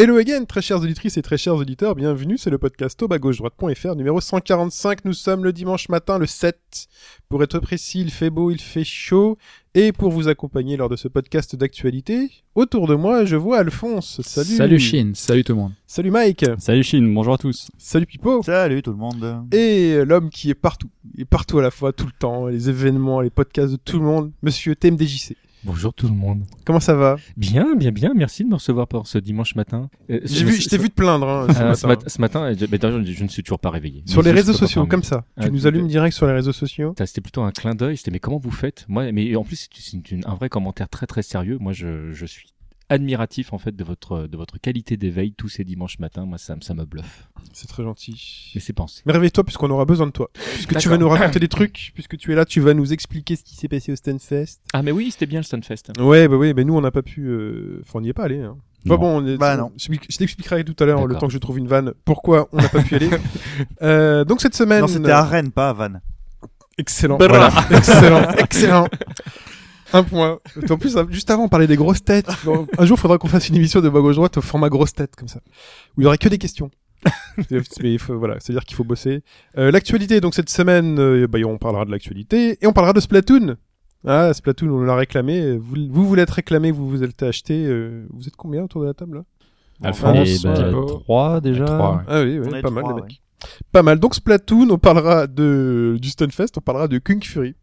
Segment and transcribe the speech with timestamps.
[0.00, 3.96] Hello again, très chères auditrices et très chers auditeurs, bienvenue, c'est le podcast au droite.fr
[3.96, 5.04] numéro 145.
[5.04, 6.86] Nous sommes le dimanche matin, le 7.
[7.28, 9.38] Pour être précis, il fait beau, il fait chaud.
[9.74, 14.20] Et pour vous accompagner lors de ce podcast d'actualité, autour de moi, je vois Alphonse.
[14.22, 14.54] Salut.
[14.54, 15.72] Salut Chine, salut tout le monde.
[15.88, 16.46] Salut Mike.
[16.58, 17.66] Salut Chine, bonjour à tous.
[17.76, 18.44] Salut Pipo.
[18.44, 19.48] Salut tout le monde.
[19.50, 20.90] Et l'homme qui est partout.
[21.16, 22.46] Il est partout à la fois, tout le temps.
[22.46, 24.30] Les événements, les podcasts de tout le monde.
[24.42, 25.34] Monsieur TMDJC.
[25.64, 26.44] Bonjour tout le monde.
[26.64, 27.16] Comment ça va?
[27.36, 28.12] Bien, bien, bien.
[28.14, 29.90] Merci de me recevoir pour ce dimanche matin.
[30.08, 32.02] Euh, J'ai vu, je t'ai vu te plaindre hein, ce Ah, ce, matin.
[32.04, 34.02] mat- ce matin, euh, je, mais je, je ne suis toujours pas réveillé.
[34.06, 35.24] Sur les réseaux sociaux, comme ça.
[35.36, 36.94] Ah, tu nous tout- allumes direct sur les réseaux sociaux?
[37.04, 37.96] C'était plutôt un clin d'œil.
[37.96, 38.84] C'était mais comment vous faites?
[38.88, 41.58] Moi, mais en plus c'est un vrai commentaire très très sérieux.
[41.60, 42.48] Moi, je, je suis
[42.88, 46.24] admiratif en fait de votre de votre qualité d'éveil tous ces dimanches matins.
[46.24, 47.28] Moi, ça, me- ça me bluffe.
[47.52, 48.52] C'est très gentil.
[48.54, 49.02] Mais c'est pensé.
[49.06, 50.30] Mais réveille-toi puisqu'on aura besoin de toi.
[50.54, 53.36] Puisque tu vas nous raconter des trucs, puisque tu es là, tu vas nous expliquer
[53.36, 54.60] ce qui s'est passé au Stunfest.
[54.72, 55.92] Ah mais oui, c'était bien le Stunfest.
[55.98, 57.26] Ouais, bah oui, mais nous on n'a pas pu.
[57.26, 57.80] Euh...
[57.82, 58.40] Enfin, on n'y est pas allé.
[58.40, 58.56] Hein.
[58.84, 59.36] Bah bon, on est...
[59.36, 59.72] Bah non.
[59.76, 62.68] Je, t'expliquerai tout à l'heure, le temps que je trouve une vanne, pourquoi on n'a
[62.68, 63.10] pas pu y aller.
[63.82, 64.80] euh, donc cette semaine.
[64.82, 66.00] Non, c'était à Rennes, pas à Vannes.
[66.78, 67.18] Excellent.
[67.18, 67.50] Voilà.
[67.70, 68.86] excellent, excellent.
[69.92, 70.38] Un point.
[70.68, 72.28] En plus, juste avant, on parlait des grosses têtes.
[72.78, 74.92] Un jour, il faudra qu'on fasse une émission de bas gauche droite au format grosse
[74.92, 75.40] tête, comme ça.
[75.96, 76.70] Où il y aurait que des questions.
[77.50, 79.22] Mais il faut, voilà, c'est-à-dire qu'il faut bosser.
[79.56, 83.00] Euh, l'actualité, donc cette semaine, euh, bah, on parlera de l'actualité et on parlera de
[83.00, 83.56] Splatoon.
[84.06, 85.56] Ah, Splatoon, on l'a réclamé.
[85.56, 87.64] Vous, vous voulez être réclamé, vous vous êtes acheté.
[87.66, 89.24] euh, vous êtes combien autour de la table là?
[89.82, 90.86] Alphonse, bah, Thibaut.
[91.04, 91.64] 3 déjà.
[91.64, 92.02] Trois, ouais.
[92.08, 93.02] Ah oui, est pas mal les ouais.
[93.02, 93.22] mecs.
[93.70, 94.00] Pas mal.
[94.00, 97.54] Donc Splatoon, on parlera de du Stunfest, on parlera de Kung Fury.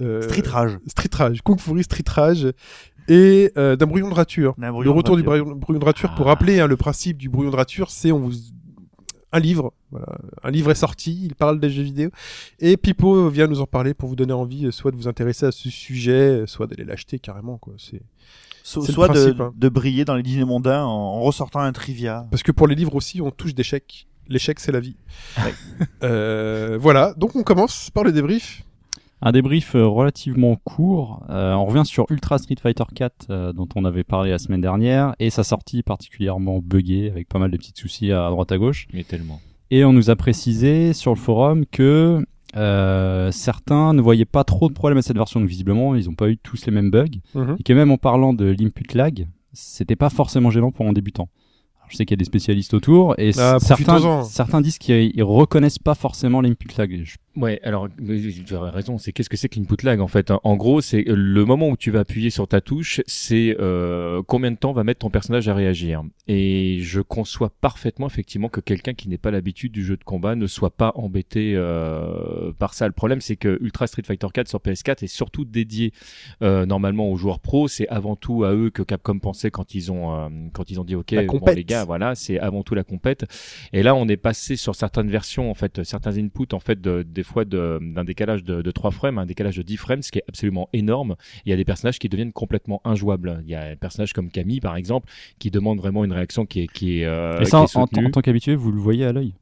[0.00, 0.78] Euh, Street Rage.
[0.86, 2.52] Street Rage, Kung Fury Street Rage
[3.08, 4.54] et euh, d'un brouillon de rature.
[4.58, 5.44] Le brouillon de retour du rature.
[5.44, 6.30] brouillon, brouillon de rature pour Ah.
[6.30, 8.32] rappeler hein, le principe du brouillon de rature, c'est on vous
[9.32, 10.06] un livre, voilà,
[10.42, 12.10] un livre est sorti, il parle des jeux vidéo
[12.58, 15.46] et Pipo vient nous en parler pour vous donner envie euh, soit de vous intéresser
[15.46, 16.10] à ce sujet,
[16.42, 17.74] euh, soit d'aller l'acheter carrément quoi.
[17.78, 18.02] C'est
[18.64, 19.52] So- c'est le soit de, hein.
[19.56, 22.26] de briller dans les dîners mondains en, en ressortant un trivia.
[22.30, 24.06] parce que pour les livres aussi, on touche d'échecs.
[24.28, 24.96] L'échec, c'est la vie.
[26.02, 28.62] Euh, voilà, donc on commence par le débrief.
[29.22, 31.24] Un débrief euh, relativement court.
[31.28, 34.62] Euh, on revient sur Ultra Street Fighter 4 euh, dont on avait parlé la semaine
[34.62, 38.58] dernière et sa sortie particulièrement buggée avec pas mal de petits soucis à droite à
[38.58, 38.86] gauche.
[38.94, 39.40] Mais tellement.
[39.70, 42.24] Et on nous a précisé sur le forum que
[42.56, 46.14] euh, certains ne voyaient pas trop de problèmes à cette version, donc visiblement ils n'ont
[46.14, 47.06] pas eu tous les mêmes bugs.
[47.34, 47.56] Mhm.
[47.58, 51.28] Et que même en parlant de l'input lag, c'était pas forcément gênant pour un débutant.
[51.90, 55.78] Je sais qu'il y a des spécialistes autour et Ah, certains, disent qu'ils ils reconnaissent
[55.78, 57.02] pas forcément l'input lag.
[57.04, 58.98] Je- Ouais, alors mais tu as raison.
[58.98, 61.68] C'est qu'est-ce que c'est que l'input lag en fait En gros, c'est euh, le moment
[61.68, 65.10] où tu vas appuyer sur ta touche, c'est euh, combien de temps va mettre ton
[65.10, 66.02] personnage à réagir.
[66.26, 70.34] Et je conçois parfaitement effectivement que quelqu'un qui n'est pas l'habitude du jeu de combat
[70.34, 72.86] ne soit pas embêté euh, par ça.
[72.86, 75.92] Le problème, c'est que Ultra Street Fighter 4 sur PS4 est surtout dédié
[76.42, 77.68] euh, normalement aux joueurs pros.
[77.68, 80.84] C'est avant tout à eux que Capcom pensait quand ils ont euh, quand ils ont
[80.84, 83.24] dit OK, bon, les gars, voilà, c'est avant tout la compète.
[83.72, 87.02] Et là, on est passé sur certaines versions, en fait, certains inputs, en fait, de,
[87.02, 90.10] des fois de- d'un décalage de, de 3 frames, un décalage de 10 frames, ce
[90.12, 91.16] qui est absolument énorme.
[91.44, 93.42] Il y a des personnages qui deviennent complètement injouables.
[93.44, 96.62] Il y a un personnage comme Camille, par exemple, qui demande vraiment une réaction qui
[96.62, 99.12] est, qui est, euh, et qui ça, est en, tant qu'habitué, vous le voyez à
[99.12, 99.34] l'œil?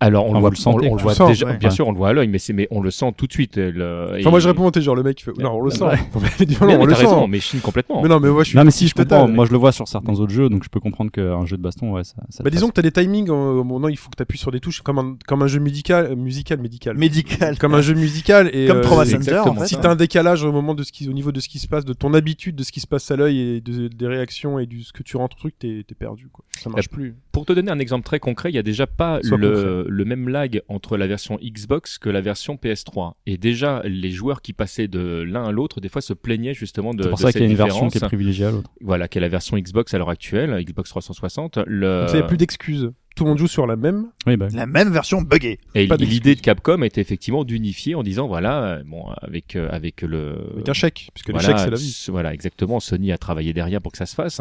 [0.00, 1.88] Alors, on Enfin, le voit, le on, on le voit le déjà, sent, bien sûr,
[1.88, 3.56] on le voit à l'œil, mais c'est, mais on le sent tout de suite.
[3.56, 5.80] Le, Enfin, moi je réponds, t'es genre le mec qui fait, non, on le sent.
[6.14, 7.26] Non, Mais, on le t'as raison, sent.
[7.28, 8.00] mais Chine complètement.
[8.02, 8.56] Mais non, mais moi je suis.
[8.56, 9.20] Non, mais si je total.
[9.22, 11.56] comprends, moi je le vois sur certains autres jeux, donc je peux comprendre qu'un jeu
[11.56, 12.14] de baston, ouais, ça.
[12.28, 14.52] ça Bah disons que t'as des timings, euh, bon, non, il faut que t'appuies sur
[14.52, 16.96] des touches comme un, comme un jeu musical, euh, musical, médical.
[16.96, 17.58] Médical.
[17.58, 19.60] Comme un jeu musical et Comme euh, Trauma et- Center, en exactement.
[19.62, 19.66] fait.
[19.66, 19.80] Si hein.
[19.82, 21.84] t'as un décalage au moment de ce qui, au niveau de ce qui se passe,
[21.84, 24.66] de ton habitude, de ce qui se passe à l'œil et de- des réactions et
[24.66, 26.44] du ce que tu rentres truc, t'es t'es perdu quoi.
[26.56, 26.92] Ça marche Yep.
[26.92, 27.14] plus.
[27.32, 30.28] Pour te donner un exemple très concret, il y a déjà pas le, le même
[30.28, 33.14] lag entre la version Xbox que la version PS3.
[33.26, 36.94] Et déjà, les joueurs qui passaient de l'un à l'autre, des fois, se plaignaient justement
[36.94, 38.70] de, C'est pour de ça qu'il y a une version qui est privilégiée à l'autre.
[38.80, 41.58] Voilà, qui est la version Xbox à l'heure actuelle, Xbox 360.
[41.66, 42.06] Le...
[42.06, 42.92] Donc a plus d'excuses.
[43.18, 44.06] Tout le monde joue sur la même.
[44.28, 44.46] Oui, bah.
[44.54, 45.58] La même version buggée.
[45.74, 50.02] Et l'idée de Capcom était effectivement d'unifier en disant voilà, euh, bon, avec euh, avec
[50.02, 52.06] le Avec un chèque, puisque voilà, c'est la vie.
[52.10, 52.78] Voilà, exactement.
[52.78, 54.40] Sony a travaillé derrière pour que ça se fasse.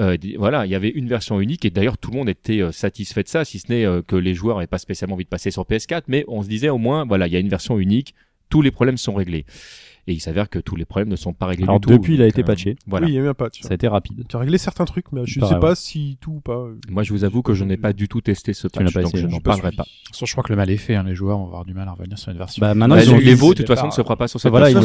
[0.00, 2.72] Euh, voilà, il y avait une version unique et d'ailleurs tout le monde était euh,
[2.72, 5.28] satisfait de ça, si ce n'est euh, que les joueurs n'avaient pas spécialement envie de
[5.28, 7.78] passer sur PS4, mais on se disait au moins, voilà, il y a une version
[7.78, 8.14] unique,
[8.48, 9.44] tous les problèmes sont réglés.
[10.08, 11.92] Et il s'avère que tous les problèmes ne sont pas réglés Alors du tout.
[11.92, 12.76] depuis, il a été euh, patché.
[12.86, 13.06] Voilà.
[13.06, 13.62] Oui, il y a eu un patch.
[13.62, 14.24] Ça a été rapide.
[14.28, 16.66] Qui a réglé certains trucs, mais je ne sais pas si tout ou pas.
[16.88, 19.16] Moi, je vous avoue que je n'ai pas du tout testé ce Tu patch, donc
[19.16, 19.84] je n'en parlerai pas.
[20.12, 20.94] Je crois que le mal est fait.
[20.94, 21.02] hein.
[21.02, 22.60] Les joueurs vont avoir du mal à revenir sur une version.
[22.60, 24.70] Bah maintenant ils ont dit- de toute façon, ne se fera pas sur cette Voilà,
[24.70, 24.76] ils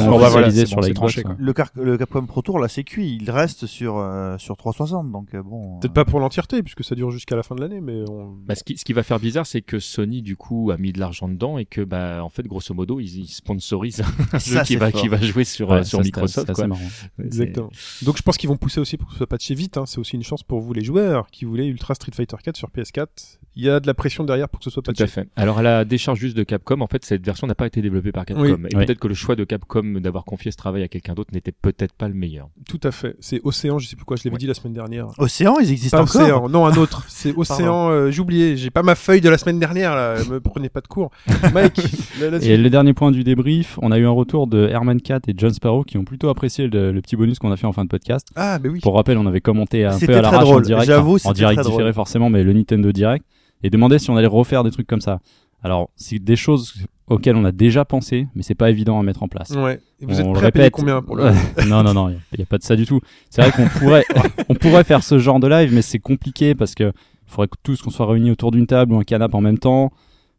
[0.52, 1.22] c'est sur la Xbox.
[1.38, 3.18] Le, Capcom Pro Tour, là, c'est cuit.
[3.22, 5.80] Il reste sur, euh, sur 360, donc euh, bon.
[5.80, 8.36] Peut-être pas pour l'entièreté, puisque ça dure jusqu'à la fin de l'année, mais on...
[8.46, 10.92] Bah, ce, qui, ce qui va faire bizarre, c'est que Sony, du coup, a mis
[10.94, 14.02] de l'argent dedans et que, bah, en fait, grosso modo, ils, ils sponsorisent
[14.34, 16.52] un jeu qui va, qui va jouer sur, Ouais, euh, sur ça, c'est- Microsoft.
[16.54, 16.68] quoi.
[16.68, 16.82] marrant.
[17.24, 17.70] Exactement.
[18.04, 19.78] Donc je pense qu'ils vont pousser aussi pour que ce soit patché vite.
[19.78, 19.84] Hein.
[19.86, 22.70] C'est aussi une chance pour vous les joueurs qui voulaient Ultra Street Fighter 4 sur
[22.70, 23.38] PS4.
[23.56, 25.04] Il y a de la pression derrière pour que ce soit Tout patché.
[25.04, 25.28] à fait.
[25.36, 28.12] Alors à la décharge juste de Capcom, en fait, cette version n'a pas été développée
[28.14, 28.44] par Capcom.
[28.44, 28.50] Oui.
[28.72, 28.86] Et Oui.
[28.86, 31.94] peut-être que le choix de Capcom d'avoir confié ce travail à quelqu'un d'autre n'était peut-être
[31.94, 32.50] pas le meilleur.
[32.70, 33.16] Tout à fait.
[33.20, 34.40] C'est Océan, je sais plus quoi, je l'avais Ouais.
[34.40, 35.08] dit la semaine dernière.
[35.18, 37.04] Océan, ils existent Pas encore Océan, non un autre.
[37.10, 37.90] C'est Océan.
[37.90, 38.56] euh, J'ai oublié.
[38.56, 39.96] J'ai pas ma feuille de la semaine dernière.
[39.96, 40.16] Là.
[40.30, 41.12] Me prenez pas de cours.
[41.54, 41.78] Mike,
[42.22, 42.38] là.
[42.42, 45.34] Et le dernier point du débrief, on a eu un retour de Herman Cat et
[45.36, 47.84] John Sparrow qui ont plutôt apprécié le, le petit bonus qu'on a fait en fin
[47.84, 48.28] de podcast.
[48.36, 48.80] Ah, mais oui.
[48.80, 51.62] Pour rappel, on avait commenté un peu à l'arrache en direct, J'avoue, enfin, en direct
[51.62, 51.94] différé drôle.
[51.94, 53.26] forcément, mais le Nintendo Direct,
[53.64, 55.20] et demandait si on allait refaire des trucs comme ça.
[55.64, 56.74] Alors, c'est des choses
[57.08, 59.52] auxquelles on a déjà pensé, mais c'est pas évident à mettre en place.
[59.52, 59.80] Ouais.
[60.00, 61.26] Et vous On êtes le prêts à payer combien pour le
[61.68, 63.00] Non, non, non, il n'y a, pas de ça du tout.
[63.30, 64.06] C'est vrai qu'on pourrait,
[64.50, 66.92] on pourrait faire ce genre de live, mais c'est compliqué parce que
[67.28, 69.92] faudrait que tous qu'on soit réunis autour d'une table ou un canapé en même temps.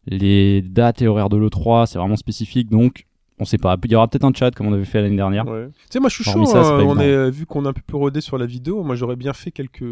[0.07, 3.07] Les dates et horaires de l'E3, c'est vraiment spécifique, donc
[3.43, 3.77] on sait pas.
[3.85, 5.47] Il y aura peut-être un chat comme on avait fait l'année dernière.
[5.47, 5.67] Ouais.
[5.69, 6.31] Tu sais, moi je suis chaud.
[6.39, 8.47] Hormis ça, c'est hein, on est, vu qu'on est un peu plus rodé sur la
[8.47, 9.85] vidéo, moi j'aurais bien fait quelques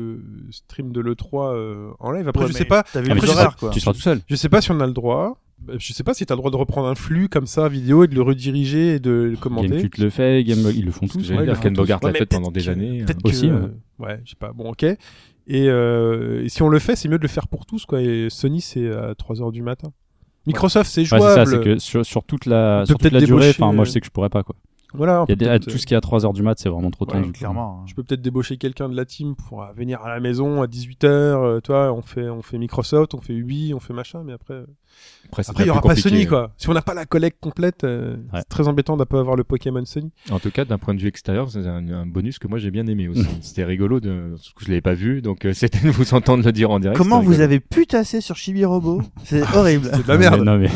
[0.51, 2.29] streams de l'E3 euh, en live.
[2.29, 2.83] Après, Ouais, je sais pas.
[2.93, 3.71] T'as vu Ah, les tu, horaires, seras, quoi.
[3.71, 4.21] tu seras tout seul.
[4.29, 5.39] Je sais pas si on a le droit.
[5.69, 8.05] Euh, Je sais pas si t'as le droit de reprendre un flux comme ça vidéo
[8.05, 9.69] et de le rediriger et de le commenter.
[9.69, 10.59] Gamecult le fait, Game...
[10.75, 11.31] ils le font tous.
[11.33, 13.05] Ouais, dire Ken Bogart l'a Ouais, fait mais pendant des que- années.
[13.05, 13.61] Peut-être Aussi, que, ouais.
[14.01, 14.53] euh, ouais, je sais pas.
[14.53, 14.85] Bon, ok.
[14.85, 18.01] Et, euh, et si on le fait, c'est mieux de le faire pour tous, quoi.
[18.01, 19.93] Et Sony, c'est à 3 heures du matin.
[20.47, 21.25] Microsoft, c'est Ouais, jouable.
[21.25, 23.85] c'est ça, c'est que sur, sur toute la, sur toute la durée, enfin, moi euh,
[23.85, 24.57] je sais que je pourrais pas quoi.
[24.93, 25.25] Voilà.
[25.29, 26.91] Il y a peut des- tout ce qui est à 3h du mat, c'est vraiment
[26.91, 27.31] trop Ouais, tendu.
[27.31, 27.85] Clairement.
[27.87, 30.67] Je peux peut-être débaucher quelqu'un de la team pour euh, venir à la maison à
[30.67, 31.61] 18h.
[31.63, 34.65] toi, on fait, on fait Microsoft, on fait Ubi, on fait machin, mais après.
[35.33, 35.95] Après, il y un aura pas.
[35.95, 36.53] Sony, quoi.
[36.57, 38.41] Si on n'a pas la collecte complète, euh, Ouais.
[38.41, 40.11] c'est très embêtant de pas avoir le Pokémon Sony.
[40.31, 42.71] En tout cas, d'un point de vue extérieur, c'est un, un bonus que moi j'ai
[42.73, 43.25] bien aimé aussi.
[43.41, 46.45] C'était rigolo, de, parce que je l'avais pas vu, donc euh, c'était de vous entendre
[46.45, 46.99] le dire en direct.
[46.99, 49.89] Comment vous avez putassé sur Chibi Robo C'est horrible.
[49.93, 50.43] C'est de la merde.
[50.43, 50.69] Non, mais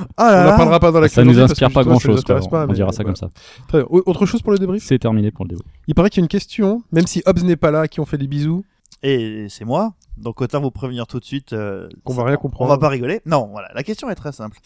[0.00, 1.94] Oh On là n'en parlera pas dans la ça nous calendrier parce inspire pas grand
[1.94, 2.24] nous chose.
[2.24, 3.04] pas, on dira ça voilà.
[3.04, 3.30] comme ça.
[3.68, 3.86] Très bien.
[3.88, 5.62] Au- Autre chose pour le débrief C'est terminé pour le débat.
[5.88, 8.04] Il paraît qu'il y a une question, même si Hobbs n'est pas là, qui on
[8.04, 8.64] fait des bisous.
[9.02, 9.94] Et c'est moi.
[10.16, 11.52] Donc autant vous prévenir tout de suite.
[11.54, 12.70] euh, Qu'on va rien On comprendre.
[12.70, 13.20] va pas rigoler.
[13.26, 13.68] Non, voilà.
[13.74, 14.58] La question est très simple.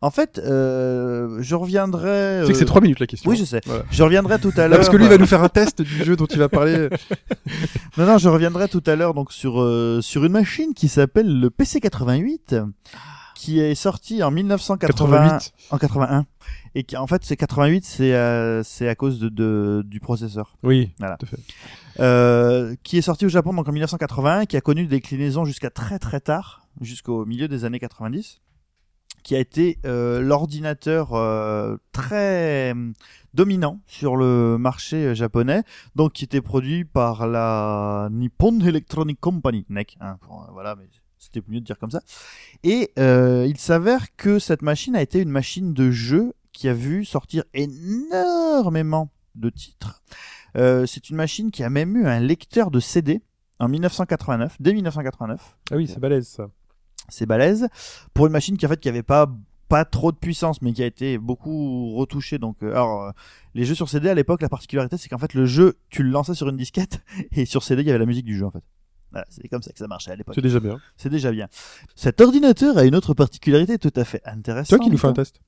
[0.00, 2.40] En fait, euh, je reviendrai.
[2.40, 3.30] Tu sais que c'est euh, 3 minutes la question.
[3.30, 3.60] Oui, je sais.
[3.66, 3.84] Voilà.
[3.90, 4.78] Je reviendrai tout à l'heure.
[4.78, 6.88] parce que lui il va nous faire un test du jeu dont il va parler.
[7.98, 11.40] Non, non, je reviendrai tout à l'heure donc sur euh, sur une machine qui s'appelle
[11.40, 12.62] le PC88,
[13.46, 15.06] qui est sorti en 1980,
[15.38, 15.52] 88.
[15.70, 16.26] en 81,
[16.74, 20.56] et qui en fait c'est 88, c'est euh, c'est à cause de, de du processeur,
[20.64, 21.16] Oui, Voilà.
[21.16, 21.38] tout à fait.
[22.00, 25.70] euh, qui est sorti au Japon donc en 1981, qui a connu des déclinaisons jusqu'à
[25.70, 28.40] très très tard, jusqu'au milieu des années 90,
[29.22, 32.92] qui a été euh, l'ordinateur euh, très euh,
[33.32, 35.62] dominant sur le marché japonais,
[35.94, 40.16] donc qui était produit par la Nippon Electronic Company, NEC, hein,
[40.52, 40.88] voilà, mais
[41.32, 42.00] c'était mieux de dire comme ça.
[42.64, 46.74] Et euh, il s'avère que cette machine a été une machine de jeu qui a
[46.74, 50.02] vu sortir énormément de titres.
[50.56, 53.22] Euh, c'est une machine qui a même eu un lecteur de CD
[53.58, 56.48] en 1989, dès 1989 Ah oui, c'est balèze ça.
[57.08, 57.68] c'est balèze
[58.14, 59.26] pour une machine qui en fait qui avait pas
[59.68, 63.10] pas trop de puissance mais qui a été beaucoup retouchée donc euh, alors euh,
[63.54, 66.10] les jeux sur CD à l'époque la particularité c'est qu'en fait le jeu tu le
[66.10, 67.00] lançais sur une disquette
[67.32, 68.62] et sur CD il y avait la musique du jeu en fait
[69.12, 70.80] voilà, c'est comme ça que ça marchait à l'époque C'est déjà bien.
[70.96, 71.48] c'est déjà bien
[71.94, 75.06] cet ordinateur a une autre particularité tout à fait C'est intéressante toi qui nous fais
[75.08, 75.40] un test.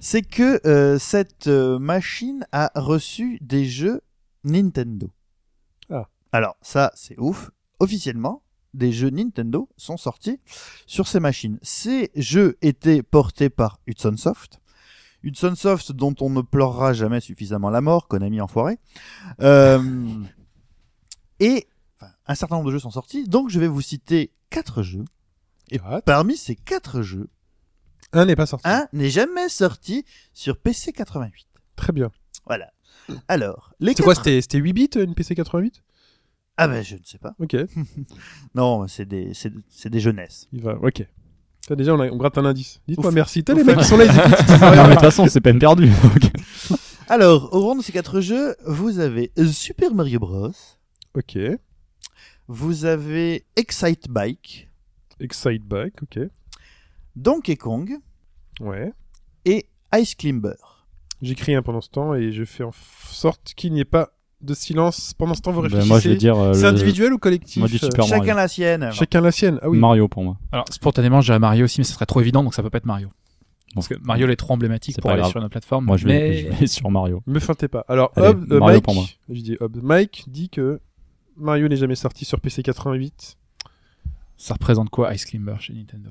[0.00, 4.00] c'est que euh, cette euh, machine a reçu des jeux
[4.44, 5.10] Nintendo.
[5.90, 6.08] Ah.
[6.32, 7.50] Alors ça, c'est ouf.
[7.80, 8.42] Officiellement,
[8.74, 10.40] des jeux Nintendo sont sortis
[10.86, 11.58] sur ces machines.
[11.62, 14.60] Ces jeux étaient portés par Hudson Soft.
[15.22, 18.78] Hudson Soft dont on ne pleurera jamais suffisamment la mort, Konami enfoiré.
[19.40, 19.80] Euh,
[21.40, 21.68] et
[22.28, 25.04] un certain nombre de jeux sont sortis, donc je vais vous citer quatre jeux.
[25.70, 27.28] Et parmi ces quatre jeux,
[28.12, 28.66] Un n'est pas sorti.
[28.68, 31.46] un n'est jamais sorti sur PC 88.
[31.76, 32.10] Très bien.
[32.46, 32.70] Voilà.
[33.28, 35.82] Alors, les C'est quoi quatre- C'était c'était 8 bits une PC 88
[36.56, 37.34] Ah ben je ne sais pas.
[37.38, 37.56] Ok,
[38.54, 40.48] Non, c'est des c'est c'est des jeunesses.
[40.52, 40.74] il va.
[40.82, 41.04] Ok.
[41.66, 42.80] Ça, déjà, on, a- on gratte un indice.
[42.88, 43.14] Dites-moi Ouf.
[43.14, 43.44] merci.
[43.44, 43.66] T'as les Ouf.
[43.66, 44.48] mecs qui sont là, ils écoutent.
[44.60, 45.88] non, mais de toute façon, c'est peine perdue.
[46.02, 46.30] donc.
[47.08, 50.50] Alors, au rang de ces quatre jeux, vous avez Super Mario Bros,
[51.14, 51.36] Ok.
[52.48, 54.68] Vous avez Excite Bike,
[55.20, 56.20] Excite Bike, ok.
[57.16, 57.96] Donkey Kong
[58.60, 58.92] Ouais.
[59.44, 60.54] et Ice Climber.
[61.22, 62.70] J'écris un pendant ce temps et je fais en
[63.10, 65.50] sorte qu'il n'y ait pas de silence pendant ce temps.
[65.50, 65.88] Vous Bah, réfléchissez.
[65.88, 66.36] moi, je vais dire.
[66.38, 68.34] euh, C'est le- individuel ou collectif Moi, du euh, Super Chacun Mario.
[68.36, 68.90] la sienne.
[68.92, 69.58] Chacun la sienne.
[69.62, 69.78] Ah oui.
[69.78, 70.36] Mario pour moi.
[70.52, 72.78] Alors, spontanément, je dirais Mario aussi, mais ce serait trop évident, donc ça peut pas
[72.78, 73.08] être Mario.
[73.74, 75.32] Parce que Mario il est trop emblématique C'est pour pas aller grave.
[75.32, 75.84] sur une plateforme.
[75.86, 76.38] Moi, je vais, mais...
[76.38, 77.20] je vais sur Mario.
[77.26, 77.84] Me feintez pas.
[77.88, 79.04] Alors, Allez, euh, Mario Mike, pour moi.
[79.28, 79.58] je dis.
[79.82, 80.80] Mike dit que
[81.38, 83.36] Mario n'est jamais sorti sur PC 88.
[84.36, 86.10] Ça représente quoi Ice Climber chez Nintendo?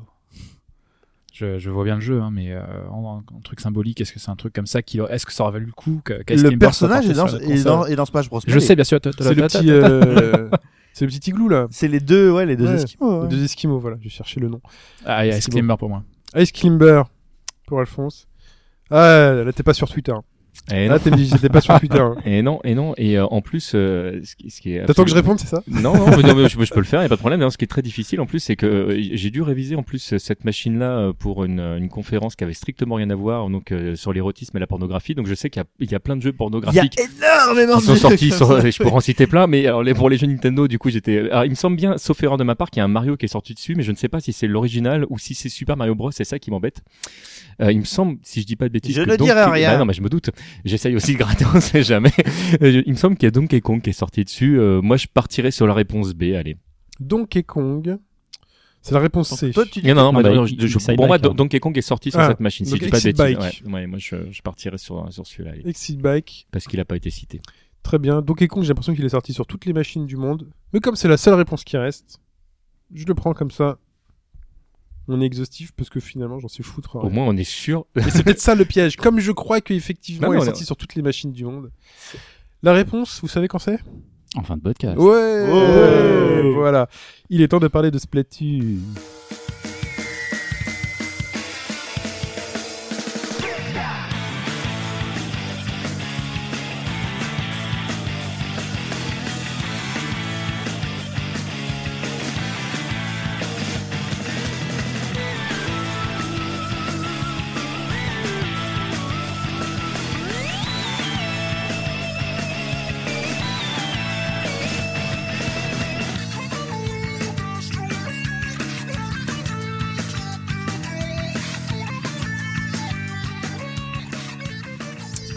[1.34, 4.20] Je, je vois bien le jeu, hein, mais euh, en, en truc symbolique, est-ce que
[4.20, 6.58] c'est un truc comme ça qui, est-ce que ça aurait valu le coup que Le
[6.58, 8.42] personnage est dans, est dans, est dans Smash Bros.
[8.48, 9.00] Je sais bien sûr.
[9.04, 10.50] C'est le petit, euh,
[10.94, 11.68] c'est le petit igloo là.
[11.70, 12.74] C'est les deux, ouais, les deux Ouais.
[12.82, 13.22] Esquimaux.
[13.22, 13.30] ouais.
[13.30, 13.98] Les deux Esquimaux, voilà.
[14.02, 14.62] J'ai cherché le nom.
[15.06, 15.48] Ah, il y a C'est Ice.
[15.50, 16.04] Climber pour moi.
[16.36, 17.04] Ice Climber
[17.68, 18.28] pour Alphonse.
[18.90, 20.14] Ah, là t'es pas sur Twitter.
[20.72, 22.00] Et t'es j'étais pas sur Twitter.
[22.00, 22.16] hein.
[22.26, 25.04] et non, et non, et euh, en plus, euh, ce qui, ce qui est T'attends
[25.06, 25.64] que je réponde, c'est ça?
[25.68, 27.40] Non, non, mais, non, mais je, je peux le faire, y a pas de problème.
[27.40, 29.84] Non, ce qui est très difficile en plus, c'est que euh, j'ai dû réviser en
[29.84, 33.50] plus euh, cette machine-là euh, pour une, une conférence qui avait strictement rien à voir,
[33.50, 35.16] donc euh, sur l'érotisme et la pornographie.
[35.16, 36.38] Donc je sais qu'il y a, il y a plein de jeux Il y a
[36.38, 38.30] pornographiques énormément qui sont de sortis.
[38.30, 40.80] jeux Sur, je pourrais en citer plein, mais alors les, pour les jeux Nintendo, du
[40.80, 41.30] coup, j'étais.
[41.32, 43.16] Alors, il me semble bien, sauf erreur de ma part, qu'il y a un Mario
[43.16, 45.50] qui est sorti dessus, mais je ne sais pas si c'est l'original ou si c'est
[45.50, 46.12] Super Mario Bros.
[46.12, 46.82] C'est ça qui m'embête.
[47.62, 49.52] Euh, il me semble, si je dis pas de bêtises, Je que ne dirai Donkey-
[49.52, 49.72] rien.
[49.72, 50.30] Bah non, mais je me doute.
[50.66, 52.12] J'essaye aussi de gratter, on sait jamais.
[52.62, 54.60] Euh, je- il me semble qu'il y a Donkey Kong qui est sorti dessus.
[54.60, 56.34] Euh, moi, je partirais sur la réponse B.
[56.36, 56.58] Allez.
[57.00, 57.98] Donkey Kong.
[58.82, 59.48] C'est la réponse C.
[59.48, 60.56] Donc, toi, tu dis Non, non, non, bah, non, je-
[60.96, 61.20] pour moi, hein.
[61.20, 62.66] Don- Donkey Kong est sorti sur Ah, cette machine.
[62.66, 63.38] Si je dis pas de Exit bêtises.
[63.38, 63.64] Bike.
[63.66, 65.52] Ouais, ouais, moi, je, je partirais sur, sur celui-là.
[65.52, 65.68] allez.
[65.68, 66.48] Exit Bike.
[66.52, 67.42] Parce qu'il a pas été cité.
[67.84, 68.22] Très bien.
[68.22, 70.48] Donkey Kong, j'ai l'impression qu'il est sorti sur toutes les machines du monde.
[70.74, 72.20] Mais comme c'est la seule réponse qui reste,
[72.94, 73.78] je le prends comme ça.
[75.10, 76.98] On est exhaustif parce que finalement, j'en sais foutre.
[76.98, 77.86] Au moins, on est sûr.
[77.96, 78.98] Et c'est peut-être ça le piège.
[78.98, 81.72] Comme je crois qu'effectivement, il est on est- sorti sur toutes les machines du monde.
[82.64, 83.80] La réponse, vous savez quand c'est?
[84.36, 84.98] En fin de podcast.
[84.98, 86.54] Ouais, Ouais.
[86.54, 86.90] Voilà.
[87.30, 88.80] Il est temps de parler de Splatoon.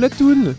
[0.01, 0.55] Splatoon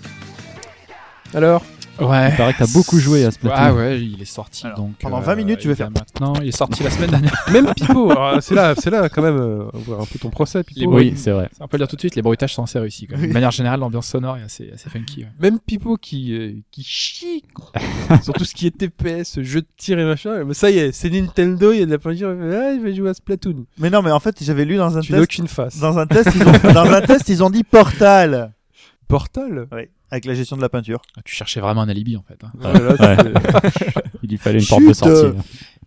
[1.34, 1.64] Alors
[2.00, 2.30] Ouais.
[2.32, 3.56] Il paraît que t'as beaucoup joué à Splatoon.
[3.60, 4.94] Ah ouais, il est sorti Alors, donc.
[5.00, 7.36] pendant euh, 20 minutes, tu vas faire- Maintenant, il est sorti la semaine dernière.
[7.52, 10.18] Même Pipo alors, C'est là, c'est là quand même, euh, on va voir un peu
[10.18, 10.92] ton procès, Pipo.
[10.96, 11.50] Oui, c'est vrai.
[11.60, 13.06] On peut le dire tout de suite, les bruitages sont assez réussis.
[13.06, 13.18] Quoi.
[13.18, 15.24] De manière générale, l'ambiance sonore est assez, assez funky.
[15.26, 15.30] ouais.
[15.40, 17.72] Même Pipo qui, euh, qui chie quoi.
[18.24, 20.44] sur tout ce qui est TPS, jeu de tir et machin.
[20.44, 22.30] Mais ça y est, c'est Nintendo, il y a de la peinture.
[22.30, 23.66] Ah, il va jouer à Splatoon.
[23.78, 25.32] Mais non, mais en fait, j'avais lu dans un Tu n'as test.
[25.34, 25.78] aucune face.
[25.80, 28.54] Dans un test, ils ont, dans un test, ils ont dit Portal.
[29.12, 31.02] Portal Oui, avec la gestion de la peinture.
[31.18, 32.40] Ah, Tu cherchais vraiment un alibi en fait.
[32.44, 32.52] hein.
[32.60, 35.26] Là, c'est- Il lui fallait une porte de Chut, sortie.
[35.26, 35.34] euh.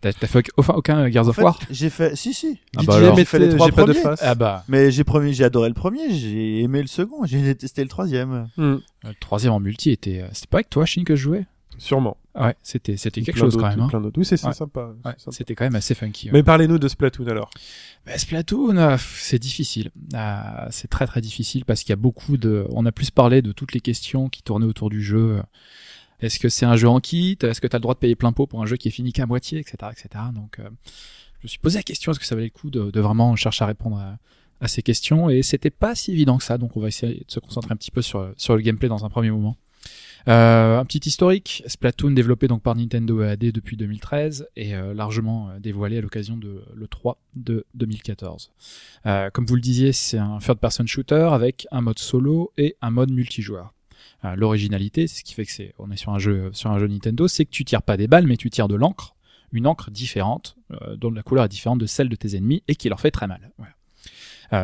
[0.00, 2.14] T'as t'as fait aucun, aucun Gears En of fait, War j'ai fait.
[2.14, 2.58] Si, si.
[2.76, 3.16] Ah bah alors.
[3.16, 4.02] J'ai fait les trois j'ai pas de premiers.
[4.02, 4.20] face.
[4.22, 7.82] Ah bah, Mais j'ai promis, j'ai adoré le premier, j'ai aimé le second, j'ai détesté
[7.82, 8.48] le troisième.
[8.58, 10.20] Hmm, le troisième en multi était.
[10.20, 11.46] euh, C'était pas avec toi, Shin, que je jouais?
[11.78, 12.18] Sûrement.
[12.36, 13.80] Ouais, c'était c'était quelque chose quand même.
[13.80, 13.88] hein.
[13.88, 14.18] Plein d'autres.
[14.18, 14.52] Oui, c'est Ouais.
[14.52, 14.92] sympa.
[15.04, 16.30] Ouais, c'était quand même assez funky.
[16.32, 17.48] Mais parlez-nous de Splatoon alors.
[18.06, 19.90] Bah, Splatoon, euh, c'est difficile.
[20.14, 22.66] Euh, c'est très très difficile parce qu'il y a beaucoup de.
[22.70, 25.40] On a plus parlé de toutes les questions qui tournaient autour du jeu.
[26.20, 27.38] Est-ce que c'est un jeu en kit?
[27.42, 28.92] Est-ce que tu as le droit de payer plein pot pour un jeu qui est
[28.92, 30.24] fini qu'à moitié, etc., etc.
[30.34, 30.68] Donc, euh,
[31.40, 33.36] je me suis posé la question est-ce que ça valait le coup de, de vraiment
[33.36, 34.16] chercher à répondre à,
[34.60, 35.28] à ces questions?
[35.30, 36.56] Et c'était pas si évident que ça.
[36.58, 39.04] Donc, on va essayer de se concentrer un petit peu sur sur le gameplay dans
[39.04, 39.56] un premier moment.
[40.26, 45.50] Euh, un petit historique, Splatoon développé donc par Nintendo EAD depuis 2013 et euh, largement
[45.50, 48.50] euh, dévoilé à l'occasion de le 3 de 2014.
[49.06, 52.90] Euh, comme vous le disiez, c'est un third-person shooter avec un mode solo et un
[52.90, 53.72] mode multijoueur.
[54.36, 56.86] L'originalité, c'est ce qui fait que c'est, on est sur un jeu sur un jeu
[56.86, 59.14] Nintendo, c'est que tu tires pas des balles, mais tu tires de l'encre,
[59.52, 60.56] une encre différente,
[60.96, 63.26] dont la couleur est différente de celle de tes ennemis et qui leur fait très
[63.26, 63.50] mal.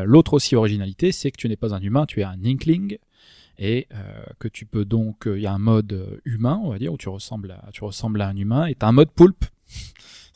[0.06, 2.96] L'autre aussi originalité, c'est que tu n'es pas un humain, tu es un inkling
[3.60, 3.96] et euh,
[4.40, 6.96] que tu peux donc, il y a un mode euh, humain, on va dire, où
[6.96, 9.44] tu ressembles à, tu ressembles à un humain, et t'as un mode poulpe.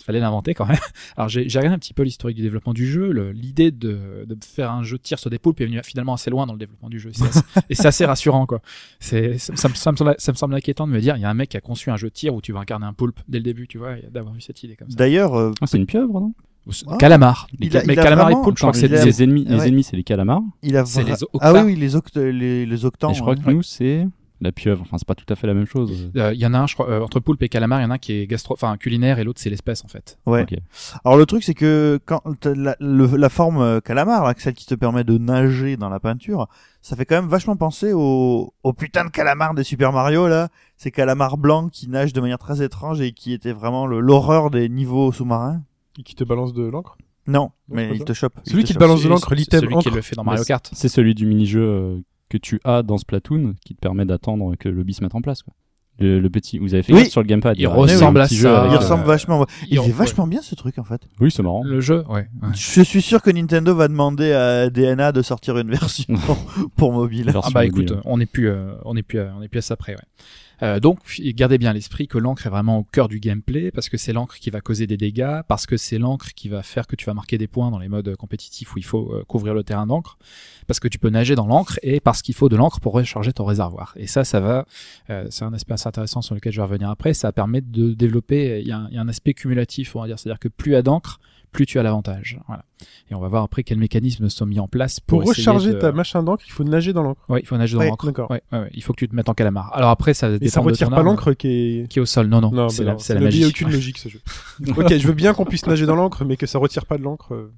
[0.00, 0.76] Il fallait l'inventer quand même.
[1.16, 3.10] Alors j'ai regardé un petit peu l'historique du développement du jeu.
[3.32, 6.28] L'idée de, de faire un jeu de tir sur des poulpes est venue finalement assez
[6.28, 7.10] loin dans le développement du jeu.
[7.70, 8.60] Et c'est assez rassurant quoi.
[9.00, 11.30] C'est ça, me- ça semble, ça me semble inquiétant de me dire il y a
[11.30, 13.18] un mec qui a conçu un jeu de tir où tu vas incarner un poulpe
[13.28, 14.96] dès le début, tu vois, d'avoir eu cette idée comme ça.
[14.96, 16.34] D'ailleurs, euh, Ah, c'est une pieuvre, non?
[16.88, 16.96] Ah.
[16.98, 17.46] Calamar.
[17.60, 19.22] Il Les- a- mais il a calamar et poulpe, je crois que c'est a- Les
[19.22, 20.40] ennemis, les ennemis, c'est les calamars.
[20.62, 21.38] il a C'est vra- les.
[21.40, 23.10] Ah oui, oui, les, oct les, les octans.
[23.10, 24.06] Et je crois que nous, c'est
[24.40, 24.82] la pieuvre.
[24.82, 26.10] Enfin, c'est pas tout à fait la même chose.
[26.16, 27.86] Euh, Il y en a un, je crois, euh, entre poulpe et calamar, il y
[27.86, 30.18] en a un qui est gastro, enfin culinaire et l'autre c'est l'espèce en fait.
[30.26, 30.42] Ouais.
[30.42, 30.58] Ok.
[31.04, 34.66] Alors le truc c'est que quand la, le- la forme euh, calamar, là, celle qui
[34.66, 36.48] te permet de nager dans la peinture,
[36.82, 40.48] ça fait quand même vachement penser au, au putain de calamar des Super Mario là,
[40.76, 44.68] ces calamars blancs qui nagent de manière très étrange et qui étaient vraiment l'horreur des
[44.68, 45.62] niveaux sous-marins.
[45.98, 46.96] Et qui te balance de l'encre.
[47.26, 48.34] Non, mais il te chope.
[48.46, 50.44] il Celui te qui te balance de l'encre, l'item Celui qui le fait dans Mario
[50.44, 50.68] Kart.
[50.74, 51.98] C'est celui du mini-jeu euh,
[52.28, 55.22] que tu as dans Splatoon qui te permet d'attendre que le bis se mette en
[55.22, 55.42] place.
[55.42, 55.54] Quoi.
[56.00, 57.06] Le, le petit, vous avez fait Oui.
[57.08, 57.56] sur le gamepad.
[57.56, 58.62] Il y a un ressemble à jeu ça.
[58.62, 59.46] avec, Il euh, ressemble vachement.
[59.70, 61.00] Il, il- est vachement bien ce truc en fait.
[61.20, 61.62] Oui, c'est marrant.
[61.64, 62.28] Le jeu, ouais.
[62.42, 62.48] ouais.
[62.52, 66.14] Je suis sûr que Nintendo va demander à DNA de sortir une version
[66.76, 67.26] pour mobile.
[67.26, 67.84] Version Ah bah mobile.
[67.84, 69.92] écoute, on n'est plus, euh, on n'est plus, on est plus à ça près.
[69.94, 70.02] Ouais.
[70.62, 73.96] Euh, donc, gardez bien l'esprit que l'encre est vraiment au cœur du gameplay parce que
[73.96, 76.96] c'est l'encre qui va causer des dégâts, parce que c'est l'encre qui va faire que
[76.96, 79.64] tu vas marquer des points dans les modes compétitifs où il faut euh, couvrir le
[79.64, 80.18] terrain d'encre,
[80.66, 83.32] parce que tu peux nager dans l'encre et parce qu'il faut de l'encre pour recharger
[83.32, 83.94] ton réservoir.
[83.96, 84.66] Et ça, ça va,
[85.10, 87.14] euh, c'est un aspect assez intéressant sur lequel je vais revenir après.
[87.14, 90.38] Ça permet de développer, il y y a un aspect cumulatif, on va dire, c'est-à-dire
[90.38, 91.20] que plus il y a d'encre,
[91.54, 92.38] plus tu as l'avantage.
[92.46, 92.64] Voilà.
[93.10, 95.92] Et on va voir après quels mécanismes sont mis en place pour, recharger de- ta
[95.92, 97.22] machin d'encre, il faut nager dans l'encre.
[97.30, 98.06] Ouais, il faut nager dans Ouais, l'encre.
[98.06, 98.30] d'accord.
[98.30, 98.70] Ouais, ouais, ouais.
[98.74, 99.70] Il faut que tu te mettes en calamar.
[99.74, 101.88] Alors après, ça Et dépend ça de retire ton pas l'encre qui est.
[101.88, 102.26] qui est au sol.
[102.26, 103.46] Non, non, Non, c'est bah la, la ça n'a magie.
[103.46, 104.20] aucune logique ce jeu.
[104.76, 107.02] ok, je veux bien qu'on puisse nager dans l'encre, mais que ça retire pas de
[107.02, 107.32] l'encre.
[107.34, 107.52] euh.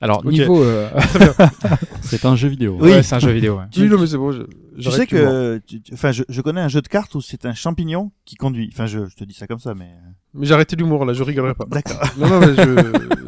[0.00, 0.32] Alors Ok.
[0.32, 0.90] niveau, euh,
[2.02, 2.76] C'est un jeu vidéo.
[2.80, 2.90] Oui.
[2.90, 3.56] ouais, c'est un jeu vidéo.
[3.58, 3.64] Ouais.
[3.76, 4.30] Oui, non, mais c'est bon.
[4.32, 4.42] je-
[4.80, 7.46] Tu sais que, tu- tu- enfin, je, je connais un jeu de cartes où c'est
[7.46, 8.68] un champignon qui conduit.
[8.72, 9.90] Enfin, je, je te dis ça comme ça, mais.
[10.34, 11.64] Mais j'ai arrêté l'humour là, je rigolerai pas.
[11.70, 12.02] D'accord.
[12.18, 13.25] Non, non, mais je.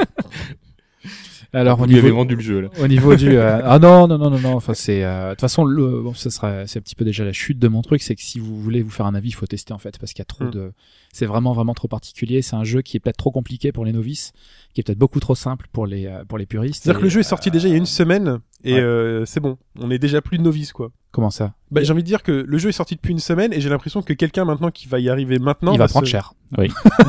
[1.54, 2.68] Alors au lui niveau, vendu le jeu là.
[2.78, 4.54] au niveau du, euh, ah non, non, non, non, non.
[4.54, 7.24] Enfin, c'est, euh, de toute façon, le, bon, ça sera, c'est un petit peu déjà
[7.24, 9.32] la chute de mon truc, c'est que si vous voulez vous faire un avis, il
[9.32, 10.50] faut tester en fait, parce qu'il y a trop Mm.
[10.50, 10.72] de,
[11.12, 12.42] c'est vraiment, vraiment trop particulier.
[12.42, 14.32] C'est un jeu qui est peut-être trop compliqué pour les novices,
[14.74, 16.84] qui est peut-être beaucoup trop simple pour les, euh, pour les puristes.
[16.84, 18.80] C'est-à-dire que le jeu est sorti euh, déjà il y a une semaine et ouais.
[18.80, 19.56] euh, c'est bon.
[19.78, 20.90] On est déjà plus de novices quoi.
[21.10, 23.52] Comment ça Bah, j'ai envie de dire que le jeu est sorti depuis une semaine
[23.54, 25.72] et j'ai l'impression que quelqu'un maintenant qui va y arriver maintenant.
[25.72, 26.34] Il va prendre cher.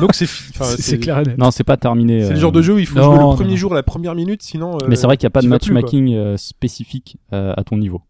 [0.00, 1.38] Donc c'est C'est c'est clair et net.
[1.38, 2.22] Non, c'est pas terminé.
[2.24, 3.56] C'est le euh, genre de jeu où il faut non, jouer le premier non.
[3.56, 4.76] jour, la première minute, sinon.
[4.76, 7.76] euh, Mais c'est vrai qu'il n'y a pas de matchmaking euh, spécifique euh, à ton
[7.76, 8.00] niveau.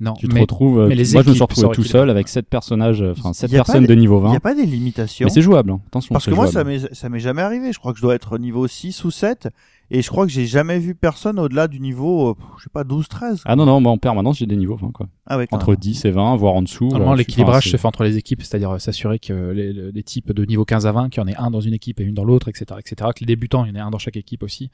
[0.00, 0.78] Non, Tu te mais retrouves.
[0.82, 3.32] euh, mais les moi, je me suis retrouvé tout seul avec 7 personnages, euh, enfin
[3.32, 4.36] 7 Y a pas personnes des- de niveau Il n'y 20.
[4.36, 5.24] a pas des limitations.
[5.26, 5.80] Mais c'est jouable, hein.
[5.88, 6.12] attention.
[6.12, 6.52] Parce que moi, jouable.
[6.80, 7.72] ça m'est, ça m'est jamais arrivé.
[7.72, 9.48] Je crois que je dois être niveau 6 ou 7.
[9.90, 12.84] Et je crois que j'ai jamais vu personne au-delà du niveau, euh, je sais pas,
[12.84, 13.42] 12, 13.
[13.46, 15.08] Ah non, non, moi en permanence j'ai des niveaux 20 quoi.
[15.26, 15.76] Ah ouais, quand Entre même.
[15.78, 16.88] 10 et 20, voire en dessous.
[16.88, 20.44] Normalement, euh, l'équilibrage se fait entre les équipes, c'est-à-dire euh, s'assurer que les, types de
[20.44, 22.24] niveau 15 à 20, qu'il y en ait un dans une équipe et une dans
[22.24, 24.70] l'autre, etc., etc., que les débutants, il y en ait un dans chaque équipe aussi.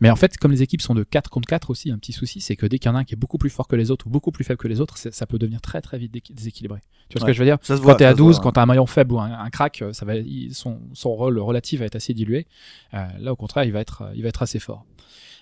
[0.00, 2.40] Mais en fait, comme les équipes sont de 4 contre 4 aussi, un petit souci,
[2.40, 3.90] c'est que dès qu'il y en a un qui est beaucoup plus fort que les
[3.90, 6.80] autres ou beaucoup plus faible que les autres, ça peut devenir très très vite déséquilibré.
[7.08, 7.94] Tu vois ce que je veux dire Ça se Quand voit.
[7.94, 8.42] t'es ça à se 12, voit.
[8.42, 11.38] quand t'as un maillon faible ou un, un crack, ça va, il- son, son rôle
[11.38, 12.46] relatif va être assez dilué.
[12.94, 14.84] Euh, là, au contraire, il va être, il va être assez fort.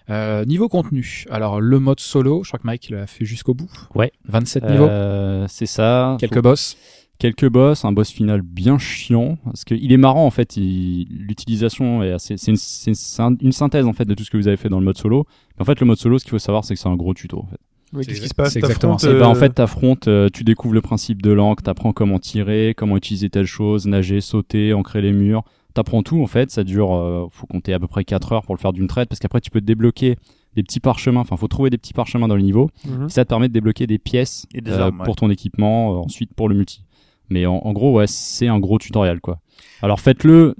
[0.09, 3.71] Euh, niveau contenu, alors le mode solo, je crois que Mike l'a fait jusqu'au bout.
[3.97, 4.13] Ouais.
[4.29, 6.17] 27 niveaux, Euh, c'est ça.
[6.21, 6.77] quelques Faut- boss.
[7.19, 10.57] quelques boss, un boss final bien chiant parce que il est marrant en fait.
[10.57, 14.31] il- L'utilisation est assez, c'est une, c'est une- une synthèse en fait de tout ce
[14.31, 15.27] que vous avez fait dans le mode solo.
[15.57, 17.13] Mais en fait, le mode solo, ce qu'il faut savoir, c'est que c'est un gros
[17.15, 17.39] tuto.
[17.41, 17.59] En fait.
[17.93, 18.55] Oui, Qu'est-ce qui se passe?
[18.57, 18.97] Exactement.
[18.99, 22.19] Et bah, en euh, fait, t'affrontes, euh, tu découvres le principe de l'encre, t'apprends comment
[22.19, 25.43] tirer, comment utiliser telle chose, nager, sauter, ancrer les murs.
[25.77, 26.51] T'apprends tout en fait.
[26.51, 29.11] Ça dure, euh, faut compter à peu près 4 heures pour le faire d'une traite
[29.11, 30.17] parce qu'après tu peux te débloquer
[30.55, 31.21] des petits parchemins.
[31.21, 32.71] Enfin, faut trouver des petits parchemins dans le niveau.
[32.87, 33.11] mhm.
[33.11, 35.05] Ça te permet de débloquer des pièces Et des euh, armes, ouais.
[35.05, 36.83] pour ton équipement, euh, ensuite pour le multi.
[37.29, 39.39] Mais en, en gros, ouais, c'est un gros tutoriel, quoi.
[39.83, 40.55] Alors faites-le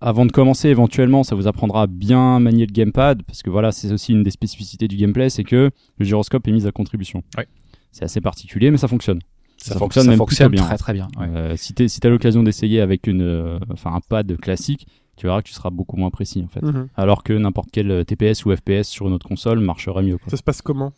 [0.00, 3.70] avant de commencer, éventuellement, ça vous apprendra à bien manier le gamepad, parce que voilà,
[3.70, 7.22] c'est aussi une des spécificités du gameplay, c'est que le gyroscope est mis à contribution.
[7.36, 7.46] Ouais.
[7.90, 9.20] C'est assez particulier, mais ça fonctionne.
[9.56, 10.68] Ça, Ça fonctionne, fonctionne ça même fonctionne plutôt bien.
[10.68, 11.08] très très bien.
[11.18, 11.26] ouais.
[11.28, 14.86] Euh, si si t'as l'occasion d'essayer avec une, euh, enfin un pad classique,
[15.16, 16.62] tu verras que tu seras beaucoup moins précis en fait.
[16.62, 16.88] Mhm.
[16.96, 20.18] Alors que n'importe quel euh, TPS ou FPS sur une autre console marcherait mieux.
[20.18, 20.28] Quoi.
[20.30, 20.92] Ça se passe comment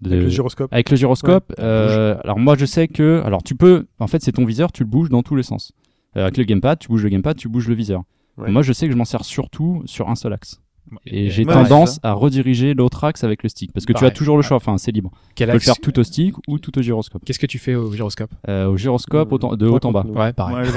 [0.00, 3.42] De- Avec le gyroscope avec le gyroscope, Ouais, euh, alors moi je sais que, alors
[3.42, 5.72] tu peux, en fait c'est ton viseur, tu le bouges dans tous les sens.
[6.16, 8.02] Euh, avec le gamepad, tu bouges le gamepad, tu bouges le viseur.
[8.36, 8.50] Ouais.
[8.50, 10.60] Moi je sais que je m'en sers surtout sur un seul axe.
[11.06, 14.10] Et j'ai Ouais, tendance à rediriger l'autre axe avec le stick, parce que tu as
[14.10, 15.10] toujours le choix, enfin c'est libre.
[15.34, 17.24] Tu peux le faire tout au stick ou tout au gyroscope.
[17.24, 20.04] Qu'est-ce que tu fais au gyroscope Euh, au gyroscope, Euh, autant- de haut en bas.
[20.06, 20.68] Ouais, pareil.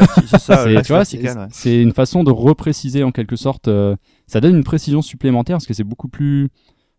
[1.51, 3.67] C'est une façon de repréciser en quelque sorte.
[3.67, 3.95] euh,
[4.27, 6.49] ça donne une précision supplémentaire parce que c'est beaucoup plus,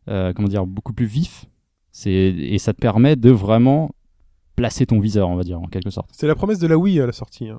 [0.08, 1.46] euh, comment dire, beaucoup plus vif.
[2.06, 3.90] Et ça te permet de vraiment
[4.56, 6.10] placer ton viseur, on va dire en quelque sorte.
[6.12, 7.48] C'est la promesse de la Wii à la sortie.
[7.48, 7.58] hein.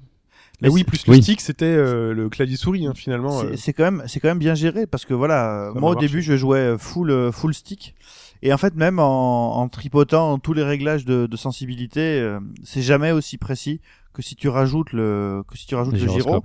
[0.62, 1.22] Mais c'est- plus le oui.
[1.22, 3.42] stick, c'était euh, le clavier souris hein, finalement.
[3.42, 3.56] C'est- euh.
[3.58, 6.22] C'est quand même, c'est quand même bien géré parce que voilà, Ça moi au début
[6.22, 7.96] je jouais full, euh, full stick
[8.42, 12.82] et en fait même en, en tripotant tous les réglages de, de sensibilité, euh, c'est
[12.82, 13.82] jamais aussi précis
[14.14, 16.36] que si tu rajoutes le, que si tu rajoutes le, gyro.
[16.36, 16.42] ouais.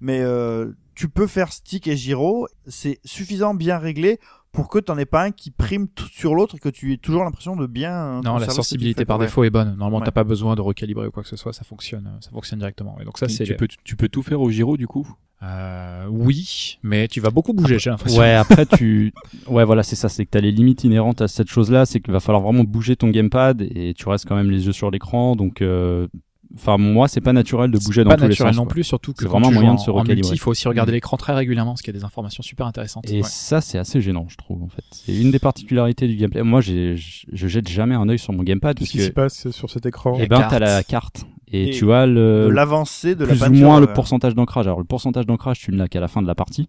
[0.00, 4.18] Mais euh, tu peux faire stick et gyro, c'est suffisamment bien réglé
[4.52, 6.98] pour que t'en aies pas un qui prime tout sur l'autre et que tu aies
[6.98, 8.20] toujours l'impression de bien.
[8.22, 9.70] Non, la sensibilité par défaut est bonne.
[9.70, 10.04] Normalement, Ouais.
[10.04, 12.58] t'as pas besoin de recalibrer ou quoi que ce soit, ça fonctionne, euh, ça fonctionne
[12.58, 12.96] directement.
[13.00, 15.08] Et donc ça, c'est tu, peux, tu peux tout faire au gyro du coup?
[15.42, 18.20] Euh, oui, mais tu vas beaucoup bouger, j'ai l'impression.
[18.20, 19.12] Ouais, après tu,
[19.48, 22.12] ouais, voilà, c'est ça, c'est que t'as les limites inhérentes à cette chose-là, c'est qu'il
[22.12, 25.34] va falloir vraiment bouger ton gamepad et tu restes quand même les yeux sur l'écran,
[25.34, 26.06] donc, euh,
[26.54, 28.56] enfin, moi, c'est pas naturel de bouger dans pas tous les naturel sens.
[28.56, 28.72] non quoi.
[28.72, 30.34] plus, surtout que quand vraiment tu moyen joues de se en- en recalibrer.
[30.34, 33.08] il faut aussi regarder l'écran très régulièrement, parce qu'il y a des informations super intéressantes.
[33.10, 33.28] Et Ouais.
[33.28, 34.84] ça, c'est assez gênant, je trouve, en fait.
[34.90, 36.42] C'est une des particularités du gameplay.
[36.42, 39.14] Moi, je je jette jamais un œil sur mon gamepad Qu'est-ce parce qui s'y que,
[39.14, 40.50] passe sur cet écran eh Et ben, carte.
[40.50, 43.66] t'as la carte et, Et tu vois De le, l'avancée de la plus ou peinture.
[43.66, 44.66] moins le euh, pourcentage d'ancrage.
[44.66, 46.68] Alors le pourcentage d'ancrage, tu ne l'as qu'à la fin de la partie.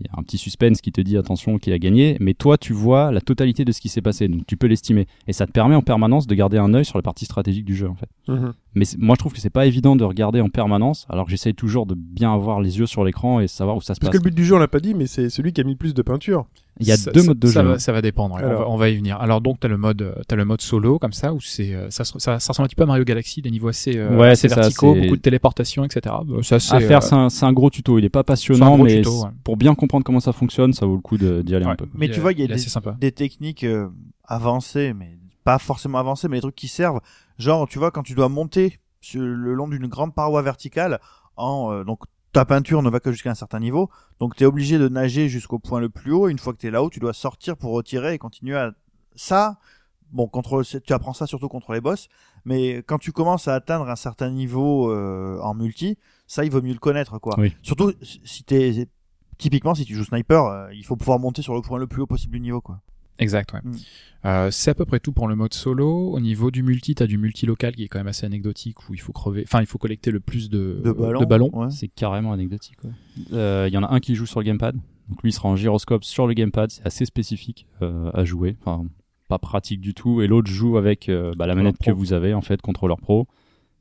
[0.00, 2.58] Il y a un petit suspense qui te dit attention qui a gagné, mais toi
[2.58, 5.06] tu vois la totalité de ce qui s'est passé, donc tu peux l'estimer.
[5.26, 7.74] Et ça te permet en permanence de garder un œil sur la partie stratégique du
[7.74, 8.08] jeu en fait.
[8.28, 8.52] Mhm.
[8.74, 11.54] Mais moi je trouve que c'est pas évident de regarder en permanence, alors que j'essaye
[11.54, 14.20] toujours de bien avoir les yeux sur l'écran et savoir où ça se Parce passe.
[14.20, 15.72] que le but du jeu, on l'a pas dit, mais c'est celui qui a mis
[15.72, 16.46] le plus de peinture.
[16.78, 17.68] Il y a Ça- deux ça- modes de ça jeu.
[17.68, 18.36] Va, ça va dépendre.
[18.42, 19.18] On, va, on va y venir.
[19.20, 22.04] Alors donc t'as le mode, t'as le mode solo comme ça où c'est, euh, ça,
[22.04, 24.48] ça, ça ressemble un petit peu à Mario Galaxy, des niveaux assez, euh, Ouais, assez
[24.48, 26.14] c'est ça, verticaux, beaucoup de téléportation, etc.
[26.26, 27.98] Bah, ça, c'est, à faire, euh, c'est un, c'est un gros tuto.
[27.98, 29.30] Il est pas passionnant, mais tuto, c- ouais.
[29.42, 31.86] pour bien comprendre comment ça fonctionne, ça vaut le coup d'y aller un peu.
[31.94, 32.60] Mais il tu est- vois, il y a des,
[33.00, 33.88] des techniques euh,
[34.24, 37.00] avancées, mais pas forcément avancées, mais des trucs qui servent.
[37.38, 41.00] Genre, tu vois, quand tu dois monter sur le long d'une grande paroi verticale,
[41.36, 42.00] en euh, donc
[42.36, 43.88] ta peinture ne va que jusqu'à un certain niveau,
[44.20, 46.28] donc tu es obligé de nager jusqu'au point le plus haut.
[46.28, 48.72] Une fois que tu es là-haut, tu dois sortir pour retirer et continuer à
[49.14, 49.58] ça.
[50.12, 52.08] Bon, contre, tu apprends ça surtout contre les boss,
[52.44, 55.96] mais quand tu commences à atteindre un certain niveau euh, en multi,
[56.26, 57.34] ça il vaut mieux le connaître quoi.
[57.38, 57.56] Oui.
[57.62, 58.86] Surtout si t'es
[59.38, 62.02] typiquement si tu joues sniper, euh, il faut pouvoir monter sur le point le plus
[62.02, 62.82] haut possible du niveau quoi.
[63.18, 63.60] Exact, ouais.
[63.64, 63.72] Mm.
[64.24, 66.10] Euh, c'est à peu près tout pour le mode solo.
[66.12, 68.94] Au niveau du multi, t'as du multi local qui est quand même assez anecdotique où
[68.94, 71.22] il faut crever, enfin il faut collecter le plus de, De ballons.
[71.24, 71.50] ballons.
[71.52, 71.70] Ouais.
[71.70, 72.78] C'est carrément anecdotique.
[72.84, 72.90] ouais.
[73.32, 74.74] Euh, Il y en a un qui joue sur le gamepad.
[75.08, 76.70] Donc lui il sera en gyroscope sur le gamepad.
[76.72, 78.56] C'est assez spécifique euh, à jouer.
[78.64, 78.84] Enfin,
[79.28, 80.20] pas pratique du tout.
[80.22, 83.28] Et l'autre joue avec euh, bah, la manette que vous avez en fait, contrôleur pro.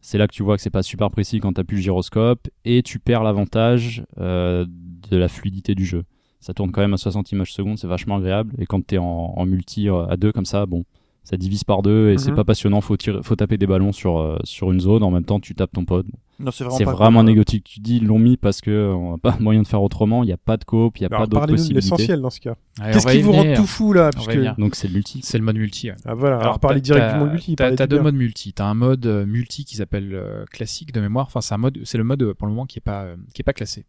[0.02, 2.84] C'est là que tu vois que c'est pas super précis quand t'appuies le gyroscope et
[2.84, 4.68] tu perds l'avantage euh,
[5.10, 6.04] de la fluidité du jeu.
[6.46, 8.54] Ça tourne quand même à 60 images secondes, c'est vachement agréable.
[8.60, 10.86] Et quand t'es en, en multi euh, à deux comme ça, bon,
[11.24, 12.36] ça divise par deux et c'est Mhm.
[12.36, 12.82] pas passionnant.
[12.82, 15.02] Faut tirer, faut taper des ballons sur euh, sur une zone.
[15.02, 16.06] En même temps, tu tapes ton pote.
[16.40, 17.26] Non, c'est vraiment C'est vraiment.
[17.26, 20.22] Tu dis, ils l'ont mis parce que euh, on n'a pas moyen de faire autrement.
[20.22, 21.82] Il n'y a pas de coop, il n'y a Alors, pas d'autres possibilités.
[21.82, 22.54] l'essentiel dans ce cas.
[22.80, 24.12] Allez, Qu'est-ce qui vous rend tout fou là?
[24.28, 24.54] Venir.
[24.60, 25.22] Donc c'est le multi.
[25.24, 25.90] C'est le mode multi.
[25.90, 25.96] ouais.
[26.06, 27.56] Ah voilà, alors, Alors, parlez t'as- direct du t'as- mode multi.
[27.56, 28.04] T'as deux bien.
[28.04, 28.54] modes multi.
[28.54, 31.26] T'as un mode multi qui s'appelle euh, classique de mémoire.
[31.26, 33.42] Enfin, c'est un mode, c'est le mode pour le moment qui est pas euh, qui
[33.42, 33.86] est pas classé.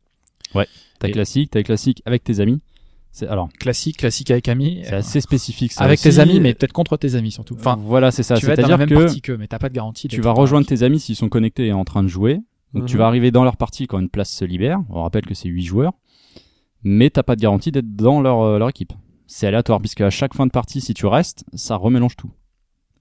[0.52, 2.60] T'as Et- classique, t'as classique avec tes amis.
[3.12, 4.80] C'est alors Classique, classique avec amis.
[4.84, 5.72] c'est euh, assez spécifique.
[5.72, 6.08] ça avec aussi.
[6.10, 7.54] tes amis, mais peut-être contre tes amis surtout.
[7.58, 8.36] Enfin, voilà, c'est ça.
[8.36, 10.08] C'est-à-dire même que partie qu'eux, mais t'as pas de garantie.
[10.08, 12.40] tu vas rejoindre tes amis s'ils sont connectés et en train de jouer.
[12.74, 12.98] Donc tu Mhm.
[12.98, 14.80] vas arriver dans leur partie quand une place se libère.
[14.90, 15.92] On rappelle que c'est 8 joueurs.
[16.82, 18.92] Mais t'as pas de garantie d'être dans leur, euh, leur équipe.
[19.26, 22.30] C'est aléatoire puisque à chaque fin de partie, si tu restes, ça remélange tout.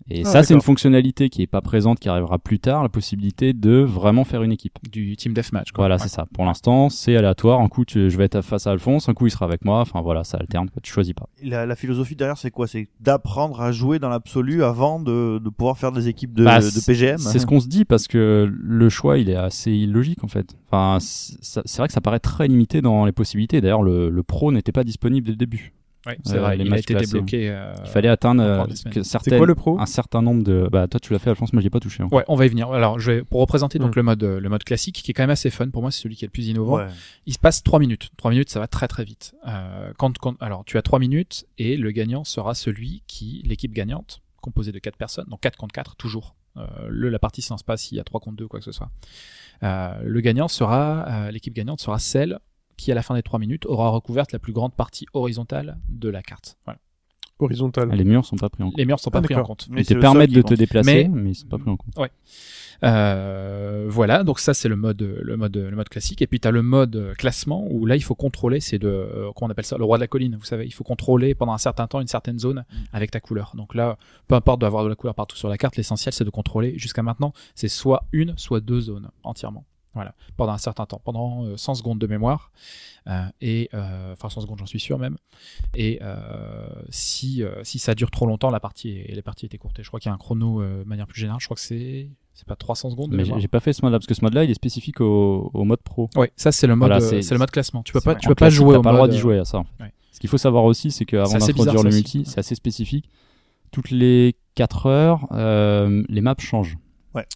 [0.10, 2.90] Et Ah, ça, c'est une fonctionnalité qui est pas présente, qui arrivera plus tard, la
[2.90, 4.74] possibilité de vraiment faire une équipe.
[4.92, 5.72] du team deathmatch.
[5.72, 5.84] quoi.
[5.84, 6.02] Voilà, Ouais.
[6.04, 6.28] c'est ça.
[6.34, 7.60] Pour l'instant, c'est aléatoire.
[7.62, 9.80] Un coup, tu- je vais être face à Alphonse, un coup, il sera avec moi.
[9.82, 10.70] Enfin, voilà, ça alterne.
[10.70, 10.80] quoi.
[10.84, 11.28] Tu choisis pas.
[11.44, 12.68] La, la philosophie derrière, c'est quoi?
[12.68, 16.60] C'est d'apprendre à jouer dans l'absolu avant de, de pouvoir faire des équipes de, Bah,
[16.60, 17.18] de PGM.
[17.18, 20.56] C'est ce qu'on se dit parce que le choix, il est assez illogique en fait.
[20.70, 23.62] Enfin, c'est vrai que ça paraît très limité dans les possibilités.
[23.62, 25.74] D'ailleurs, le, le pro n'était pas disponible dès le début.
[26.24, 26.58] C'est Euh, vrai.
[26.58, 27.08] les Il a été classés.
[27.14, 27.50] débloqué.
[27.50, 30.68] euh, Il fallait atteindre euh, que C'est certaines, quoi le pro un certain nombre de.
[30.72, 31.52] Bah, toi, tu l'as fait, Alphonse.
[31.54, 32.04] Moi, j'ai pas touché.
[32.04, 32.18] encore.
[32.18, 32.72] Ouais, on va y venir.
[32.72, 34.00] Alors, je vais pour représenter donc Mm.
[34.00, 36.16] le mode le mode classique qui est quand même assez fun pour moi, c'est celui
[36.16, 36.76] qui est le plus innovant.
[36.78, 36.88] Ouais.
[37.26, 38.10] Il se passe trois minutes.
[38.18, 39.34] Trois minutes, ça va très très vite.
[39.48, 43.74] Euh, quand, quand alors tu as trois minutes et le gagnant sera celui qui l'équipe
[43.74, 46.36] gagnante composée de quatre personnes, donc 4 contre 4 toujours.
[46.58, 48.66] Euh, le la partie se lance pas s'il y a 3 contre 2 quoi que
[48.66, 48.90] ce soit.
[49.64, 52.40] Euh, le gagnant sera euh, l'équipe gagnante sera celle
[52.78, 56.10] qui à la fin des trois minutes aura recouvert la plus grande partie horizontale de
[56.10, 56.58] la carte.
[56.66, 56.80] Voilà.
[57.40, 57.90] Horizontal.
[57.92, 58.78] Les murs sont pas pris en compte.
[58.78, 59.68] Les murs sont pas Ah, pris en compte.
[59.70, 60.52] Mais Ils te permettent de compte.
[60.52, 61.94] te déplacer, Mais- mais, ils sont pas pris en compte.
[62.84, 66.22] Euh, voilà, donc ça c'est le mode, le mode, le mode classique.
[66.22, 69.32] Et puis tu as le mode classement où là il faut contrôler, c'est de, euh,
[69.36, 70.36] comment on appelle ça, le roi de la colline.
[70.38, 73.54] Vous savez, il faut contrôler pendant un certain temps une certaine zone avec ta couleur.
[73.56, 76.30] Donc là, peu importe d'avoir de la couleur partout sur la carte, l'essentiel c'est de
[76.30, 76.78] contrôler.
[76.78, 79.66] Jusqu'à maintenant, c'est soit une, soit deux zones entièrement.
[79.96, 82.52] Voilà, pendant un certain temps, pendant euh, 100 secondes de mémoire,
[83.08, 85.18] euh, et euh, enfin 100 secondes, j'en suis sûr même.
[85.74, 89.54] Et euh, si euh, si ça dure trop longtemps, la partie est, la partie est
[89.54, 89.84] écourtée.
[89.84, 91.40] Je crois qu'il y a un chrono euh, de manière plus générale.
[91.40, 93.12] Je crois que c'est c'est pas 300 secondes.
[93.12, 95.50] de Mais j'ai pas fait ce mode-là parce que ce mode-là, il est spécifique au,
[95.54, 96.10] au mode pro.
[96.18, 97.82] Ouais, ça c'est le mode, Voilà, euh, c'est- c'est le mode classement.
[97.84, 99.60] Tu peux pas, tu peux pas jouer au pas le droit d'y jouer à ça.
[99.80, 99.94] ouais.
[100.12, 103.10] Ce qu'il faut savoir aussi, c'est qu'avant d'introduire le multi, c'est assez spécifique.
[103.72, 106.78] Toutes les 4 heures, euh, les maps changent.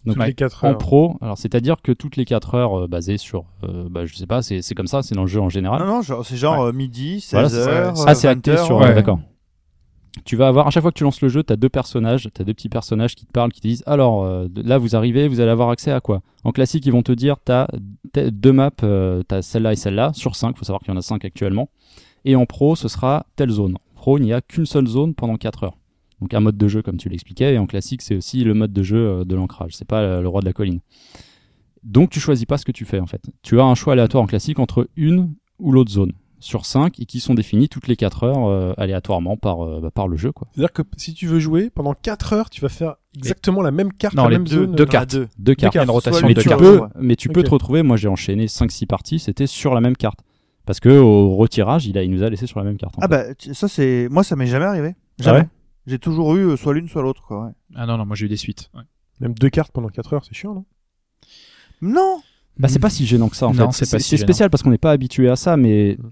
[0.05, 0.27] Toutes Ouais.
[0.27, 0.77] les 4 En heures.
[0.77, 4.27] pro, alors c'est-à-dire que toutes les 4 heures euh, basées sur, euh, bah, je sais
[4.27, 5.81] pas, c'est c'est comme ça, c'est dans le jeu en général?
[5.81, 7.93] Non, non, genre, c'est genre euh, midi, 16 Voilà, heures.
[8.07, 8.77] Ah, c'est 20 acté heures, sur.
[8.77, 8.87] ouais.
[8.89, 9.19] ouais, D'accord.
[10.25, 12.27] Tu vas avoir, à chaque fois que tu lances le jeu, tu as deux personnages,
[12.33, 14.95] tu as deux petits personnages qui te parlent, qui te disent Alors, euh, là, vous
[14.95, 16.21] arrivez, vous allez avoir accès à quoi?
[16.43, 17.67] En classique, ils vont te dire Tu as
[18.31, 18.85] deux maps, tu
[19.35, 21.69] as celle-là et celle-là, sur 5, faut savoir qu'il y en a 5 actuellement.
[22.25, 23.75] Et en pro, ce sera telle zone.
[23.75, 25.77] En pro, il n'y a qu'une seule zone pendant 4 heures.
[26.21, 28.73] Donc, un mode de jeu, comme tu l'expliquais, et en classique, c'est aussi le mode
[28.73, 30.79] de jeu euh, de l'ancrage, c'est pas euh, le roi de la colline.
[31.83, 33.21] Donc, tu choisis pas ce que tu fais, en fait.
[33.41, 37.05] Tu as un choix aléatoire en classique entre une ou l'autre zone sur 5 et
[37.05, 40.31] qui sont définis toutes les 4 heures euh, aléatoirement par, euh, bah, par le jeu.
[40.31, 40.47] Quoi.
[40.53, 43.91] C'est-à-dire que si tu veux jouer, pendant 4 heures, tu vas faire exactement la même
[43.91, 44.75] carte, Non, la les même deux- zone.
[44.75, 45.11] deux cartes.
[45.11, 45.27] deux.
[45.37, 45.73] Deux cartes.
[45.73, 45.85] cartes.
[45.85, 46.61] Une rotation Mais de tu, cartes.
[46.61, 46.87] peux, ouais.
[46.99, 50.19] mais tu peux te retrouver, moi j'ai enchaîné 5-6 parties, c'était sur la même carte.
[50.65, 52.93] Parce que au retirage, il, a, il nous a laissé sur la même carte.
[52.99, 53.07] Ah fait.
[53.09, 54.07] bah, ça c'est.
[54.11, 54.95] Moi, ça m'est jamais arrivé.
[55.19, 55.39] Ah Jamais.
[55.39, 55.47] ouais?
[55.89, 57.45] J'ai toujours eu euh, soit l'une, soit l'autre, quoi.
[57.47, 57.51] ouais.
[57.75, 58.69] Ah non, non, moi j'ai eu des suites.
[58.75, 58.83] ouais.
[59.19, 60.65] Même deux cartes pendant 4 heures, c'est chiant, non?
[61.81, 62.21] Non
[62.57, 63.85] Bah, c'est pas si gênant que ça en Non, fait.
[63.85, 64.27] c'est pas si C'est gênant.
[64.27, 66.09] spécial parce qu'on n'est pas habitué à ça, mais Mm.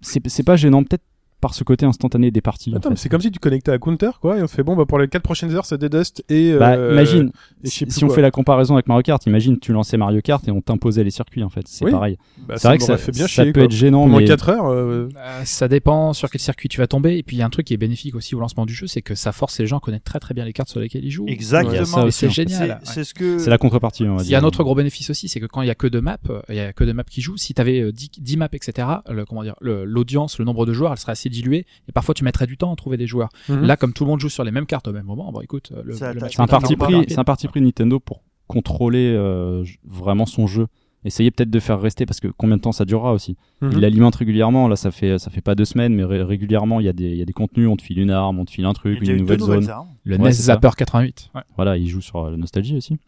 [0.00, 1.04] c'est c'est pas gênant peut-être
[1.42, 2.70] par ce côté instantané des parties.
[2.72, 2.90] en Attends, fait.
[2.90, 4.86] mais c'est comme si tu connectais à Counter, quoi, et on te fait bon, bah
[4.86, 6.54] pour les 4 prochaines heures, c'est des Dust et.
[6.56, 7.32] Bah, euh, imagine,
[7.64, 10.20] et je sais si, on fait la comparaison avec Mario Kart, imagine tu lançais Mario
[10.22, 11.66] Kart et on t'imposait les circuits en fait.
[11.66, 11.90] C'est Oui.
[11.90, 12.16] pareil.
[12.46, 13.64] Bah, C'est vrai que ça, fait bien ça chier, peut quoi.
[13.64, 16.86] être gênant, Pendant mais 4 heures, euh, Euh, ça dépend sur quel circuit tu vas
[16.86, 17.18] tomber.
[17.18, 18.86] Et puis il y a un truc qui est bénéfique aussi au lancement du jeu,
[18.86, 21.04] c'est que ça force les gens à connaître très très bien les cartes sur lesquelles
[21.04, 21.26] ils jouent.
[21.26, 22.10] Exactement.
[22.10, 22.80] C'est génial.
[22.84, 22.94] C'est ouais.
[22.94, 23.38] c'est ce que.
[23.38, 24.04] c'est la contrepartie.
[24.04, 25.70] On va Il y a un autre gros bénéfice aussi, c'est que quand il y
[25.70, 27.36] a que deux maps, euh, il y a que deux maps qui jouent.
[27.36, 30.92] Si tu avais 10, 10 maps, etc., le, comment dire, l'audience, le, nombre de joueurs,
[30.92, 31.66] elle serait assez diluée.
[31.88, 33.30] Et parfois, tu mettrais du temps à trouver des joueurs.
[33.48, 33.62] mhm.
[33.62, 35.72] Là, comme tout le monde joue sur les mêmes cartes au même moment, bon, écoute,
[35.74, 37.04] le, le t'as- match C'est un parti rapide.
[37.08, 40.66] c'est un parti pris Nintendo pour contrôler euh, vraiment son jeu.
[41.04, 43.36] Essayer peut-être de faire rester parce que combien de temps ça durera aussi?
[43.60, 43.70] Mhm.
[43.72, 44.68] Il l'alimente régulièrement.
[44.68, 47.10] Là, ça fait ça fait pas deux semaines, mais ré- régulièrement il y a des
[47.10, 47.66] il y a des contenus.
[47.68, 49.40] On te file une arme, on te file un Il y a truc, une nouvelle
[49.40, 49.68] zone.
[50.04, 50.32] Le Ouais, NES.
[50.32, 51.30] Zapper 88.
[51.34, 51.40] Ouais.
[51.56, 52.98] Voilà, il joue sur euh, la nostalgie aussi,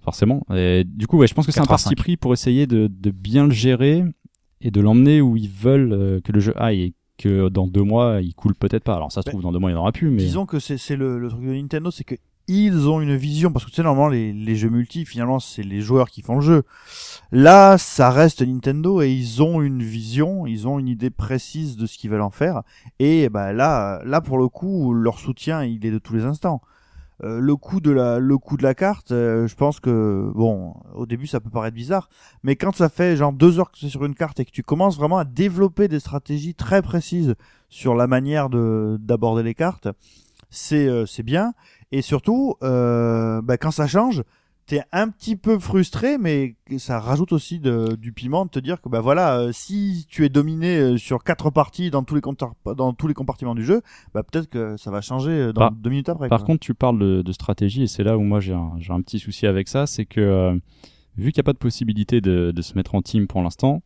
[0.00, 0.46] forcément.
[0.54, 1.84] Et du coup, ouais, je pense que c'est un 85.
[1.90, 4.04] parti pris pour essayer de, de bien le gérer
[4.62, 7.82] et de l'emmener où ils veulent euh, que le jeu aille et que dans deux
[7.82, 8.96] mois il coule peut-être pas.
[8.96, 10.46] Alors ça se Ben, trouve dans deux mois il n'y en aura plus, mais Disons
[10.46, 13.64] que c'est c'est le, le truc de Nintendo, c'est que ils ont une vision parce
[13.64, 16.40] que tu sais normalement les, les jeux multi finalement c'est les joueurs qui font le
[16.42, 16.62] jeu.
[17.32, 21.86] Là, ça reste Nintendo et ils ont une vision, ils ont une idée précise de
[21.86, 22.62] ce qu'ils veulent en faire
[22.98, 26.60] et bah là là pour le coup leur soutien il est de tous les instants.
[27.22, 30.74] Euh, le coût de la le coût de la carte, euh, je pense que bon
[30.94, 32.08] au début ça peut paraître bizarre,
[32.42, 34.64] mais quand ça fait genre deux heures que c'est sur une carte et que tu
[34.64, 37.36] commences vraiment à développer des stratégies très précises
[37.68, 39.86] sur la manière de d'aborder les cartes,
[40.50, 41.54] c'est euh, c'est bien.
[41.92, 44.24] Et surtout, euh, bah, quand ça change,
[44.66, 48.80] t'es un petit peu frustré, mais ça rajoute aussi de, du piment de te dire
[48.80, 52.22] que bah voilà, euh, si tu es dominé euh, sur quatre parties dans tous les
[52.76, 53.82] dans tous les compartiments du jeu,
[54.14, 56.28] bah peut-être que ça va changer euh, dans Par- deux minutes après.
[56.28, 56.46] Par quoi.
[56.46, 59.18] contre, tu parles de, de stratégie et c'est là où moi j'ai un, un petit
[59.18, 60.54] souci avec ça, c'est que euh,
[61.16, 63.82] vu qu'il n'y a pas de possibilité de, de se mettre en team pour l'instant,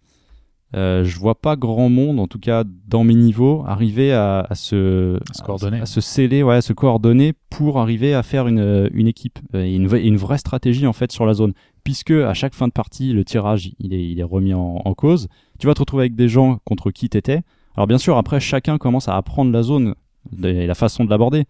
[0.76, 4.54] euh, je vois pas grand monde, en tout cas dans mes niveaux, arriver à, à
[4.54, 5.80] se, À se coordonner.
[5.80, 9.64] à, se sceller, ouais, à se coordonner pour arriver à faire une, une équipe euh,
[9.64, 11.52] et une, vraie- une vraie stratégie en fait sur la zone.
[11.84, 14.94] Puisque à chaque fin de partie, le tirage il est, il est remis en, en
[14.94, 15.28] cause.
[15.58, 17.40] Tu vas te retrouver avec des gens contre qui t'étais.
[17.76, 19.94] Alors bien sûr, après chacun commence à apprendre la zone
[20.42, 21.44] et la façon de l'aborder.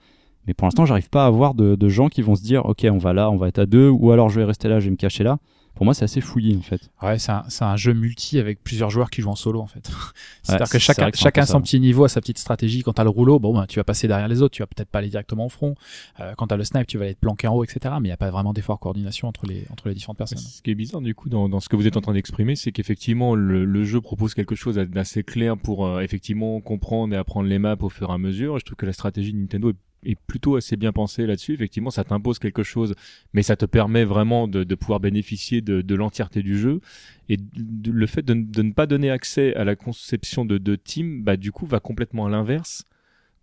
[0.46, 2.87] Mais pour l'instant, j'arrive pas à avoir de, de gens qui vont se dire, ok,
[2.90, 4.85] on va là, on va être à deux, ou alors je vais rester là, je
[4.87, 5.38] vais me cacher là.
[5.78, 6.90] Pour moi, c'est assez fouillé en fait.
[7.02, 9.68] Ouais, c'est un, c'est un jeu multi avec plusieurs joueurs qui jouent en solo en
[9.68, 9.88] fait.
[10.42, 12.82] C'est-à-dire c'est- que chacun, que chacun son petit niveau, a sa petite stratégie.
[12.82, 14.88] Quand t'as le rouleau, bon, ben, tu vas passer derrière les autres, tu vas peut-être
[14.88, 15.76] pas aller directement au front.
[16.18, 17.94] Euh, quand t'as le snipe, tu vas aller te planquer en haut, etc.
[18.00, 20.38] Mais il n'y a pas vraiment d'effort de coordination entre les, entre les différentes personnes.
[20.38, 22.56] Ce qui est bizarre du coup dans, dans ce que vous êtes en train d'exprimer,
[22.56, 27.16] c'est qu'effectivement le, le jeu propose quelque chose d'assez clair pour euh, effectivement comprendre et
[27.16, 28.58] apprendre les maps au fur et à mesure.
[28.58, 31.52] Je trouve que la stratégie de Nintendo est, est plutôt assez bien pensée là-dessus.
[31.54, 32.94] Effectivement, ça t'impose quelque chose,
[33.32, 36.80] mais ça te permet vraiment de, de pouvoir bénéficier de, de l'entièreté du jeu.
[37.28, 41.22] Et de- le fait de, ne- pas donner accès à la conception de, de team,
[41.22, 42.84] bah du coup va complètement à l'inverse.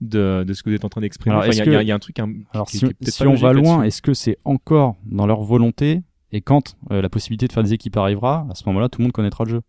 [0.01, 1.35] De, de ce que vous êtes en train d'exprimer.
[1.37, 3.35] Enfin, Il y, y a- y un truc hein, qui- Alors qui- si, qui on
[3.35, 6.01] va loin, est-ce que c'est encore dans leur volonté
[6.33, 9.03] et quand euh, la possibilité de faire des équipes arrivera, à ce moment-là, tout le
[9.05, 9.61] monde connaîtra le jeu?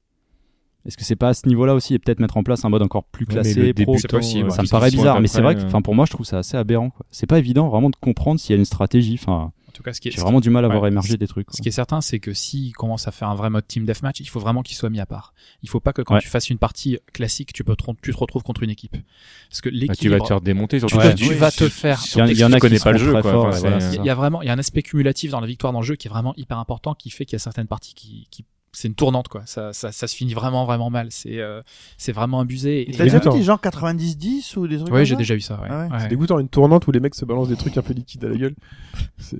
[0.87, 2.83] Est-ce que c'est pas à ce niveau-là aussi et peut-être mettre en place un mode
[2.83, 5.42] encore plus Ouais, classé, le pro débutant, c'est possible, Ça me paraît bizarre, mais c'est
[5.42, 6.90] vrai que, enfin, pour moi, je trouve ça assez aberrant.
[6.90, 7.05] quoi.
[7.11, 9.18] C'est pas évident vraiment de comprendre s'il y a une stratégie.
[9.20, 11.16] Enfin, En tout cas, ce qui est, j'ai vraiment du mal à voir ouais, émerger
[11.18, 11.49] des trucs.
[11.53, 14.20] Ce qui est certain, c'est que s'il commence à faire un vrai mode team deathmatch,
[14.20, 15.35] il faut vraiment qu'il soit mis à part.
[15.62, 16.20] Il faut pas que quand Ouais.
[16.20, 18.96] tu fasses une partie classique, tu, peux te, tu te retrouves contre une équipe.
[19.51, 21.14] Parce que Bah, tu vas te faire démonter sur tu, Ouais.
[21.14, 22.01] tu vas te faire.
[22.14, 23.20] Il y en- il y en a tu qui connais sont pas le jeu quoi.
[23.20, 25.46] Enfin, ouais, voilà, il y a vraiment, il y a un aspect cumulatif dans la
[25.46, 27.66] victoire dans le jeu qui est vraiment hyper important, qui fait qu'il y a certaines
[27.66, 28.44] parties qui, qui
[28.79, 29.41] c'est une tournante quoi.
[29.47, 31.07] Ça, ça, ça se finit vraiment vraiment mal.
[31.11, 31.62] C'est euh,
[31.97, 32.83] c'est vraiment abusé.
[32.91, 35.55] Et- T'as déjà vu des gens 90-10 ou des trucs comme j'ai déjà eu ça.
[35.61, 35.69] Ouais.
[35.71, 35.99] Ah ouais, Ouais.
[36.01, 38.29] C'est dégoûtant une tournante où les mecs se balancent des trucs un peu liquides à
[38.29, 38.55] la gueule.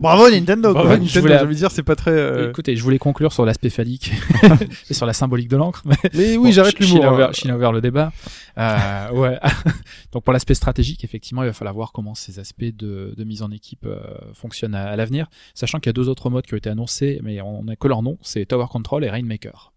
[0.01, 0.97] Bravo Nintendo Bravo, quoi.
[0.97, 2.11] je Nintendo, voulais- j'ai envie de dire, c'est pas très.
[2.13, 4.13] euh, Écoutez, je voulais conclure sur l'aspect phallique
[4.91, 5.83] et sur la symbolique de l'encre.
[5.85, 7.05] mais- Mais oui, Bon, j'arrête Chine l'humour.
[7.07, 7.33] a ouvert- hein.
[7.33, 8.13] Chine a ouvert le débat.
[8.59, 9.39] Euh, ouais.
[10.13, 13.43] Donc pour l'aspect stratégique, effectivement, il va falloir voir comment ces aspects de, de mise
[13.43, 14.01] en équipe euh,
[14.35, 17.21] fonctionnent à, à l'avenir, sachant qu'il y a deux autres modes qui ont été annoncés,
[17.23, 19.73] mais on n'a que leur nom, c'est Tower Control et Rainmaker.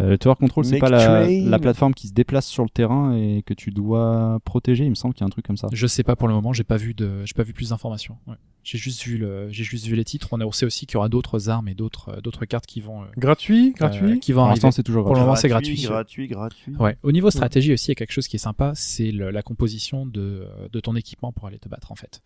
[0.00, 3.42] Euh, le Tower Control, c'est pas la, plateforme qui se déplace sur le terrain et
[3.44, 4.84] que tu dois protéger.
[4.84, 5.68] Il me semble qu'il y a un truc comme ça.
[5.72, 8.16] Je sais pas pour le moment, j'ai pas vu de, j'ai pas vu plus d'informations.
[8.26, 8.36] Ouais.
[8.70, 10.28] J'ai juste vu le, j'ai juste vu les titres.
[10.32, 12.66] On a on sait aussi qu'il y aura d'autres armes et d'autres, euh, d'autres cartes
[12.66, 14.20] qui vont, euh, Gratuit, euh, gratuit.
[14.20, 15.26] qui vont Pour l'instant, c'est toujours Pour le gratuit.
[15.26, 15.82] moment, c'est gratuit.
[15.82, 16.76] Gratuit, gratuit.
[16.76, 16.98] Ouais.
[17.02, 19.42] Au niveau stratégie aussi, il y a quelque chose qui est sympa, c'est le- la
[19.42, 22.20] composition de, de ton équipement pour aller te battre en fait.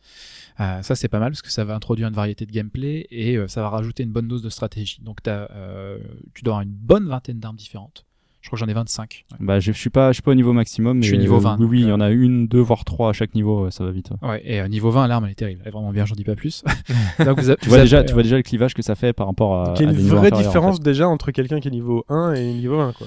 [0.58, 3.36] Euh, ça c'est pas mal parce que ça va introduire une variété de gameplay et
[3.36, 4.98] euh, ça va rajouter une bonne dose de stratégie.
[5.02, 5.98] Donc t'as, euh,
[6.34, 8.04] tu dois avoir une bonne vingtaine d'armes différentes.
[8.42, 9.24] Je crois que j'en ai 25.
[9.30, 9.36] Ouais.
[9.40, 11.00] Bah, je je suis pas, je suis pas au niveau maximum.
[11.00, 12.84] Je suis mais, niveau euh, 20, Oui, oui, il y en a une, deux, voire
[12.84, 13.70] trois à chaque niveau.
[13.70, 14.10] Ça va vite.
[14.20, 14.42] ouais.
[14.44, 15.60] Et euh, niveau 20, l'arme elle est terrible.
[15.62, 16.64] Elle est vraiment bien, j'en dis pas plus.
[17.24, 19.28] Donc, vous a- Tu vois déjà, tu vois déjà le clivage que ça fait par
[19.28, 19.74] rapport à.
[19.78, 20.82] Il y a une vraie en différence fait.
[20.82, 23.06] déjà entre quelqu'un qui est niveau 1 et niveau 1, quoi.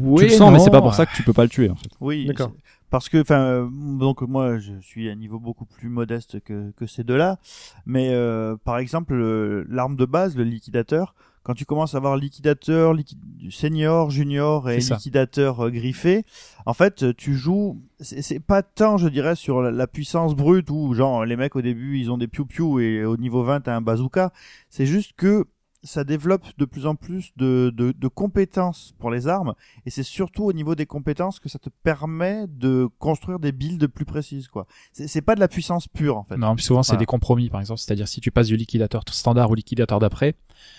[0.00, 1.68] Oui, Tu le sens, mais c'est pas pour ça que tu peux pas le tuer.
[1.70, 1.90] En fait.
[2.00, 2.52] Oui, D'accord.
[2.90, 6.70] Parce que, enfin, euh, donc moi, je suis à un niveau beaucoup plus modeste que,
[6.70, 7.36] que ces deux-là,
[7.84, 11.14] mais euh, par exemple, euh, l'arme de base, le liquidateur,
[11.48, 13.16] quand tu commences à avoir liquidateur, liqui-
[13.50, 16.24] senior, junior et liquidateur euh, griffé,
[16.66, 17.80] en fait, euh, tu joues.
[18.00, 21.62] C'est pas tant, je dirais, sur la, la puissance brute où, genre, les mecs au
[21.62, 24.30] début, ils ont des piou-piou et au niveau 20, t'as un bazooka.
[24.68, 25.46] C'est juste que
[25.84, 29.54] ça développe de plus en plus de, de, de compétences pour les armes
[29.86, 33.86] et c'est surtout au niveau des compétences que ça te permet de construire des builds
[33.86, 34.66] plus précises quoi.
[34.92, 36.36] C'est pas de la puissance pure en fait.
[36.36, 37.78] Non, puis souvent c'est des compromis, par exemple.
[37.80, 40.34] C'est-à-dire si tu passes du liquidateur standard au liquidateur d'après,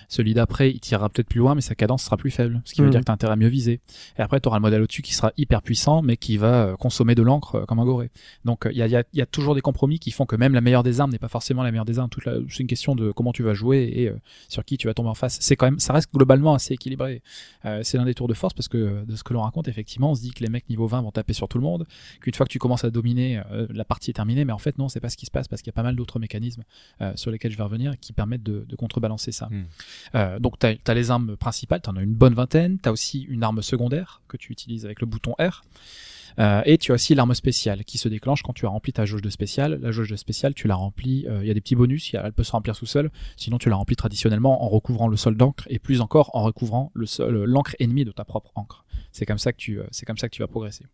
[0.08, 2.82] celui d'après il tirera peut-être plus loin, mais sa cadence sera plus faible, ce qui
[2.82, 2.92] veut Mhm.
[2.92, 3.80] dire que t'as intérêt à mieux viser.
[4.18, 6.76] Et après, tu auras le modèle au-dessus qui sera hyper puissant, mais qui va euh,
[6.76, 8.10] consommer de l'encre euh, comme un goré.
[8.46, 10.54] Donc il y, a, y a- y a toujours des compromis qui font que même
[10.54, 12.10] la meilleure des armes n'est pas forcément la meilleure des armes.
[12.10, 14.16] Toute la- C'est une question de comment tu vas jouer et euh,
[14.48, 15.38] sur qui tu vas tomber en face.
[15.42, 17.22] C'est quand même, ça reste globalement assez équilibré.
[17.66, 19.68] Euh, c'est l'un des tours de force parce que euh, de ce que l'on raconte,
[19.68, 21.86] effectivement, on se dit que les mecs niveau 20 vont taper sur tout le monde,
[22.22, 24.78] qu'une fois que tu commences à dominer, euh, la partie est terminée, mais en fait
[24.78, 26.64] non, c'est pas ce qui se passe parce qu'il y a pas mal d'autres mécanismes
[27.02, 29.48] euh, sur lesquels je vais revenir qui permettent de, de contrebalancer ça.
[29.52, 29.64] Hmm.
[30.16, 32.92] Euh, donc tu as, les armes principales, tu en as une bonne vingtaine, tu as
[32.92, 35.64] aussi une arme secondaire que tu utilises avec le bouton R.
[36.40, 39.06] Euh, et tu as aussi l'arme spéciale qui se déclenche quand tu as rempli ta
[39.06, 39.80] jauge de spécial.
[39.82, 42.32] La jauge de spécial, tu la remplis, euh, il y a des petits bonus, elle
[42.34, 43.12] peut se remplir tout seul.
[43.36, 46.92] Sinon, tu la remplis traditionnellement en recouvrant le sol d'encre et plus encore en recouvrant
[46.94, 48.86] le sol- euh, l'encre ennemie de ta propre encre.
[49.12, 50.86] C'est comme ça que tu, c'est comme ça que tu vas progresser.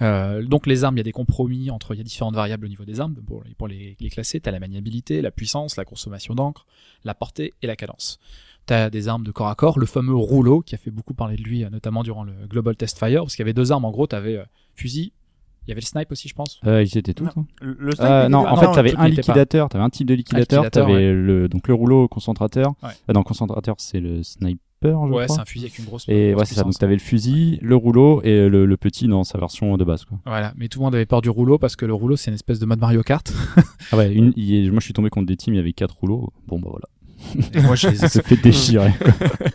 [0.00, 2.68] Donc les armes, il y a des compromis entre, il y a différentes variables au
[2.68, 3.14] niveau des armes
[3.58, 4.40] pour les, les classer.
[4.40, 6.66] T'as la maniabilité, la puissance, la consommation d'encre,
[7.04, 8.18] la portée et la cadence.
[8.66, 11.36] T'as des armes de corps à corps, le fameux rouleau qui a fait beaucoup parler
[11.36, 13.84] de lui, euh, notamment durant le Global Test Fire, parce qu'il y avait deux armes.
[13.84, 14.44] En gros, t'avais euh,
[14.76, 15.12] fusil,
[15.66, 16.60] il y avait le snipe aussi, je pense.
[16.66, 17.24] Euh, ils étaient tous.
[17.24, 17.30] Non.
[17.36, 17.46] hein.
[17.60, 21.12] Le, Euh, non, est- en fait, t'avais un liquidateur, t'avais un type de liquidateur, t'avais
[21.12, 22.74] le donc le rouleau concentrateur.
[22.84, 22.90] Ouais.
[23.10, 26.04] Euh, non, concentrateur, c'est le sniper, je Ouais, c'est un fusil avec une grosse.
[26.08, 26.62] Et grosse ouais, c'est ça.
[26.62, 30.04] Donc t'avais le fusil, le rouleau et le, le petit dans sa version de base.
[30.04, 30.18] Quoi.
[30.26, 32.34] Voilà, mais tout le monde avait peur du rouleau parce que le rouleau c'est une
[32.36, 33.32] espèce de mode Mario Kart.
[33.92, 35.96] Ah ouais, une, a- moi je suis tombé contre des teams, il y avait quatre
[35.98, 36.32] rouleaux.
[36.46, 36.86] Bon bah voilà,
[37.54, 38.92] Et moi je les ai ça se fait déchirer.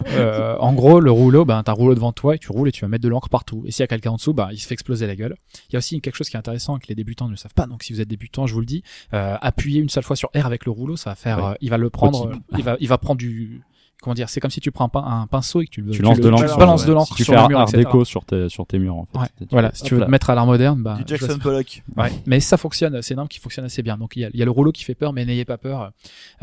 [0.10, 2.72] Euh, en gros, le rouleau, ben, t'as un rouleau devant toi et tu roules et
[2.72, 3.64] tu vas mettre de l'encre partout.
[3.68, 5.36] Et s'il y a quelqu'un en dessous, ben, il se fait exploser la gueule.
[5.70, 7.54] Il y a aussi quelque chose qui est intéressant que les débutants ne le savent
[7.54, 7.68] pas.
[7.68, 10.30] Donc, si vous êtes débutant, je vous le dis, euh, appuyez une seule fois sur
[10.36, 11.44] R avec le rouleau, ça va faire, Ouais.
[11.52, 12.40] euh, il va le prendre, Au-dessus.
[12.58, 13.62] il va, il va prendre du,
[14.02, 15.92] comment dire, c'est comme si tu prends un, pin- un pinceau et que tu le,
[15.92, 16.52] tu lances le- de l'encre.
[16.54, 18.66] tu balances de l'encre Si tu sur fais art mur, art déco sur tes, sur
[18.68, 19.18] tes murs en fait.
[19.20, 20.06] Ouais, Tu- Voilà, si tu veux là.
[20.06, 21.84] te mettre à l'art moderne, bah, Du Jackson Pollock.
[21.98, 23.98] Ouais, mais ça fonctionne, c'est une arme qui fonctionne assez bien.
[23.98, 25.58] Donc il y a, il y a le rouleau qui fait peur, mais n'ayez pas
[25.58, 25.92] peur.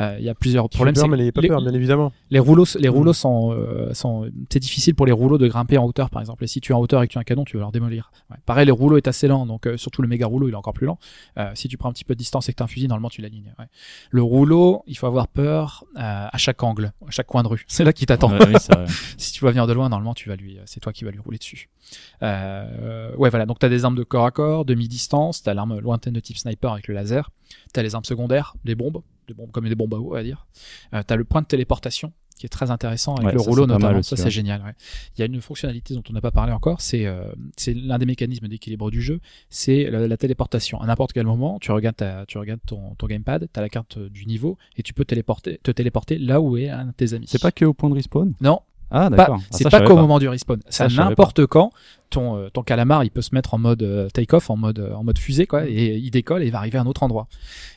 [0.01, 1.05] Euh, il y a plusieurs Problème, problèmes.
[1.05, 2.13] c'est mais n'ayez pas les- peur, bien évidemment.
[2.31, 2.93] Les rouleaux, les Mm.
[2.93, 6.43] rouleaux sont, euh, sont, c'est difficile pour les rouleaux de grimper en hauteur, par exemple.
[6.45, 7.73] Et si tu es en hauteur et que tu as un canon, tu vas leur
[7.73, 8.11] démolir.
[8.31, 8.37] Ouais.
[8.47, 10.75] Pareil, le rouleau est assez lent, donc euh, surtout le méga rouleau, il est encore
[10.75, 10.99] plus lent.
[11.39, 12.89] Euh, si tu prends un petit peu de distance et que tu as un fusil,
[12.89, 13.55] normalement tu l'alignes.
[13.59, 13.67] Ouais.
[14.11, 17.65] Le rouleau, il faut avoir peur euh, à chaque angle, à chaque coin de rue.
[17.69, 18.31] C'est là qui t'attend.
[18.33, 18.55] Ouais, oui,
[19.19, 21.21] si tu vas venir de loin, normalement tu vas lui, c'est toi qui vas lui
[21.21, 21.69] rouler dessus.
[22.23, 23.47] Euh, ouais, voilà.
[23.47, 26.37] Donc t'as des armes de corps à corps, de mi-distance, t'as l'arme lointaine de type
[26.37, 27.31] sniper avec le laser,
[27.73, 30.23] t'as les armes secondaires, les bombes, des bombes comme des bombes à eau, on va
[30.23, 30.47] dire.
[30.93, 33.67] Euh, t'as le point de téléportation qui est très intéressant avec Ouais, le ça, rouleau
[33.67, 33.99] notamment.
[33.99, 34.31] aussi, ça c'est ouais.
[34.31, 34.61] génial.
[34.63, 34.73] Ouais.
[35.17, 37.25] Il y a une fonctionnalité dont on n'a pas parlé encore, c'est euh,
[37.57, 39.21] c'est l'un des mécanismes d'équilibre du jeu,
[39.51, 40.81] c'est la, la téléportation.
[40.81, 43.99] À n'importe quel moment, tu regardes ta, tu regardes ton, ton gamepad, t'as la carte
[43.99, 47.27] du niveau et tu peux téléporter, te téléporter là où est un de tes amis.
[47.29, 48.35] C'est pas que au point de respawn?
[48.41, 48.61] Non,
[48.97, 49.41] Ah, Pas- d'accord.
[49.43, 50.61] Ah, c'est pas qu'au moment du respawn.
[50.67, 51.73] C'est Ça, savais n'importe quand.
[52.11, 54.95] Ton, euh, ton calamar, il peut se mettre en mode euh, take-off, en mode, euh,
[54.95, 57.27] en mode fusée, quoi, et il décolle et il va arriver à un autre endroit.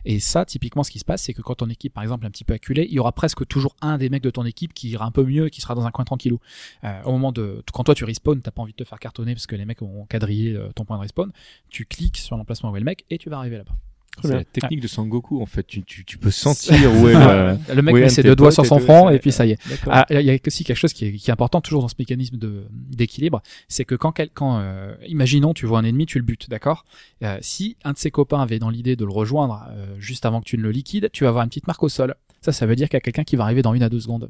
[0.05, 2.27] Et ça, typiquement, ce qui se passe, c'est que quand ton équipe, par exemple, est
[2.27, 4.75] un petit peu acculée, il y aura presque toujours un des mecs de ton équipe
[4.75, 6.39] qui ira un peu mieux, et qui sera dans un coin tranquillou.
[6.83, 9.33] Euh, au moment de, quand toi tu respawn, t'as pas envie de te faire cartonner
[9.33, 11.31] parce que les mecs ont quadrillé euh, ton point de respawn.
[11.69, 13.75] Tu cliques sur l'emplacement où est le mec et tu vas arriver là-bas.
[14.23, 15.65] C'est la technique de Sangoku en fait.
[15.67, 17.75] Tu, tu, tu peux sentir où est le.
[17.75, 19.57] Le mec met ses deux doigts sur son front et puis ça y est.
[19.91, 21.95] Ah, il y a aussi quelque chose qui est, qui est important toujours dans ce
[21.99, 26.17] mécanisme de d'équilibre, c'est que quand, quel- quand euh, imaginons tu vois un ennemi, tu
[26.17, 26.85] le butes, d'accord?
[27.23, 30.39] Euh, Si un de ses copains avait dans l'idée de le rejoindre euh, juste avant
[30.41, 32.15] que tu ne le liquides, tu vas avoir une petite marque au sol.
[32.41, 33.99] Ça, ça veut dire qu'il y a quelqu'un qui va arriver dans une à deux
[33.99, 34.29] secondes.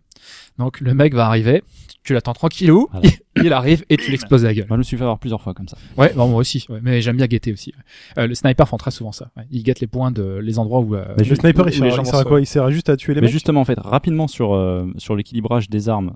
[0.57, 1.61] Donc le mec va arriver,
[2.03, 3.09] tu l'attends tranquillou, Voilà.
[3.43, 4.65] il arrive et tu l'exploses la gueule.
[4.67, 5.77] Moi, je me suis fait avoir plusieurs fois comme ça.
[5.97, 7.73] Ouais, bon, moi aussi, ouais, mais j'aime bien guetter aussi.
[8.17, 9.29] Euh, les snipers font très souvent ça.
[9.37, 9.43] Ouais.
[9.51, 10.95] Ils guettent les points de les endroits où.
[10.95, 12.39] euh, Mais Le sniper, où il sert, gens il vont sert à quoi?
[12.39, 13.33] Il sert juste à tuer les Mais mecs?
[13.33, 16.13] justement, en fait, rapidement sur, euh, sur l'équilibrage des armes,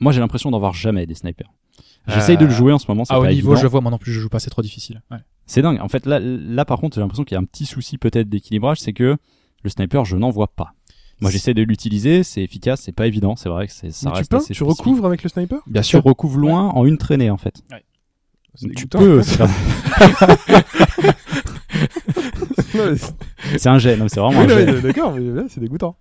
[0.00, 1.50] moi j'ai l'impression d'avoir jamais des snipers.
[2.08, 3.56] J'essaye de le jouer en ce moment, haut pas niveau, évident.
[3.56, 5.02] je vois, moi non plus, je joue pas, c'est trop difficile.
[5.10, 5.18] Ouais.
[5.44, 5.78] C'est dingue.
[5.80, 8.28] En fait, là, là par contre, j'ai l'impression qu'il y a un petit souci peut-être
[8.30, 9.16] d'équilibrage, c'est que
[9.62, 10.72] le sniper, je n'en vois pas.
[11.20, 14.12] Moi, j'essaie de l'utiliser, c'est efficace, c'est pas évident, c'est vrai que c'est, ça Mais
[14.12, 14.78] tu reste peux assez Tu spécifique.
[14.78, 15.58] recouvres avec le sniper?
[15.66, 17.60] Bien Tu recouvres loin en une traînée, en fait.
[18.54, 19.22] C'est Tu peux.
[19.22, 19.42] c'est-
[22.74, 22.94] Ouais,
[23.66, 24.80] un jet, non, c'est vraiment Oui, un jet.
[24.82, 25.96] D'accord, mais là, c'est dégoûtant.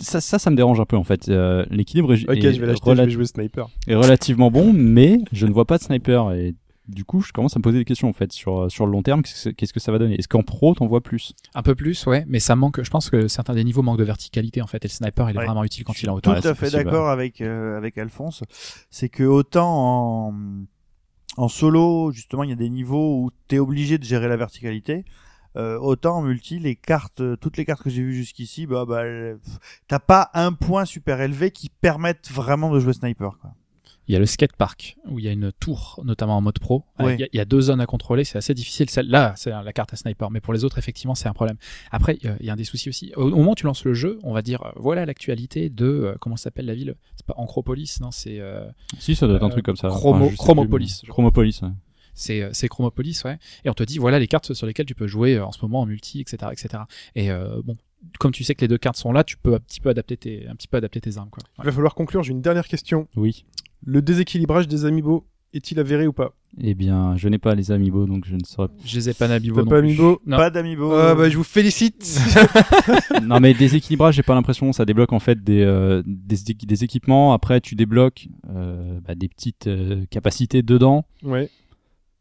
[0.00, 1.28] Ça, ça, ça me dérange un peu, en fait.
[1.28, 3.68] Euh, l'équilibre est, Ok, est je vais l'acheter, je rela- vais jouer sniper.
[3.86, 6.54] est relativement bon, mais je ne vois pas de sniper et
[6.88, 9.02] du coup, je commence à me poser des questions en fait sur sur le long
[9.02, 9.22] terme.
[9.22, 10.14] Qu'est-ce que, ça va donner?
[10.18, 11.34] Est-ce qu'en pro, t'en vois plus?
[11.54, 12.82] Un peu plus, ouais, mais ça manque.
[12.82, 15.36] Je pense que certains des niveaux manquent de verticalité en fait, et le sniper il
[15.36, 15.44] est Ouais.
[15.44, 16.32] vraiment utile quand il est en Tout hauteur.
[16.34, 18.42] Ouais, à c'est fait d'accord avec euh, avec Alphonse.
[18.90, 19.68] C'est que autant
[20.28, 20.34] en
[21.36, 25.04] en solo, justement, il y a des niveaux où t'es obligé de gérer la verticalité.
[25.56, 28.84] Euh, autant en multi, les cartes, euh, toutes les cartes que j'ai vues jusqu'ici, bah,
[28.86, 29.02] bah,
[29.88, 33.38] t'as pas un point super élevé qui permette vraiment de jouer sniper.
[33.40, 33.50] Quoi.
[34.08, 36.84] Il y a le skatepark où il y a une tour, notamment en mode pro.
[37.00, 37.12] Euh.
[37.12, 38.88] Il, y a, il y a deux zones à contrôler, c'est assez difficile.
[38.88, 41.56] Celle-là, c'est la carte à sniper, mais pour les autres, effectivement, c'est un problème.
[41.90, 43.12] Après, il y a un des soucis aussi.
[43.16, 45.84] Au, au moment où tu lances le jeu, on va dire, euh, voilà l'actualité de
[45.86, 46.94] euh, comment s'appelle la ville?
[47.16, 48.66] C'est pas Ancropolis, non C'est euh,
[48.98, 49.88] Si, ça doit être un truc comme ça.
[49.88, 51.02] Chromo- Chromopolis.
[51.08, 51.60] Chromopolis.
[51.62, 51.68] ouais.
[52.14, 53.38] c'est c'est Chromopolis, ouais.
[53.64, 55.80] Et on te dit voilà les cartes sur lesquelles tu peux jouer en ce moment
[55.82, 56.82] en multi, etc., etc.
[57.14, 57.76] Et euh, bon,
[58.18, 60.16] comme tu sais que les deux cartes sont là, tu peux un petit peu adapter
[60.16, 61.42] tes, un petit peu adapter tes armes, quoi.
[61.58, 62.22] Il va falloir conclure.
[62.22, 63.06] J'ai une dernière question.
[63.16, 63.44] Oui.
[63.84, 66.34] Le déséquilibrage des amiibo est-il avéré ou pas?
[66.62, 68.68] Eh bien, je n'ai pas les amiibo, donc je ne saurais.
[68.84, 69.78] Je les ai pas non pas plus.
[69.78, 70.36] amiibo Non.
[70.36, 70.92] Pas d'amiibo.
[70.94, 72.18] Ah bah je vous félicite.
[73.22, 74.72] non, mais déséquilibrage, j'ai pas l'impression.
[74.72, 77.32] Ça débloque en fait des euh, des, équi- des équipements.
[77.32, 81.04] Après, tu débloques euh, bah, des petites euh, capacités dedans.
[81.22, 81.50] ouais.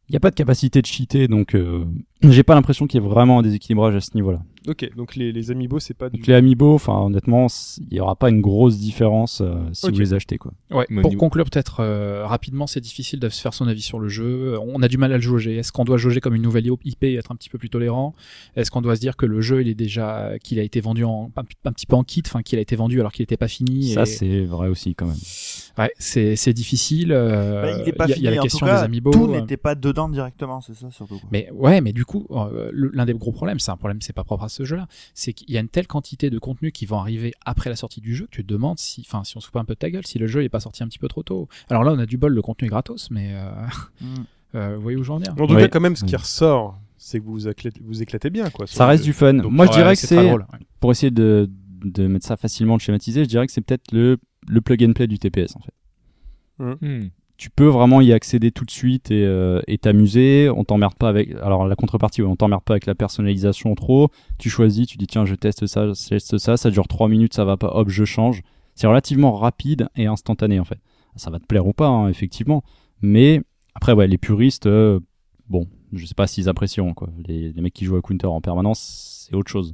[0.09, 1.83] Il n'y a pas de capacité de cheater, donc euh,
[2.23, 4.39] j'ai pas l'impression qu'il y ait vraiment un déséquilibrage à ce niveau-là.
[4.67, 4.89] Ok.
[4.97, 6.17] Donc les, les amiibo c'est pas du.
[6.17, 7.47] Donc les amiibo, enfin honnêtement,
[7.89, 9.93] il y aura pas une grosse différence euh, si Ok.
[9.93, 10.51] vous les achetez quoi.
[10.71, 13.81] Ouais, Mais pour niveau- conclure peut-être euh, rapidement, c'est difficile de se faire son avis
[13.81, 14.57] sur le jeu.
[14.59, 15.55] On a du mal à le jauger.
[15.55, 18.13] Est-ce qu'on doit jauger comme une nouvelle IP et être un petit peu plus tolérant?
[18.57, 21.05] Est-ce qu'on doit se dire que le jeu, il est déjà, qu'il a été vendu
[21.05, 23.37] en, un, un petit peu en kit, enfin qu'il a été vendu alors qu'il n'était
[23.37, 25.15] pas fini Ça et- c'est vrai aussi quand même.
[25.77, 27.13] ouais, c'est c'est difficile.
[27.13, 28.25] euh, Bah, il est pas y a, fini.
[28.25, 29.11] y a la en question tout cas, des amiibo.
[29.11, 31.19] tout euh, n'était pas dedans directement, c'est ça surtout.
[31.19, 31.29] quoi.
[31.31, 34.23] Mais ouais, mais du coup, euh, l'un des gros problèmes, c'est un problème, c'est pas
[34.23, 36.97] propre à ce jeu-là, c'est qu'il y a une telle quantité de contenu qui vont
[36.97, 39.45] arriver après la sortie du jeu que tu te demandes si, enfin, si on se
[39.45, 40.97] fout pas un peu de ta gueule, si le jeu est pas sorti un petit
[40.97, 41.47] peu trop tôt.
[41.69, 43.51] Alors là, on a du bol, le contenu est gratos, mais euh,
[44.01, 44.05] Mm.
[44.55, 45.55] euh, vous voyez où je veux en tout Oui.
[45.61, 46.21] cas, quand même, ce qui Oui.
[46.21, 48.65] ressort, c'est que vous vous éclatez, vous éclatez bien, quoi.
[48.65, 49.33] Ça reste du fun.
[49.35, 50.37] Donc, Moi je Ouais, dirais que c'est ouais.
[50.79, 51.49] pour essayer de
[51.83, 54.93] de mettre ça facilement de schématiser, je dirais que c'est peut-être le le plug and
[54.93, 55.73] play du TPS en fait.
[56.59, 57.09] Hmm.
[57.37, 60.49] Tu peux vraiment y accéder tout de suite et euh, t'amuser.
[60.49, 61.31] On t'emmerde pas avec.
[61.35, 64.09] Alors la contrepartie, on t'emmerde pas avec la personnalisation trop.
[64.39, 66.57] Tu choisis, tu dis tiens, je teste ça, je teste ça.
[66.57, 67.69] Ça dure 3 minutes, ça va pas.
[67.75, 68.41] Hop, je change.
[68.73, 70.79] C'est relativement rapide et instantané en fait.
[71.15, 72.63] Ça va te plaire ou pas, hein, effectivement.
[73.01, 73.41] Mais
[73.75, 74.99] après, ouais, les puristes, euh,
[75.47, 77.09] bon, je sais pas s'ils apprécieront quoi.
[77.27, 79.73] Les, les mecs qui jouent à Counter en permanence, c'est autre chose.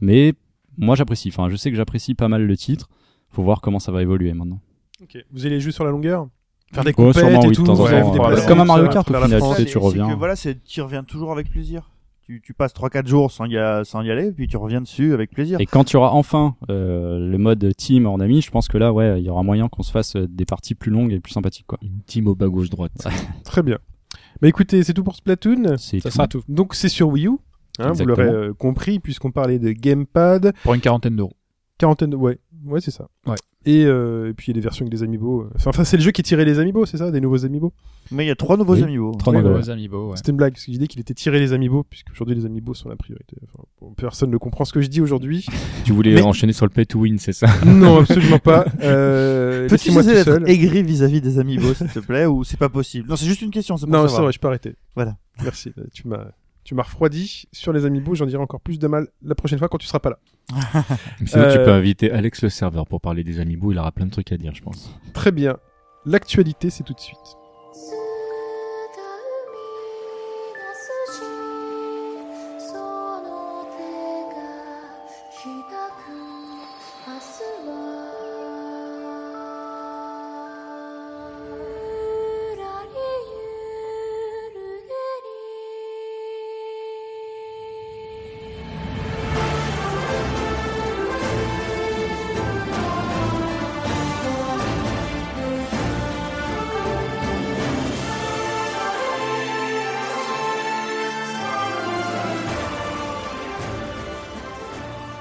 [0.00, 0.34] Mais
[0.76, 1.28] moi, j'apprécie.
[1.28, 2.88] Enfin, je sais que j'apprécie pas mal le titre.
[3.30, 4.60] Faut voir comment ça va évoluer maintenant.
[5.02, 5.16] Ok.
[5.30, 6.28] Vous allez jouer sur la longueur?
[6.72, 8.06] Faire des Ouais, sûrement, et oui, de temps en ouais, temps.
[8.08, 9.56] vous déplacez Comme un tout Mario à Kart, au final, France.
[9.56, 10.08] tu sais, tu reviens.
[10.08, 11.90] que voilà, tu reviens toujours avec plaisir.
[12.22, 15.12] Tu, tu passes 3-4 jours sans y, a- sans y aller, puis tu reviens dessus
[15.14, 15.60] avec plaisir.
[15.60, 18.92] Et quand tu auras enfin euh, le mode team en ami, je pense que là,
[18.92, 21.32] ouais, il y aura moyen qu'on se fasse euh, des parties plus longues et plus
[21.32, 21.78] sympathiques, quoi.
[21.82, 22.92] Une team au bas gauche droite.
[23.44, 23.78] Très bien.
[24.40, 25.76] Bah écoutez, c'est tout pour Splatoon.
[25.76, 26.14] C'est Ça tout.
[26.14, 26.42] sera tout.
[26.48, 27.32] Donc c'est sur Wii U.
[27.80, 31.32] hein, vous l'aurez euh, compris puisqu'on parlait de gamepad, Pour une quarantaine d'euros.
[31.78, 33.08] quarantaine, ouais, Ouais, c'est ça.
[33.26, 33.36] Ouais.
[33.66, 35.46] Et, euh, et puis il y a des versions avec des amiibo.
[35.54, 37.74] Enfin, enfin, c'est le jeu qui tirait les amiibo, c'est ça Des nouveaux amiibo?
[38.10, 38.82] Mais il y a trois nouveaux Oui.
[38.82, 39.12] amiibo.
[39.18, 40.16] Trois Ouais, nouveaux, Nouveaux amiibo, ouais.
[40.16, 42.46] C'était une blague, parce que j'ai dit qu'il était tiré les amiibo, puisque aujourd'hui les
[42.46, 43.36] amiibo sont la priorité.
[43.44, 45.44] Enfin, bon, personne ne comprend ce que je dis aujourd'hui.
[45.84, 47.48] Tu voulais Mais- enchaîner sur le pay to win, c'est ça?
[47.66, 48.64] Non, absolument pas.
[48.82, 50.48] Euh, Peux-tu seul.
[50.48, 53.08] aigri vis-à-vis des amiibo, s'il te plaît, ou c'est pas possible?
[53.10, 54.74] Non, c'est juste une question, c'est pour Non, c'est vrai, je peux arrêter.
[54.94, 55.16] Voilà.
[55.42, 55.70] Merci.
[55.78, 56.24] euh, Tu m'as,
[56.70, 58.14] tu m'as refroidi sur les amiibo.
[58.14, 60.18] J'en dirai encore plus de mal la prochaine fois quand tu seras pas là.
[61.26, 64.06] Sinon, tu Euh, peux inviter Alex le serveur pour parler des amiibo, il aura plein
[64.06, 64.94] de trucs à dire, je pense.
[65.12, 65.56] Très bien.
[66.06, 67.39] L'actualité, c'est tout de suite.「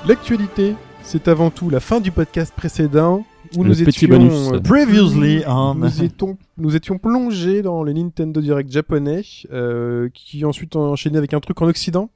[0.09, 3.23] L'actualité, c'est avant tout la fin du podcast précédent
[3.55, 4.33] où Le nous petit étions bonus.
[4.53, 10.43] euh, Previously on- nous étions nous étions plongés dans les Nintendo Direct japonais euh, qui
[10.45, 12.09] ensuite ont enchaîné avec un truc en Occident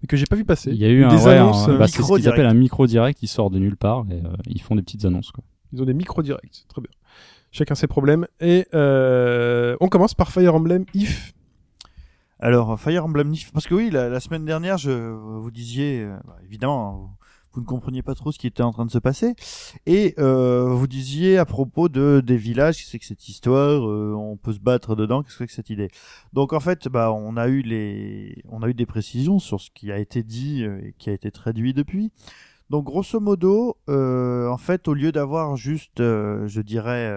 [0.00, 0.70] mais que j'ai pas vu passer.
[0.70, 1.66] Il y a eu un, des ouais, annonces.
[1.66, 4.04] un- euh, bah, c'est ce qu'ils appellent un micro direct, ils sortent de nulle part
[4.12, 5.32] et euh, ils font des petites annonces.
[5.32, 5.42] Quoi.
[5.72, 6.90] Ils ont des micro directs, très bien.
[7.50, 11.34] Chacun ses problèmes et euh, on commence par Fire Emblem If.
[12.38, 16.16] Alors, Fire Emblem Nif, parce que oui, la, la semaine dernière, je vous disiez, euh,
[16.26, 17.10] bah, évidemment,
[17.52, 19.34] vous, ne compreniez pas trop ce qui était en train de se passer,
[19.86, 23.88] et euh, vous disiez à propos de des villages, qu'est-ce que c'est que cette histoire,
[23.88, 25.88] euh, on peut se battre dedans, qu'est-ce que c'est que cette idée?
[26.32, 29.70] Donc en fait, bah, on a eu les, on a eu des précisions sur ce
[29.70, 32.12] qui a été dit euh, et qui a été traduit depuis.
[32.70, 37.12] Donc grosso modo, en fait, au lieu d'avoir juste, je dirais,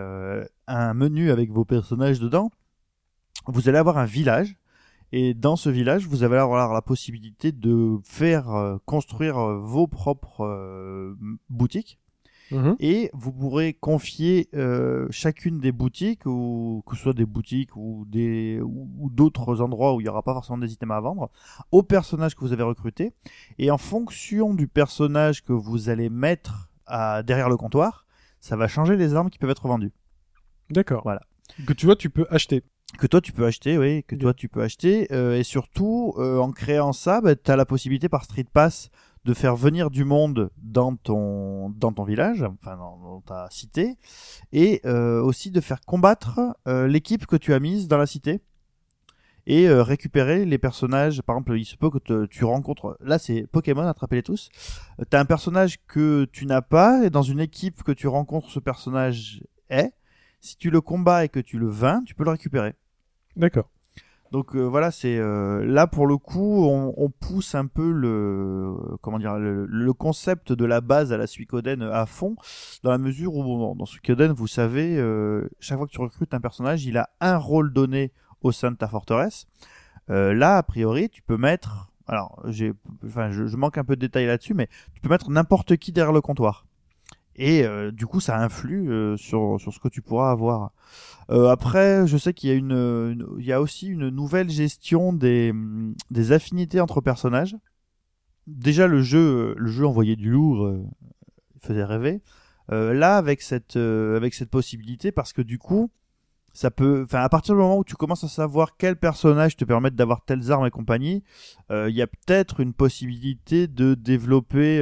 [0.66, 2.50] un menu avec vos personnages dedans,
[3.46, 4.56] vous allez avoir un village
[5.16, 9.86] et dans ce village, vous allez avoir la possibilité de faire euh, construire euh, vos
[9.86, 11.16] propres euh,
[11.50, 12.00] boutiques.
[12.80, 18.06] Et vous pourrez confier euh, chacune des boutiques, ou que ce soit des boutiques ou
[18.08, 21.32] des ou, ou d'autres endroits où il n'y aura pas forcément des items à vendre,
[21.72, 23.14] au personnage que vous avez recruté.
[23.58, 28.06] Et en fonction du personnage que vous allez mettre à, derrière le comptoir,
[28.40, 29.94] ça va changer les armes qui peuvent être vendues.
[30.70, 31.02] D'accord.
[31.04, 31.22] Voilà.
[31.66, 32.62] Que tu vois, tu peux acheter.
[32.98, 36.38] Que toi tu peux acheter, oui, que toi tu peux acheter, euh, et surtout euh,
[36.40, 38.90] en créant ça, bah, tu as la possibilité par Street Pass
[39.26, 43.96] de faire venir du monde dans ton dans ton village, enfin dans, dans ta cité,
[44.52, 48.42] et euh, aussi de faire combattre euh, l'équipe que tu as mise dans la cité
[49.46, 51.22] et euh, récupérer les personnages.
[51.22, 52.98] Par exemple, il se peut que te- tu rencontres.
[53.02, 54.50] Là, c'est Pokémon, attrapez-les tous.
[55.10, 58.60] T'as un personnage que tu n'as pas, et dans une équipe que tu rencontres, ce
[58.60, 59.92] personnage est.
[60.40, 62.76] Si tu le combats et que tu le vains, tu peux le récupérer.
[63.36, 63.70] D'accord.
[64.34, 69.20] Donc euh, voilà, c'est euh, là pour le coup, on, pousse un peu le comment
[69.20, 72.36] dire le, concept de la base à la Suikoden à fond,
[72.82, 76.40] dans la mesure où dans Suikoden, vous savez, euh, chaque fois que tu recrutes un
[76.40, 78.12] personnage, il a un rôle donné
[78.42, 79.46] au sein de ta forteresse.
[80.10, 82.74] Euh, là, a priori, tu peux mettre, alors j'ai,
[83.06, 86.12] enfin, je manque un peu de détails là-dessus, mais tu peux mettre n'importe qui derrière
[86.12, 86.66] le comptoir.
[87.36, 90.72] Et euh, du coup, ça influe euh, sur sur ce que tu pourras avoir.
[91.32, 95.52] Euh, après, je sais qu'il y a une, y a aussi une nouvelle gestion des,
[95.52, 97.56] hum, des affinités entre personnages.
[98.46, 100.70] Déjà, le jeu, le jeu envoyait du lourd,
[101.62, 102.22] faisait rêver.
[102.70, 105.92] Là, avec cette, avec cette possibilité, parce que du coup,
[106.52, 109.96] ça peut, à partir du moment où tu commences à savoir quels personnages te permettent
[109.96, 111.24] d'avoir telles armes et compagnie,
[111.70, 114.82] il y a peut-être une possibilité de développer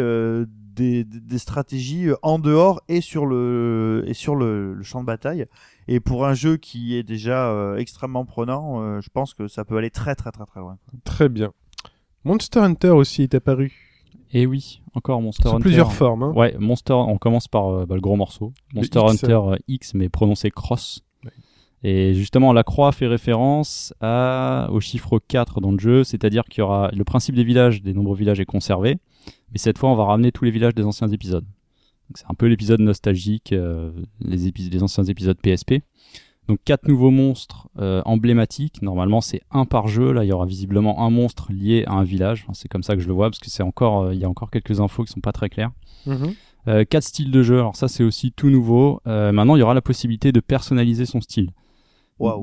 [0.76, 1.06] des,
[1.38, 5.46] stratégies euh, en dehors et sur le et sur le, le champ de bataille.
[5.88, 9.66] Et pour un jeu qui est déjà euh, extrêmement prenant, euh, je pense que ça
[9.66, 10.78] peut aller très très très très loin.
[11.04, 11.52] Très bien.
[12.24, 13.92] Monster Hunter aussi est apparu.
[14.34, 15.62] Et oui, encore Monster Sous Hunter.
[15.62, 16.24] plusieurs formes.
[16.24, 16.34] Hein.
[16.34, 18.54] Ouais, Monster, on commence par euh, bah, le gros morceau.
[18.74, 19.24] Monster X.
[19.24, 21.02] Hunter euh, X, mais prononcé Cross.
[21.26, 21.32] Ouais.
[21.84, 26.60] Et justement, la croix fait référence à, au chiffre 4 dans le jeu, c'est-à-dire qu'il
[26.60, 29.00] y aura le principe des villages, des nombreux villages est conservé,
[29.52, 31.46] mais cette fois, on va ramener tous les villages des anciens épisodes.
[32.16, 35.76] C'est un peu l'épisode nostalgique, euh, les, épis- les anciens épisodes PSP.
[36.48, 38.82] Donc quatre nouveaux monstres euh, emblématiques.
[38.82, 40.12] Normalement, c'est un par jeu.
[40.12, 42.42] Là, il y aura visiblement un monstre lié à un village.
[42.44, 44.26] Enfin, c'est comme ça que je le vois parce que c'est encore, euh, il y
[44.26, 45.72] a encore quelques infos qui sont pas très claires.
[46.68, 47.60] Euh, quatre styles de jeu.
[47.60, 49.00] Alors ça, c'est aussi tout nouveau.
[49.06, 51.52] Maintenant, il y aura la possibilité de personnaliser son style.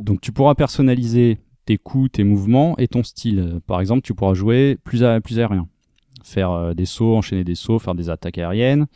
[0.03, 3.61] Donc, tu pourras personnaliser tes coups, tes mouvements et ton style.
[3.66, 5.68] Par exemple, tu pourras jouer plus, a- plus aérien.
[6.29, 8.87] Faire euh, des sauts, enchaîner des sauts, faire des attaques aériennes.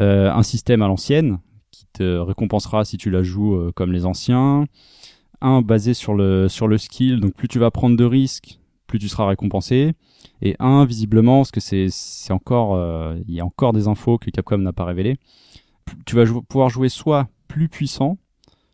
[0.00, 1.38] Euh, un système à l'ancienne
[1.70, 4.64] qui te récompensera si tu la joues euh, comme les anciens.
[5.42, 8.98] Un basé sur le sur le skill, donc plus tu vas prendre de risques, plus
[8.98, 9.92] tu seras récompensé.
[10.42, 12.78] Et un visiblement, parce que c'est encore
[13.26, 15.16] il y a encore des infos que Capcom n'a pas révélées.
[16.04, 18.18] Tu vas pouvoir jouer soit plus puissant,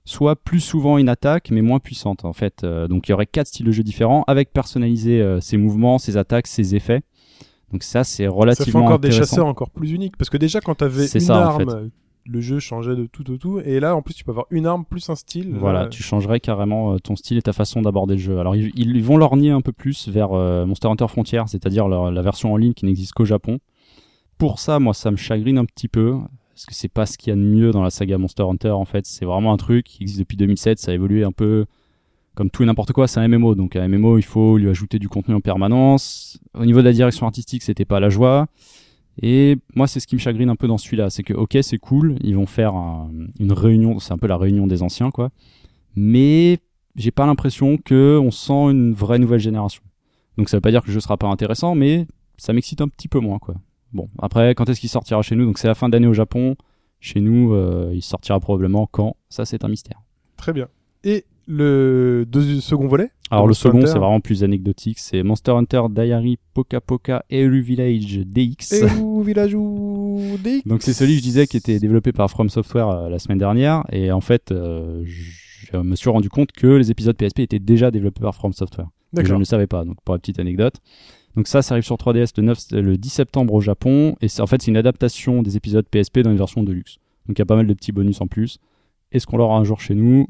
[0.04, 2.64] soit plus souvent une attaque mais moins puissante en fait.
[2.64, 6.48] Donc il y aurait quatre styles de jeu différents avec personnaliser ses mouvements, ses attaques,
[6.48, 7.02] ses effets.
[7.76, 10.16] Donc ça c'est Ça fait relativement encore des chasseurs encore plus uniques.
[10.16, 11.90] Parce que déjà, quand t'avais C'est une ça, en arme, fait.
[12.24, 13.60] le jeu changeait de tout au tout.
[13.60, 15.54] Et là, en plus, tu peux avoir une arme plus un style.
[15.54, 18.38] Voilà, Euh, tu changerais carrément euh, ton style et ta façon d'aborder le jeu.
[18.38, 22.22] Alors ils, ils vont lorgner un peu plus vers euh, Monster Hunter Frontier, c'est-à-dire la
[22.22, 23.58] version en ligne qui n'existe qu'au Japon.
[24.38, 26.14] Pour ça, moi, ça me chagrine un petit peu
[26.54, 28.70] parce que c'est pas ce qu'il y a de mieux dans la saga Monster Hunter.
[28.70, 30.78] En fait, c'est vraiment un truc qui existe depuis 2007.
[30.78, 31.66] Ça a évolué un peu
[32.36, 33.08] comme tout et n'importe quoi.
[33.08, 36.38] C'est un MMO, donc un MMO, il faut lui ajouter du contenu en permanence.
[36.54, 38.46] Au niveau de la direction artistique, c'était pas la joie.
[39.20, 41.78] Et moi, c'est ce qui me chagrine un peu dans celui-là, c'est que ok, c'est
[41.78, 43.10] cool, ils vont faire un-
[43.40, 45.30] une réunion, c'est un peu la réunion des anciens, quoi
[45.98, 46.58] mais
[46.94, 49.82] j'ai pas l'impression que on sent une vraie nouvelle génération.
[50.36, 52.06] Donc ça veut pas dire que le jeu sera pas intéressant, mais
[52.36, 53.54] ça m'excite un petit peu moins quoi.
[53.94, 55.46] Bon, après quand est-ce qu'il sortira chez nous?
[55.46, 56.56] Donc c'est la fin d'année au Japon.
[57.00, 59.16] Chez nous, euh, il sortira probablement quand?
[59.30, 60.02] Ça c'est un mystère.
[60.36, 60.68] Très bien.
[61.04, 63.10] Et le deux- second volet?
[63.30, 67.60] Alors le Monster second, c'est vraiment plus anecdotique, c'est Monster Hunter Diary Poka Poka Eru
[67.60, 68.84] Village DX.
[69.00, 72.48] Où Village ou DX Donc c'est celui que je disais qui était développé par From
[72.48, 76.66] Software euh, la semaine dernière et en fait euh, je me suis rendu compte que
[76.68, 78.88] les épisodes PSP étaient déjà développés par From Software.
[79.16, 80.74] Je ne le savais pas, donc pour la petite anecdote.
[81.36, 84.46] Donc ça, ça arrive sur 3DS le, 9, le 10 septembre au Japon, et en
[84.46, 86.96] fait c'est une adaptation des épisodes PSP dans une version de luxe.
[87.26, 88.58] Donc il y a pas mal de petits bonus en plus.
[89.12, 90.26] Est-ce qu'on l'aura un jour chez nous?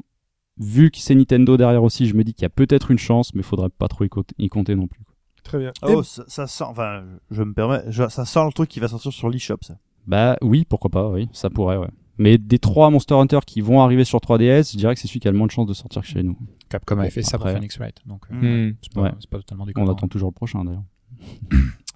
[0.59, 3.33] Vu que c'est Nintendo derrière aussi, je me dis qu'il y a peut-être une chance,
[3.35, 5.01] mais faudrait pas trop y, co- y compter non plus.
[5.43, 5.71] Très bien.
[5.83, 8.87] Oh, ça, ça sent, enfin, je me permets, je- ça sent le truc qui va
[8.87, 9.77] sortir sur l'eShop, ça.
[10.07, 11.89] Bah oui, pourquoi pas, oui, ça pourrait, ouais.
[12.17, 15.19] Mais des trois Monster Hunter qui vont arriver sur 3DS, je dirais que c'est celui
[15.19, 16.35] qui a le moins de chances de sortir chez nous.
[16.69, 18.73] Capcom Bon, avait fait ça pour après- Phoenix Wright, donc euh, Hmm.
[18.81, 19.11] c'est pas, Ouais.
[19.29, 19.91] pas totalement On déconnant.
[19.93, 20.83] attend toujours le prochain d'ailleurs.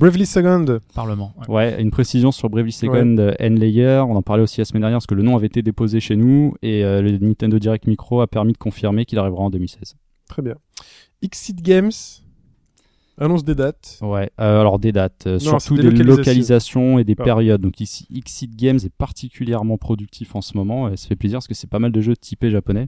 [0.00, 0.78] Bravely Second.
[0.94, 1.32] Parlement.
[1.48, 1.54] ouais.
[1.54, 4.04] Ouais, une précision sur Bravely Second euh, N-Layer.
[4.08, 6.16] On en parlait aussi la semaine dernière parce que le nom avait été déposé chez
[6.16, 9.96] nous et euh, le Nintendo Direct Micro a permis de confirmer qu'il arrivera en 2016.
[10.28, 10.54] Très bien.
[11.22, 11.90] Exit Games.
[13.20, 13.98] Annonce des dates.
[14.00, 17.24] Ouais, euh, alors des dates, euh, Non, surtout des des localisations et des Ah.
[17.24, 17.60] périodes.
[17.60, 21.48] Donc ici, Xseed Games est particulièrement productif en ce moment et ça fait plaisir parce
[21.48, 22.86] que c'est pas mal de jeux typés japonais.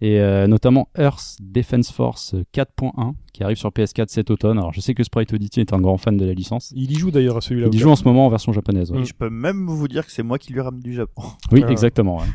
[0.00, 4.58] Et euh, notamment Earth Defense Force 4.1 qui arrive sur PS4 cet automne.
[4.58, 6.72] Alors je sais que Sprite Oddity est un grand fan de la licence.
[6.76, 7.68] Il y joue d'ailleurs à celui-là.
[7.72, 8.90] Il y joue en ce moment en version japonaise.
[8.90, 9.00] ouais.
[9.00, 11.22] Et je peux même vous dire que c'est moi qui lui ramène du Japon.
[11.52, 11.70] Oui, Ah.
[11.70, 12.18] exactement.
[12.18, 12.26] ouais.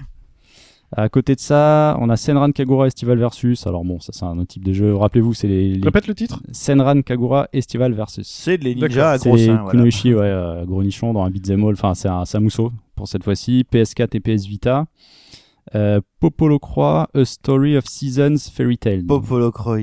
[0.91, 3.67] À côté de ça, on a Senran Kagura Estival Versus.
[3.67, 4.95] Alors bon, ça c'est un autre type de jeu.
[4.95, 6.41] Rappelez-vous, c'est les, les Répète le titre.
[6.51, 8.27] Senran Kagura Estival Versus.
[8.27, 9.69] C'est les ninjas à C'est gros voilà.
[9.69, 11.73] Kunoichi, ouais, euh, gros nichon dans un beat'em all.
[11.73, 13.67] Enfin, c'est un Samuso pour cette fois-ci.
[13.71, 14.87] PS4 et PS Vita.
[15.75, 19.05] Euh, Popolo Croix, A Story of Seasons Fairy Tale.
[19.05, 19.77] Popolo Croix.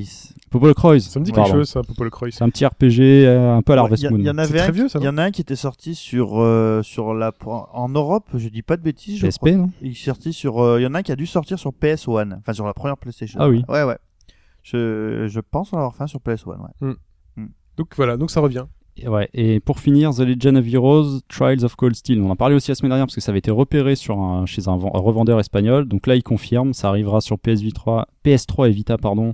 [0.50, 0.98] Popolo Croix.
[1.00, 2.28] Ça me dit quelque chose, ça, Popol Croix.
[2.32, 4.26] C'est un petit RPG euh, un peu à la Ouais, Harvest y Moon.
[4.28, 6.40] en avait très un- vieux, ça, Il y en a un qui était sorti sur
[6.40, 7.32] euh, sur la
[7.72, 9.52] en Europe, je dis pas de bêtises, je PSP, crois.
[9.52, 11.58] non Il est sorti sur euh, il y en a un qui a dû sortir
[11.58, 13.38] sur PS1, enfin sur la première PlayStation.
[13.40, 13.62] Ah oui.
[13.68, 13.98] Ouais ouais.
[14.62, 16.94] Je je pense en avoir fait un sur PS1, ouais.
[17.76, 18.64] Donc voilà, donc ça revient.
[18.98, 22.20] Et Ouais, et pour finir, The Legend of Heroes, Trials of Cold Steel.
[22.22, 24.46] On en parlait aussi la semaine dernière parce que ça avait été repéré sur un,
[24.46, 25.86] chez un, ven- un revendeur espagnol.
[25.86, 29.32] Donc là, il confirme, ça arrivera sur PS3, PS3 et Vita pardon,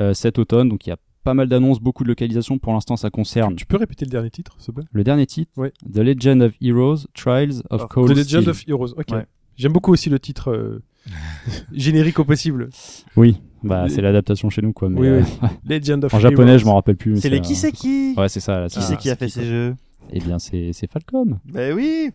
[0.00, 0.68] euh, cet automne.
[0.68, 2.58] Donc il y a pas mal d'annonces, beaucoup de localisations.
[2.58, 4.88] Pour l'instant, ça concerne Tu peux répéter le dernier titre, s'il te plaît?
[4.92, 5.72] le dernier titre, Ouais.
[5.90, 8.50] The Legend of Heroes, Trials of Cold The Legend Steel.
[8.50, 8.94] of Heroes.
[8.98, 9.06] Ok.
[9.12, 9.26] Ouais.
[9.56, 10.82] J'aime beaucoup aussi le titre euh,
[11.72, 12.68] générique au possible.
[13.16, 14.88] Oui, bah Les- c'est l'adaptation chez nous quoi.
[14.88, 15.48] Mais Oui, euh, oui.
[15.68, 16.58] Legend of en japonais, Heroes.
[16.58, 17.16] je m'en rappelle plus.
[17.18, 18.60] C'est les qui c'est qui Ouais, c'est ça.
[18.60, 19.74] là, Qui c'est qui a fait ces jeux
[20.12, 21.38] Eh bien, c'est c'est Falcom.
[21.46, 22.10] Ben oui.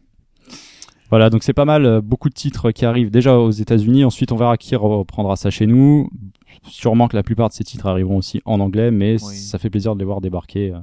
[1.10, 4.06] Voilà, donc c'est pas mal, euh, beaucoup de titres qui arrivent déjà aux États-Unis.
[4.06, 6.10] Ensuite, on verra qui reprendra ça chez nous.
[6.68, 9.36] Sûrement que la plupart de ces titres arriveront aussi en anglais, mais Oui.
[9.36, 10.72] ça fait plaisir de les voir débarquer.
[10.74, 10.80] euh,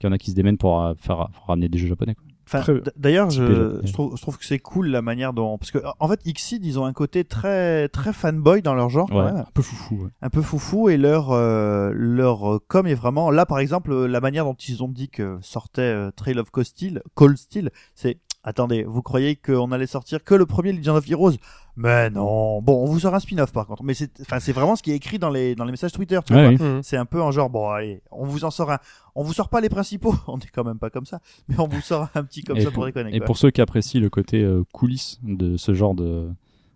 [0.00, 2.14] qu'il y en a qui se démènent pour, euh, faire, pour ramener des jeux japonais.
[2.16, 2.24] quoi.
[2.46, 2.62] Enfin,
[2.96, 6.08] D'ailleurs, je, je, trouve, je trouve que c'est cool la manière dont parce que en
[6.08, 9.36] fait Xseed ils ont un côté très très fanboy dans leur genre quand même.
[9.36, 10.04] un peu foufou.
[10.04, 10.10] ouais.
[10.22, 14.06] un peu foufou et leur euh, leur euh, com est vraiment là par exemple euh,
[14.06, 17.70] la manière dont ils ont dit que sortait euh, Trail of Cold Steel, Cold Steel
[17.94, 21.32] c'est attendez vous croyez qu'on allait sortir que le premier Legend of Heroes?
[21.76, 24.76] Mais non bon on vous sort un spin-off par contre mais c'est enfin c'est vraiment
[24.76, 26.66] ce qui est écrit dans les dans les messages Twitter tu Ouais, vois.
[26.66, 26.72] oui.
[26.76, 26.82] Mhm.
[26.84, 28.78] c'est un peu en genre bon allez on vous en sort un
[29.16, 31.18] on vous sort pas les principaux on est quand même pas comme ça
[31.48, 33.26] mais on vous sort un petit comme Et ça pour- pour déconner Et quoi.
[33.26, 36.28] pour ceux qui apprécient le côté euh, coulisses de ce genre de,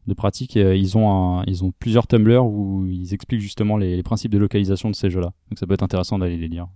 [0.09, 3.95] de pratique, euh, ils, ont un, ils ont plusieurs Tumblr où ils expliquent justement les,
[3.95, 5.33] les principes de localisation de ces jeux-là.
[5.51, 6.67] Donc ça peut être intéressant d'aller les lire.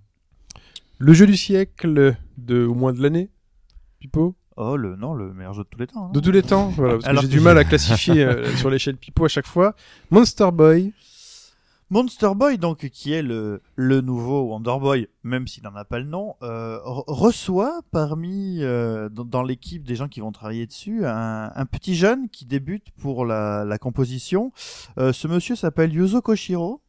[0.98, 3.30] Le jeu du siècle de au moins de l'année,
[4.00, 4.34] Pipo?
[4.56, 6.08] Oh, le, non, le meilleur jeu de tous les temps.
[6.10, 8.22] De tous les temps, voilà, parce que Alors j'ai que du j'ai- mal à classifier
[8.24, 9.74] euh, sur l'échelle Pipo à chaque fois.
[10.10, 10.92] Monster Boy,
[11.90, 15.98] Monster Boy, donc, qui est le, le nouveau Wonder Boy, même s'il n'en a pas
[15.98, 20.66] le nom, euh, re- reçoit parmi, euh, dans, dans l'équipe des gens qui vont travailler
[20.66, 24.52] dessus, un, un petit jeune qui débute pour la, la composition.
[24.98, 26.80] Euh, ce monsieur s'appelle Yuzo Koshiro.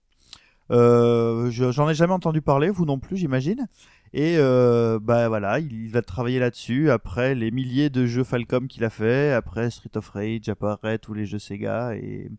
[0.69, 3.67] Je- J'en ai jamais entendu parler, vous non plus, j'imagine.
[4.13, 6.91] Et euh, bah voilà, il, va travailler là-dessus.
[6.91, 11.15] Après les milliers de jeux Falcom qu'il a fait, après Street of Rage, apparaît tous
[11.15, 11.95] les jeux Sega.
[11.95, 12.29] Et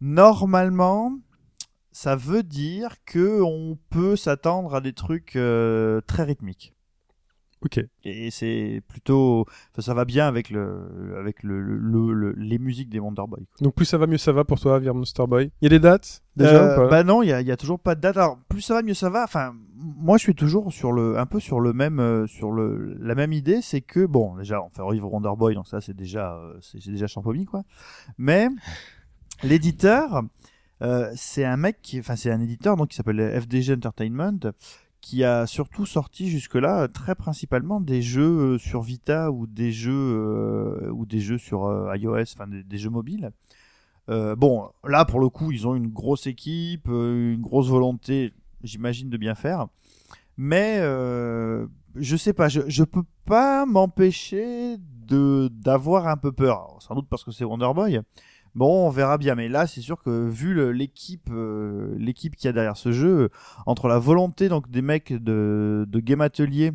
[0.00, 1.18] normalement,
[1.92, 6.74] ça veut dire que on peut s'attendre à des trucs euh, très rythmiques.
[7.64, 7.80] Ok.
[8.04, 9.42] Et c'est plutôt,
[9.72, 13.22] enfin, ça va bien avec le, avec le, le- le- le- les musiques des Wonder
[13.28, 13.44] Boy.
[13.46, 13.64] quoi.
[13.64, 15.50] Donc plus ça va, mieux ça va pour toi, vers Monster Boy.
[15.60, 16.88] Il y a des dates déjà Euh, ou pas?
[16.88, 18.16] bah non, il y a, y a toujours pas de date.
[18.16, 19.24] Alors plus ça va, mieux ça va.
[19.24, 22.96] Enfin, moi je suis toujours sur le, un peu sur le même, euh, sur le,
[23.00, 25.94] la même idée, c'est que bon, déjà on fait revivre Wonder Boy, donc ça c'est
[25.96, 27.62] déjà, euh, c'est déjà champomis quoi.
[28.18, 28.48] Mais
[29.42, 30.22] l'éditeur,
[30.82, 34.38] euh, c'est un mec qui, enfin c'est un éditeur donc qui s'appelle FDG Entertainment,
[35.02, 39.72] qui a surtout sorti jusque-là euh, très principalement des jeux euh, sur Vita ou des
[39.72, 43.32] jeux euh, sur iOS, enfin des, jeux mobiles.
[44.08, 48.32] Bon, là pour le coup, ils ont une grosse équipe, une grosse volonté,
[48.62, 49.66] j'imagine, de bien faire.
[50.36, 54.76] Mais je sais pas, je, je peux pas m'empêcher
[55.08, 56.76] d'avoir un peu peur.
[56.80, 58.00] Sans doute parce que c'est Wonder Boy.
[58.54, 59.34] Bon, on verra bien.
[59.34, 63.30] Mais là, c'est sûr que vu l'équipe, euh, l'équipe qu'il y a derrière ce jeu,
[63.66, 66.72] entre la volonté donc des mecs de, de Game Atelier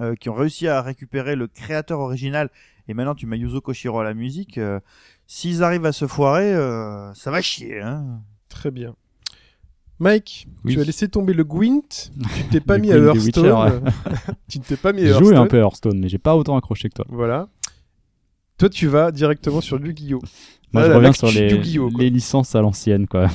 [0.00, 2.50] euh, qui ont réussi à récupérer le créateur original
[2.88, 4.78] et maintenant tu mets Yuzo Koshiro à la musique, euh,
[5.26, 7.80] s'ils arrivent à se foirer, euh, ça va chier.
[7.80, 8.20] Hein.
[8.50, 8.94] Très bien.
[10.00, 10.74] Mike, Oui.
[10.74, 13.84] tu as laissé tomber le Gwent, tu t'es pas mis à Hearthstone.
[14.48, 15.28] Tu ne t'es pas mis à J'ai Hearthstone.
[15.34, 17.06] joué un peu à Hearthstone, mais j'ai pas autant accroché que toi.
[17.08, 17.48] Voilà.
[18.64, 20.20] Toi, tu vas directement sur Yu-Gi-Oh!
[20.72, 21.30] Moi, Voilà, je reviens sur
[21.98, 23.28] les, licences à l'ancienne, quoi.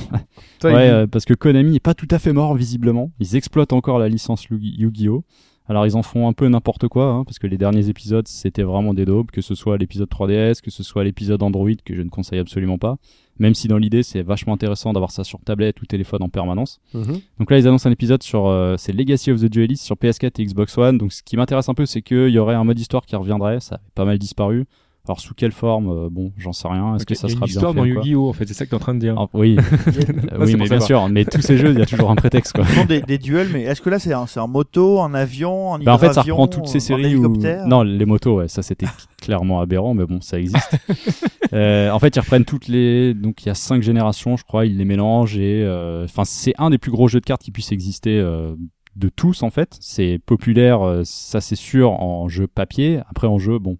[0.58, 3.12] Toi, ouais, euh, parce que Konami est pas tout à fait mort, visiblement.
[3.20, 5.22] Ils exploitent encore la licence Yu- Yu-Gi-Oh!
[5.68, 8.64] Alors, ils en font un peu n'importe quoi, hein, parce que les derniers épisodes, c'était
[8.64, 12.02] vraiment des daubes, que ce soit l'épisode 3DS, que ce soit l'épisode Android, que je
[12.02, 12.96] ne conseille absolument pas.
[13.38, 16.80] Même si dans l'idée, c'est vachement intéressant d'avoir ça sur tablette ou téléphone en permanence.
[16.92, 17.20] Mhm.
[17.38, 20.40] Donc là, ils annoncent un épisode sur euh, c'est Legacy of the Duelist sur PS4
[20.40, 20.98] et Xbox One.
[20.98, 23.60] Donc ce qui m'intéresse un peu, c'est qu'il y aurait un mode histoire qui reviendrait.
[23.60, 24.66] Ça a pas mal disparu.
[25.06, 26.94] Alors sous quelle forme euh, Bon, j'en sais rien.
[26.96, 28.28] Est-ce que ça il y a sera une bien histoire fait dans Yu-Gi-Oh!
[28.28, 29.14] En fait, c'est ça que t'es en train de dire.
[29.18, 30.68] Ah, Oui, c'est oui, mais savoir.
[30.68, 31.08] bien sûr.
[31.08, 32.66] Mais tous ces jeux, il y a toujours un prétexte, quoi.
[32.66, 35.14] Ce sont des, des duels, mais est-ce que là c'est en, c'est en moto, en
[35.14, 37.34] avion, en Bah, en fait, ça reprend toutes ces séries où...
[37.66, 38.86] Non, les motos, ouais, ça c'était
[39.22, 40.76] clairement aberrant, mais bon, ça existe.
[41.52, 43.12] Euh, en fait, ils reprennent toutes les...
[43.12, 45.64] Donc, il y a cinq générations, je crois, ils les mélangent et...
[45.64, 48.54] euh, Enfin, c'est un des plus gros jeux de cartes qui puisse exister euh,
[48.94, 49.76] de tous, en fait.
[49.80, 53.00] C'est populaire, euh, ça c'est sûr, en jeu papier.
[53.10, 53.78] Après, en jeu, bon,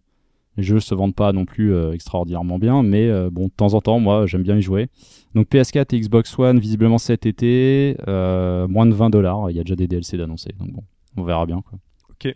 [0.61, 3.73] les jeux se vendent pas non plus euh, extraordinairement bien, mais euh, bon, de temps
[3.75, 4.89] en temps, moi, j'aime bien y jouer.
[5.35, 9.51] Donc, PS4 et Xbox One, visiblement cet été, euh, moins de 20 dollars.
[9.51, 10.83] Il y a déjà des DLC d'annoncer, donc bon,
[11.17, 11.79] on verra bien, quoi.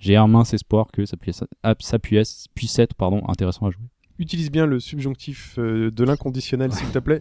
[0.01, 3.71] J'ai un mince espoir que ça puisse, ah, ça puisse, puisse être pardon, intéressant à
[3.71, 3.85] jouer.
[4.19, 7.21] Utilise bien le subjonctif de l'inconditionnel, s'il te plaît.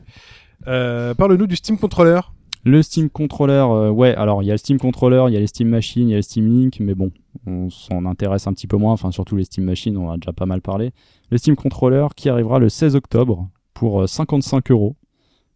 [0.67, 2.21] Euh, Parle-nous du Steam Controller.
[2.65, 5.39] Le Steam Controller, euh, ouais, alors il y a le Steam Controller, il y a
[5.39, 7.11] les Steam Machines, il y a le Steam Link, mais bon,
[7.45, 10.17] on s'en intéresse un petit peu moins, enfin surtout les Steam Machines, on en a
[10.17, 10.91] déjà pas mal parlé.
[11.29, 14.95] Le Steam Controller qui arrivera le 16 octobre pour euh, 55 euros.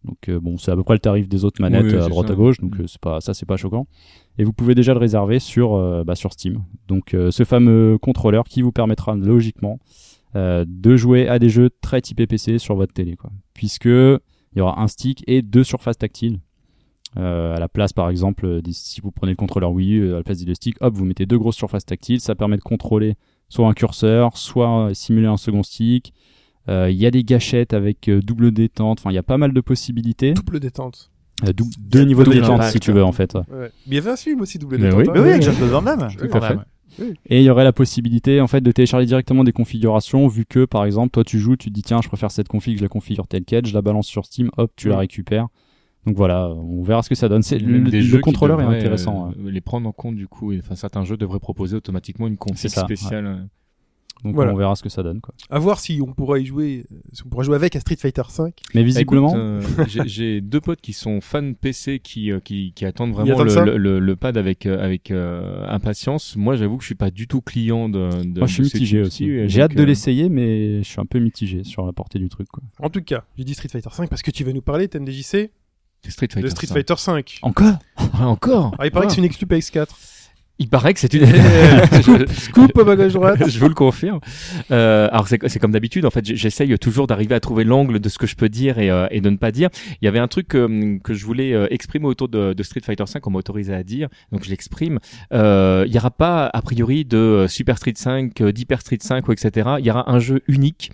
[0.04, 2.10] Donc euh, bon, c'est à peu près le tarif des autres manettes Oui, euh, à
[2.10, 2.34] droite ça.
[2.34, 3.88] à gauche, donc euh, c'est pas ça c'est pas choquant.
[4.38, 6.64] Et vous pouvez déjà le réserver sur euh, bah, sur Steam.
[6.88, 9.80] Donc euh, ce fameux contrôleur qui vous permettra logiquement
[10.36, 13.32] euh, de jouer à des jeux très typés PC sur votre télé, quoi.
[13.54, 16.40] Puisque il y aura un stick et deux surfaces tactiles.
[17.18, 20.02] Euh, à la place, par exemple, euh, des- si vous prenez le contrôleur Wii U,
[20.04, 22.20] euh, à la place des deux sticks, hop, vous mettez deux grosses surfaces tactiles.
[22.22, 23.16] Ça permet de contrôler
[23.50, 26.14] soit un curseur, soit simuler un second stick.
[26.70, 29.00] Euh, Il y a des gâchettes avec double détente.
[29.00, 30.34] Enfin, il y a pas mal de possibilités.
[30.34, 31.10] Double détente.
[31.48, 33.34] Euh, dou- deux niveaux de double détente, si tu veux, en fait.
[33.36, 33.42] ouais.
[33.52, 33.72] Ouais.
[33.88, 35.00] Mais il y avait un film aussi, double Mais détente.
[35.00, 35.06] oui.
[35.08, 35.12] hein.
[35.16, 36.08] Mais oui, avec Jean-Claude Van Damme.
[36.22, 36.56] Oui, Tout à fait.
[36.56, 37.14] Ouais.
[37.28, 40.66] Et il y aurait la possibilité en fait de télécharger directement des configurations vu que
[40.66, 42.88] par exemple toi tu joues, tu te dis tiens je préfère cette config, je la
[42.88, 45.48] configure telle quelle, je la balance sur Steam, hop tu la récupères.
[46.08, 47.44] Donc voilà, on verra ce que ça donne.
[47.44, 49.32] C'est le, contrôleur est intéressant.
[49.38, 50.54] euh, les prendre en compte du coup.
[50.54, 53.26] et, Enfin, certains jeux devraient proposer automatiquement une config ça, spéciale.
[53.26, 53.36] euh.
[54.24, 54.52] Donc Voilà.
[54.52, 55.36] on verra ce que ça donne quoi.
[55.52, 58.24] À voir si on pourra y jouer, si on pourra jouer avec à Street Fighter
[58.28, 58.52] 5.
[58.74, 59.62] Mais visiblement, euh,
[60.08, 63.78] j'ai- deux potes qui sont fans PC qui qui, qui attendent vraiment attendent le, le,
[63.78, 66.36] le- le pad avec avec euh, impatience.
[66.36, 68.10] Moi, j'avoue que je suis pas du tout client de.
[68.24, 69.48] de moi je suis mitigé aussi.
[69.50, 72.48] J'ai hâte de l'essayer mais je suis un peu mitigé sur la portée du truc
[72.48, 72.64] quoi.
[72.80, 75.52] En tout cas, j'ai dit Street Fighter 5 parce que tu vas nous parler, TMDJC,
[76.08, 76.42] Street Fighter.
[76.42, 76.74] de Street 5.
[76.76, 77.40] Fighter 5.
[77.42, 77.80] Encore?
[78.20, 78.76] Encore?
[78.80, 79.88] Ah, il paraît que c'est une exclu PS4.
[80.60, 81.26] Il paraît que c'est une.
[82.28, 83.48] Scoop, gauche droite.
[83.48, 84.20] je vous le confirme.
[84.72, 88.10] Euh, alors c'est c'est comme d'habitude en fait, j'essaye toujours d'arriver à trouver l'angle de
[88.10, 89.70] ce que je peux dire et, euh, et de ne pas dire.
[90.02, 92.82] Il y avait un truc euh, que je voulais euh, exprimer autour de, de Street
[92.84, 95.00] Fighter 5 qu'on m'a autorisé à dire, donc je l'exprime.
[95.34, 98.98] Euh, il y aura pas a priori de euh, Super Street 5, euh, d'Hyper Street
[99.00, 99.70] 5 ou etc.
[99.80, 100.92] Il y aura un jeu unique.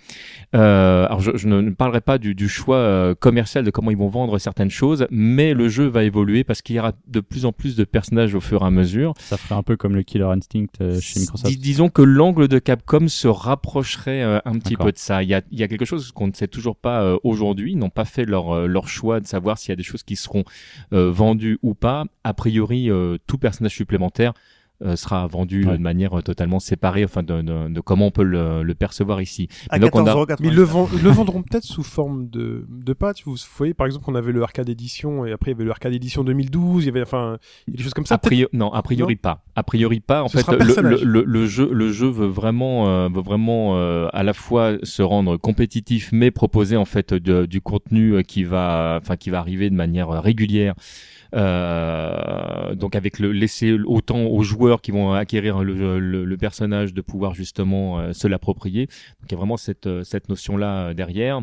[0.54, 4.08] Euh, alors je, je ne parlerai pas du, du choix commercial de comment ils vont
[4.08, 7.52] vendre certaines choses, mais le jeu va évoluer parce qu'il y aura de plus en
[7.52, 9.14] plus de personnages au fur et à mesure.
[9.18, 11.50] Ça un peu comme le Killer Instinct euh, chez Microsoft.
[11.52, 15.22] Dis- disons que l'angle de Capcom se rapprocherait euh, un petit peu de ça.
[15.22, 17.72] Il y a, il y a quelque chose qu'on ne sait toujours pas euh, aujourd'hui.
[17.72, 20.16] Ils n'ont pas fait leur, leur choix de savoir s'il y a des choses qui
[20.16, 20.44] seront
[20.90, 22.04] vendues ou pas.
[22.24, 22.90] A priori,
[23.26, 24.32] tout personnage supplémentaire
[24.96, 25.72] sera vendu Ouais.
[25.72, 28.74] euh, de manière euh, totalement séparée, enfin de, de, de comment on peut le, le
[28.74, 29.48] percevoir ici.
[29.70, 30.36] À Et donc, on a- 14,99€.
[30.40, 33.24] Mais ils le, vend- le vendront peut-être sous forme de, de patch.
[33.24, 35.70] Vous voyez, par exemple, on avait le arcade édition et après il y avait le
[35.70, 36.84] arcade édition 2012.
[36.84, 38.16] Il y avait, enfin, il y a des choses comme ça.
[38.16, 39.44] A priori, non, a priori pas.
[39.56, 40.22] A priori pas.
[40.24, 43.76] En Ce fait, le, le, le, le jeu, le jeu veut vraiment, euh, veut vraiment
[43.76, 48.22] euh, à la fois se rendre compétitif, mais proposer en fait de- du contenu euh,
[48.22, 50.74] qui va, enfin qui va arriver de manière euh, régulière.
[51.34, 56.94] Euh, donc avec le laisser autant aux joueurs qui vont acquérir le, le, le personnage
[56.94, 58.86] de pouvoir justement euh, se l'approprier.
[58.86, 61.42] Donc il y a vraiment cette euh, cette notion là derrière.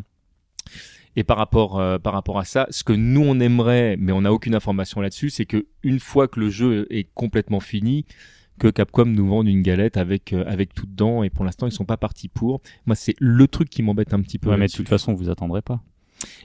[1.18, 4.22] Et par rapport euh, par rapport à ça, ce que nous on aimerait, mais on
[4.22, 8.06] n'a aucune information là-dessus, c'est que une fois que le jeu est complètement fini,
[8.60, 11.24] que Capcom nous vende une galette avec euh, avec tout dedans.
[11.24, 12.62] Et pour l'instant, ils sont pas partis pour.
[12.86, 14.52] Moi, c'est le truc qui m'embête un petit peu.
[14.52, 15.82] Ouais, mais de toute façon, vous attendrez pas.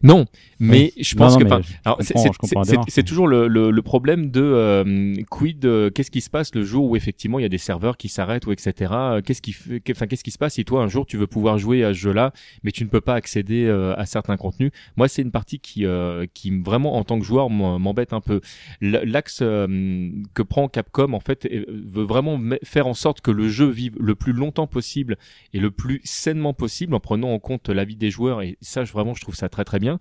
[0.03, 0.25] Non,
[0.59, 1.45] mais je pense non, que
[1.85, 1.99] alors
[2.39, 6.55] comprends- c'est- toujours le, le, le problème de euh, quid euh, qu'est-ce qui se passe
[6.55, 8.93] le jour où effectivement il y a des serveurs qui s'arrêtent ou etc.
[9.25, 9.55] Qu'est-ce qui
[9.91, 11.99] enfin qu'est-ce qui se passe si toi un jour tu veux pouvoir jouer à ce
[11.99, 14.71] jeu-là mais tu ne peux pas accéder euh, à certains contenus?
[14.97, 18.41] Moi c'est une partie qui euh, qui vraiment en tant que joueur m'embête un peu.
[18.81, 23.69] L'axe que prend Capcom en fait veut vraiment me- faire en sorte que le jeu
[23.69, 25.17] vive le plus longtemps possible
[25.53, 28.93] et le plus sainement possible en prenant en compte l'avis des joueurs et ça je,
[28.93, 29.99] vraiment je trouve ça très très bien.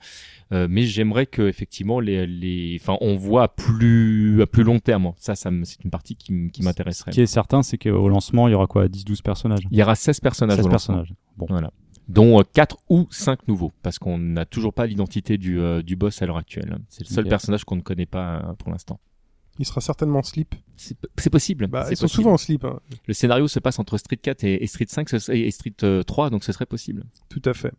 [0.53, 4.80] Euh, mais j'aimerais que effectivement les, les, enfin, on voit à plus à plus long
[4.80, 5.11] terme.
[5.18, 7.11] Ça, ça me- c'est une partie qui, qui Ce m'intéresserait.
[7.11, 9.59] qui est certain, c'est qu'au lancement, il y aura quoi 10-12 personnages?
[9.72, 10.57] Il y aura 16 personnages.
[10.57, 10.95] 16 au lancement.
[10.95, 11.13] personnages.
[11.36, 11.47] Bon.
[11.49, 11.72] Voilà.
[12.07, 16.22] Dont 4 ou 5 nouveaux, parce qu'on n'a toujours pas l'identité du, euh, du boss
[16.22, 16.78] à l'heure actuelle.
[16.88, 18.99] C'est le seul personnage qu'on ne connaît pas euh, pour l'instant.
[19.57, 20.53] Il sera certainement en slip.
[20.76, 21.66] C'est possible.
[21.68, 22.63] Bah, ils sont souvent en slip.
[22.66, 22.80] hein.
[23.07, 25.74] Le scénario se passe entre Street 4 et, et Street 5 ce serait- et Street
[25.84, 27.05] euh, 3, donc ce serait possible.
[27.30, 27.72] Tout à fait.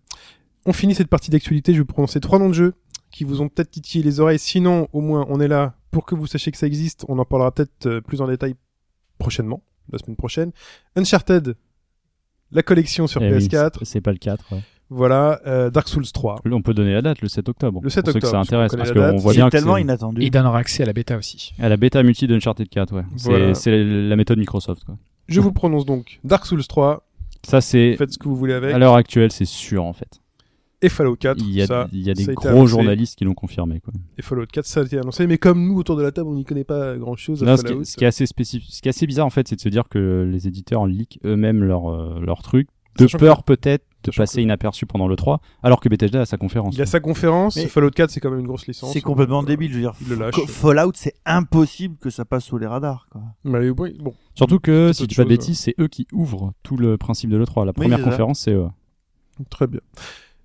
[0.67, 1.73] On finit cette partie d'actualité.
[1.73, 2.75] Je vais vous prononcer trois noms de jeux
[3.11, 4.39] qui vous ont peut-être titillé les oreilles.
[4.39, 7.05] Sinon, au moins, on est là pour que vous sachiez que ça existe.
[7.09, 8.55] On en parlera peut-être euh, plus en détail
[9.19, 9.63] prochainement,
[9.93, 10.51] la semaine prochaine.
[10.97, 11.57] Uncharted,
[12.53, 13.79] la collection sur Eh oui, PS4.
[13.79, 14.53] c'est- c'est pas le 4.
[14.53, 14.61] ouais.
[14.89, 16.37] Voilà, euh, Dark Souls 3.
[16.45, 17.81] On peut donner la date, le 7 octobre.
[17.83, 19.77] Le 7 pour ceux que ça octobre, intéresse, parce qu'on voit C'est bien que tellement
[19.79, 20.23] inattendu.
[20.23, 21.53] Il donnera accès à la bêta aussi.
[21.59, 23.03] à la bêta multi d'Uncharted 4, ouais.
[23.17, 23.55] C'est Voilà.
[23.55, 24.97] c'est la méthode Microsoft, quoi.
[25.27, 27.05] Je vous prononce donc Dark Souls 3.
[27.43, 28.75] Ça, c'est Faites ce que vous voulez avec.
[28.75, 30.21] à l'heure actuelle, c'est sûr en fait.
[30.83, 31.39] Et Fallout 4.
[31.41, 32.67] Il y a, ça, il y a ça des gros annoncé.
[32.71, 33.93] journalistes qui l'ont confirmé, quoi.
[34.19, 35.27] Et Fallout 4, ça a été annoncé.
[35.27, 37.57] Mais comme nous, autour de la table, on n'y connaît pas grand chose à Non,
[37.57, 37.85] ce, qui, Fallout.
[37.85, 39.69] ce qui est assez spécifique, ce qui est assez bizarre en fait, c'est de se
[39.71, 42.69] dire que les éditeurs leak eux-mêmes leur euh, leur truc,
[42.99, 46.37] de peur peut-être de passer que- inaperçu pendant le 3, alors que Bethesda a sa
[46.37, 46.75] conférence.
[46.77, 47.57] Il a sa conférence.
[47.57, 48.93] Mais- Fallout 4, c'est quand même une grosse licence.
[48.93, 49.95] C'est complètement Donc, débile, je veux dire.
[50.09, 50.35] le lâche.
[50.47, 53.23] Fallout, c'est impossible que ça passe sous les radars, quoi.
[53.45, 54.15] Mais oui, bon.
[54.35, 56.77] Surtout que, si je autre dis pas de chose, bêtises, c'est eux qui ouvrent tout
[56.77, 57.65] le principe de l'E3.
[57.67, 58.69] La première conférence, c'est eux.
[59.51, 59.81] Très bien.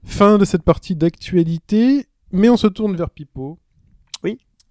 [0.03, 2.05] Fin de cette partie d'actualité.
[2.31, 3.59] Mais on se tourne vers Pipo,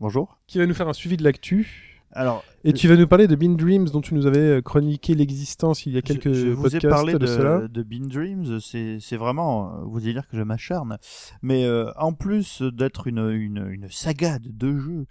[0.01, 0.39] Bonjour.
[0.47, 2.01] qui va nous faire un suivi de l'actu.
[2.12, 5.14] Alors, Et tu vas nous parler de Bean Dreams, dont tu nous avais euh, chroniqué
[5.14, 7.68] l'existence il y a quelques je, je vous podcasts ai parlé de, de, cela.
[7.68, 10.97] de Bean Dreams, c'est vraiment, euh, vous allez dire que je m'acharne,
[11.43, 15.07] mais euh, en plus d'être une, une, une saga de deux jeux,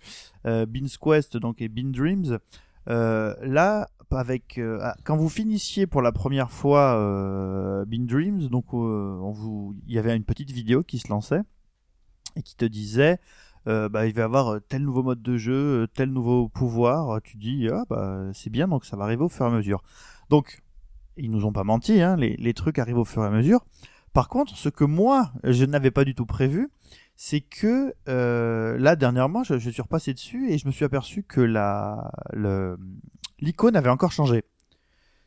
[0.48, 2.40] euh, Bean's Quest donc et Bean Dreams,
[2.90, 8.48] euh, là, avec euh, ah, quand vous finissiez pour la première fois euh, Bean Dreams,
[8.48, 9.20] donc euh,
[9.88, 11.42] il y avait une petite vidéo qui se lançait
[12.36, 13.20] et qui te disait
[13.68, 17.22] euh, bah, il va y avoir tel nouveau mode de jeu, tel nouveau pouvoir.
[17.22, 19.84] Tu dis, ah, bah, c'est bien, donc ça va arriver au fur et à mesure.
[20.30, 20.62] Donc,
[21.18, 23.66] ils nous ont pas menti, hein, les, trucs arrivent au fur et à mesure.
[24.14, 26.70] Par contre, ce que moi, je n'avais pas du tout prévu,
[27.16, 32.12] c'est que là, dernièrement, je, suis repassé dessus et je me suis aperçu que la,
[33.40, 34.44] l'icône avait encore changé.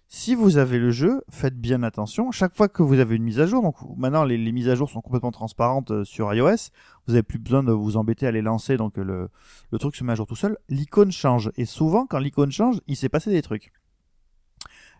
[0.09, 2.31] Si vous avez le jeu, faites bien attention.
[2.33, 4.91] Chaque fois que vous avez une mise à jour, donc maintenant les, mises à jour
[4.91, 6.69] sont complètement transparentes euh, sur iOS,
[7.07, 9.29] vous avez plus besoin de vous embêter à les lancer, donc euh,
[9.71, 10.59] le, truc se met à jour tout seul.
[10.69, 13.73] L'icône change et souvent quand l'icône change, il s'est passé des trucs.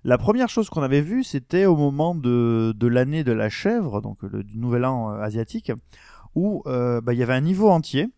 [0.05, 4.23] La première chose qu'on avait vue, c'était au moment de, l'année de la chèvre, donc
[4.23, 5.71] le, du nouvel an euh, asiatique,
[6.35, 8.09] où euh, bah, il y avait un niveau entier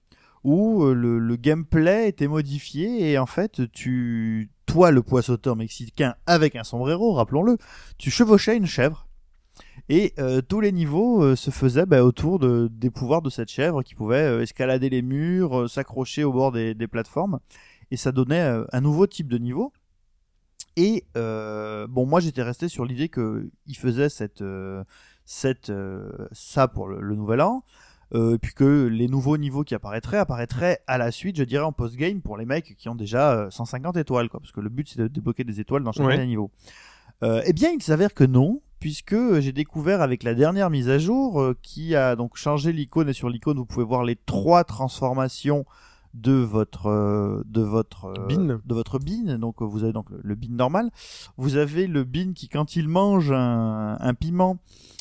[0.45, 6.57] où euh, le, gameplay était modifié et en fait tu toi, le poissoteur mexicain, avec
[6.57, 7.59] un sombrero, rappelons-le,
[7.99, 9.07] tu chevauchais une chèvre.
[9.90, 13.51] Et euh, tous les niveaux euh, se faisaient bah, autour de, des pouvoirs de cette
[13.51, 17.40] chèvre qui pouvait escalader les murs, s'accrocher au bord des, plateformes.
[17.90, 19.72] Et ça donnait un nouveau type de niveau.
[20.76, 24.42] Et bon, moi j'étais resté sur l'idée que il faisait cette,
[25.26, 25.72] cette,
[26.32, 27.64] ça pour le nouvel an.
[28.14, 31.64] Euh, et puis que les nouveaux niveaux qui apparaîtraient apparaîtraient à la suite, je dirais
[31.64, 34.68] en post-game pour les mecs qui ont déjà euh, 150 étoiles, quoi, parce que le
[34.68, 36.18] but c'est de débloquer des étoiles dans chacun Ouais.
[36.18, 36.50] des niveaux.
[37.22, 40.98] Euh, eh bien, il s'avère que non, puisque j'ai découvert avec la dernière mise à
[40.98, 44.64] jour euh, qui a donc changé l'icône et sur l'icône vous pouvez voir les trois
[44.64, 45.64] transformations
[46.12, 48.59] de votre euh, de votre euh, Bean.
[48.64, 50.90] de votre bean donc euh, vous avez donc le, le bean normal
[51.38, 54.59] vous avez le bean qui quand il mange un, un piment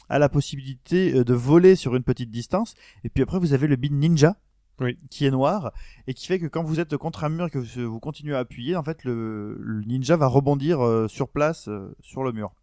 [0.10, 3.68] a la possibilité euh, de voler sur une petite distance et puis après vous avez
[3.68, 4.36] le bean ninja
[4.80, 4.98] Oui.
[5.10, 5.72] qui est noir
[6.08, 8.36] et qui fait que quand vous êtes contre un mur et que vous, vous continuez
[8.36, 12.32] à appuyer en fait le, le ninja va rebondir euh, sur place euh, sur le
[12.32, 12.54] mur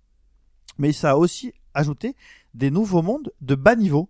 [0.79, 2.15] mais ça a aussi ajouté
[2.55, 4.09] des nouveaux mondes de bas niveau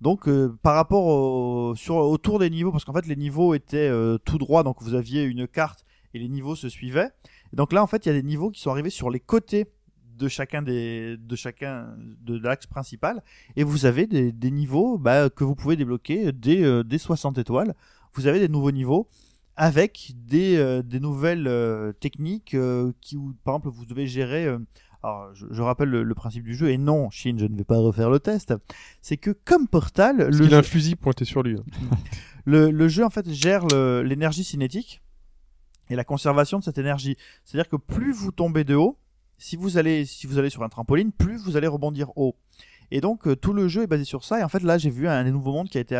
[0.00, 3.88] donc euh, par rapport au, sur, autour des niveaux, parce qu'en fait les niveaux étaient
[3.88, 7.08] euh, tout droits, donc vous aviez une carte et les niveaux se suivaient.
[7.52, 9.20] Et donc là en fait il y a des niveaux qui sont arrivés sur les
[9.20, 9.66] côtés
[10.18, 13.22] de chacun des de chacun de l'axe principal
[13.56, 17.38] et vous avez des, des niveaux bah, que vous pouvez débloquer dès, euh, dès 60
[17.38, 17.74] étoiles.
[18.14, 19.08] Vous avez des nouveaux niveaux
[19.56, 24.46] avec des, euh, des nouvelles euh, techniques euh, qui, où, par exemple, vous devez gérer.
[24.46, 24.58] euh,
[25.02, 27.64] alors, je, je rappelle le, le principe du jeu, et non, Shin, je ne vais
[27.64, 28.54] pas refaire le test.
[29.02, 31.58] C'est que comme Portal, Parce le a un fusil pointé sur lui.
[31.58, 31.96] hein.
[32.46, 33.66] le, le jeu en fait gère
[34.02, 35.02] l'énergie cinétique
[35.90, 37.16] et la conservation de cette énergie.
[37.44, 38.96] C'est-à-dire que plus vous tombez de haut,
[39.38, 42.36] si vous allez si vous allez sur un trampoline, plus vous allez rebondir haut.
[42.90, 44.40] Et donc euh, tout le jeu est basé sur ça.
[44.40, 45.96] Et en fait là j'ai vu un des nouveaux mondes qui a été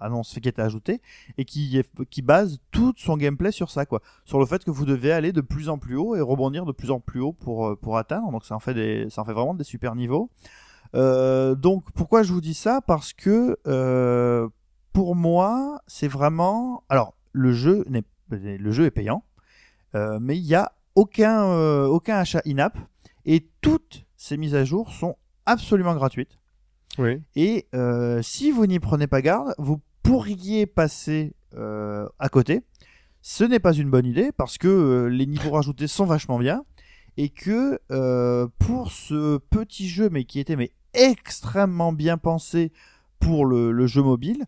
[0.00, 1.00] annoncé, qui a été ajouté
[1.38, 4.84] et qui qui base tout son gameplay sur ça quoi, sur le fait que vous
[4.84, 7.68] devez aller de plus en plus haut et rebondir de plus en plus haut pour
[7.68, 8.30] euh, pour atteindre.
[8.32, 10.30] Donc ça en fait des ça en fait vraiment des super niveaux.
[10.94, 12.80] Euh, donc pourquoi je vous dis ça?
[12.80, 13.56] Parce que
[14.92, 16.84] pour moi, c'est vraiment.
[16.90, 19.24] Alors, le jeu n'est le jeu est payant,
[19.94, 22.76] mais il y a aucun euh, aucun achat in-app
[23.24, 25.16] et toutes ces mises à jour sont
[25.46, 26.38] absolument gratuites.
[26.98, 27.22] Oui.
[27.36, 32.62] Et euh, si vous n'y prenez pas garde, vous pourriez passer euh, à côté.
[33.22, 36.64] Ce n'est pas une bonne idée parce que les niveaux rajoutés sont vachement bien
[37.16, 37.80] et que
[38.58, 42.72] pour ce petit jeu, mais qui était mais extrêmement bien pensé
[43.20, 44.44] pour le, le jeu mobile,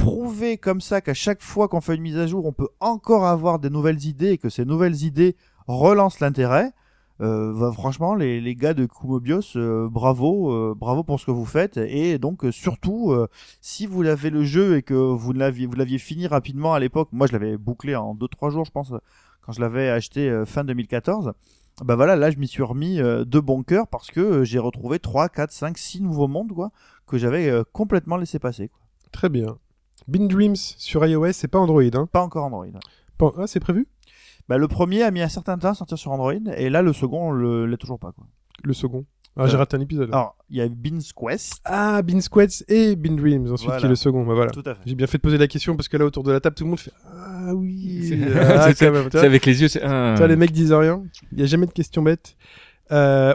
[0.00, 3.26] prouver comme ça qu'à chaque fois qu'on fait une mise à jour, on peut encore
[3.26, 5.36] avoir des nouvelles idées et que ces nouvelles idées
[5.66, 6.72] relancent l'intérêt.
[7.20, 11.30] Euh, bah, franchement, les, les gars de Kumobios, euh, bravo, euh, bravo pour ce que
[11.30, 11.76] vous faites.
[11.76, 13.14] Et donc, euh, surtout,
[13.60, 17.10] si vous l'avez le jeu et que vous l'aviez, vous l'aviez fini rapidement à l'époque,
[17.12, 18.94] moi je l'avais bouclé en 2-3 jours, je pense,
[19.42, 21.32] quand je l'avais acheté fin 2014.
[21.84, 25.28] Bah voilà, là je m'y suis remis de bon cœur parce que j'ai retrouvé 3,
[25.28, 26.72] 4, 5, 6 nouveaux mondes quoi,
[27.06, 28.70] que j'avais complètement laissé passer.
[29.12, 29.56] Très bien.
[30.08, 31.82] Bean Dreams sur iOS, c'est pas Android.
[31.94, 32.08] Hein.
[32.10, 32.66] Pas encore Android.
[33.18, 33.86] Pas- Ah, c'est prévu?
[34.48, 36.92] Bah, le premier a mis un certain temps à sortir sur Android et là le
[36.92, 38.12] second on le l'est toujours pas.
[38.12, 38.26] Quoi.
[38.64, 39.04] Le second.
[39.36, 40.08] Ah, j'ai Euh, raté un épisode.
[40.12, 41.60] Alors, il y a Bean's Quest.
[41.64, 43.78] Ah, Bean Squads et Bean Dreams, ensuite Voilà.
[43.80, 44.26] qui est le second.
[44.26, 44.50] Bah, voilà.
[44.50, 44.80] Tout à fait.
[44.86, 46.64] J'ai bien fait de poser la question parce que là, autour de la table, tout
[46.64, 48.06] le monde fait Ah oui.
[48.08, 50.14] C'est- Ah, c'est- C'est avec les yeux, c'est un.
[50.14, 51.04] Tu vois, les mecs disent rien.
[51.30, 52.36] Il n'y a jamais de questions bêtes.
[52.90, 53.32] Euh,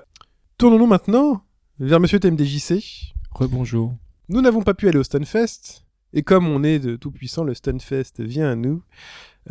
[0.58, 1.42] Tournons-nous maintenant
[1.80, 3.14] vers Monsieur TMDJC.
[3.32, 3.94] Rebonjour.
[4.28, 5.85] Nous n'avons pas pu aller au Stunfest.
[6.16, 8.82] Et comme on est de tout puissant, le Stunfest vient à nous.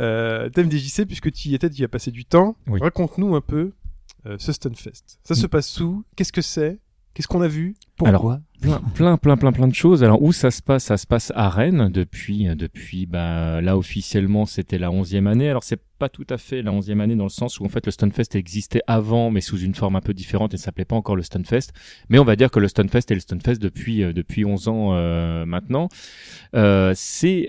[0.00, 2.56] Euh, TMDJC, puisque tu y étais, tu y as passé du temps.
[2.66, 2.80] Oui.
[2.80, 3.72] Raconte-nous un peu
[4.26, 5.18] euh, ce Stunfest.
[5.22, 6.04] Ça se passe où?
[6.16, 6.78] Qu'est-ce que c'est?
[7.12, 7.76] Qu'est-ce qu'on a vu?
[8.02, 10.02] Alors, plein, plein, plein, plein, plein de choses.
[10.02, 10.84] Alors, où ça se passe?
[10.84, 15.48] Ça se passe à Rennes depuis, euh, depuis, bah, là, officiellement, c'était la onzième année.
[15.48, 17.86] Alors, c'est pas tout à fait la onzième année dans le sens où, en fait,
[17.86, 21.16] le Stunfest existait avant, mais sous une forme un peu différente et s'appelait pas encore
[21.16, 21.72] le Stunfest.
[22.08, 24.94] Mais on va dire que le Stunfest est le Stunfest depuis, euh, depuis 11 ans,
[24.94, 25.88] euh, maintenant.
[26.54, 27.48] Euh, c'est,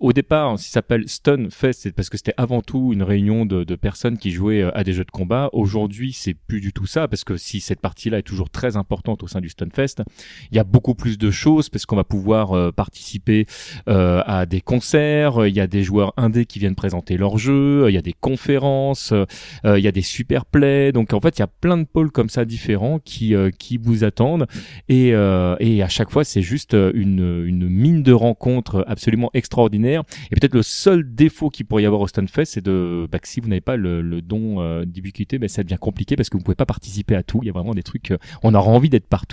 [0.00, 3.74] au départ, ça s'appelle Stunfest, c'est parce que c'était avant tout une réunion de, de
[3.76, 5.50] personnes qui jouaient à des jeux de combat.
[5.52, 9.22] Aujourd'hui, c'est plus du tout ça, parce que si cette partie-là est toujours très importante
[9.22, 10.02] au sein du Stunfest,
[10.50, 13.46] il y a beaucoup plus de choses parce qu'on va pouvoir euh, participer
[13.88, 17.86] euh, à des concerts, il y a des joueurs indés qui viennent présenter leurs jeux,
[17.88, 20.92] il y a des conférences, euh, il y a des super plays.
[20.92, 24.04] Donc en fait, il y a plein de pôles comme ça différents qui qui vous
[24.04, 24.46] attendent
[24.88, 30.02] et et à chaque fois, c'est juste une une mine de rencontres absolument extraordinaire.
[30.30, 33.28] Et peut-être le seul défaut qu'il pourrait y avoir au Stunfest, c'est de bah, que
[33.28, 36.54] si vous n'avez pas le, don d'ubiquité, ben ça devient compliqué parce que vous pouvez
[36.54, 37.40] pas participer à tout.
[37.42, 38.12] Il y a vraiment des trucs,
[38.42, 39.31] on aura envie d'être partout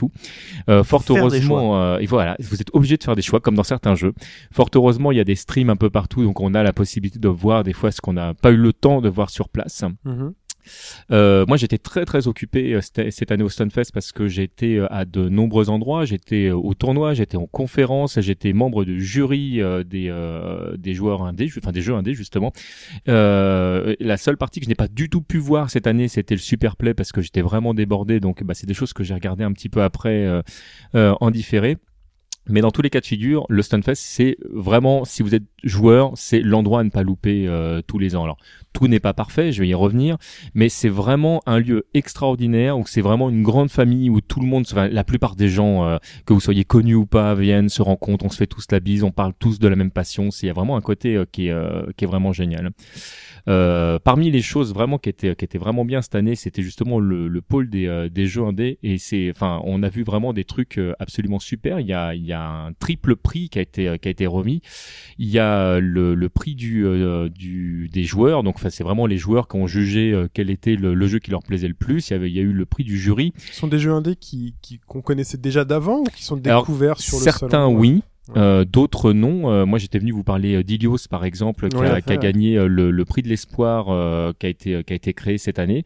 [0.69, 3.55] Euh, fort Faire heureusement, euh, et voilà, vous êtes obligé de faire des choix comme
[3.55, 4.13] dans certains jeux.
[4.51, 7.19] Fort heureusement, il y a des streams un peu partout, donc on a la possibilité
[7.19, 9.83] de voir des fois ce qu'on n'a pas eu le temps de voir sur place.
[10.05, 10.33] Mhm.
[11.11, 14.87] Euh, moi, j'étais très très occupé euh, cette, année au Stunfest parce que j'étais euh,
[14.91, 16.05] à de nombreux endroits.
[16.05, 20.09] J'étais euh, au tournoi, j'étais en conférence, j'étais membre du jury des
[20.77, 22.51] des joueurs indés, enfin des jeux indés justement.
[23.05, 26.41] La seule partie que je n'ai pas du tout pu voir cette année, c'était le
[26.41, 28.19] Super Play parce que j'étais vraiment débordé.
[28.19, 30.27] Donc, bah, c'est des choses que j'ai regardé un petit peu après
[30.93, 31.77] en différé.
[32.49, 36.11] Mais dans tous les cas de figure, le Stunfest, c'est vraiment, si vous êtes joueur,
[36.15, 38.23] c'est l'endroit à ne pas louper euh, tous les ans.
[38.23, 38.37] Alors,
[38.73, 40.17] tout n'est pas parfait, je vais y revenir,
[40.53, 44.47] mais c'est vraiment un lieu extraordinaire où c'est vraiment une grande famille où tout le
[44.47, 48.25] monde, la plupart des gens, euh, que vous soyez connus ou pas, viennent, se rencontrent,
[48.25, 50.31] on se fait tous la bise, on parle tous de la même passion.
[50.31, 52.71] C'est vraiment un côté euh, qui est vraiment génial.
[54.03, 57.69] Parmi les choses vraiment qui étaient vraiment bien cette année, c'était justement le, le pôle
[57.69, 61.79] des, des jeux indés et c'est enfin on a vu vraiment des trucs absolument super.
[61.79, 64.11] Il y a il y a un triple prix qui a été euh, qui a
[64.11, 64.61] été remis.
[65.17, 69.05] Il y a le, le prix du euh, du des joueurs donc enfin c'est vraiment
[69.05, 71.73] les joueurs qui ont jugé euh, quel était le, le jeu qui leur plaisait le
[71.73, 72.09] plus.
[72.09, 73.33] Il y avait il y a eu le prix du jury.
[73.51, 76.63] Ce sont des jeux indés qui qui- qu'on connaissait déjà d'avant ou qui sont Alors,
[76.63, 78.03] découverts sur le Certains salon oui.
[78.37, 79.51] Euh, D'autres non.
[79.51, 82.55] Euh, moi, j'étais venu vous parler euh, d'Ilios, par exemple, qui, Ouais, a, qui gagné
[82.67, 85.83] le, le prix de l'espoir euh, qui a été qui a été créé cette année.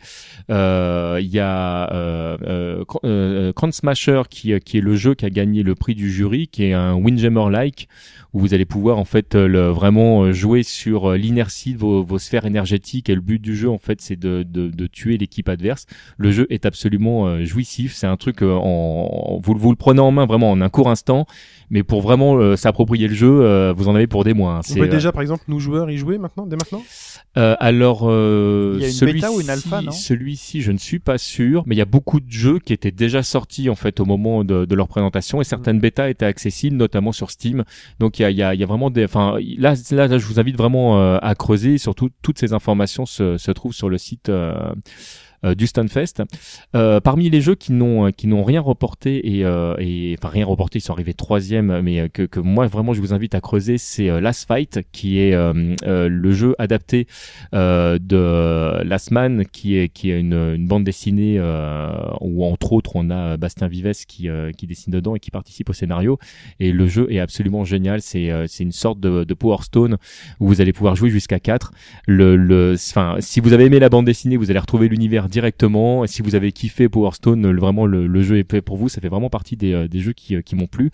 [0.50, 5.14] Euh, Il y a euh, euh, Cr- euh, Crown Smasher qui qui est le jeu
[5.16, 7.88] qui a gagné le prix du jury, qui est un Windjammer like
[8.34, 11.78] où vous allez pouvoir en fait euh, le, vraiment euh, jouer sur euh, l'inertie de
[11.80, 14.88] vos, vos sphères énergétiques et le but du jeu en fait c'est de, de, de
[14.88, 15.86] tuer l'équipe adverse.
[16.18, 20.26] Le jeu est absolument jouissif, c'est un truc en, vous, vous le prenez en main
[20.26, 21.26] vraiment en un court instant,
[21.70, 24.56] mais pour vraiment euh, s'approprier le jeu, euh, vous en avez pour des mois.
[24.58, 24.62] hein.
[24.70, 26.82] On peut déjà, par exemple, nous joueurs y jouer maintenant, dès maintenant?
[27.38, 29.92] Euh, alors, euh, Il y a une celui-ci, bêta ou une alpha, non?
[29.92, 32.92] Celui-ci, je ne suis pas sûr, mais il y a beaucoup de jeux qui étaient
[32.92, 36.78] déjà sortis en fait au moment de, de leur présentation et certaines bêtas étaient accessibles,
[36.78, 37.64] notamment sur Steam.
[38.00, 40.26] Donc il y a, y a, y a vraiment des, enfin là, là, là, je
[40.26, 41.78] vous invite vraiment euh, à creuser.
[41.78, 44.32] Surtout, toutes ces informations se, se trouvent sur le site.
[45.46, 46.24] Euh, euh, du Stunfest.
[46.76, 49.74] Euh, parmi les jeux qui n'ont qui n'ont rien reporté et, euh,
[50.18, 53.36] enfin rien reporté, ils sont arrivés troisième, mais euh, que, moi vraiment je vous invite
[53.36, 57.08] à creuser, c'est euh, Last Fight, qui est euh, euh, le jeu adapté
[57.54, 61.92] euh, de Last Man, qui est qui est une, bande dessinée euh,
[62.22, 65.70] où entre autres on a Bastien Vives qui euh, qui dessine dedans et qui participe
[65.70, 66.18] au scénario.
[66.60, 68.02] Et le jeu est absolument génial.
[68.02, 69.98] C'est euh, c'est une sorte de, de Power Stone
[70.40, 71.72] où vous allez pouvoir jouer jusqu'à 4
[72.08, 76.04] le le enfin si vous avez aimé la bande dessinée vous allez retrouver l'univers directement
[76.04, 78.78] et si vous avez kiffé Power Stone le- vraiment le, le jeu est fait pour
[78.78, 80.92] vous ça fait vraiment partie des, euh, des jeux qui, euh, qui m'ont plu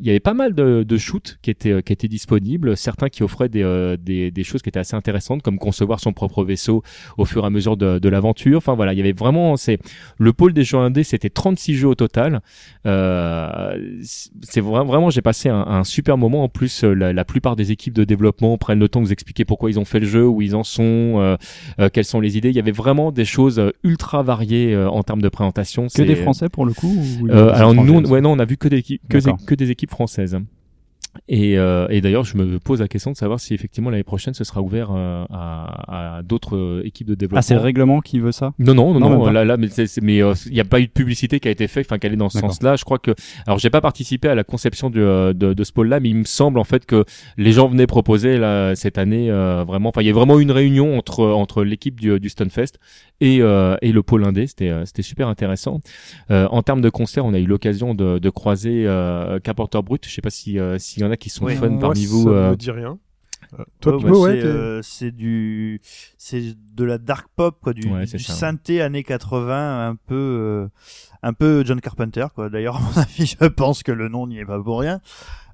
[0.00, 3.08] il y avait pas mal de, de shoots qui étaient, euh, qui étaient disponibles, certains
[3.08, 6.82] qui offraient des, des, des choses qui étaient assez intéressantes, comme concevoir son propre vaisseau
[7.18, 8.58] au fur et à mesure de, de l'aventure.
[8.58, 9.78] Enfin voilà, il y avait vraiment, c'est
[10.18, 12.40] le pôle des jeux indés, c'était 36 jeux au total.
[12.86, 14.00] Euh,
[14.42, 16.44] c'est vraiment, vraiment, j'ai passé un, un super moment.
[16.44, 19.44] En plus, la, la plupart des équipes de développement prennent le temps de vous expliquer
[19.44, 21.36] pourquoi ils ont fait le jeu, où ils en sont, euh,
[21.80, 22.50] euh, quelles sont les idées.
[22.50, 25.86] Il y avait vraiment des choses ultra variées euh, en termes de présentation.
[25.94, 28.44] Que des Français pour le coup ou euh, alors nous, on- ouais, non, on a
[28.44, 30.38] vu que des équipes, que, des- que des équipes françaises.
[31.28, 34.32] Et, euh, et d'ailleurs, je me pose la question de savoir si effectivement l'année prochaine
[34.32, 37.38] ce sera ouvert euh, à, à d'autres euh, équipes de développement.
[37.40, 38.54] Ah, c'est le règlement qui veut ça?
[38.58, 41.38] Non, non, non, Non, là, là, mais euh, il n'y a pas eu de publicité
[41.38, 42.76] qui a été faite, enfin, qu'elle est dans ce sens-là.
[42.76, 43.10] Je crois que,
[43.46, 46.16] alors, j'ai pas participé à la conception du, euh, de, de ce pôle-là, mais il
[46.16, 47.04] me semble en fait que
[47.36, 50.50] les gens venaient proposer là cette année euh, vraiment, enfin, il y a vraiment une
[50.50, 52.78] réunion entre entre l'équipe du, du Stunfest
[53.22, 54.46] et euh, et le pôle indé.
[54.46, 55.80] C'était euh, c'était super intéressant.
[56.30, 60.04] Euh, en termes de concert, on a eu l'occasion de, de croiser euh, Caporteur Brut.
[60.06, 61.56] Je sais pas si euh, s'il y en a qui sont Oui.
[61.56, 62.28] fans Moi, parmi ça vous.
[62.30, 62.98] euh, me dit rien.
[63.58, 65.80] Euh, Toi, Ouais, bah, ouais, c'est, euh, c'est du,
[66.16, 66.42] c'est
[66.74, 68.32] de la dark pop, quoi, du, Ouais, du ça.
[68.32, 70.68] synthé années 80, un peu, euh,
[71.22, 72.48] un peu John Carpenter, quoi.
[72.48, 75.00] D'ailleurs, à mon avis, je pense que le nom n'y est pas pour rien.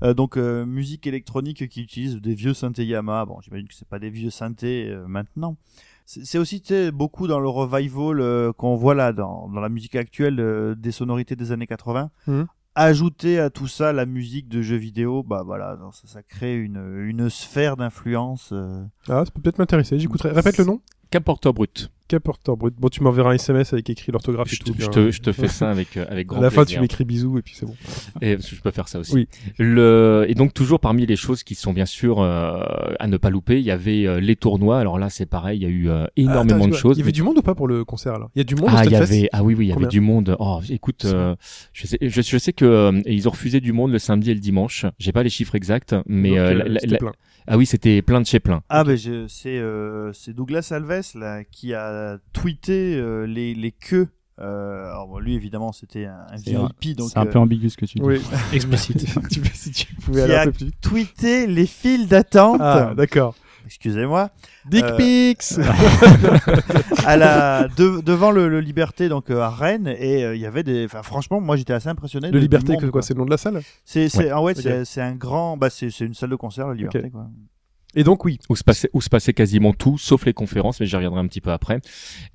[0.04, 3.24] Euh, donc, euh, musique électronique qui utilise des vieux synthés Yamaha.
[3.24, 5.56] Bon, j'imagine que c'est pas des vieux synthés euh, maintenant.
[6.10, 9.68] C'est aussi tu sais, beaucoup dans le revival euh, qu'on voit là, dans, dans la
[9.68, 12.10] musique actuelle, euh, des sonorités des années 80.
[12.26, 12.46] Mhm.
[12.74, 16.56] Ajouter à tout ça la musique de jeux vidéo, bah voilà, donc ça, ça crée
[16.56, 18.50] une, une sphère d'influence.
[18.52, 19.98] euh, Ah, ça peut peut-être m'intéresser.
[19.98, 20.30] J'écouterai.
[20.32, 20.80] Répète le nom.
[21.10, 21.90] Caporteur Brut.
[22.08, 22.74] Caporteur brut.
[22.78, 24.72] Bon, tu m'enverras un SMS avec écrit l'orthographe et Je tout.
[24.72, 26.66] te, je te, je te fais ça avec euh, avec grand à la fin, tu
[26.68, 26.80] plaisir.
[26.80, 27.74] m'écris bisous et puis c'est bon.
[28.22, 29.14] Et je peux faire ça aussi.
[29.14, 29.28] Oui.
[29.58, 32.62] Le et donc toujours parmi les choses qui sont bien sûr euh,
[32.98, 34.78] à ne pas louper, il y avait euh, les tournois.
[34.80, 36.96] Alors là, c'est pareil, il y a eu euh, énormément Ah, de attends, choses.
[36.96, 38.54] Il y avait du monde ou pas pour le concert alors Il y a du
[38.54, 40.34] monde ah, il y avait ah oui oui, il y avait du monde.
[40.38, 41.36] Oh, écoute, euh,
[41.72, 44.34] je sais je, je sais que euh, ils ont refusé du monde le samedi et
[44.34, 44.86] le dimanche.
[44.98, 47.12] J'ai pas les chiffres exacts, mais Donc, la- la- c'était la- plein.
[47.46, 48.62] ah oui, c'était plein de chez plein.
[48.68, 51.97] Ah ben je- c'est euh, c'est Douglas Alves là qui a
[52.32, 54.08] tweeté euh, les les queues
[54.40, 57.76] Euh, alors bon, lui évidemment c'était un, VIP donc C'est un euh, peu ambigu ce
[57.76, 58.04] que tu dis.
[58.04, 58.20] Oui.
[58.52, 59.04] Explicite.
[59.30, 60.70] tu, peux- si tu pouvais Qui aller a- un peu plus.
[60.80, 62.60] tweeté les files d'attente.
[62.60, 63.34] Ah, d'accord.
[63.66, 64.30] Excusez-moi.
[64.70, 65.58] Dick Euh, pics.
[67.04, 70.62] à la de- devant le, le Liberté donc à Rennes et euh, il y avait
[70.62, 73.26] des enfin franchement moi j'étais assez impressionné Le Liberté, monde, c'est quoi C'est le nom
[73.26, 73.60] de la salle?
[73.84, 76.74] C'est c'est ah ouais, c'est un grand bah c'est c'est une salle de concert la
[76.74, 77.26] Liberté quoi.
[77.98, 78.38] Et donc oui.
[78.48, 81.26] Où se passait, où se passait quasiment tout, sauf les conférences, mais j'y reviendrai un
[81.26, 81.80] petit peu après.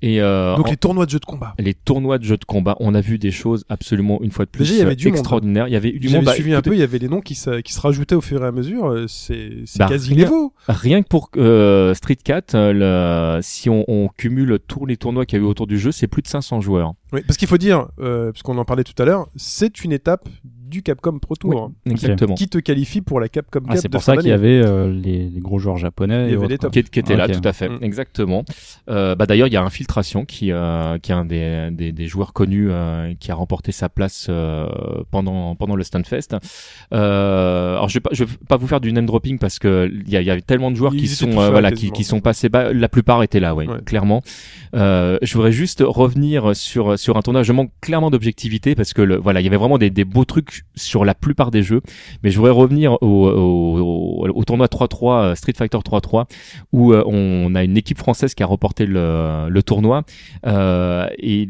[0.02, 1.54] Et euh, Donc en- les tournois de jeux de combat.
[1.58, 4.50] les tournois de jeux de combat, on a vu des choses absolument une fois de
[4.50, 5.16] plus Déjà, il y avait du monde.
[5.16, 5.66] extraordinaires.
[5.68, 6.24] Il y avait J'avais monde.
[6.26, 8.20] Bah, suivi un peu, il y avait les noms qui, se- qui se rajoutaient au
[8.20, 8.86] fur et à mesure.
[8.90, 10.24] euh, C'est Bah, quasi rien.
[10.24, 10.52] l'évo.
[10.68, 15.24] Rien que pour euh, Street Cat, euh, le- si on, on cumule tous les tournois
[15.24, 16.92] qu'il y a eu autour du jeu, c'est plus de 500 joueurs.
[17.12, 19.92] Oui, parce qu'il faut dire, euh, parce qu'on en parlait tout à l'heure, c'est une
[19.92, 20.28] étape
[20.74, 21.70] du Capcom Pro Tour.
[21.86, 22.34] hein, Exactement.
[22.34, 24.92] Qui te qualifie pour la Capcom Ah, Cup c'est pour ça qu'il y avait euh,
[24.92, 26.26] les, les gros joueurs japonais.
[26.28, 27.78] Il y avait les qui, qui était là, tout à fait, Mm.
[27.82, 28.44] exactement.
[28.90, 32.06] Euh, bah d'ailleurs, il y a Infiltration qui, euh, qui est un des, des, des
[32.06, 34.68] joueurs connus euh, qui a remporté sa place euh,
[35.10, 36.36] pendant pendant le Stunfest.
[36.92, 39.90] Euh, alors je vais pas, je vais pas vous faire du name dropping parce que
[40.06, 41.72] il y a, il y a tellement de joueurs Ils qui étaient sont euh, voilà
[41.72, 42.48] qui, qui sont passés.
[42.48, 43.80] Bah, la plupart étaient là, ouais, Ouais.
[43.84, 44.22] clairement.
[44.74, 47.42] Euh, je voudrais juste revenir sur sur un tournoi.
[47.42, 50.24] Je manque clairement d'objectivité parce que le, voilà, il y avait vraiment des, des beaux
[50.24, 51.82] trucs sur la plupart des jeux.
[52.22, 56.26] Mais je voudrais revenir au, au, au, tournoi 3-3 euh, Street Fighter 3-3
[56.72, 60.04] où euh, on a une équipe française qui a remporté le, le tournoi
[60.46, 61.48] euh, et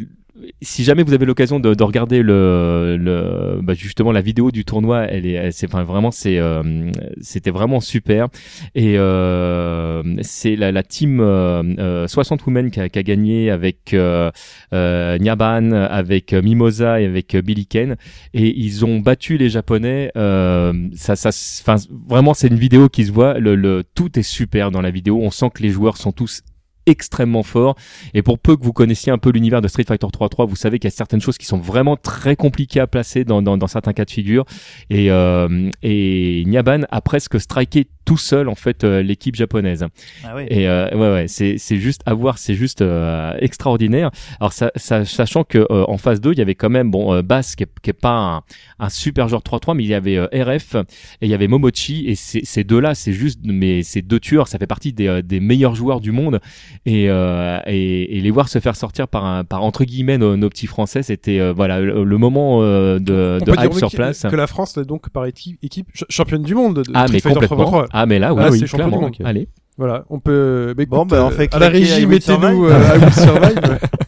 [0.62, 4.64] si jamais vous avez l'occasion de, de regarder le, le bah justement la vidéo du
[4.64, 6.90] tournoi, elle est, c'est enfin vraiment c'est euh,
[7.20, 8.28] c'était vraiment super
[8.74, 13.50] et euh, c'est la, la team euh, euh, 60 Women qui a, qui a gagné
[13.50, 14.30] avec euh,
[14.72, 17.96] euh, Nyaban, avec euh, Mimosa et avec euh, Billy Ken
[18.32, 20.10] et ils ont battu les Japonais.
[20.16, 21.76] Euh, ça, ça, enfin
[22.08, 23.38] vraiment c'est une vidéo qui se voit.
[23.38, 25.18] Le, le tout est super dans la vidéo.
[25.20, 26.42] On sent que les joueurs sont tous
[26.86, 27.76] extrêmement forts
[28.14, 30.78] et pour peu que vous connaissiez un peu l'univers de Street Fighter 3.3 vous savez
[30.78, 33.66] qu'il y a certaines choses qui sont vraiment très compliquées à placer dans, dans, dans
[33.66, 34.44] certains cas de figure
[34.90, 39.86] et, euh, et Nyaban a presque striké tout seul en fait euh, l'équipe japonaise
[40.24, 40.44] Ah oui.
[40.48, 44.10] et euh, ouais, ouais, c'est c'est juste à voir, c'est juste euh, extraordinaire.
[44.40, 47.14] Alors ça, ça- sachant que euh, en phase 2, il y avait quand même bon
[47.14, 48.42] euh, Bass qui est, qui est pas un,
[48.78, 50.84] un super joueur 3-3, mais il y avait RF et
[51.22, 54.58] il y avait Momochi et ces ces deux-là, c'est juste mais ces deux tueurs, ça
[54.58, 56.40] fait partie des, des meilleurs joueurs du monde
[56.86, 60.36] et, euh, et et les voir se faire sortir par un par entre guillemets nos,
[60.36, 63.90] nos petits français, c'était euh, voilà le, le moment euh, de, On de hype sur
[63.90, 64.26] place.
[64.28, 67.12] que la France est donc par équipe, équipe ch- championne du monde de Ah Street
[67.16, 67.64] mais Fighter complètement.
[67.66, 67.86] 3.
[67.92, 69.06] Ah mais là oui, Ah, oui c'est champion du clairement.
[69.08, 69.16] monde.
[69.24, 69.48] Allez.
[69.76, 70.72] Voilà, on peut.
[70.76, 72.72] bah, Bon, bah, on euh, fait à la régie, Will mettez-nous Survive.
[72.72, 73.78] euh, I Will Survive.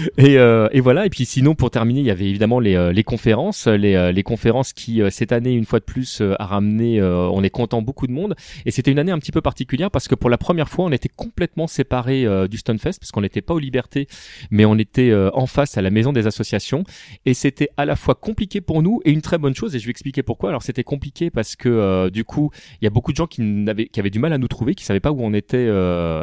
[0.18, 1.06] Et, euh, et voilà.
[1.06, 4.12] Et puis sinon, pour terminer, il y avait évidemment les, euh, les conférences, les, euh,
[4.12, 7.02] les conférences qui euh, cette année, une fois de plus, a ramené.
[7.02, 8.34] on est content beaucoup de monde.
[8.66, 10.92] Et c'était une année un petit peu particulière parce que pour la première fois, on
[10.92, 14.06] était complètement séparés du Stunfest parce qu'on n'était pas aux Libertés,
[14.50, 16.84] mais on était en face à la maison des associations.
[17.26, 19.74] Et c'était à la fois compliqué pour nous et une très bonne chose.
[19.74, 20.50] Et je vais expliquer pourquoi.
[20.50, 22.50] Alors c'était compliqué parce que du coup,
[22.80, 24.74] il y a beaucoup de gens qui, n'avaient, qui avaient du mal à nous trouver,
[24.74, 25.68] qui savaient pas où on était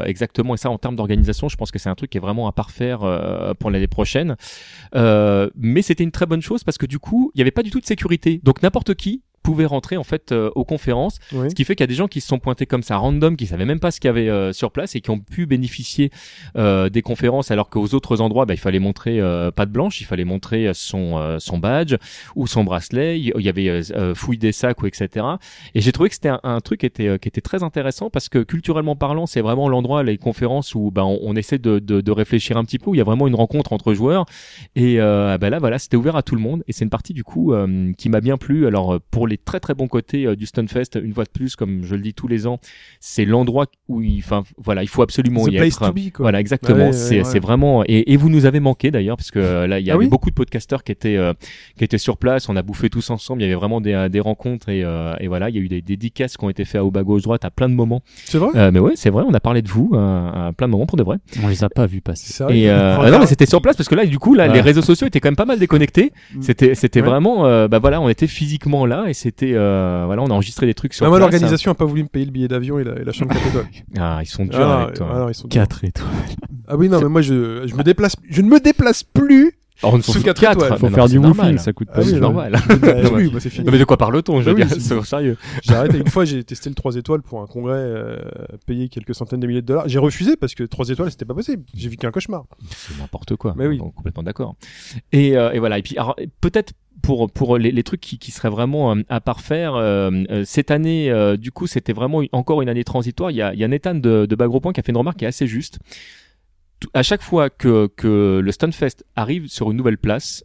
[0.05, 0.53] exactement.
[0.53, 2.51] Et ça, en termes d'organisation, je pense que c'est un truc qui est vraiment à
[2.51, 4.35] parfaire euh, l'année prochaine.
[4.95, 7.63] Euh, mais c'était une très bonne chose parce que du coup, il n'y avait pas
[7.63, 8.39] du tout de sécurité.
[8.43, 11.19] Donc n'importe qui pouvait rentrer en fait euh, aux conférences.
[11.33, 11.49] Oui.
[11.49, 13.35] ce qui fait qu'il y a des gens qui se sont pointés comme ça random
[13.35, 15.45] qui savaient même pas ce qu'il y avait euh, sur place et qui ont pu
[15.45, 16.11] bénéficier
[16.57, 20.05] euh, des conférences alors qu'aux autres endroits bah, il fallait montrer euh, patte blanche il
[20.05, 21.95] fallait montrer euh, son euh, son badge
[22.35, 23.19] ou son bracelet.
[23.19, 23.81] Il y avait
[24.15, 25.25] fouille des sacs ou etc
[25.73, 28.09] et j'ai trouvé que c'était un, un truc qui était euh, qui était très intéressant
[28.09, 31.79] parce que culturellement parlant c'est vraiment l'endroit les conférences où bah, on, on essaie de,
[31.79, 34.25] de, de réfléchir un petit peu où il y a vraiment une rencontre entre joueurs.
[34.75, 36.63] Et euh, bah là voilà c'était ouvert à tout le monde.
[36.67, 38.67] Et c'est une partie du coup euh, qui m'a bien plu.
[38.67, 41.55] Alors euh, pour les très très bons côtés euh, du Stunfest une fois de plus
[41.57, 42.59] comme je le dis tous les ans
[43.01, 46.11] c'est l'endroit où il enfin voilà il faut absolument The y place être to be,
[46.13, 46.23] quoi.
[46.23, 47.39] voilà exactement Ouais, c'est ouais.
[47.39, 49.95] vraiment et, et vous nous avez manqué d'ailleurs parce que euh, là il y Ah
[49.95, 51.33] avait oui beaucoup de podcasteurs qui étaient euh,
[51.77, 54.19] qui étaient sur place on a bouffé tous ensemble il y avait vraiment des, des
[54.21, 56.79] rencontres et, euh, et voilà il y a eu des dédicaces qui ont été faites
[56.79, 59.09] à haut bas gauche droite à plein de moments C'est vrai Euh, mais ouais c'est
[59.09, 61.47] vrai on a parlé de vous euh, à plein de moments pour de vrai On
[61.49, 62.43] les a pas vus passer.
[62.49, 64.53] Et euh, ah non mais c'était sur place parce que là du coup là Ouais.
[64.53, 66.41] les réseaux sociaux étaient quand même pas mal déconnectés Mm.
[66.41, 67.07] c'était c'était Ouais.
[67.07, 70.65] vraiment euh, bah voilà on était physiquement là et c'était euh, voilà on a enregistré
[70.65, 72.83] des trucs sur moi, place l'organisation a pas voulu me payer le billet d'avion et
[72.83, 73.65] la, et la chambre 4 étoiles.
[73.99, 75.61] ah ils sont durs Ah, avec toi ah, non, ils sont durs.
[75.61, 76.07] 4 étoiles.
[76.67, 79.53] Ah oui, non, mais moi, je, je me déplace, je ne me déplace plus.
[79.83, 80.71] Alors, Sous faut quatre quatre, étoiles.
[80.73, 81.45] mais Faut faire du normal.
[81.45, 82.51] woofing, ça coûte Ah pas oui, c'est normal
[83.31, 83.65] moi, c'est fini.
[83.65, 85.97] non mais de quoi parle-t-on je veux oui, dire c'est- sérieux J'ai arrêté.
[85.99, 88.17] Une fois, j'ai testé le 3 étoiles pour un congrès, euh,
[88.65, 89.87] payé quelques centaines de milliers de dollars.
[89.87, 91.63] J'ai refusé parce que 3 étoiles, c'était pas possible.
[91.75, 92.45] J'ai vu qu'un cauchemar.
[92.69, 93.53] c'est n'importe quoi.
[93.57, 93.77] Mais oui.
[93.77, 94.55] Donc, complètement d'accord.
[95.11, 95.77] Et, euh, et voilà.
[95.77, 96.73] Et puis alors, peut-être
[97.03, 100.71] pour pour les, les trucs qui, qui seraient vraiment euh, à parfaire euh, euh, cette
[100.71, 103.29] année, euh, du coup, c'était vraiment une- encore une année transitoire.
[103.29, 104.97] Il y a, il y a Nathan de, de Bagro Point qui a fait une
[104.97, 105.77] remarque qui est assez juste.
[106.93, 110.43] À chaque fois que, que le Stunfest arrive sur une nouvelle place,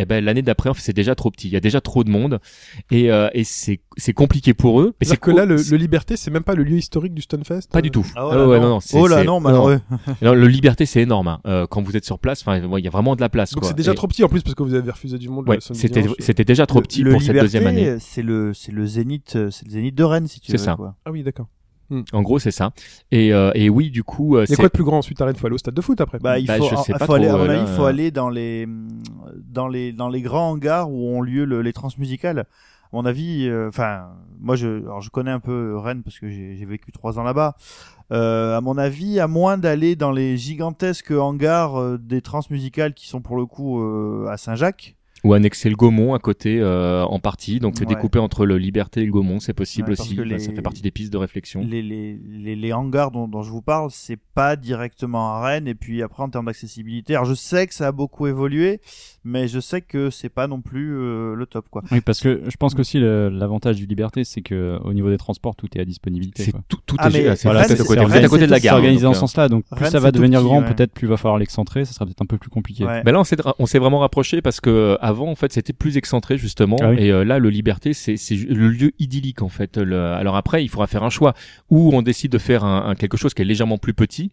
[0.00, 1.48] eh ben l'année d'après en fait, c'est déjà trop petit.
[1.48, 2.38] Il y a déjà trop de monde
[2.92, 4.94] et, euh, et c'est c'est compliqué pour eux.
[5.00, 7.14] Mais C'est c'est que là, le, c'est- le Liberté, c'est même pas le lieu historique
[7.14, 8.06] du Stunfest pas euh, du tout.
[8.14, 8.68] Ah, oh Ah là, ouais, non.
[8.68, 9.80] non, c'est- Oh là c'est- non, malheureux.
[10.22, 11.26] Non, le Liberté c'est énorme.
[11.28, 11.40] hein.
[11.46, 13.52] Euh, quand vous êtes sur place, enfin il y a vraiment de la place.
[13.54, 15.48] Donc c'est déjà Et- trop petit en plus parce que vous avez refusé du monde
[15.48, 17.96] Ouais, c'était c'était déjà trop petit le pour cette Liberté, deuxième année.
[17.98, 20.62] C'est le, c'est le zénith, euh, c'est le zénith de Rennes, si tu C'est veux.
[20.64, 20.76] ça.
[20.76, 20.94] Quoi.
[21.06, 21.48] Ah oui, d'accord.
[22.12, 22.72] En gros c'est ça.
[23.10, 24.98] Et euh, et oui du coup euh, Il y a c'est quoi de plus grand
[24.98, 26.18] ensuite à Rennes Faut aller au stade de foot après?
[26.18, 27.70] Bah, il Bah, faut, je sais pas faut aller, à trop, mon euh, avis, là,
[27.70, 27.86] il faut euh.
[27.86, 28.66] aller dans les,
[29.46, 32.40] dans les, dans les grands hangars où ont lieu le- les transmusicales.
[32.40, 34.08] À mon avis, euh, enfin,
[34.40, 37.22] moi, je, alors je connais un peu Rennes parce que j'ai j'ai vécu trois ans
[37.22, 37.56] là-bas.
[38.12, 43.08] Euh, à mon avis, à moins d'aller dans les gigantesques hangars euh, des transmusicales qui
[43.08, 44.96] sont pour le coup euh, à Saint-Jacques.
[45.24, 47.58] Ou annexer le Gaumont à côté euh, en partie.
[47.60, 47.94] Donc c'est Ouais.
[47.94, 50.14] découpé entre le Liberté et le Gaumont, c'est possible Ouais, aussi.
[50.16, 51.60] que Bah, les- Ça fait partie des pistes de réflexion.
[51.68, 55.66] Les, les, les, les hangars dont, dont je vous parle, c'est pas directement à Rennes.
[55.68, 58.80] Et puis après, en termes d'accessibilité, alors je sais que ça a beaucoup évolué,
[59.24, 61.82] mais je sais que c'est pas non plus euh, le top, quoi.
[61.90, 65.18] Oui, parce que je pense qu'aussi le- l'avantage du Liberté, c'est que au niveau des
[65.18, 66.44] transports, tout est à disponibilité.
[66.44, 66.60] C'est quoi.
[66.68, 68.00] tout, tout Ah, est, mais c'est Rennes, à côté.
[68.00, 68.74] Rennes, Vous êtes à côté de la c'est- gare.
[68.74, 70.74] C'est organisé dans euh, ce sens-là, donc plus Rennes, ça va devenir petit, grand, ouais.
[70.74, 72.84] peut-être plus va falloir l'excentrer, ça sera peut-être un peu plus compliqué.
[72.84, 75.72] Ben là, on s'est, on s'est vraiment rapproché parce que euh, avant, en fait, c'était
[75.72, 76.96] plus excentré justement, Ah oui.
[77.00, 78.14] et euh, là, le Liberté, c'est,
[78.48, 79.76] le lieu idyllique en fait.
[79.76, 81.34] Le- alors après, il faudra faire un choix
[81.70, 84.30] ou on décide de faire un, un quelque chose qui est légèrement plus petit,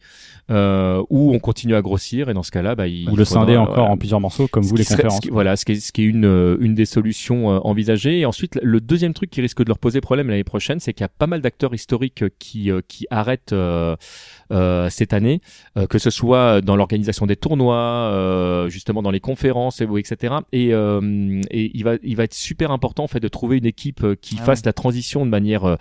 [0.51, 3.57] euh, ou on continue à grossir, et dans ce cas-là, bah, il Ou le scinder
[3.57, 5.15] encore en plusieurs morceaux, comme vous les serait- conférences.
[5.17, 7.59] ce qui- voilà, ce qui est, ce qui est une, euh, une des solutions euh,
[7.63, 8.19] envisagées.
[8.19, 11.01] Et ensuite, le deuxième truc qui risque de leur poser problème l'année prochaine, c'est qu'il
[11.03, 13.95] y a pas mal d'acteurs historiques qui, qui arrêtent euh,
[14.89, 15.41] cette année,
[15.89, 20.35] que ce soit dans l'organisation des tournois, justement dans les conférences, et, etc.
[20.51, 23.65] Et, euh, et il va, il va être super important en fait de trouver une
[23.65, 25.77] équipe euh, qui Ah fasse la transition de manière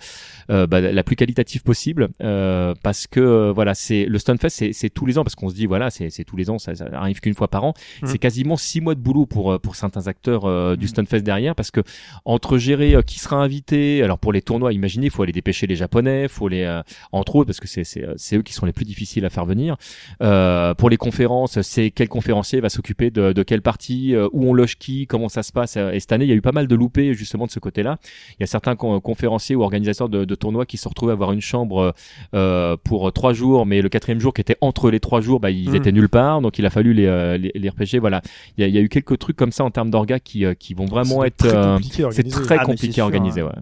[0.49, 4.89] euh, bah, la plus qualitative possible, euh, parce que voilà, c'est le Stunfest, c'est, c'est
[4.89, 7.19] tous les ans, parce qu'on se dit voilà, c'est, tous les ans, ça, ça arrive
[7.19, 7.73] qu'une fois par an.
[8.01, 8.09] Mhm.
[8.09, 10.87] C'est quasiment six mois de boulot pour pour certains acteurs euh, du.
[10.87, 11.81] Stunfest derrière, parce que
[12.23, 15.75] entre gérer qui sera invité, alors pour les tournois, imaginez, il faut aller dépêcher les
[15.75, 16.81] Japonais, faut les
[17.11, 19.75] entre autres parce que c'est c'est eux qui sont les plus difficiles à faire venir.
[20.19, 24.74] Pour les conférences, c'est quel conférencier va s'occuper de, de quelle partie, où on loge
[24.79, 25.77] qui, comment ça se passe.
[25.77, 27.59] euh, Et cette année, il y a eu pas mal de loupés justement de ce
[27.59, 27.97] côté-là.
[28.31, 31.13] Il y a certains con- conférenciers ou organisateurs de, de tournois qui se retrouvaient à
[31.13, 31.93] avoir une chambre
[32.33, 35.51] euh, pour trois jours, mais le quatrième jour qui était entre les trois jours, bah,
[35.51, 35.75] ils Mhm.
[35.75, 37.99] étaient nulle part, donc il a fallu les, euh, les, les repêcher.
[37.99, 38.21] Voilà,
[38.57, 40.45] il y a, il y a eu quelques trucs comme ça en termes d'orgas qui,
[40.45, 42.41] euh, qui vont vraiment C'est être très euh, compliqué à c'est organiser.
[42.43, 43.45] très Ah, compliqué à organiser, hein.
[43.45, 43.61] ouais.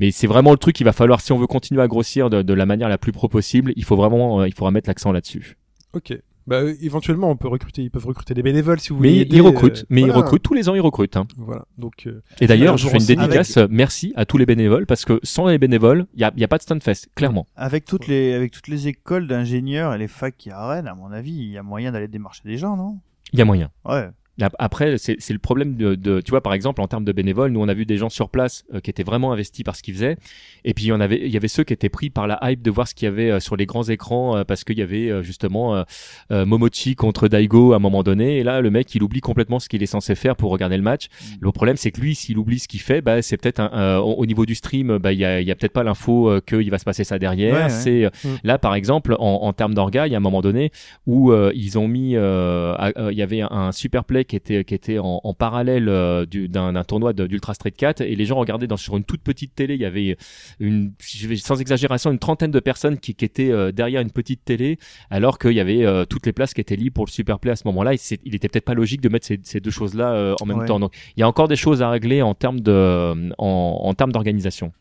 [0.00, 2.42] Mais c'est vraiment le truc qu'il va falloir, si on veut continuer à grossir de,
[2.42, 5.10] de la manière la plus pro possible, il faut vraiment, euh, il faudra mettre l'accent
[5.10, 5.56] là-dessus.
[5.92, 6.16] Ok.
[6.48, 9.18] Bah euh, éventuellement on peut recruter, ils peuvent recruter des bénévoles si vous Mais voulez.
[9.20, 11.16] ils aider, recrutent, euh, mais ils recrutent tous les ans, ils recrutent.
[11.16, 11.26] hein.
[11.36, 11.66] Voilà.
[11.76, 13.56] Donc euh, Et d'ailleurs, je fais une dédicace.
[13.58, 16.44] euh, Merci à tous les bénévoles parce que sans les bénévoles, il y a, y
[16.44, 17.46] a pas de Stunfest, clairement.
[17.54, 20.68] Avec toutes les, avec toutes les écoles d'ingénieurs et les facs qui y a à
[20.68, 22.98] Rennes, à mon avis, il y a moyen d'aller démarcher des gens, non?
[23.34, 23.70] Il y a moyen.
[23.84, 24.08] Ouais.
[24.40, 27.12] Ap- Après, c'est c'est le problème de, de, tu vois, par exemple, en termes de
[27.12, 29.74] bénévoles, nous on a vu des gens sur place euh, qui étaient vraiment investis par
[29.76, 30.16] ce qu'ils faisaient,
[30.64, 32.38] et puis il y en avait, il y avait ceux qui étaient pris par la
[32.42, 34.78] hype de voir ce qu'il y avait euh, sur les grands écrans euh, parce qu'il
[34.78, 35.82] y avait euh, justement euh,
[36.30, 39.58] euh, Momochi contre Daigo à un moment donné, et là le mec il oublie complètement
[39.58, 41.08] ce qu'il est censé faire pour regarder le match.
[41.40, 44.14] Le problème c'est que lui, s'il oublie ce qu'il fait, bah c'est peut-être euh, au
[44.18, 46.70] au niveau du stream, bah il y a, y a peut-être pas l'info euh, qu'il
[46.70, 47.54] va se passer ça derrière.
[47.54, 47.68] Ouais, ouais.
[47.70, 48.28] C'est Mm.
[48.44, 50.70] là par exemple en, en termes d'orga, il y a un moment donné
[51.06, 54.74] où euh, ils ont mis, il y avait un, un super play qui était qui
[54.74, 58.68] était en, en parallèle euh, du- d'un tournoi d'Ultra Street 4 et les gens regardaient
[58.68, 59.74] dans sur une toute petite télé.
[59.74, 60.16] Il y avait
[60.60, 60.92] une,
[61.36, 64.78] sans exagération, une trentaine de personnes qui, qui étaient euh, derrière une petite télé,
[65.10, 67.50] alors qu'il y avait euh, toutes les places qui étaient libres pour le super play
[67.50, 67.94] à ce moment-là.
[68.24, 70.66] Il était peut-être pas logique de mettre ces, ces deux choses-là en même Ouais.
[70.66, 70.78] temps.
[70.78, 74.12] Donc il y a encore des choses à régler en termes de en, en termes
[74.12, 74.72] d'organisation.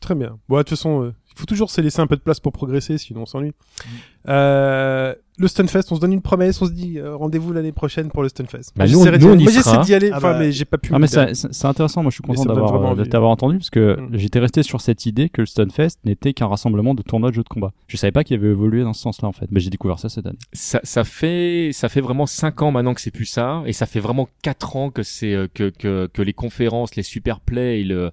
[0.00, 0.38] Très bien.
[0.48, 2.52] Bon, de toute façon, euh, il faut toujours se laisser un peu de place pour
[2.52, 3.52] progresser, sinon on s'ennuie.
[4.28, 8.08] Euh, le Stunfest, on se donne une promesse, on se dit euh, rendez-vous l'année prochaine
[8.10, 8.72] pour le Stunfest.
[8.74, 10.38] Bah, nous, j'essaierai nous, d'y- on y Moi, j'essaie d'y aller, Ah enfin, bah.
[10.40, 10.90] mais j'ai pas pu.
[10.94, 13.96] Ah mais c'est intéressant, moi je suis content d'avoir euh, de t'avoir entendu parce que
[14.00, 14.08] Mm.
[14.18, 17.42] j'étais resté sur cette idée que le Stunfest n'était qu'un rassemblement de tournois de jeux
[17.42, 17.72] de combat.
[17.88, 20.08] Je savais pas qu'il avait évolué dans ce sens-là en fait, mais j'ai découvert ça
[20.08, 20.38] cette année.
[20.52, 23.86] ça, ça fait ça fait vraiment cinq ans maintenant que c'est plus ça et ça
[23.86, 27.80] fait vraiment quatre ans que c'est euh, que, que que les conférences les super plays
[27.80, 28.10] et le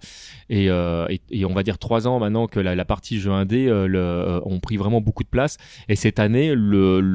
[0.49, 3.31] et, euh, et, et on va dire trois ans maintenant que la, la partie jeu
[3.31, 5.57] indé euh, le, ont pris vraiment beaucoup de place
[5.89, 7.12] et cette année le le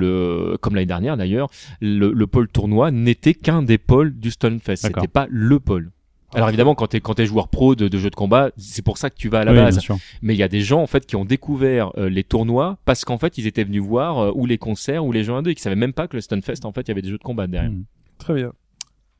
[0.60, 1.48] comme l'année dernière d'ailleurs
[1.80, 4.76] le, le pôle tournoi n'était qu'un des pôles du D'accord.
[4.76, 5.90] c'était pas le pôle
[6.34, 8.98] alors évidemment, quand t'es quand t'es joueur pro de, de jeux de combat, c'est pour
[8.98, 9.80] ça que tu vas à la Oui, base.
[10.20, 13.04] Mais il y a des gens en fait qui ont découvert euh, les tournois parce
[13.04, 15.54] qu'en fait ils étaient venus voir euh, ou les concerts ou les jeux indés et
[15.54, 17.22] qui savaient même pas que le Stunfest en fait il y avait des jeux de
[17.22, 17.70] combat derrière.
[17.70, 17.84] Mm.
[18.18, 18.52] Très bien.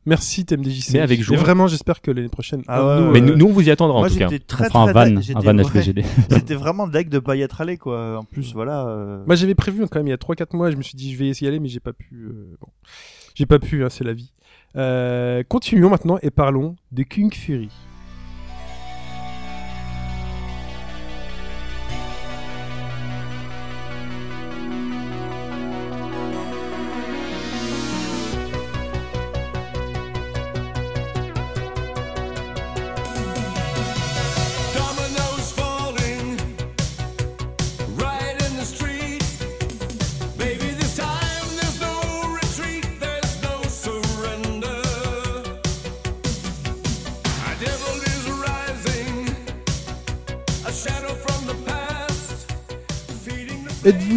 [0.09, 0.95] Merci TMDJC.
[0.95, 1.37] Mais avec Et joie.
[1.37, 2.63] vraiment, j'espère que l'année prochaine.
[2.67, 3.13] Ah ouais, nous, ouais.
[3.13, 4.29] Mais euh, nous, nous, on vous y attendra en Moi tout cas.
[4.29, 6.05] j'étais On très fera un très van, un van ouais, HBGD.
[6.31, 8.19] J'étais vraiment deg de pas y être allé quoi.
[8.19, 8.87] En plus voilà.
[8.87, 10.71] euh, Moi, j'avais prévu quand même il y a 3-4 mois.
[10.71, 12.09] Je me suis dit, je vais essayer d'y aller, mais j'ai pas pu.
[12.15, 12.69] euh, bon.
[13.35, 14.33] J'ai pas pu, hein, c'est la vie.
[14.77, 17.69] Euh, continuons maintenant et parlons de Kung Fury.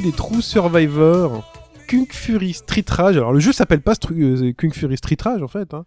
[0.02, 1.44] Des true survivors
[1.88, 3.18] Kung Fury Street Rage.
[3.18, 5.74] Alors le jeu s'appelle pas euh, Kung Fury Street Rage en fait.
[5.74, 5.86] Hein.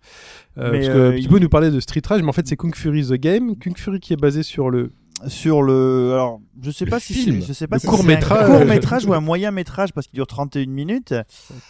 [0.58, 2.56] Euh, parce euh, que Pipo il- nous parlait de Street Rage, mais en fait c'est
[2.56, 3.56] Kung Fury the Game.
[3.56, 4.92] Kung Fury qui est basé sur le.
[5.28, 7.40] sur le alors je sais Le pas si film.
[7.46, 8.46] je sais pas Le si court-métrage.
[8.46, 11.14] c'est un court métrage ou un moyen métrage parce qu'il dure 31 minutes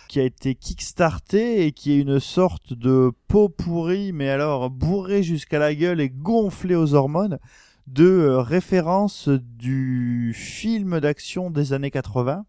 [0.09, 5.23] qui a été kickstarté et qui est une sorte de pot pourri mais alors bourré
[5.23, 7.39] jusqu'à la gueule et gonflé aux hormones
[7.87, 12.45] de euh, références du film d'action des années 80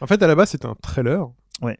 [0.00, 1.28] En fait à la base c'était un trailer.
[1.62, 1.78] Ouais.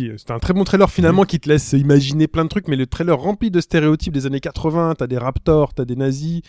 [0.00, 2.76] Euh, c'était un très bon trailer finalement qui te laisse imaginer plein de trucs, mais
[2.76, 4.94] le trailer rempli de stéréotypes des années 80.
[4.96, 6.42] T'as des raptors, t'as des nazis.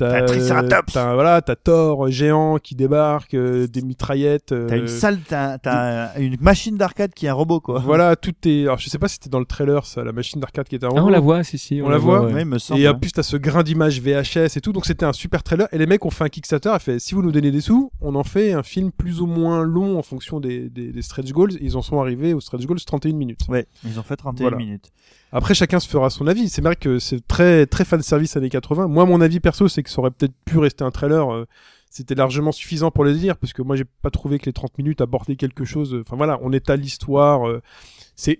[0.00, 0.92] T'as Un Triceratops.
[0.94, 4.52] t'as- voilà, t'as Thor euh, géant qui débarque, euh, des mitraillettes.
[4.52, 8.16] euh, t'as une salle t'as, t'as une machine d'arcade qui est un robot quoi Voilà,
[8.16, 8.62] tout est.
[8.62, 10.86] Alors, je sais pas si c'était dans le trailer, ça, la machine d'arcade qui était
[10.86, 11.10] en Ah, on haut.
[11.10, 11.80] la voit, si, si.
[11.84, 12.22] On la voit.
[12.22, 12.94] Ouais, il me semble Et en hein.
[12.94, 14.72] plus, t'as ce grain d'image VHS et tout.
[14.72, 15.68] Donc, c'était un super trailer.
[15.72, 16.72] Et les mecs ont fait un Kickstarter.
[16.74, 19.26] Et fait, si vous nous donnez des sous, on en fait un film plus ou
[19.26, 21.52] moins long en fonction des, des, des stretch goals.
[21.60, 23.40] Ils en sont arrivés au stretch goals 31 minutes.
[23.48, 24.56] ouais ils ont fait 31 Voilà.
[24.56, 24.90] minutes
[25.32, 26.48] Après, chacun se fera son avis.
[26.48, 28.88] C'est vrai que c'est très, très fan service années 80.
[28.88, 31.32] Moi, mon avis perso, c'est que ça aurait peut-être pu rester un trailer.
[31.32, 31.46] euh,
[31.90, 34.78] c'était largement suffisant pour le dire, parce que moi, j'ai pas trouvé que les 30
[34.78, 35.96] minutes abordaient quelque chose.
[36.00, 37.48] Enfin, voilà, on étale l'histoire.
[37.48, 37.60] euh,
[38.14, 38.38] c'est,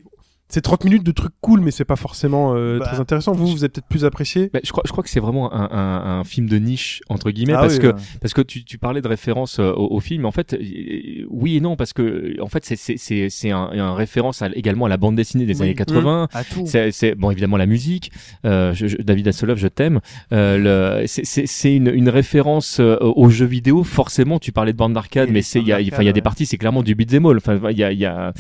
[0.51, 3.33] c'est 30 minutes de trucs cool, mais c'est pas forcément euh, Bah, très intéressant.
[3.33, 4.51] Vous, vous êtes peut-être plus apprécié.
[4.53, 7.31] Bah, je crois, je crois que c'est vraiment un, un, un film de niche entre
[7.31, 7.93] guillemets Ah parce oui, que ouais.
[8.21, 10.27] parce que tu, tu parlais de référence euh, au, au film.
[10.27, 13.71] En fait, euh, oui et non parce que en fait c'est c'est c'est c'est un,
[13.73, 15.63] un référence à- également à la bande dessinée des Oui.
[15.69, 16.29] années 80.
[16.33, 18.11] à tout C'est, c'est bon évidemment la musique.
[18.45, 20.01] Euh, je- je- David Hasselhoff, je t'aime.
[20.33, 23.85] Euh, le, c'est, c'est, c'est une, une référence aux jeux vidéo.
[23.85, 26.09] Forcément, tu parlais de bande d'arcade, Et mais c'est il y a, enfin il y
[26.09, 27.37] a des parties, c'est clairement du beat'em all.
[27.37, 28.33] Enfin il y a il y a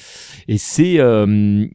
[0.48, 1.66] et c'est euh,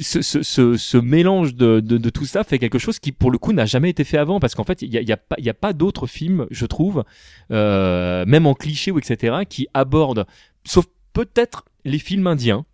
[0.00, 3.30] ce, ce, ce, ce mélange de, de, de tout ça fait quelque chose qui pour
[3.30, 4.40] le coup n'a jamais été fait avant.
[4.40, 6.66] Parce qu'en fait il y a, y a pas y a pas d'autres films je
[6.66, 7.04] trouve
[7.50, 10.26] euh, même en cliché ou etc qui abordent
[10.64, 12.64] sauf peut-être les films indiens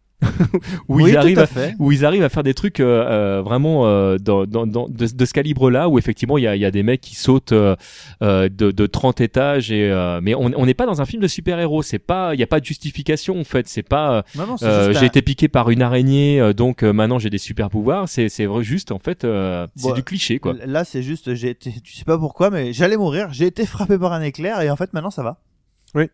[0.89, 3.43] où oui ils arrivent à fait où ils arrivent à faire des trucs euh, euh,
[3.43, 6.65] vraiment euh, dans, dans, dans, de, de ce calibre-là, où effectivement il y a, y
[6.65, 7.77] a des mecs qui sautent euh,
[8.23, 11.29] euh, de, de 30 étages, et, euh, mais on n'est pas dans un film de
[11.29, 15.23] super-héros, c'est pas, il n'y a pas de justification en fait, c'est pas, j'ai été
[15.23, 19.67] piqué par une araignée, donc maintenant j'ai des super-pouvoirs, c'est c'est juste en fait, c'est
[19.83, 20.55] Bon, du cliché quoi.
[20.67, 23.29] Là, c'est juste, j'ai été, tu sais pas pourquoi, mais j'allais mourir.
[23.33, 25.39] J'ai été frappé par un éclair et en fait, maintenant, ça va.
[25.95, 26.05] Oui.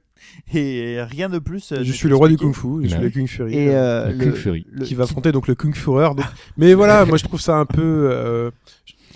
[0.55, 1.73] Et rien de plus.
[1.73, 3.11] euh, je suis le roi du kung fu, je suis Bah le.
[3.11, 3.55] Kung Fury.
[3.55, 4.67] Et euh, euh, Le Kung Fury.
[4.71, 6.15] le- qui va affronter donc le Kung Fureur.
[6.15, 6.25] donc-
[6.57, 7.83] Mais voilà, moi je trouve ça un peu.
[8.11, 8.51] euh,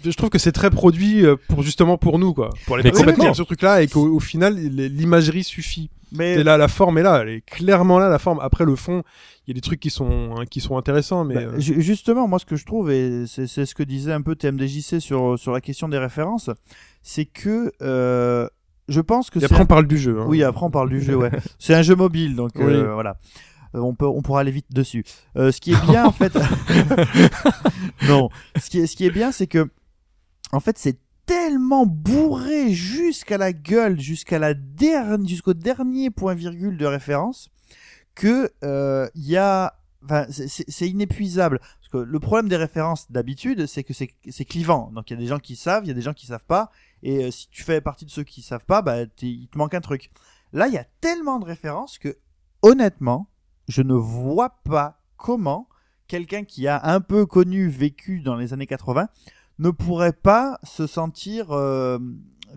[0.05, 2.91] je trouve que c'est très produit euh, pour justement pour nous quoi, pour les Mais
[2.91, 3.35] complètement.
[3.35, 5.91] ce truc-là et qu'au au final l'imagerie suffit.
[6.13, 8.39] Mais Et là, la forme est là, elle est clairement là la forme.
[8.41, 9.03] Après le fond,
[9.47, 11.83] il y a des trucs qui sont hein, qui sont intéressants, mais Bah, euh, ju-
[11.83, 15.01] justement, moi, ce que je trouve, et c'est c'est ce que disait un peu TMDJC
[15.01, 16.49] sur, sur la question des références,
[17.03, 18.49] c'est que euh,
[18.89, 20.21] je pense que et après un- on parle du jeu.
[20.21, 20.25] hein.
[20.29, 21.31] Oui, après, on parle du jeu, ouais.
[21.59, 23.19] c'est un jeu mobile, donc euh, voilà.
[23.75, 25.05] Euh, on, peut, on pourra aller vite dessus.
[25.37, 26.33] Euh, ce qui est bien, en fait.
[28.09, 28.29] non.
[28.61, 29.69] Ce qui est, ce qui est bien, c'est que,
[30.53, 36.77] en fait, c'est tellement bourré jusqu'à la gueule, jusqu'à la dernière, jusqu'au dernier point virgule
[36.79, 37.51] de référence,
[38.15, 39.75] que euh, il y a,
[40.05, 41.59] enfin, c'est- inépuisable.
[41.61, 44.91] Parce que le problème des références d'habitude, c'est que c'est c'est clivant.
[44.95, 46.45] Donc il y a des gens qui savent, il y a des gens qui savent
[46.47, 46.71] pas.
[47.03, 49.75] Et euh, si tu fais partie de ceux qui savent pas, bah il te manque
[49.75, 50.11] un truc.
[50.53, 52.17] Là, il y a tellement de références que,
[52.63, 53.29] honnêtement,
[53.69, 55.69] je ne vois pas comment
[56.07, 59.09] quelqu'un qui a un peu connu, vécu dans les années 80,
[59.59, 61.99] ne pourrait pas se sentir euh,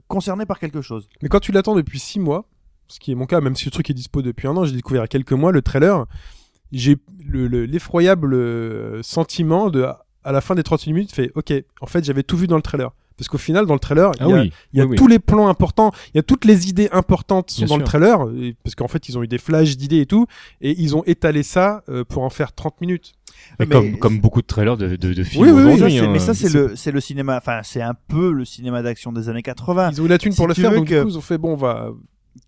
[0.08, 1.10] concerné par quelque chose.
[1.22, 2.48] Mais quand tu l'attends depuis six mois,
[2.88, 4.76] ce qui est mon cas, même si le truc est dispo depuis un an, j'ai
[4.76, 6.06] découvert il y a quelques mois le trailer.
[6.72, 6.96] J'ai
[7.26, 9.84] le- le- l'effroyable euh, sentiment de,
[10.24, 11.52] à la fin des 30 minutes, fait OK,
[11.82, 12.94] en fait, j'avais tout vu dans le trailer.
[13.22, 14.52] Parce qu'au final, dans le trailer, Ah il y a, oui.
[14.74, 14.98] il y a oui, oui.
[14.98, 17.84] tous les plans importants, il y a toutes les idées importantes sont Bien dans le
[17.84, 20.26] trailer, et- parce qu'en fait, ils ont eu des flashs d'idées et tout,
[20.60, 23.14] et ils ont étalé ça euh, pour en faire 30 minutes.
[23.60, 25.74] Mais Mais- comme, comme beaucoup de trailers de, de, de films Oui, oui, oui, Ça,
[25.76, 26.00] aujourd'hui.
[26.00, 26.10] hein.
[26.12, 29.30] mais ça, c'est le, c'est le cinéma, enfin, c'est un peu le cinéma d'action des
[29.30, 29.92] années 80.
[29.92, 31.22] Ils ont eu la thune si pour le faire, donc que- du coup, ils ont
[31.22, 31.90] fait, bon, on va...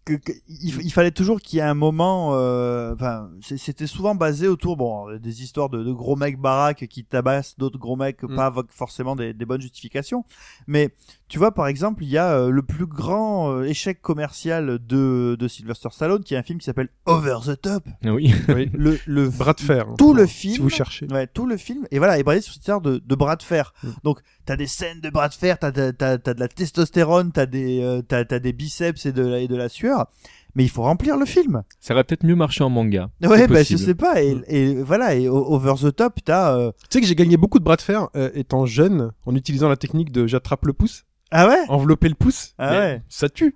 [0.06, 2.32] que, que- il, il fallait toujours qu'il y ait un moment.
[2.36, 7.04] euh, Enfin, c'était souvent basé autour, bon, des histoires de, de gros mecs baraques qui
[7.06, 8.36] tabassent d'autres gros mecs, Mm.
[8.36, 10.26] pas forcément des, des bonnes justifications.
[10.68, 10.94] Mais
[11.34, 15.36] tu vois, par exemple, il y a euh, le plus grand euh, échec commercial de,
[15.40, 17.84] de Sylvester Stallone, qui est un film qui s'appelle Over the Top.
[18.06, 18.32] Ah oui.
[18.50, 18.70] Oui.
[18.72, 19.88] Le, le Bras de fer.
[19.90, 20.62] hein, tout le si film.
[20.62, 21.08] vous cherchez.
[21.12, 23.42] Ouais, tout le film et voilà est basé sur cette histoire de, de bras de
[23.42, 23.74] fer.
[23.82, 23.88] Mm.
[24.04, 27.32] Donc t'as des scènes de bras de fer, t'as t'as t'as, t'as de la testostérone,
[27.32, 30.06] t'as des euh, t'as t'as des biceps et de la et de la sueur.
[30.54, 31.64] Mais il faut remplir le film.
[31.80, 33.10] Ça aurait peut-être mieux marché en manga.
[33.24, 34.22] Ouais, bah, je sais pas.
[34.22, 34.44] Et, Mm.
[34.50, 36.56] et voilà, et over the top, t'as.
[36.56, 39.36] euh, Tu sais que j'ai gagné beaucoup de bras de fer euh, étant jeune, en
[39.36, 41.66] utilisant la technique de j'attrape le pouce, Ah ouais.
[41.70, 43.02] envelopper le pouce, Ah ouais.
[43.10, 43.56] ça tue.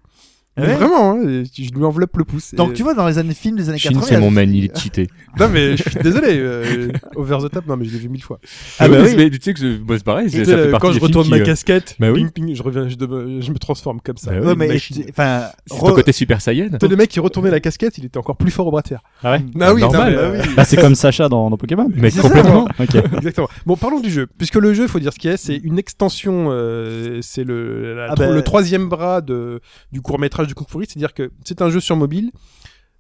[0.58, 0.74] Ah Mais ouais.
[0.76, 2.56] vraiment, hein, je lui enveloppe le pouce.
[2.56, 4.06] Donc Et- tu vois dans les années films des années Shin, 80.
[4.08, 5.08] c'est il y a- mon man, il est cheaté.
[5.40, 8.24] Non mais je suis désolé, euh, over the top, non mais je l'ai vu mille
[8.24, 8.40] fois.
[8.80, 9.14] Ah bah mais, oui.
[9.16, 11.00] mais tu sais que c'est moi, c'est pareil, c'est- ça fait partie quand je des
[11.00, 12.24] films retourne qui, ma euh, casquette, bah oui.
[12.24, 14.32] ping, ping, je reviens, je, de- je me transforme comme ça.
[14.32, 14.98] Bah Ouais, Une mais machine.
[15.04, 15.44] tu- enfin.
[15.68, 16.70] C'est re- ton côté Super Saiyan.
[16.70, 18.82] Tu sais, le mec qui retournait la casquette, il était encore plus fort au bras
[18.82, 19.02] de fer.
[19.24, 20.14] Ah ouais Ah oui, Normal.
[20.16, 21.88] non, mais, euh, Bah, c'est comme Sacha dans, dans Pokémon.
[21.94, 22.68] Mais C'est complètement.
[22.80, 22.96] Ok.
[23.18, 23.48] Exactement.
[23.68, 24.26] Bon, parlons du jeu.
[24.40, 27.94] Puisque le jeu, il faut dire ce qu'il est, c'est une extension, euh, c'est le,
[27.96, 29.60] la- Ah ben- le troisième bras de,
[29.92, 30.68] du court métrage du Kung.
[30.70, 32.32] C'est-à-dire que c'est un jeu sur mobile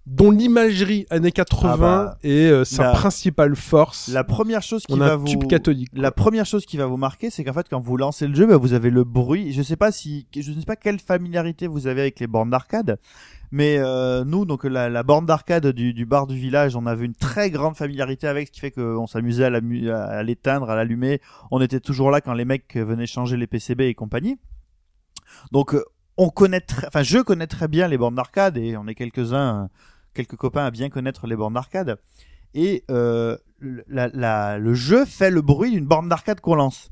[0.06, 4.08] dont l'imagerie années 80 Ah bah, est euh, sa la- principale force.
[4.08, 5.90] La première chose qui On va a un vous tube cathodique.
[5.92, 8.46] La première chose qui va vous marquer, c'est qu'en fait, quand vous lancez le jeu,
[8.48, 9.52] bah, vous avez le bruit.
[9.52, 12.50] Je sais pas si, je ne sais pas quelle familiarité vous avez avec les bornes
[12.52, 13.00] d'arcade,
[13.52, 17.06] mais euh, nous, donc la, la borne d'arcade du, du bar du village, on avait
[17.06, 21.20] une très grande familiarité avec, ce qui fait qu'on s'amusait à l'éteindre, à l'allumer.
[21.52, 24.38] On était toujours là quand les mecs venaient changer les PCB et compagnie.
[25.52, 25.84] Donc, euh,
[26.18, 29.70] on connaît, très- enfin, je connais très bien les bornes d'arcade et on est quelques-uns,
[30.14, 32.00] quelques copains à bien connaître les bornes d'arcade.
[32.54, 36.90] Et euh, le- la, la- le jeu fait le bruit d'une borne d'arcade qu'on lance.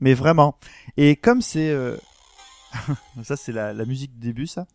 [0.00, 0.58] Mais vraiment.
[0.96, 1.70] Et comme c'est...
[1.70, 1.96] euh,
[3.22, 4.66] ça, c'est la, la musique du début, ça.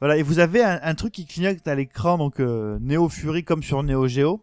[0.00, 3.44] Voilà, et vous avez un, un truc qui clignote à l'écran, donc euh, Neo Fury
[3.44, 4.42] comme sur Neo Geo.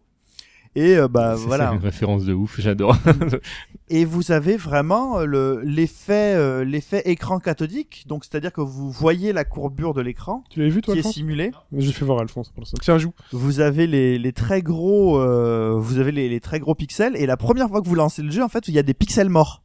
[0.76, 1.68] Et euh, bah C'est- voilà.
[1.70, 2.96] C'est une référence de ouf, j'adore.
[3.90, 8.90] Et vous avez vraiment euh, le l'effet euh, l'effet écran cathodique, donc c'est-à-dire que vous
[8.90, 11.50] voyez la courbure de l'écran Tu l'avais vu, toi, qui est simulée.
[11.70, 12.78] J'ai fait voir Alphonse pour l'instant.
[12.82, 13.12] Tiens, joue.
[13.32, 17.26] Vous avez les, les très gros euh, vous avez les, les très gros pixels et
[17.26, 19.28] la première fois que vous lancez le jeu en fait il y a des pixels
[19.28, 19.62] morts.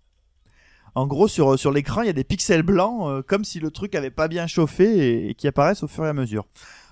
[0.96, 3.72] En gros sur sur l'écran il y a des pixels blancs euh, comme si le
[3.72, 6.46] truc avait pas bien chauffé et, et qui apparaissent au fur et à mesure.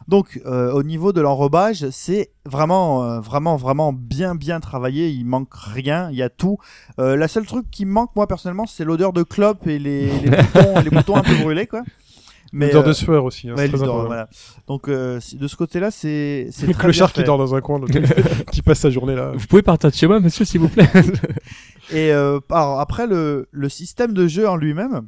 [0.08, 5.10] Donc euh, au niveau de l'enrobage c'est vraiment euh, vraiment vraiment bien bien travaillé.
[5.10, 6.58] Il manque rien, il y a tout.
[7.00, 10.08] Euh, la seule truc qui me manque moi personnellement c'est l'odeur de clope et les,
[10.20, 11.84] les boutons les boutons un peu brûlés quoi.
[12.54, 13.50] Mais L'odeur euh, de sueur aussi.
[13.50, 14.06] Hein, ouais, très important.
[14.06, 14.30] voilà.
[14.68, 17.62] Donc euh, de ce côté-là, c'est c'est Le très clochard bien qui dort dans un
[17.62, 17.82] coin,
[18.52, 19.32] qui passe sa journée là.
[19.36, 20.90] Vous pouvez partir de chez moi, monsieur, s'il vous plaît.
[21.92, 25.08] Et euh, alors, après le le système de jeu en lui-même,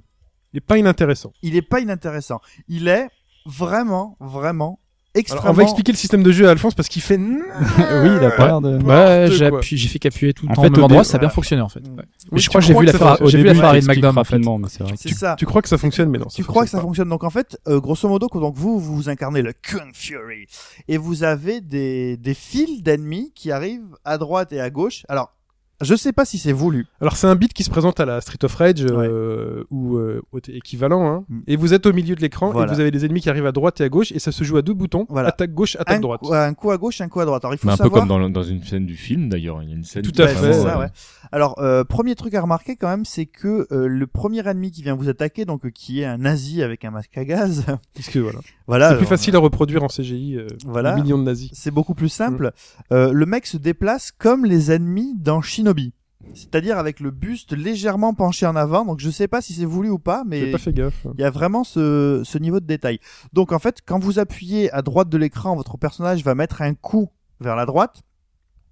[0.54, 1.32] Il est pas inintéressant.
[1.42, 2.42] il est pas inintéressant.
[2.68, 3.08] Il est
[3.46, 4.80] vraiment vraiment
[5.16, 5.50] Alors, extrêmement.
[5.50, 7.18] on va expliquer le système de jeu à Alphonse parce qu'il fait.
[7.18, 8.78] oui, il a pas l'air de.
[8.84, 9.28] Ouais,
[9.62, 11.30] j'ai fait qu'appuyer tout le En temps fait, au même endroit, dé- ça a bien
[11.30, 11.80] fonctionné en fait.
[11.80, 11.86] Ouais.
[11.98, 13.28] Oui, Mais je tu crois que j'ai vu la fonctionne.
[13.28, 14.10] j'ai vu la en fait.
[14.12, 14.94] rapidement, mais c'est vrai.
[14.98, 15.36] C'est ça.
[15.38, 16.26] Tu crois que ça fonctionne, mais non.
[16.28, 17.10] Tu crois que ça fonctionne fonctionne?
[17.10, 20.46] Donc en fait, euh, grosso modo, donc vous vous incarnez le Kung Fury
[20.88, 25.04] et vous avez des des fils d'ennemis qui arrivent à droite et à gauche.
[25.10, 25.34] Alors,
[25.82, 26.86] je sais pas si c'est voulu.
[27.02, 30.22] Alors c'est un beat qui se présente à la Street of Rage euh, ou euh,
[30.48, 31.26] équivalent, hein.
[31.30, 31.40] Mm.
[31.48, 32.72] et vous êtes au milieu de l'écran Voilà.
[32.72, 34.44] et vous avez des ennemis qui arrivent à droite et à gauche et ça se
[34.44, 35.30] joue à deux boutons, Voilà.
[35.30, 36.20] attaque gauche, attaque un, droite.
[36.22, 37.44] coup- un coup à gauche, un coup à droite.
[37.46, 39.62] Alors il faut Mais un peu comme dans, le- dans une scène du film, d'ailleurs.
[39.64, 40.04] Il y a une scène.
[40.04, 40.88] Tout qui à fait, vraiment, ça, euh, ouais.
[41.32, 44.82] Alors, euh, premier truc à remarquer quand même, c'est que euh, le premier ennemi qui
[44.82, 47.66] vient vous attaquer, donc euh, qui est un nazi avec un masque à gaz,
[47.96, 48.40] Parce que voilà.
[48.68, 48.90] voilà.
[48.92, 50.38] c'est plus facile à reproduire en CGI.
[50.38, 50.96] euh, Voilà.
[50.96, 51.52] des millions de nazis.
[51.54, 52.48] C'est beaucoup plus simple.
[52.90, 52.94] Mm.
[52.94, 55.94] Euh, le mec se déplace comme les ennemis dans Shinobi.
[56.34, 58.84] C'est-à-dire avec le buste légèrement penché en avant.
[58.86, 61.08] Donc je sais pas si c'est voulu ou pas, J'ai mais pas fait gaffe.
[61.18, 63.00] il y a vraiment ce, ce niveau de détail.
[63.34, 66.74] Donc en fait, quand vous appuyez à droite de l'écran, votre personnage va mettre un
[66.74, 67.10] coup
[67.40, 68.02] vers la droite.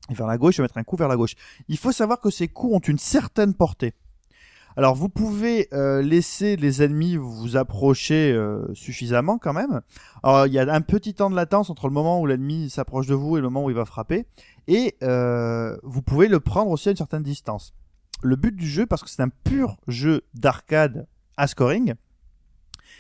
[0.10, 1.36] Et vers la gauche, il va mettre un coup vers la gauche.
[1.68, 3.94] Il faut savoir que ces coups ont une certaine portée.
[4.78, 9.82] Alors vous pouvez euh, laisser les ennemis vous approcher euh, suffisamment quand même.
[10.22, 13.08] Alors il y a un petit temps de latence entre le moment où l'ennemi s'approche
[13.08, 14.28] de vous et le moment où il va frapper.
[14.68, 17.74] Et euh, vous pouvez le prendre aussi à une certaine distance.
[18.22, 21.96] Le but du jeu, parce que c'est un pur jeu d'arcade à scoring,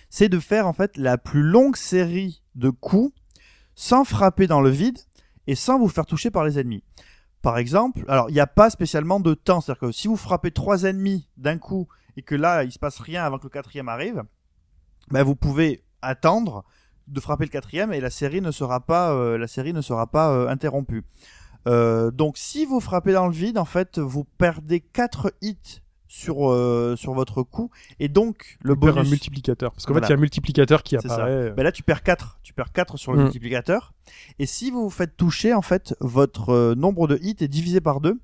[0.10, 3.14] c'est de faire en fait la plus longue série de coups
[3.76, 4.98] sans frapper dans le vide
[5.46, 6.84] et sans vous faire toucher par les ennemis.
[7.48, 10.52] Par exemple, alors il n'y a pas spécialement de temps, c'est-à-dire que si vous frappez
[10.52, 11.88] trois ennemis d'un coup
[12.18, 14.24] et que là il se passe rien avant que le quatrième arrive,
[15.12, 16.66] ben vous pouvez attendre
[17.08, 20.08] de frapper le quatrième et la série ne sera pas euh, la série ne sera
[20.08, 21.06] pas euh, interrompue.
[21.70, 26.50] Euh, donc si vous frappez dans le vide, en fait, vous perdez 4 hits sur
[26.52, 27.70] euh, sur votre coup
[28.00, 29.72] et donc le Tu perds bonus un multiplicateur.
[29.74, 30.08] Parce qu'en Voilà.
[30.08, 31.52] fait, il y a un multiplicateur qui apparaît.
[31.52, 33.24] ben là tu perds 4, tu perds 4 sur le Mm.
[33.24, 33.94] multiplicateur
[34.40, 37.82] et si vous vous faites toucher en fait votre euh, nombre de hits est divisé
[37.82, 38.18] par 2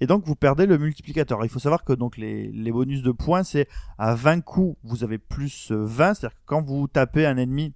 [0.00, 1.42] et donc vous perdez le multiplicateur.
[1.44, 3.68] Il faut savoir que donc les, les bonus de points c'est
[3.98, 7.72] à 20 coups, vous avez plus euh, 20, c'est-à-dire que quand vous tapez un ennemi,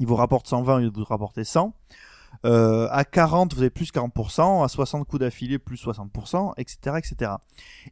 [0.00, 1.72] il vous rapporte 120 au lieu de vous rapporter 100.
[2.44, 7.30] Euh, à 40, vous avez plus 40%, à 60 coups d'affilée, plus 60%, etc., etc.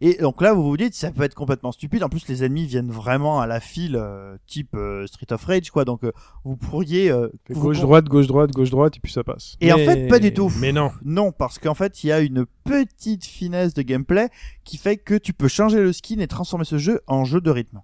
[0.00, 2.02] Et donc là, vous vous dites, ça peut être complètement stupide.
[2.04, 5.70] En plus, les ennemis viennent vraiment à la file, euh, type euh, Street of Rage,
[5.70, 5.84] quoi.
[5.84, 6.12] Donc, euh,
[6.44, 7.10] vous pourriez...
[7.10, 9.56] euh, vous- Gauche, droite, gauche, droite, gauche, droite, et puis ça passe.
[9.60, 10.52] Et en fait, pas du tout.
[10.60, 10.90] Mais non.
[11.04, 14.28] Non, parce qu'en fait, il y a une petite finesse de gameplay
[14.64, 17.50] qui fait que tu peux changer le skin et transformer ce jeu en jeu de
[17.50, 17.80] rythme.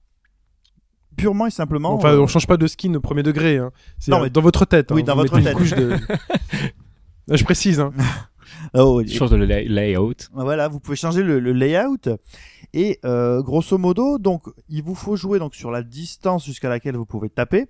[1.18, 1.92] Purement et simplement.
[1.94, 3.58] Enfin, euh, on change pas de skin au premier degré.
[3.58, 3.70] Hein.
[3.98, 4.90] C'est Non, euh, mais- dans votre tête.
[4.92, 5.04] Oui, hein.
[5.04, 5.52] dans Vous votre tête.
[5.52, 5.96] Une couche de...
[7.36, 7.80] Je précise.
[7.80, 7.92] Hein.
[8.74, 10.14] oh, Je change de lay- layout.
[10.32, 12.08] Voilà, vous pouvez changer le, le layout
[12.74, 16.96] et euh, grosso modo, donc il vous faut jouer donc sur la distance jusqu'à laquelle
[16.96, 17.66] vous pouvez taper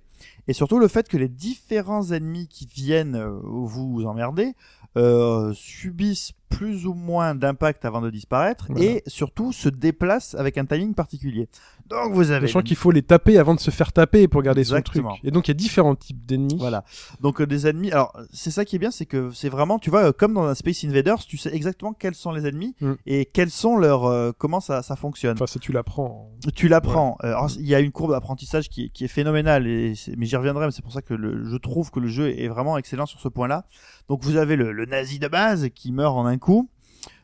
[0.47, 4.53] et surtout le fait que les différents ennemis qui viennent vous emmerder
[4.97, 8.83] euh, subissent plus ou moins d'impact avant de disparaître Voilà.
[8.85, 11.47] et surtout se déplacent avec un timing particulier.
[11.89, 14.63] Donc vous avez Sachant qu'il faut les taper avant de se faire taper pour garder
[14.63, 15.09] son Exactement.
[15.13, 15.21] truc.
[15.25, 16.57] Et donc, il y a différents types d'ennemis.
[16.59, 16.83] Voilà.
[17.21, 17.91] Donc euh, des ennemis.
[17.91, 20.43] Alors c'est ça qui est bien, c'est que c'est vraiment, tu vois, euh, comme dans
[20.43, 22.93] un Space Invaders, tu sais exactement quels sont les ennemis Mm.
[23.07, 25.33] et quels sont leurs, euh, comment ça, ça fonctionne.
[25.33, 26.29] Enfin, ça, tu l'apprends.
[26.55, 27.17] Tu l'apprends.
[27.57, 30.65] Il y a une courbe d'apprentissage qui, est- qui est phénoménale, et mais j'y reviendrai.
[30.67, 33.19] Mais c'est pour ça que le, je trouve que le jeu est vraiment excellent sur
[33.19, 33.65] ce point-là.
[34.07, 36.69] Donc vous avez le, le nazi de base qui meurt en un coup.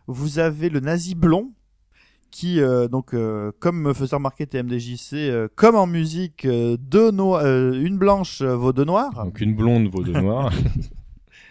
[0.08, 1.52] Vous avez le nazi blond
[2.32, 7.10] qui, euh, donc, euh, comme me faisait remarquer TMDJC, euh, comme en musique, euh, deux
[7.12, 9.14] no- euh, une blanche euh, vaut deux noirs.
[9.26, 10.52] Donc une blonde vaut deux noirs.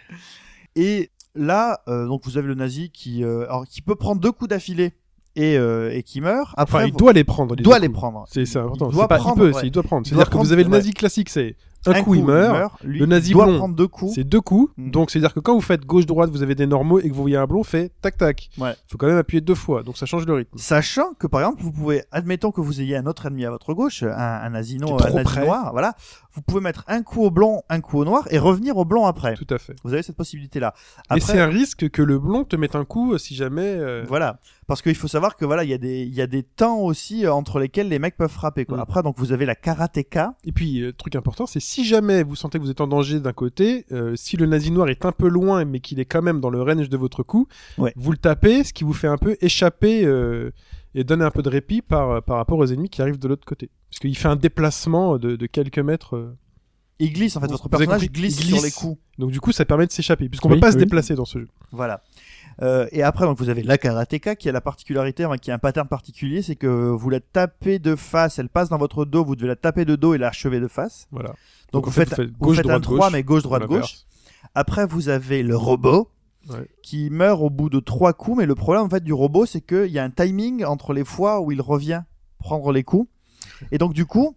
[0.75, 4.31] Et là, euh, donc vous avez le nazi qui, euh, alors, qui peut prendre deux
[4.31, 4.93] coups d'affilée
[5.35, 6.53] et, euh, et qui meurt.
[6.57, 7.55] Après, Enfin, il vous- doit les prendre.
[7.57, 8.25] il doit les prendre.
[8.29, 8.89] C'est c'est important.
[8.89, 9.61] Il doit C'est pas- prendre, il peut, ouais.
[9.61, 10.05] c'est- il doit prendre.
[10.05, 11.55] Il C'est-à-dire doit que vous avez le nazi classique, c'est
[11.91, 12.73] un, coup, il meurt.
[12.83, 14.13] Lui, Le nazi il doit blond, prendre deux coups.
[14.15, 14.71] C'est deux coups.
[14.77, 14.91] Mm.
[14.91, 17.37] Donc, c'est-à-dire que quand vous faites gauche-droite, vous avez des normaux et que vous voyez
[17.37, 18.49] un blond, fait tac-tac.
[18.57, 18.73] Ouais.
[18.89, 19.83] faut quand même appuyer deux fois.
[19.83, 20.57] Donc, ça change le rythme.
[20.57, 23.73] Sachant que par exemple, vous pouvez, admettons que vous ayez un autre ennemi à votre
[23.73, 25.95] gauche, un, un asino, un nazi noir, voilà,
[26.33, 29.05] vous pouvez mettre un coup au blond, un coup au noir et revenir au blond
[29.05, 29.35] après.
[29.35, 29.75] Tout à fait.
[29.83, 30.73] Vous avez cette possibilité-là.
[31.15, 33.61] Et c'est Après, un risque que le blond te mette un coup euh, si jamais.
[33.61, 36.27] euh, voilà, parce qu'il faut savoir que voilà, il y a des, il y a
[36.27, 38.65] des temps aussi euh, entre lesquels les mecs peuvent frapper.
[38.65, 38.77] Quoi.
[38.77, 38.81] Mm.
[38.81, 40.35] Après, donc vous avez la karatéka.
[40.43, 43.19] Et puis, euh, truc important, c'est si jamais vous sentez que vous êtes en danger
[43.19, 46.21] d'un côté, euh, si le nazi noir est un peu loin, mais qu'il est quand
[46.21, 47.47] même dans le range de votre coup,
[47.77, 47.93] Ouais.
[47.95, 50.51] vous le tapez, ce qui vous fait un peu échapper euh,
[50.95, 53.45] et donner un peu de répit par, par rapport aux ennemis qui arrivent de l'autre
[53.45, 53.69] côté.
[53.89, 56.33] Parce qu'il fait un déplacement de, de quelques mètres.
[56.99, 58.63] Il glisse en fait, votre personnage compris glisse, Il sur glisse.
[58.63, 58.97] les coups.
[59.17, 61.39] Donc du coup, ça permet de s'échapper, puisqu'on Oui, peut pas se déplacer dans ce
[61.39, 61.47] jeu.
[61.73, 62.01] Voilà.
[62.61, 65.59] Euh, et après, donc vous avez la karatéka qui a la particularité, qui a un
[65.59, 69.35] pattern particulier, c'est que vous la tapez de face, elle passe dans votre dos, vous
[69.35, 71.07] devez la taper de dos et l'achever de face.
[71.11, 71.33] Voilà.
[71.73, 73.23] Donc, en vous, fait, faites, vous faites vous gauche, faites un droite, 3, gauche, mais
[73.23, 73.95] gauche, droite, gauche.
[74.53, 76.09] Après, vous avez le robot
[76.47, 76.67] Ouais.
[76.83, 79.61] qui meurt au bout de trois coups, mais le problème en fait du robot, c'est
[79.61, 82.03] qu'il y a un timing entre les fois où il revient
[82.37, 83.09] prendre les coups.
[83.71, 84.35] Et donc du coup,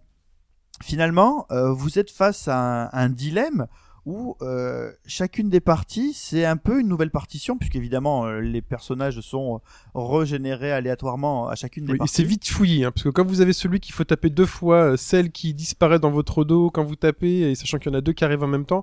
[0.82, 3.66] finalement, euh, vous êtes face à un, un dilemme
[4.09, 9.21] où euh, chacune des parties, c'est un peu une nouvelle partition, puisqu'évidemment, euh, les personnages
[9.21, 9.61] sont
[9.95, 12.15] régénérés aléatoirement à chacune des Oui, parties.
[12.15, 14.93] c'est vite fouillé, hein, parce que quand vous avez celui qu'il faut taper deux fois,
[14.93, 17.99] euh, celle qui disparaît dans votre dos quand vous tapez, et sachant qu'il y en
[17.99, 18.83] a deux qui arrivent en même temps,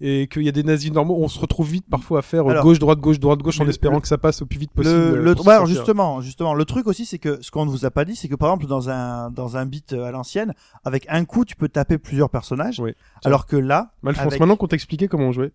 [0.00, 2.50] et qu'il y a des nazis normaux, on se retrouve vite parfois à faire euh,
[2.50, 4.58] Alors, gauche, droite, gauche, droite, gauche, en le- espérant le- que ça passe au plus
[4.58, 4.94] vite possible.
[4.94, 5.66] Le, euh, le se alors sortir.
[5.66, 8.28] justement, justement, le truc aussi, c'est que ce qu'on ne vous a pas dit, c'est
[8.28, 10.54] que par exemple dans un dans un beat euh, à l'ancienne,
[10.84, 12.92] avec un coup, tu peux taper plusieurs personnages, Oui.
[13.24, 15.52] alors que là, Malfonce, avec- maintenant qu'on t'a expliqué comment on jouait.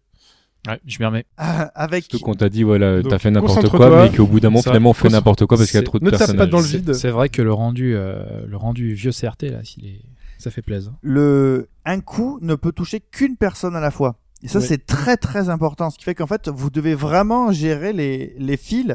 [0.67, 1.25] Ouais, je m'y remets.
[1.37, 4.61] avec Surtout qu'on t'a dit, voilà, t'as fait n'importe quoi, mais qu'au bout d'un moment,
[4.61, 6.45] finalement, on fait n'importe quoi parce qu'il y a trop de ne tape personnages.
[6.47, 6.93] pas dans le vide.
[6.93, 10.01] C'est vrai que le rendu, euh, le rendu vieux CRT là, s'il est,
[10.37, 10.91] ça fait plaisir.
[11.01, 14.15] le un coup ne peut toucher qu'une personne à la fois.
[14.43, 14.65] Et ça, Oui.
[14.67, 15.89] c'est très très important.
[15.89, 18.93] Ce qui fait qu'en fait, vous devez vraiment gérer les, les fils.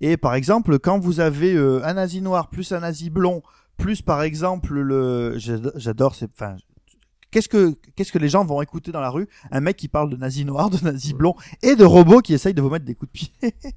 [0.00, 3.42] Et par exemple, quand vous avez euh, un nazi noir plus un nazi blond,
[3.76, 6.56] plus par exemple le, j'ado- j'adore, c'est, enfin,
[7.30, 9.28] qu'est-ce que qu'est-ce que les gens vont écouter dans la rue?
[9.52, 12.54] Un mec qui parle de nazi noir, de nazi blond et de robots qui essayent
[12.54, 13.54] de vous mettre des coups de pied.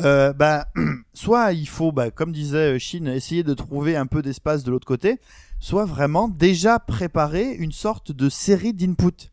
[0.00, 0.66] Euh, bah,
[1.14, 4.86] soit il faut, bah, comme disait Shin, essayer de trouver un peu d'espace de l'autre
[4.86, 5.20] côté,
[5.58, 9.30] soit vraiment déjà préparer une sorte de série d'inputs.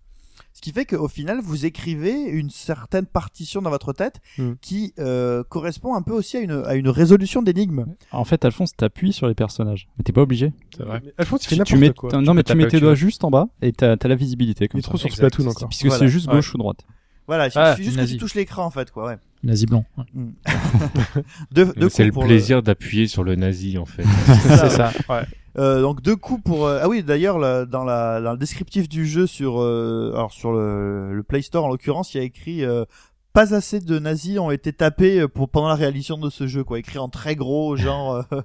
[0.64, 4.52] Ce qui fait qu'au final, vous écrivez une certaine partition dans votre tête Mm.
[4.62, 7.86] qui euh, correspond un peu aussi à une, à une résolution d'énigme.
[8.12, 9.88] En fait, Alphonse, t'appuies sur les personnages.
[9.98, 10.54] Mais t'es pas obligé.
[10.78, 11.02] C'est vrai.
[11.04, 12.22] Mais Alphonse, il Tu, tu n'importe mets, quoi.
[12.22, 14.66] non, mais tu mets tes tu doigts juste en bas et t'as as la visibilité.
[14.66, 14.90] Il Comme est ça.
[14.90, 15.12] trop sur.
[15.12, 15.68] Splatoon encore.
[15.70, 15.98] Puisque Voilà.
[16.00, 16.34] c'est juste Ouais.
[16.36, 16.82] gauche ou droite.
[17.26, 19.08] Voilà, il Ah, suffit juste que tu touches l'écran en fait, quoi.
[19.08, 19.18] Ouais.
[19.44, 19.86] Nazi blanc.
[19.98, 20.04] ouais.
[20.14, 20.32] Mm.
[21.52, 24.04] deux, deux C'est le plaisir d'appuyer sur le nazi en fait.
[24.26, 24.92] C'est ça.
[25.10, 25.24] Ouais.
[25.58, 29.06] Euh, donc deux coups pour euh, ah oui d'ailleurs dans la dans le descriptif du
[29.06, 32.64] jeu sur euh, alors sur le, le Play Store en l'occurrence il y a écrit
[32.64, 32.86] euh,
[33.34, 36.80] pas assez de nazis ont été tapés pour pendant la réalisation de ce jeu quoi
[36.80, 38.42] écrit en très gros genre euh,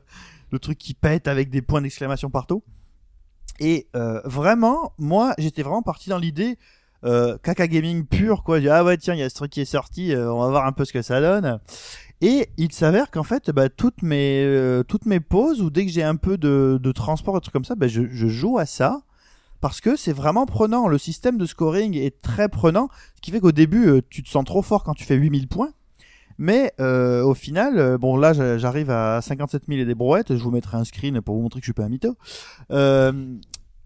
[0.50, 2.64] le truc qui pète avec des points d'exclamation partout
[3.60, 6.58] et euh, vraiment moi j'étais vraiment parti dans l'idée
[7.04, 9.64] euh, caca gaming pur quoi ah ouais tiens il y a ce truc qui est
[9.66, 11.58] sorti euh, on va voir un peu ce que ça donne
[12.22, 15.92] et il s'avère qu'en fait, bah, toutes mes euh, toutes mes pauses ou dès que
[15.92, 18.64] j'ai un peu de, de transport, et trucs comme ça, bah, je, je joue à
[18.64, 19.02] ça
[19.60, 20.88] parce que c'est vraiment prenant.
[20.88, 24.30] Le système de scoring est très prenant, ce qui fait qu'au début, euh, tu te
[24.30, 25.72] sens trop fort quand tu fais 8000 points.
[26.38, 30.34] Mais euh, au final, euh, bon là j'a- j'arrive à 57 000 et des brouettes.
[30.34, 32.14] Je vous mettrai un screen pour vous montrer que je suis pas un mytho.
[32.70, 33.12] Euh,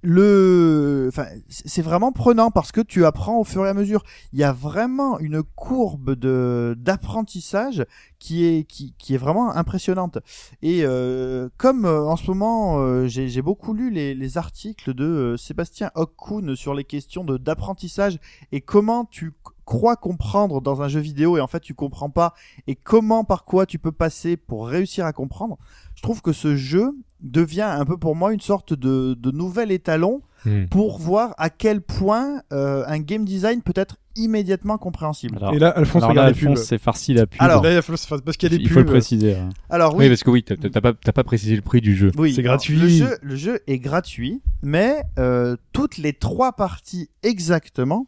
[0.03, 4.03] le, enfin, c'est vraiment prenant parce que tu apprends au fur et à mesure.
[4.33, 7.85] Il y a vraiment une courbe de d'apprentissage
[8.19, 10.19] qui est qui, qui est vraiment impressionnante.
[10.63, 15.05] Et euh, comme euh, en ce moment euh, j'ai beaucoup lu les, les articles de
[15.05, 18.19] euh, Sébastien Hockkuhn sur les questions de d'apprentissage
[18.53, 19.33] et comment tu
[19.71, 22.35] crois comprendre dans un jeu vidéo et en fait tu comprends pas
[22.67, 25.59] et comment par quoi tu peux passer pour réussir à comprendre.
[25.95, 29.71] Je trouve que ce jeu devient un peu pour moi une sorte de, de nouvel
[29.71, 30.65] étalon Hmm.
[30.71, 35.37] pour voir à quel point euh, un game design peut être immédiatement compréhensible.
[35.37, 36.25] Alors, Et là, Alphonse alors là.
[36.25, 37.43] Alphonse, c'est farci la pub.
[37.43, 38.73] Alors, Là, parce qu'il y a des il pubs.
[38.73, 39.35] faut le préciser.
[39.37, 39.51] hein.
[39.69, 42.11] Alors Oui, oui, parce que oui, t'as pas t'as pas précisé le prix du jeu.
[42.17, 42.79] Oui, C'est gratuit.
[42.79, 48.07] Le jeu, le jeu est gratuit, mais euh, toutes les trois parties exactement,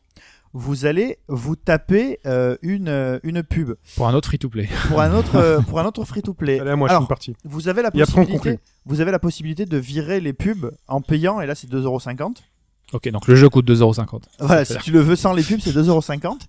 [0.54, 4.68] vous allez vous taper euh, une euh, une pub Pour un autre free-to-play.
[4.88, 6.60] pour un autre euh, pour un autre free to play.
[6.60, 7.36] Allez, à moi, je suis partie.
[7.44, 11.46] vous avez la possibilité, vous avez la possibilité de virer les pubs en payant et
[11.46, 12.36] là c'est 2,50€.
[12.92, 14.24] Ok, donc le jeu coûte 2,50€.
[14.40, 16.40] Voilà, si tu le veux sans les pubs, c'est 2,50€.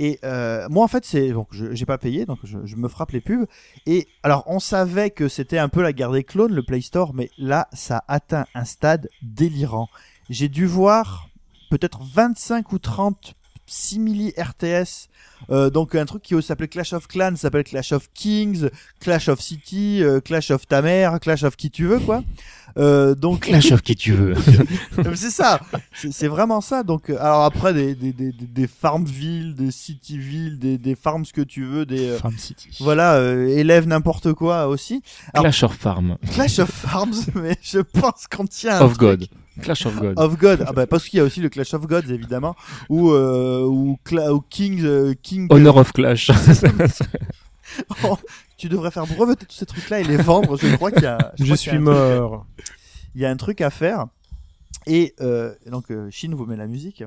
[0.00, 2.88] Et euh, moi, en fait, c'est donc je j'ai pas payé, donc je, je me
[2.88, 3.46] frappe les pubs.
[3.86, 7.14] Et alors, on savait que c'était un peu la guerre des clones, le Play Store,
[7.14, 9.88] mais là, ça atteint un stade délirant.
[10.28, 11.28] J'ai dû voir
[11.70, 13.36] peut-être 25 ou 30
[13.66, 15.08] simili RTS.
[15.50, 18.68] Euh, donc un truc qui s'appelait Clash of Clans s'appelle Clash of Kings,
[19.00, 22.22] Clash of City, euh, Clash of ta mère, Clash of qui tu veux quoi.
[22.78, 24.34] Euh, donc Clash of qui tu veux.
[25.16, 25.60] c'est ça,
[25.94, 26.82] c'est vraiment ça.
[26.84, 31.64] Donc, alors après des des des, des- Farmville, des Cityville, des des farms que tu
[31.64, 32.68] veux, des Farm City.
[32.80, 35.02] voilà élèves n'importe quoi aussi.
[35.34, 36.18] Alors- Clash of Farm.
[36.32, 39.28] Clash of Farms, mais je pense qu'on tient un Of truc- God.
[39.60, 40.14] Clash of God.
[40.18, 42.56] Of God, ah bah parce qu'il y a aussi le Clash of Gods évidemment,
[42.88, 45.46] ou euh, ou, Cla- ou King euh, King.
[45.50, 46.30] Honor of Clash.
[48.04, 48.18] Oh,
[48.58, 50.58] tu devrais faire breveter tous ces trucs-là et les vendre.
[50.58, 51.32] Je crois qu'il y a.
[51.38, 52.44] Je crois qu'il y a suis mort.
[53.14, 54.06] il y a un truc à faire.
[54.86, 57.04] Et euh, donc, euh, Shin vous met la musique.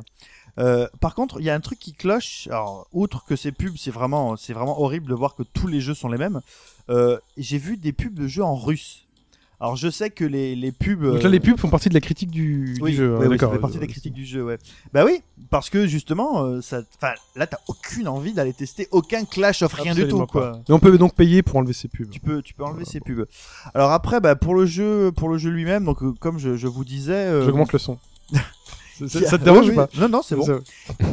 [0.57, 2.47] Euh, par contre, il y a un truc qui cloche.
[2.47, 5.81] Alors, outre que ces pubs, c'est vraiment, c'est vraiment horrible de voir que tous les
[5.81, 6.41] jeux sont les mêmes.
[6.89, 9.04] Euh, J'ai vu des pubs de jeux en russe.
[9.59, 11.01] Alors, je sais que les, les pubs.
[11.03, 13.15] Donc là, euh, les pubs font partie de la critique du, du jeu.
[13.17, 14.57] oui, hein, oui, ça fait partie des critiques du jeu, ouais.
[14.93, 19.23] Bah oui, parce que justement, euh, ça, enfin, là, t'as aucune envie d'aller tester aucun
[19.25, 20.61] Clash of rien du tout, quoi.
[20.67, 22.09] Et on peut donc payer pour enlever ces pubs.
[22.09, 23.25] Tu peux, tu peux enlever ces pubs.
[23.73, 26.67] Alors après, bah, pour le jeu, pour le jeu lui-même, donc euh, comme je, je
[26.67, 27.97] vous disais, euh, J'augmente le son.
[29.07, 29.89] ça, ça- te dérange oui, ou pas.
[29.97, 30.61] Non, non, c'est bon.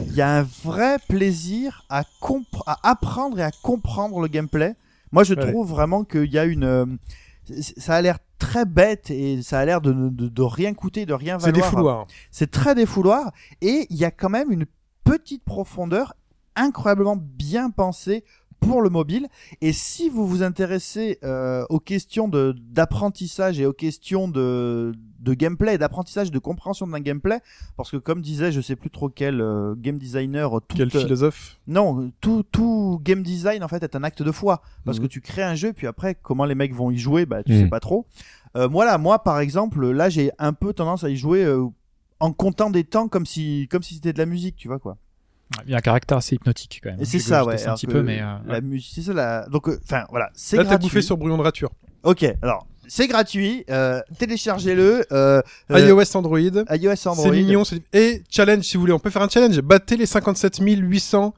[0.09, 2.03] Il y a un vrai plaisir à,
[2.67, 4.75] à apprendre et à comprendre le gameplay.
[5.13, 5.49] Moi, je Ouais.
[5.51, 6.65] trouve vraiment qu'il y a une.
[6.65, 6.87] euh,
[7.77, 11.15] ça a l'air très bête et ça a l'air de, de, de rien coûter, de
[11.15, 11.71] rien C'est valoir.
[11.71, 12.07] fouloirs.
[12.33, 14.67] C'est très défouloir et il y a quand même une
[15.05, 16.15] petite profondeur
[16.57, 18.25] incroyablement bien pensée
[18.63, 19.29] pour le mobile.
[19.61, 25.35] Et si vous vous intéressez euh, aux questions de d'apprentissage et aux questions de de
[25.35, 27.39] gameplay, et d'apprentissage, de compréhension d'un gameplay,
[27.77, 31.01] parce que comme disait, je sais plus trop quel euh, game designer, tout, Quel euh,
[31.01, 31.59] philosophe.
[31.69, 35.05] non, tout, tout game design en fait est un acte de foi parce Mhm.
[35.05, 37.53] que tu crées un jeu puis après comment les mecs vont y jouer bah tu
[37.53, 37.61] Mhm.
[37.61, 38.07] sais pas trop.
[38.57, 41.67] Euh, voilà, moi par exemple là j'ai un peu tendance à y jouer euh,
[42.19, 44.97] en comptant des temps comme si comme si c'était de la musique, tu vois quoi.
[45.67, 47.01] Il y a un caractère assez hypnotique quand même.
[47.01, 47.67] Et c'est ça ouais.
[47.67, 50.57] un petit peu, mais euh, la musique c'est ça la donc euh, enfin voilà c'est
[50.57, 50.89] Là, t'as gratuit.
[50.89, 51.71] bouffé sur brouillon de rature.
[52.03, 55.07] Ok, alors c'est gratuit, euh, téléchargez-le.
[55.13, 56.39] Euh, euh, iOS, Android.
[56.39, 57.23] iOS Android.
[57.25, 57.65] C'est mignon.
[57.65, 59.59] c'est- Et challenge, si vous voulez, on peut faire un challenge.
[59.61, 61.33] Battez les 57 800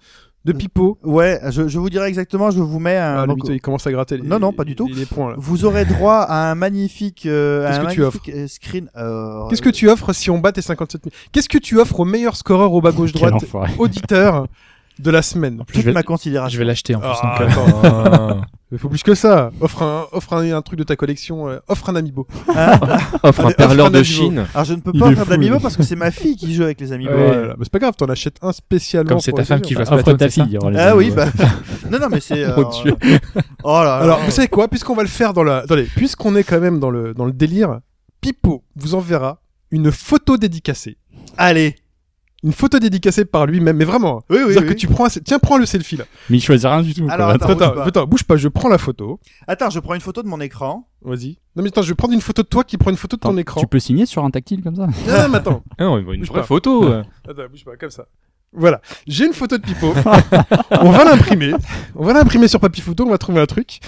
[0.45, 0.99] de Pipo.
[1.03, 3.17] Ouais, je, je vous dirai exactement, je vous mets un...
[3.17, 4.87] Ah, le donc, mytho, il commence à gratter les, Non, non, pas du tout.
[4.89, 5.37] les, les points là.
[5.39, 8.91] vous aurez droit à un magnifique, euh, à Qu'est-ce un que tu magnifique euh, screen.
[8.97, 12.01] euh, Qu'est-ce que tu offres si on bat tes 57 000 Qu'est-ce que tu offres
[12.01, 13.35] au meilleur scoreur au bas gauche droite
[13.79, 14.47] auditeur
[14.99, 16.55] de la semaine toute je vais- ma considération.
[16.55, 17.09] Je vais l'acheter en plus.
[17.11, 18.41] Ah, donc, euh, attends.
[18.73, 19.51] Il faut plus que ça.
[19.61, 21.49] Offre un, offre un, un truc de ta collection.
[21.49, 22.27] euh, offre un amiibo.
[22.57, 22.79] Hein
[23.23, 24.03] Offre un perleur de.
[24.03, 24.47] Chine.
[24.53, 26.81] Alors je ne peux pas fou, d'amiibo parce que c'est ma fille qui joue avec
[26.81, 27.13] les amiibo.
[27.13, 27.55] Ouais, voilà.
[27.57, 29.11] Mais c'est pas grave, t'en achètes un spécialement.
[29.11, 30.59] Comme c'est pour ta femme qui va se Offre ta fille.
[30.71, 31.27] les Ah oui, bah.
[31.91, 32.43] non, non, mais c'est.
[32.45, 32.97] euh, Mon Dieu.
[33.63, 33.95] Oh là là.
[33.99, 34.67] Alors, vous savez quoi?
[34.67, 35.59] Puisqu'on va le faire dans la.
[35.59, 37.79] Attendez, puisqu'on est quand même dans le, dans le délire,
[38.21, 39.41] Pipo vous enverra
[39.71, 40.97] une photo dédicacée.
[41.37, 41.77] Allez.
[42.45, 44.23] Une photo dédicacée par lui-même, mais vraiment.
[44.29, 44.69] Oui, oui, C'est-à-dire oui.
[44.69, 45.07] que tu prends.
[45.07, 46.05] un- Tiens, prends le selfie là.
[46.31, 47.03] Mais il choisit rien du tout.
[47.05, 47.13] quoi.
[47.15, 47.85] Alors, Attends, Attends, bouge attends, pas.
[47.89, 49.19] attends, bouge pas, je prends la photo.
[49.49, 50.87] Attends, je prends une photo de mon écran.
[51.03, 51.39] Vas-y.
[51.57, 53.21] Non, mais attends, je vais prendre une photo de toi qui prend une photo de
[53.21, 53.61] ton Attends, écran.
[53.61, 55.63] Tu peux signer sur un tactile comme ça Non, non, mais attends.
[55.79, 56.47] Ah non, une Bouge vraie pas.
[56.47, 56.85] photo.
[56.85, 57.03] euh.
[57.29, 58.07] Attends, bouge pas, comme ça.
[58.53, 58.81] Voilà.
[59.07, 59.95] J'ai une photo de Pipo.
[60.83, 61.53] on va l'imprimer.
[61.97, 63.81] On va l'imprimer sur papier photo, on va trouver un truc.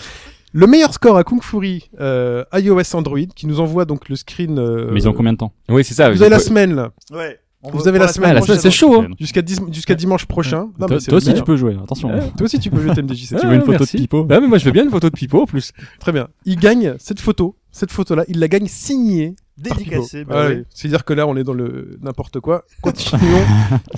[0.53, 4.59] Le meilleur score à Kung Fury euh, iOS Android qui nous envoie donc le screen.
[4.59, 5.53] euh, Mais ils ont combien de temps?
[5.69, 6.11] Oui, c'est ça.
[6.11, 7.39] Vous avez la semaine là, Ouais.
[7.73, 9.01] On Vous avez la semaine, Ah, la prochaine, semaine, c'est chaud.
[9.03, 9.09] hein.
[9.19, 10.69] jusqu'à dis- jusqu'à dimanche prochain.
[10.79, 12.09] Non, Toi, aussi tu peux jouer, attention.
[12.11, 13.27] Ouais, toi aussi tu peux jouer TMDJ.
[13.27, 13.97] c'est Tu Ah, veux une photo merci.
[13.97, 15.73] de Pipo Ah, mais moi je veux bien une photo de Pipo en plus.
[16.01, 16.29] Très bien.
[16.45, 17.57] Il gagne cette photo.
[17.73, 19.35] Cette photo-là, il la gagne signée.
[19.69, 20.21] par Dédicacé.
[20.21, 20.31] Pipo.
[20.33, 20.63] bah Ouais, oui.
[20.71, 22.65] C'est-à-dire que là, on est dans le n'importe quoi.
[22.83, 23.21] Continuons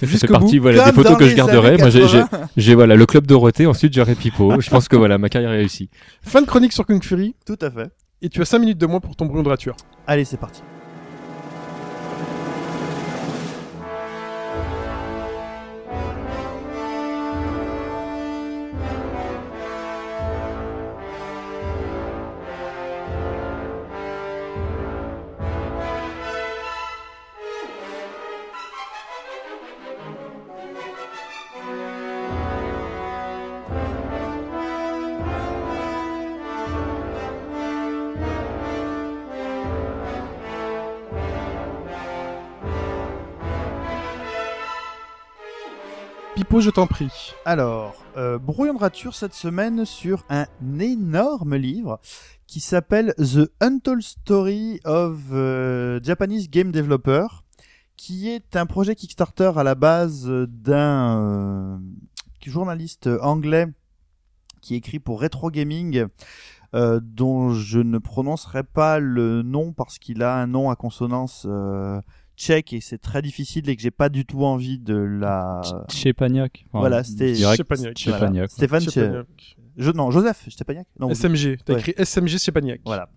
[0.01, 0.63] C'est jusqu'au parti, bout.
[0.63, 1.77] voilà, des photos que je garderai.
[1.79, 2.49] Moi, j'ai, j'ai, 80.
[2.57, 4.61] j'ai, voilà, le club Dorothée, ensuite j'aurai Pipo.
[4.61, 5.91] Je pense que voilà, ma carrière est réussie.
[6.23, 7.35] Fin de chronique sur Kung Fury.
[7.47, 7.91] Tout à fait.
[8.23, 9.77] Et tu as 5 minutes de moins pour ton brouillon de rature.
[10.07, 10.63] Allez, c'est parti.
[46.57, 47.35] Je t'en prie.
[47.45, 50.47] Alors, euh, brouillon de rature cette semaine sur un
[50.81, 52.01] énorme livre
[52.49, 57.27] qui s'appelle The Untold Story of euh, Japanese Game Developer,
[57.97, 61.79] qui est un projet Kickstarter à la base d'un euh,
[62.45, 63.67] journaliste anglais
[64.61, 66.07] qui écrit pour Retro Gaming,
[66.75, 71.47] euh, dont je ne prononcerai pas le nom parce qu'il a un nom à consonance
[72.39, 75.61] tchèque et c'est très difficile et que j'ai pas du tout envie de la.
[75.91, 76.65] Chepagnac.
[76.73, 77.35] Voilà, c'était-.
[77.99, 78.51] Chepagnac.
[78.51, 78.83] Stéphane,
[79.77, 80.87] je, non, Joseph Stépagnac.
[80.99, 81.59] Non, SMG.
[81.65, 81.81] T'as Ouais.
[81.81, 82.81] écrit SMG Chepagnac.
[82.85, 83.09] Voilà.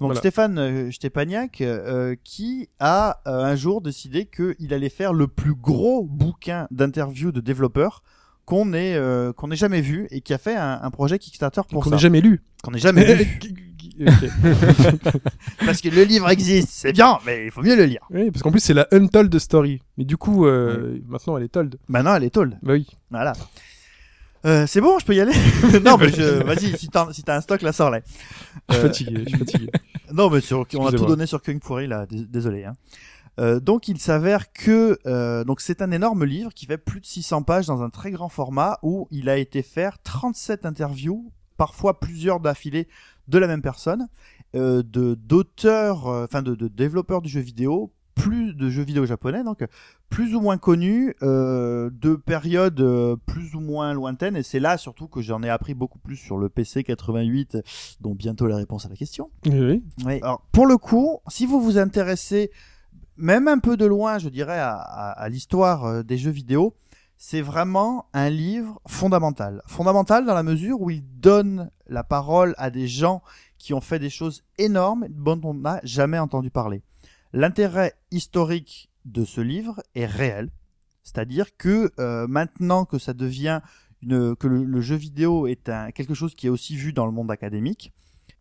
[0.00, 0.20] Donc Voilà.
[0.20, 5.54] Stéphane euh, Stépagnac euh, qui a euh, un jour décidé qu'il allait faire le plus
[5.54, 8.02] gros bouquin d'interviews de développeurs
[8.44, 11.62] qu'on ait euh, qu'on ait jamais vu et qui a fait un, un projet Kickstarter
[11.70, 11.96] pour Qu'on ça.
[11.96, 12.42] n'ait jamais lu.
[12.62, 13.38] Qu'on ait jamais vu.
[15.64, 18.00] Parce que le livre existe, c'est bien, mais il faut mieux le lire.
[18.10, 19.80] Oui, parce qu'en plus c'est la untold story.
[19.96, 21.76] Mais du coup, euh, maintenant elle est told.
[21.88, 22.58] Maintenant, elle est told.
[22.62, 22.86] Bah oui.
[23.10, 23.32] Voilà.
[24.44, 25.32] Euh, c'est bon, je peux y aller
[25.84, 26.42] Non, mais je...
[26.44, 28.00] vas-y, si t'as si un stock, là, sors-les.
[28.68, 29.14] Je suis Euh, fatigué.
[29.24, 29.70] Je suis fatigué.
[30.12, 32.64] Non, mais sur, on a tout donné sur Kung Fury là, dés- désolé.
[32.64, 32.74] Hein.
[33.38, 37.06] Euh, donc il s'avère que euh, donc c'est un énorme livre qui fait plus de
[37.06, 42.00] 600 pages dans un très grand format où il a été faire 37 interviews, parfois
[42.00, 42.88] plusieurs d'affilée
[43.28, 44.08] de la même personne,
[44.54, 49.04] euh, de d'auteurs, euh, enfin de, de développeurs du jeu vidéo, plus de jeux vidéo
[49.04, 49.66] japonais, donc
[50.08, 54.78] plus ou moins connus, euh, de périodes euh, plus ou moins lointaines, et c'est là
[54.78, 57.58] surtout que j'en ai appris beaucoup plus sur le PC 88,
[58.00, 59.30] dont bientôt la réponse à la question.
[60.06, 60.18] Oui.
[60.22, 62.50] Alors, pour le coup, si vous vous intéressez
[63.18, 66.74] même un peu de loin, je dirais, à, à- à l'histoire des jeux vidéo,
[67.18, 69.62] c'est vraiment un livre fondamental.
[69.66, 73.22] Fondamental dans la mesure où il donne la parole à des gens
[73.58, 76.82] qui ont fait des choses énormes dont on n'a jamais entendu parler.
[77.32, 80.50] L'intérêt historique de ce livre est réel.
[81.02, 83.60] C'est-à-dire que euh, maintenant que ça devient
[84.02, 87.30] une, que le, jeu vidéo est quelque chose qui est aussi vu dans le monde
[87.30, 87.92] académique,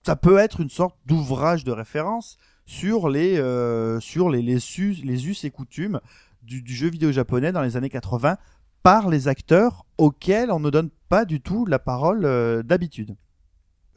[0.03, 5.51] ça peut être une sorte d'ouvrage de référence sur les euh, sur les us, et
[5.51, 5.99] coutumes
[6.41, 8.37] du jeu vidéo japonais dans les années 80
[8.85, 13.15] par les acteurs auxquels on ne donne pas du tout la parole euh, d'habitude.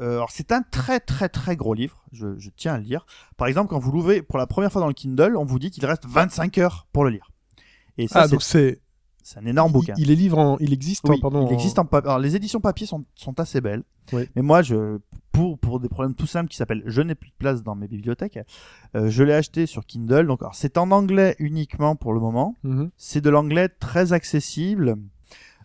[0.00, 3.04] Euh, alors c'est un très très très gros livre, je, je tiens à le lire.
[3.36, 5.70] Par exemple, quand vous l'ouvrez pour la première fois dans le Kindle, on vous dit
[5.70, 7.28] qu'il reste 25 heures pour le lire.
[7.98, 8.80] Et ça, Ah c'est- donc c'est.
[9.22, 9.92] c'est un énorme bouquin.
[9.98, 10.56] Il, il est livre en.
[10.58, 11.04] Il existe.
[11.06, 11.46] Oui, en, pardon.
[11.48, 11.84] il existe en.
[11.92, 13.82] Alors, les éditions papier sont, sont assez belles.
[14.14, 14.22] Oui.
[14.36, 15.00] Mais moi, je,
[15.38, 17.86] pour, pour des problèmes tout simples qui s'appellent je n'ai plus de place dans mes
[17.86, 18.40] bibliothèques,
[18.96, 20.26] euh, je l'ai acheté sur Kindle.
[20.26, 22.56] Donc, c'est en anglais uniquement pour le moment.
[22.64, 22.90] Mhm.
[22.96, 24.96] C'est de l'anglais très accessible.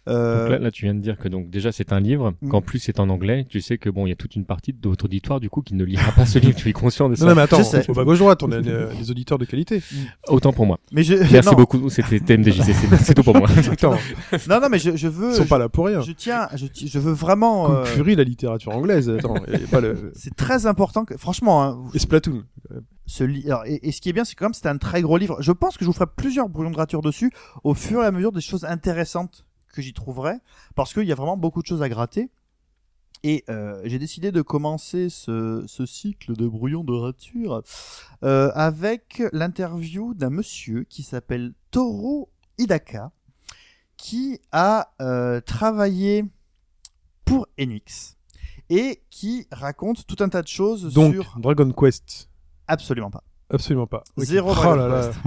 [0.09, 2.49] Euh, Donc là, là, tu viens de dire que donc déjà c'est un livre, Mm.
[2.49, 3.45] qu'en plus c'est en anglais.
[3.47, 5.61] Tu sais que bon, il y a toute une partie de votre auditoire du coup
[5.61, 6.55] qui ne lira pas ce livre.
[6.57, 8.61] Tu es conscient de ça Non, non, mais attends, au bas gauche droite, on a
[8.61, 9.81] des, des auditeurs de qualité.
[10.27, 10.80] Autant pour moi.
[10.91, 11.89] mais je, Merci non, beaucoup.
[11.89, 12.63] C'était TMDJC.
[12.73, 13.47] C'est c'est tout pour moi.
[13.71, 13.95] Attends,
[14.49, 16.01] non, non, mais je, je veux, ils sont je, pas là pour rien.
[16.01, 17.71] je tiens, je, je veux vraiment.
[17.71, 19.09] Euh, Fury, la littérature anglaise.
[19.09, 19.35] Attends,
[19.71, 20.11] pas le.
[20.15, 22.43] c'est très important que, franchement, hein, Et Splatoon.
[23.05, 25.01] ce li- alors, et, et ce qui est bien, c'est quand même c'était un très
[25.01, 25.38] gros livre.
[25.39, 27.31] Je pense que je vous ferai plusieurs brouillons de rature dessus
[27.63, 30.35] au fur et à mesure des choses intéressantes que j'y trouverai,
[30.75, 32.29] parce qu'il y a vraiment beaucoup de choses à gratter.
[33.25, 37.63] Et euh, j'ai décidé de commencer ce, ce cycle de brouillons de rature
[38.23, 42.25] euh, avec l'interview d'un monsieur qui s'appelle Toru
[42.57, 43.11] Hidaka,
[43.95, 46.25] qui a euh, travaillé
[47.23, 48.17] pour Enix
[48.69, 52.29] et qui raconte tout un tas de choses Donc, sur Dragon Quest.
[52.67, 53.23] absolument pas.
[53.49, 54.03] Absolument pas.
[54.17, 55.07] Zéro Oh Dragon là là.
[55.07, 55.19] Quest.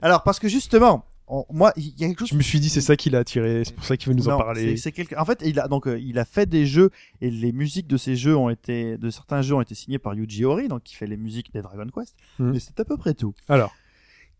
[0.00, 2.68] Alors parce que justement, on- moi il y a quelque chose Je me suis dit,
[2.68, 3.64] c'est ça qui l'a attiré.
[3.64, 4.76] C'est pour ça qu'il veut nous en parler.
[4.76, 6.90] c'est- En fait, il a donc euh, il a fait des jeux
[7.20, 10.14] et les musiques de ces jeux ont été de certains jeux ont été signés par
[10.14, 12.16] Yuji Horii, donc qui fait les musiques des Dragon Quest.
[12.38, 12.52] Mhm.
[12.52, 13.34] Mais c'est à peu près tout.
[13.48, 13.72] Alors,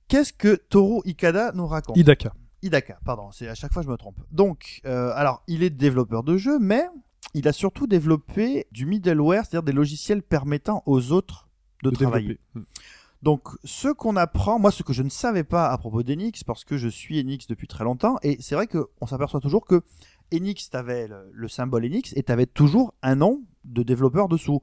[0.09, 1.95] Qu'est-ce que Toru Ikada nous raconte?
[1.97, 2.33] Hidaka.
[2.63, 4.17] Hidaka, pardon, c'est à chaque fois je me trompe.
[4.33, 6.85] Donc, euh, alors, il est développeur de jeux, mais
[7.35, 11.49] il a surtout développé du middleware, c'est-à-dire des logiciels permettant aux autres
[11.85, 12.39] de, de travailler.
[12.55, 12.71] développer.
[13.23, 16.65] Donc, ce qu'on apprend, moi, ce que je ne savais pas à propos d'Enix, parce
[16.65, 19.83] que je suis Enix depuis très longtemps, et c'est vrai qu'on s'aperçoit toujours que
[20.33, 24.61] Enix, t'avais le, le symbole Enix, et t'avais toujours un nom de développeur dessous.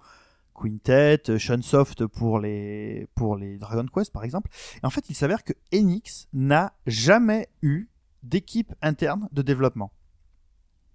[0.55, 4.49] Quintet, Shunsoft pour les, pour les Dragon Quest, par exemple.
[4.81, 7.89] Et en fait, il s'avère que Enix n'a jamais eu
[8.23, 9.91] d'équipe interne de développement.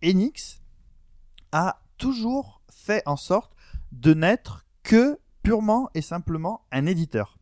[0.02, 0.62] Enix
[1.52, 3.54] a toujours fait en sorte
[3.92, 7.39] de n'être que purement et simplement un éditeur.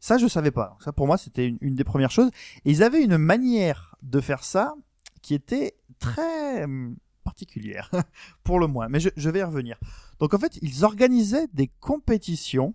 [0.00, 0.76] Ça, je savais pas.
[0.80, 2.30] Ça, pour moi, c'était une, une des premières choses.
[2.64, 4.74] Et ils avaient une manière de faire ça
[5.22, 7.90] qui était très hum, particulière,
[8.44, 8.88] pour le moins.
[8.88, 9.78] Mais je, je vais y revenir.
[10.20, 12.74] Donc, en fait, ils organisaient des compétitions.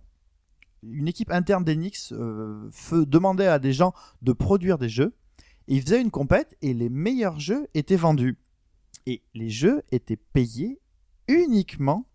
[0.82, 5.14] Une équipe interne d'Enix euh, demandait à des gens de produire des jeux.
[5.66, 8.36] Et ils faisaient une compète et les meilleurs jeux étaient vendus.
[9.06, 10.78] Et les jeux étaient payés
[11.26, 12.06] uniquement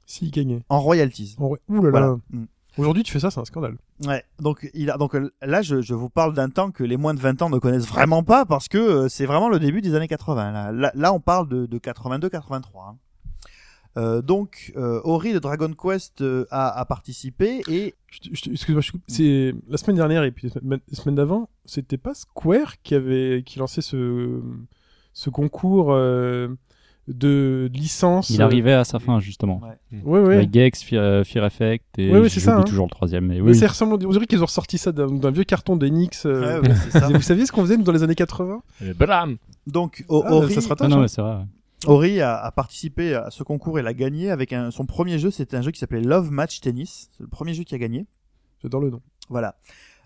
[0.70, 1.36] en royalties.
[1.40, 1.90] En Ouh là là.
[1.90, 2.20] Voilà.
[2.30, 2.46] Mm.
[2.78, 3.78] Aujourd'hui, tu fais ça, c'est un scandale.
[4.06, 6.96] Ouais, donc il a donc euh, là je, je vous parle d'un temps que les
[6.98, 9.82] moins de 20 ans ne connaissent vraiment pas parce que euh, c'est vraiment le début
[9.82, 10.72] des années 80 là.
[10.72, 12.86] Là, là, on parle de, de 82 83.
[12.86, 12.98] hein.
[13.98, 19.02] Euh, donc euh, Ori de Dragon Quest euh, a, a participé et Excuse-moi, je coupe.
[19.08, 23.58] c'est la semaine dernière et puis la semaine- d'avant, c'était pas Square qui avait qui
[23.60, 24.42] lançait ce
[25.14, 25.92] ce concours
[27.10, 28.30] de licence.
[28.30, 29.62] Il arrivait à sa fin, justement.
[30.04, 30.36] Ouais, ouais.
[30.36, 32.64] Avec Gex, Fear, euh, Fear Effect, et Ouais, ouais, c'est ça, hein.
[32.64, 33.26] toujours le troisième.
[33.28, 33.94] Mais Mais oui, ça ressemble.
[34.06, 36.26] On dirait qu'ils ont ressorti ça d'un d'un vieux carton d'Enix.
[36.26, 37.08] euh, Ouais, ouais, c'est ça.
[37.14, 39.38] Vous saviez ce qu'on faisait nous, dans les années 80 Et blam
[39.68, 40.90] donc O- Ah, Ori, Ça sera Ah top.
[40.90, 41.36] non, ouais, c'est vrai.
[41.36, 41.46] ouais.
[41.86, 45.32] Ori a, a participé à ce concours et l'a gagné avec un, son premier jeu.
[45.32, 47.10] C'était un jeu qui s'appelait Love Match Tennis.
[47.18, 48.06] C'est le premier jeu qui a gagné.
[48.62, 49.02] J'adore le nom.
[49.30, 49.56] Voilà.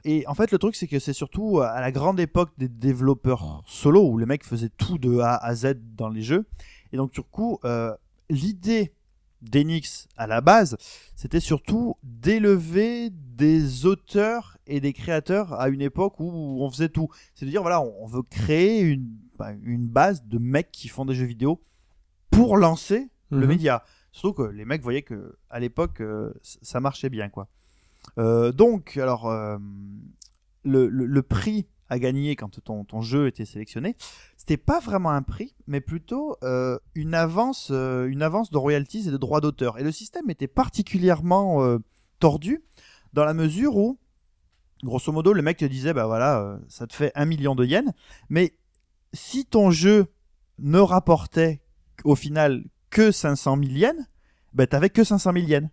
[0.05, 3.63] Et en fait, le truc, c'est que c'est surtout à la grande époque des développeurs
[3.65, 6.45] solo où les mecs faisaient tout de A à Z dans les jeux.
[6.93, 7.93] Et donc, du coup, euh,
[8.29, 8.93] l'idée
[9.41, 10.77] d'Enix à la base,
[11.15, 16.31] c'était surtout d'élever des auteurs et des créateurs à une époque où
[16.63, 17.09] on faisait tout.
[17.35, 21.03] C'est de dire, voilà, on veut créer une, bah, une base de mecs qui font
[21.03, 21.61] des jeux vidéo
[22.29, 23.47] pour lancer le Mhm.
[23.47, 23.83] média.
[24.13, 27.47] Surtout que les mecs voyaient que à l'époque, euh, ça marchait bien, quoi.
[28.19, 29.57] Euh, donc, alors, euh,
[30.63, 33.95] le, le- le prix à gagner quand ton, ton jeu était sélectionné,
[34.37, 39.07] c'était pas vraiment un prix, mais plutôt euh, une avance, euh, une avance de royalties
[39.07, 39.79] et de droits d'auteur.
[39.79, 41.77] Et le système était particulièrement euh,
[42.19, 42.63] tordu
[43.13, 43.99] dans la mesure où,
[44.83, 47.91] grosso modo, le mec te disait, bah voilà, ça te fait un million de yens,
[48.29, 48.57] mais
[49.13, 50.07] si ton jeu
[50.59, 51.61] ne rapportait
[52.03, 54.05] au final que 500 000 yens,
[54.53, 55.69] bah t'avais que 500 000 yens.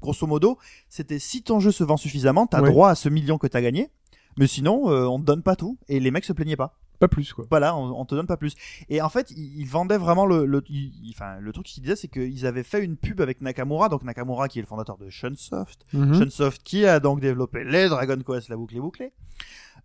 [0.00, 2.70] Grosso modo, c'était si ton jeu se vend suffisamment, t'as Ouais.
[2.70, 3.90] droit à ce million que t'as gagné,
[4.36, 5.78] mais sinon, euh, on te donne pas tout.
[5.88, 6.78] Et les mecs se plaignaient pas.
[7.00, 7.44] Pas plus, quoi.
[7.50, 8.54] Voilà, on, on te donne pas plus.
[8.88, 11.96] Et en fait, ils, ils vendaient vraiment le, le, ils- enfin, le truc qu'ils disaient,
[11.96, 15.10] c'est qu'ils avaient fait une pub avec Nakamura, donc Nakamura qui est le fondateur de
[15.10, 16.14] Shunsoft, Mhm.
[16.14, 19.12] Shunsoft qui a donc développé les Dragon Quest, la boucle est bouclée,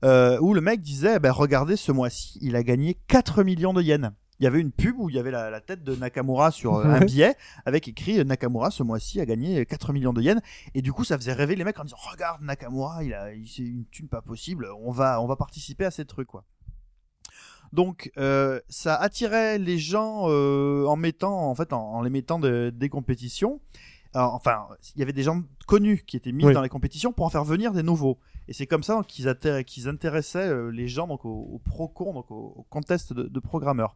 [0.05, 3.81] euh, où le mec disait, ben regardez, ce mois-ci, il a gagné 4 millions de
[3.81, 4.11] yens.
[4.40, 6.76] Il y avait une pub où il y avait la, la tête de Nakamura sur
[6.76, 7.36] euh, un billet
[7.66, 10.41] avec écrit euh, Nakamura ce mois-ci a gagné 4 millions de yens
[10.74, 13.48] et du coup ça faisait rêver les mecs en disant regarde Nakamura il a il-
[13.48, 16.45] c'est une thune pas possible on va on va participer à ces trucs quoi.
[17.72, 22.40] Donc euh, ça attirait les gens euh, en mettant en fait en, en les mettant
[22.40, 23.60] de- des compétitions.
[24.14, 26.53] Alors, enfin, il y avait des gens connus qui étaient mis Oui.
[26.53, 28.18] dans les compétitions pour en faire venir des nouveaux.
[28.48, 29.27] Et c'est comme ça qu'ils
[29.88, 33.95] intéressaient euh, les gens donc au, au procon, donc au, au contest de, de programmeurs.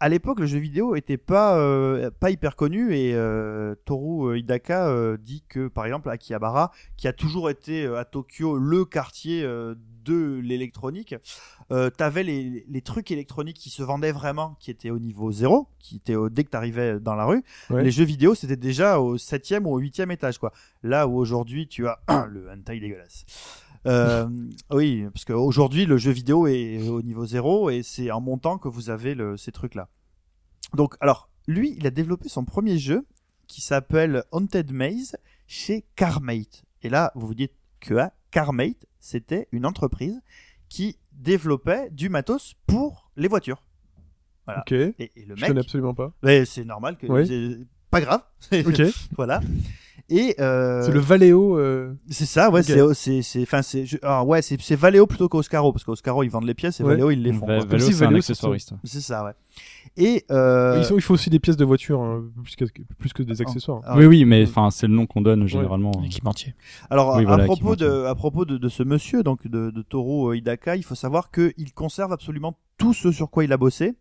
[0.00, 5.16] à l'époque, le jeu vidéo était pas euh, pas hyper connu et euh, Toru Hidaka
[5.18, 9.46] dit que par exemple Akihabara, qui a toujours été à Tokyo le quartier
[10.04, 11.14] de l'électronique,
[11.70, 15.68] euh, t'avais les, les trucs électroniques qui se vendaient vraiment, qui étaient au niveau zéro,
[15.78, 17.42] qui étaient au, dès que t'arrivais dans la rue.
[17.70, 17.82] Ouais.
[17.82, 20.52] Les jeux vidéo, c'était déjà au septième ou au huitième étage, quoi.
[20.82, 23.24] Là où aujourd'hui tu as le hentai dégueulasse.
[23.86, 24.28] Euh,
[24.70, 28.68] oui, parce qu'aujourd'hui le jeu vidéo est au niveau zéro et c'est en montant que
[28.68, 29.88] vous avez le, ces trucs-là.
[30.74, 33.06] Donc, alors, lui, il a développé son premier jeu
[33.46, 35.16] qui s'appelle Haunted Maze
[35.46, 36.64] chez Carmate.
[36.82, 40.22] Et là, vous vous dites que ah, Carmate, c'était une entreprise
[40.68, 43.62] qui développait du matos pour les voitures.
[44.46, 44.60] Voilà.
[44.60, 44.72] Ok.
[44.72, 46.12] Et, et le Je mec, connais absolument pas.
[46.22, 47.66] mais c'est normal que Oui.
[47.90, 48.22] pas grave.
[48.52, 48.80] Ok.
[49.16, 49.40] voilà.
[50.14, 51.58] Et euh, C'est le Valeo.
[51.58, 52.94] euh, c'est ça, ouais, Ok.
[52.94, 56.28] c'est c'est enfin c'est je- ah, ouais, c'est c'est Valeo plutôt qu'Oscaro parce qu'Oscaro ils
[56.30, 56.90] vendent les pièces et Ouais.
[56.90, 57.46] Valeo ils les font.
[57.46, 57.60] Va-.
[57.64, 58.74] Valeo, c'est un accessoiriste.
[58.84, 59.30] C'est ça, ouais.
[59.96, 62.64] Et euh, Ils sont- il faut aussi des pièces de voiture, hein, plus, que,
[62.98, 63.80] plus que des accessoires.
[63.84, 65.92] alors, Oui, oui, mais enfin, c'est le nom qu'on donne généralement.
[66.04, 66.54] Équipementier.
[66.90, 69.70] Alors, Oui, à- voilà, à propos, de, à propos de, de ce monsieur, donc de,
[69.70, 73.56] de Toru Hidaka, il faut savoir qu'il conserve absolument tout ce sur quoi il a
[73.56, 73.94] bossé.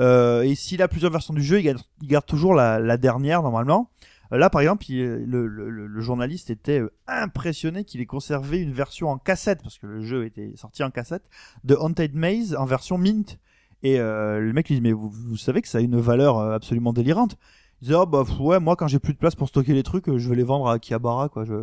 [0.00, 2.96] Euh, et s'il a plusieurs versions du jeu, il garde, il garde toujours la, la
[2.96, 3.90] dernière normalement.
[4.38, 9.62] Là, par exemple, le, journaliste était euh, impressionné qu'il ait conservé une version en cassette,
[9.62, 11.22] parce que le jeu était sorti en cassette,
[11.64, 13.38] de Haunted Maze en version Mint.
[13.82, 16.54] Et euh, le mec lui dit, mais vous, savez que ça a une valeur euh,
[16.54, 17.36] absolument délirante.
[17.82, 20.16] Il dit, oh bah ouais, moi quand j'ai plus de place pour stocker les trucs,
[20.16, 21.44] je vais les vendre à Akihabara, quoi.
[21.44, 21.54] Je...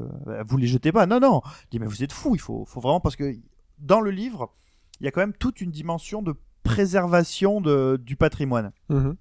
[0.45, 1.05] Vous les jetez pas.
[1.05, 1.41] Non, non.
[1.45, 3.35] Il dit, mais vous êtes fou, il faut, vraiment, parce que
[3.79, 4.53] dans le livre,
[4.99, 8.73] il y a quand même toute une dimension de préservation du patrimoine.
[8.89, 9.15] Mhm.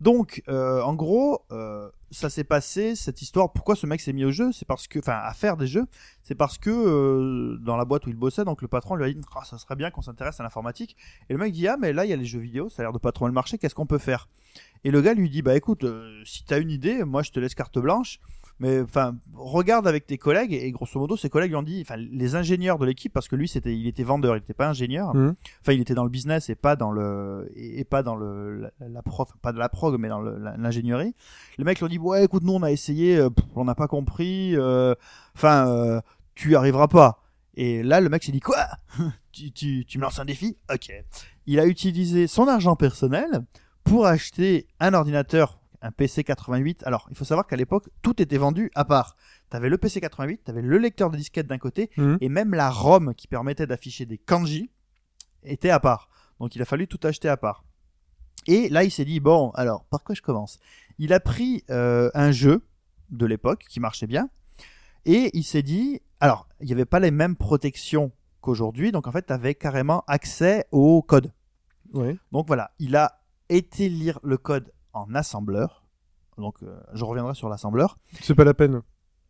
[0.00, 3.52] Donc, euh, en gros, euh, ça s'est passé cette histoire.
[3.52, 5.86] Pourquoi ce mec s'est mis au jeu C'est parce que, enfin, à faire des jeux,
[6.22, 9.12] c'est parce que euh, dans la boîte où il bossait, donc le patron lui a
[9.12, 10.96] dit, Ah, ça serait bien qu'on s'intéresse à l'informatique.
[11.30, 12.84] Et le mec dit, ah mais là il y a les jeux vidéo, ça a
[12.84, 13.56] l'air de pas trop mal marcher.
[13.58, 14.28] Qu'est-ce qu'on peut faire?
[14.84, 15.84] Et le gars lui dit, bah écoute,
[16.24, 18.20] si t'as une idée, moi je te laisse carte blanche.
[18.58, 21.96] Mais enfin, regarde avec tes collègues et grosso modo, ses collègues lui ont dit, enfin,
[21.96, 25.14] les ingénieurs de l'équipe, parce que lui, c'était, il était vendeur, il n'était pas ingénieur.
[25.14, 25.34] Mhm.
[25.60, 28.56] Enfin, il était dans le business et pas dans le et et pas dans le
[28.60, 31.14] la, la prof, pas de la prog, mais dans le- l'ingénierie.
[31.58, 33.74] Les mecs lui ont dit, ouais, écoute, nous on a essayé, euh, pff, on n'a
[33.74, 34.56] pas compris.
[34.56, 34.94] euh,
[35.34, 36.00] Enfin, euh,
[36.34, 37.22] tu y arriveras pas.
[37.58, 38.66] Et là, le mec s'est dit, quoi?
[39.32, 40.56] Tu, tu, tu me lances un défi?
[40.72, 40.90] Ok.
[41.46, 43.44] Il a utilisé son argent personnel
[43.84, 46.82] pour acheter un ordinateur, un PC 88.
[46.84, 49.16] Alors, il faut savoir qu'à l'époque, tout était vendu à part.
[49.50, 52.18] T'avais le PC 88, t'avais le lecteur de disquette d'un côté, Mhm.
[52.20, 54.70] et même la ROM qui permettait d'afficher des kanji
[55.44, 56.08] était à part.
[56.40, 57.64] Donc, il a fallu tout acheter à part.
[58.46, 60.58] Et là, il s'est dit, bon, alors, par quoi je commence?
[60.98, 62.66] Il a pris euh, un jeu
[63.10, 64.28] de l'époque qui marchait bien,
[65.04, 68.10] et il s'est dit, alors, il n'y avait pas les mêmes protections
[68.40, 71.32] qu'aujourd'hui, donc en fait, tu avais carrément accès au code.
[71.92, 72.16] Ouais.
[72.32, 75.84] Donc voilà, il a été lire le code en assembleur.
[76.38, 77.98] Donc euh, je reviendrai sur l'assembleur.
[78.20, 78.82] C'est pas la peine.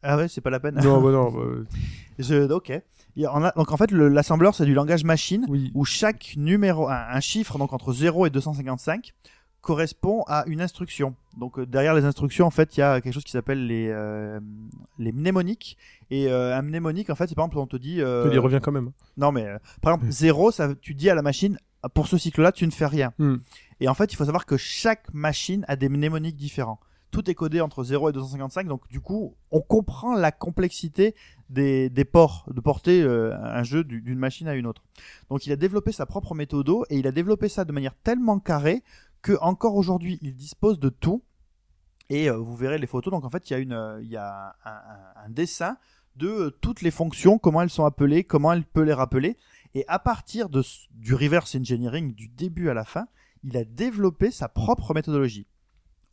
[0.02, 0.74] Ah ouais, c'est pas la peine.
[0.82, 1.30] non, bah non.
[1.32, 1.68] bah,
[2.18, 2.72] Je- ok.
[3.28, 5.70] En a- donc en fait, le- l'assembleur c'est du langage machine oui.
[5.74, 9.12] où chaque numéro, un, un chiffre donc entre 0 et 255
[9.62, 11.14] correspond à une instruction.
[11.36, 13.88] Donc euh, derrière les instructions, en fait, il y a quelque chose qui s'appelle les
[13.90, 14.38] euh,
[14.98, 15.76] les mnémoniques.
[16.10, 17.94] Et euh, un mnémonique, en fait, c'est par exemple on te dit.
[17.94, 18.90] Il y revient quand même.
[19.16, 19.46] non mais
[19.82, 21.58] par exemple 0, ça, tu dis à la machine
[21.94, 23.12] pour ce cycle-là, tu ne fais rien.
[23.18, 23.36] Hmm.
[23.80, 26.80] Et en fait, il faut savoir que chaque machine a des mnémoniques différents.
[27.10, 31.14] Tout est codé entre 0 et 255, donc du coup, on comprend la complexité
[31.48, 34.82] des, des ports, de porter euh, un jeu du- d'une machine à une autre.
[35.30, 38.38] Donc il a développé sa propre méthode et il a développé ça de manière tellement
[38.40, 38.82] carrée
[39.22, 41.22] que encore aujourd'hui, il dispose de tout.
[42.10, 43.12] Et euh, vous verrez les photos.
[43.12, 45.76] Donc en fait, il y a, une, il y a un, un- un dessin
[46.16, 49.36] de euh, toutes les fonctions, comment elles sont appelées, comment elle peut les rappeler.
[49.76, 50.62] Et à partir de,
[50.92, 53.08] du reverse engineering du début à la fin,
[53.44, 55.46] il a développé sa propre méthodologie.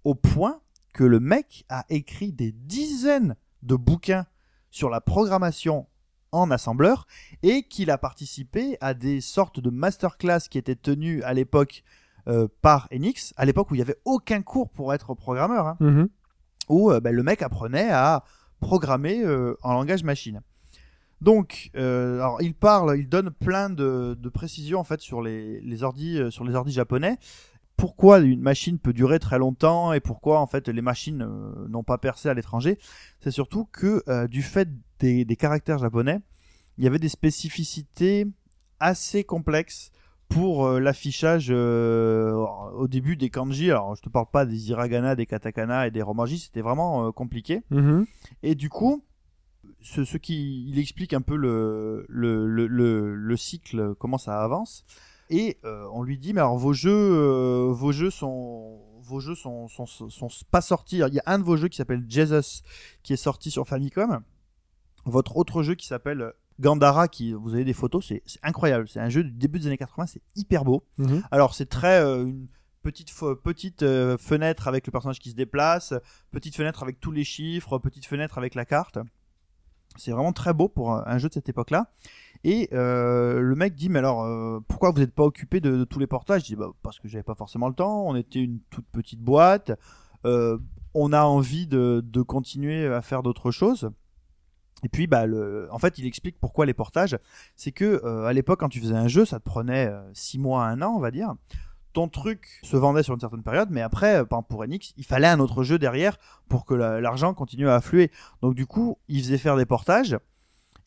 [0.04, 0.60] Au point
[0.94, 4.26] que le mec a écrit des dizaines de bouquins
[4.70, 5.88] sur la programmation
[6.34, 7.08] en assembleur
[7.42, 11.86] et qu'il a participé à des sortes de masterclass qui étaient tenues à l'époque
[12.28, 15.78] euh, par Enix, à l'époque où il n'y avait aucun cours pour être programmeur, hein,
[15.80, 16.10] Mhm.
[16.68, 18.26] où euh, ben, le mec apprenait à
[18.60, 20.42] programmer euh, en langage machine.
[21.24, 25.62] Donc, euh, alors il parle, il donne plein de, de précisions en fait sur les,
[25.62, 27.18] les ordis, euh, sur les ordis japonais.
[27.78, 31.84] Pourquoi une machine peut durer très longtemps et pourquoi en fait les machines euh, n'ont
[31.84, 32.78] pas percé à l'étranger?
[33.22, 34.68] C'est surtout que du fait
[35.00, 36.20] des, des caractères japonais,
[36.78, 38.28] il y avait des spécificités
[38.82, 39.92] assez complexes
[40.28, 43.72] pour l'affichage au début des kanji.
[43.72, 47.62] Alors je te parle pas des hiragana, des katakana et des romanji, c'était vraiment compliqué.
[47.70, 48.06] Mhm.
[48.42, 49.04] Et du coup,
[49.82, 54.42] ce, ce qui il explique un peu le, le, le, le, le cycle, comment ça
[54.44, 54.86] avance.
[55.30, 59.36] et euh, on lui dit mais alors vos jeux, euh, vos jeux sont vos jeux
[59.36, 60.98] sont, sont, sont, sont pas sortis.
[61.00, 62.64] Il y a un de vos jeux qui s'appelle Jesus
[63.04, 64.22] qui est sorti sur Famicom.
[65.06, 66.32] Votre autre jeu qui s'appelle
[66.62, 68.88] Gandara, qui vous avez des photos, c'est incroyable.
[68.88, 70.84] C'est un jeu du début des années 80, c'est hyper beau.
[70.98, 71.22] Mhm.
[71.32, 72.48] Alors c'est très euh, une
[72.82, 73.12] petite
[73.44, 75.94] petite euh, fenêtre avec le personnage qui se déplace,
[76.32, 79.00] petite fenêtre avec tous les chiffres, petite fenêtre avec la carte.
[79.98, 81.90] C'est vraiment très beau pour un jeu de cette époque-là.
[82.44, 86.00] Et euh, le mec dit mais alors euh, pourquoi vous n'êtes pas occupé de, tous
[86.00, 86.42] les portages?
[86.42, 88.06] Je dis bah, parce que j'avais pas forcément le temps.
[88.06, 89.72] On était une toute petite boîte.
[90.26, 90.58] Euh,
[90.94, 93.90] on a envie de, de continuer à faire d'autres choses.
[94.86, 95.70] Et puis, bah, le...
[95.72, 97.18] en fait, il explique pourquoi les portages.
[97.56, 100.82] C'est que à l'époque, quand tu faisais un jeu, ça te prenait 6 mois, un
[100.82, 101.34] an, on va dire.
[101.94, 105.28] Ton truc se vendait sur une certaine période, mais après, euh, pour Enix, il fallait
[105.28, 106.18] un autre jeu derrière
[106.50, 108.12] pour que la- l'argent continue à affluer.
[108.42, 110.18] Donc, du coup, il faisait faire des portages.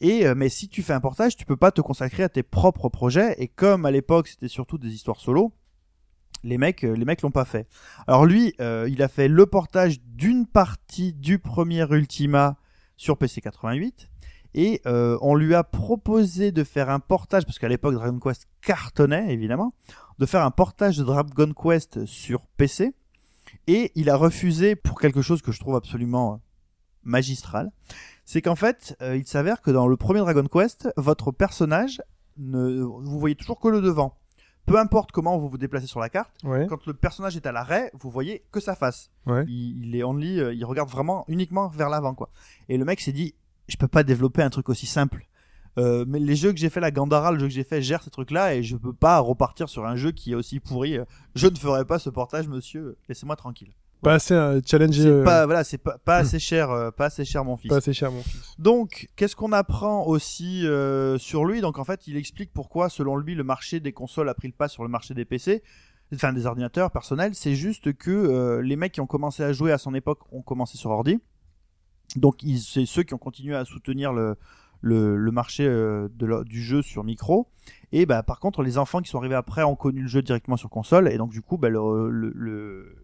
[0.00, 2.42] Et euh, mais si tu fais un portage, tu peux pas te consacrer à tes
[2.42, 3.34] propres projets.
[3.38, 5.52] Et comme à l'époque, c'était surtout des histoires solo,
[6.42, 7.66] les mecs, euh, les mecs l'ont pas fait.
[8.06, 12.56] Alors lui, euh, il a fait le portage d'une partie du premier Ultima
[12.96, 14.08] sur PC 88
[14.54, 18.46] et euh, on lui a proposé de faire un portage parce qu'à l'époque Dragon Quest
[18.60, 19.72] cartonnait évidemment,
[20.18, 22.94] de faire un portage de Dragon Quest sur PC
[23.66, 26.36] et il a refusé pour quelque chose que je trouve absolument euh,
[27.04, 27.70] magistral.
[28.24, 32.02] C'est qu'en fait, euh, il s'avère que dans le premier Dragon Quest, votre personnage
[32.38, 34.18] ne vous voyez toujours que le devant.
[34.66, 36.66] Peu importe comment vous vous déplacez sur la carte, Ouais.
[36.68, 39.10] quand le personnage est à l'arrêt, vous voyez que sa face.
[39.26, 39.44] Ouais.
[39.46, 42.30] Il, il est only, euh, il regarde vraiment uniquement vers l'avant, quoi.
[42.68, 43.34] Et le mec s'est dit,
[43.68, 45.28] je peux pas développer un truc aussi simple.
[45.78, 48.02] Euh, mais les jeux que j'ai fait, la Gandara, le jeu que j'ai fait, gère
[48.02, 50.98] ces trucs-là et je peux pas repartir sur un jeu qui est aussi pourri.
[51.34, 52.96] Je ne ferai pas ce portage, monsieur.
[53.08, 53.72] Laissez-moi tranquille.
[54.02, 55.02] Pas assez euh, challengé.
[55.02, 57.70] C'est euh, pas, voilà, c'est pas, pas assez cher, euh, pas assez cher, mon fils.
[57.70, 58.54] pas assez cher, mon fils.
[58.58, 61.60] Donc, qu'est-ce qu'on apprend aussi euh, sur lui?
[61.60, 64.54] Donc, en fait, il explique pourquoi, selon lui, le marché des consoles a pris le
[64.54, 65.62] pas sur le marché des PC,
[66.14, 67.34] enfin des ordinateurs personnels.
[67.34, 70.42] C'est juste que euh, les mecs qui ont commencé à jouer à son époque ont
[70.42, 71.18] commencé sur ordi.
[72.16, 74.36] Donc, c'est ceux qui ont continué à soutenir le,
[74.86, 77.48] le, le marché euh, de du jeu sur micro.
[77.92, 80.56] Et bah, par contre, les enfants qui sont arrivés après ont connu le jeu directement
[80.56, 81.08] sur console.
[81.12, 82.96] Et donc, du coup, bah, le, le- le-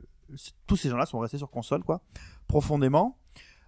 [0.66, 2.00] tous ces gens-là sont restés sur console, quoi,
[2.48, 3.18] profondément.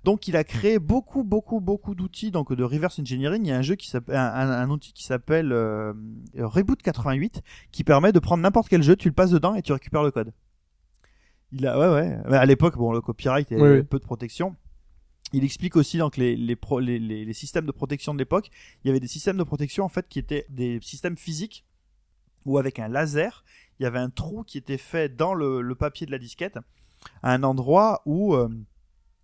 [0.04, 3.42] Donc il a créé beaucoup, beaucoup, beaucoup d'outils donc de reverse engineering.
[3.42, 5.94] Il y a un jeu qui s'appelle un, outil qui s'appelle euh,
[6.38, 7.40] Reboot 88
[7.72, 10.10] qui permet de prendre n'importe quel jeu, tu le passes dedans et tu récupères le
[10.10, 10.32] code.
[11.52, 12.18] Il a ouais ouais.
[12.28, 13.82] Mais à l'époque bon le copyright et Oui, oui.
[13.82, 14.54] peu de protection.
[15.34, 18.50] Il explique aussi donc les les, pro- les, les, les systèmes de protection de l'époque.
[18.82, 21.64] Il y avait des systèmes de protection en fait qui étaient des systèmes physiques
[22.44, 23.44] où avec un laser
[23.80, 26.58] il y avait un trou qui était fait dans le, le papier de la disquette
[27.22, 28.48] à un endroit où euh,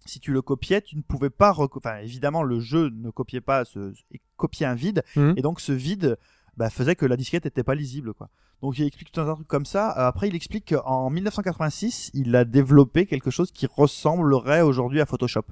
[0.06, 1.54] si tu le copiais, tu ne pouvais pas.
[1.56, 3.92] Enfin, évidemment, le jeu ne copiait pas, ce,
[4.36, 5.34] copiait un vide, Mhm.
[5.36, 6.16] et donc ce vide
[6.56, 8.28] bah, faisait que la disquette n'était pas lisible, quoi.
[8.62, 9.90] Donc il explique tout un trucs comme ça.
[9.98, 15.06] Euh, Après, il explique qu'en 1986, il a développé quelque chose qui ressemblerait aujourd'hui à
[15.06, 15.44] Photoshop,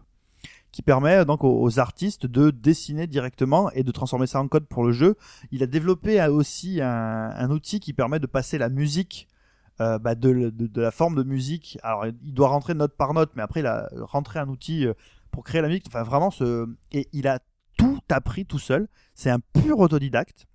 [0.72, 4.84] qui permet donc aux, artistes de dessiner directement et de transformer ça en code pour
[4.84, 5.16] le jeu.
[5.50, 9.28] Il a développé euh, aussi un, outil qui permet de passer la musique
[9.80, 11.78] euh, bah, de la forme de musique.
[11.82, 14.94] Alors, il doit rentrer note par note, mais après, il a rentré un outil euh,
[15.30, 15.84] pour créer la musique.
[15.86, 16.68] Enfin, vraiment, ce...
[16.92, 17.38] et il a
[17.76, 18.88] tout appris tout seul.
[19.14, 20.46] C'est un pur autodidacte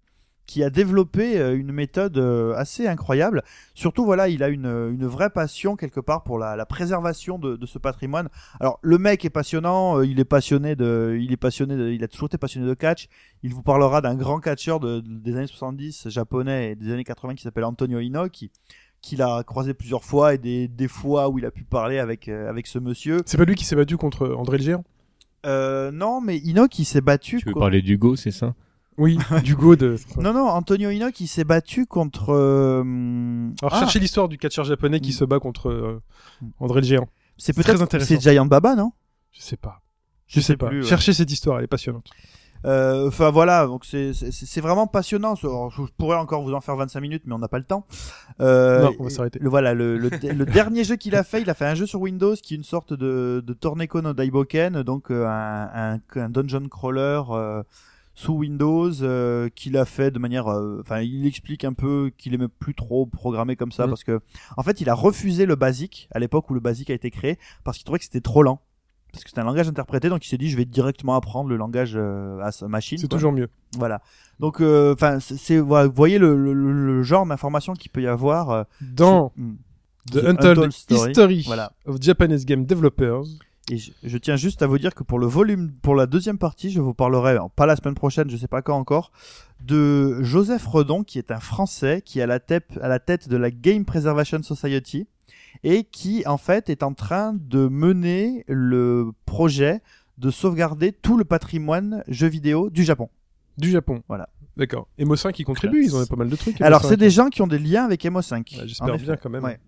[0.46, 3.44] qui a développé euh, une méthode euh, assez incroyable.
[3.74, 7.56] Surtout, voilà, il a une, une vraie passion quelque part pour la, la préservation de,
[7.56, 8.28] de ce patrimoine.
[8.60, 12.04] Alors, le mec est passionnant, euh, il est passionné de, il est passionné de, il
[12.04, 13.08] a toujours été passionné de catch.
[13.42, 17.36] Il vous parlera d'un grand catcheur de, des années 70 japonais et des années 80
[17.36, 18.52] qui s'appelle Antonio Inoki
[19.02, 22.30] qu'il a croisé plusieurs fois et des, des fois où il a pu parler avec,
[22.30, 23.22] euh, avec ce monsieur.
[23.26, 24.84] C'est pas lui qui s'est battu contre André le Géant
[25.46, 27.40] Euh, non, mais Inoki il s'est battu.
[27.40, 28.56] Tu veux co- parler d'Hugo, c'est ça?
[28.98, 29.96] Oui, du go de.
[30.18, 32.32] Non, non, Antonio Inoki il s'est battu contre.
[32.34, 32.84] euh,
[33.62, 35.14] Alors ah, cherchez l'histoire du catcheur japonais qui Mm.
[35.14, 36.02] se bat contre euh,
[36.60, 37.08] André le Géant.
[37.38, 38.08] c'est très peut-être intéressant.
[38.20, 38.92] c'est Giant Baba, non?
[39.32, 39.82] Je sais pas.
[40.28, 40.68] Je sais pas.
[40.68, 40.88] plus, ouais.
[40.88, 42.08] Cherchez cette histoire, elle est passionnante.
[42.66, 45.34] Euh, Enfin voilà, donc c'est c'est- c'est vraiment passionnant.
[45.44, 47.86] Alors, je pourrais encore vous en faire 25 minutes, mais on n'a pas le temps.
[48.40, 49.38] Euh, Non, on va s'arrêter.
[49.42, 51.86] Le voilà, le, le, le dernier jeu qu'il a fait, il a fait un jeu
[51.86, 56.00] sur Windows qui est une sorte de, de Torneko no Daiboken, donc euh, un, un,
[56.22, 57.64] un dungeon crawler euh,
[58.16, 60.48] sous Windows euh, qu'il a fait de manière.
[60.48, 63.90] euh, Enfin, il explique un peu qu'il aimait plus trop programmer comme ça Mhm.
[63.90, 64.20] parce que
[64.58, 67.38] en fait, il a refusé le basic à l'époque où le basic a été créé
[67.64, 68.62] parce qu'il trouvait que c'était trop lent.
[69.12, 71.56] Parce que c'était un langage interprété, donc il s'est dit je vais directement apprendre le
[71.56, 72.98] langage euh, à sa machine.
[72.98, 73.48] C'est toujours mieux.
[73.78, 74.02] Voilà.
[74.40, 78.08] Donc, euh, enfin, c'est- c'est, vous voyez le, le, le- genre d'information qu'il peut y
[78.08, 78.50] avoir.
[78.50, 79.54] euh, Dans Hmm.
[80.08, 81.12] The The Untold, Untold Story.
[81.12, 81.72] History Voilà.
[81.86, 83.24] of Japanese Game Developers,
[83.72, 86.38] Et je, je tiens juste à vous dire que pour le volume, pour la deuxième
[86.38, 89.12] partie, je vous parlerai, pas la semaine prochaine, je sais pas quand encore,
[89.62, 93.30] de Joseph Redon, qui est un Français, qui est à la tête, à la tête
[93.30, 95.08] de la Game Preservation Society,
[95.64, 99.82] et qui, en fait, est en train de mener le projet
[100.18, 103.10] de sauvegarder tout le patrimoine jeux vidéo du Japon.
[103.58, 104.04] Du Japon.
[104.08, 104.30] Voilà.
[104.58, 104.88] D'accord.
[104.98, 106.62] Et Mo 5 qui contribue, ils ont pas mal de trucs.
[106.62, 106.90] Alors, Mo5.
[106.90, 108.56] c'est des gens qui ont des liens avec MO5.
[108.56, 109.44] Ouais, En J'espère bien quand même.
[109.44, 109.60] Ouais.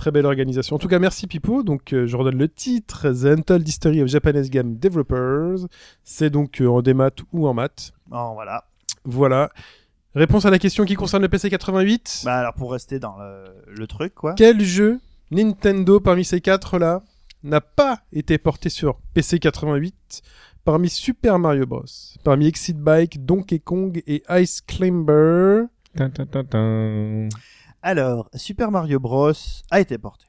[0.00, 0.76] Très belle organisation.
[0.76, 1.62] En tout cas, merci Pipo.
[1.62, 5.68] Donc, euh, je redonne le titre The Untold History of Japanese Game Developers.
[6.04, 7.92] C'est donc euh, en démat ou en maths.
[8.06, 8.64] Bon, voilà.
[9.04, 9.50] Voilà.
[10.14, 12.22] Réponse à la question qui concerne le PC 88.
[12.24, 13.44] Bah, alors, pour rester dans le,
[13.76, 14.32] le truc, quoi.
[14.38, 15.00] Quel jeu
[15.32, 17.02] Nintendo parmi ces quatre là
[17.42, 20.22] n'a pas été porté sur PC 88
[20.64, 21.84] parmi Super Mario Bros,
[22.24, 25.64] parmi Exit Bike, Donkey Kong et Ice Climber?
[27.82, 29.32] Alors, Super Mario Bros
[29.70, 30.26] a été porté.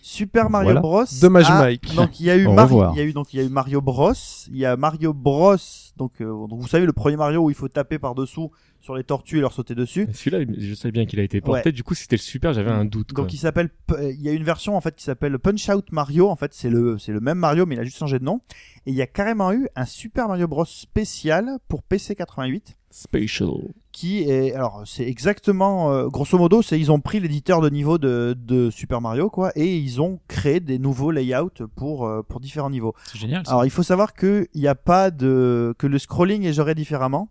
[0.00, 0.80] Super Mario Voilà.
[0.80, 1.04] Bros.
[1.20, 1.94] Dommage, a- Mike.
[1.94, 3.50] Donc il y a eu Mario, il y a eu donc il y a eu
[3.50, 4.12] Mario Bros.
[4.48, 5.56] Il y a Mario Bros.
[5.98, 8.50] Donc, euh, donc vous savez le premier Mario où il faut taper par dessous
[8.80, 10.08] sur les tortues et leur sauter dessus.
[10.14, 11.72] Celui-là, je savais bien qu'il a été porté.
[11.72, 12.54] Du coup, c'était le super.
[12.54, 13.12] J'avais un doute.
[13.12, 13.22] quoi.
[13.24, 15.92] Donc il s'appelle, euh, il y a une version en fait qui s'appelle Punch Out
[15.92, 16.30] Mario.
[16.30, 18.40] En fait c'est le c'est le même Mario mais il a juste changé de nom.
[18.86, 23.72] Et il y a carrément eu un Super Mario Bros spécial pour PC 88 Special.
[23.90, 27.98] qui est alors c'est exactement euh, grosso modo c'est ils ont pris l'éditeur de niveau
[27.98, 32.38] de, de Super Mario quoi et ils ont créé des nouveaux layouts pour euh, pour
[32.40, 32.94] différents niveaux.
[33.10, 33.44] C'est génial.
[33.46, 33.52] ça.
[33.52, 36.74] Alors il faut savoir que il y a pas de que le scrolling est géré
[36.74, 37.28] différemment.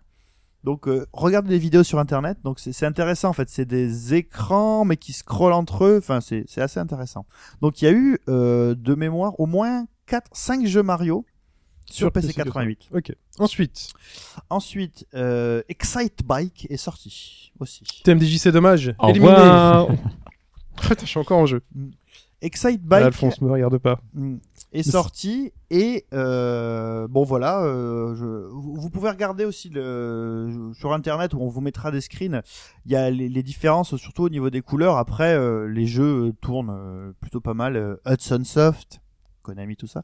[0.63, 2.37] Donc euh, regardez des vidéos sur internet.
[2.43, 3.49] Donc c'est c'est intéressant en fait.
[3.49, 5.97] C'est des écrans mais qui scrollent entre eux.
[5.97, 7.25] Enfin c'est c'est assez intéressant.
[7.61, 11.25] Donc il y a eu euh, de mémoire au moins 4 5 jeux Mario
[11.93, 12.89] sur, PC 88.
[12.93, 13.13] Ok.
[13.39, 13.89] Ensuite,
[14.49, 17.83] Ensuite euh, Excite Bike est sorti aussi.
[18.03, 18.93] TMDJC dommage.
[18.99, 19.31] Au Éliminé.
[19.31, 19.87] revoir.
[20.81, 21.61] Putain, je suis encore en jeu.
[22.41, 23.99] Excite Ah, Bike Alphonse, me regarde pas.
[24.15, 24.37] Mm.
[24.73, 31.35] est sorti et euh, bon voilà euh, je, vous pouvez regarder aussi le, sur internet
[31.35, 32.41] où on vous mettra des screens
[32.87, 36.33] il y a les, les différences surtout au niveau des couleurs après euh, les jeux
[36.41, 39.01] tournent plutôt pas mal Hudson Soft
[39.43, 40.01] Konami tout ça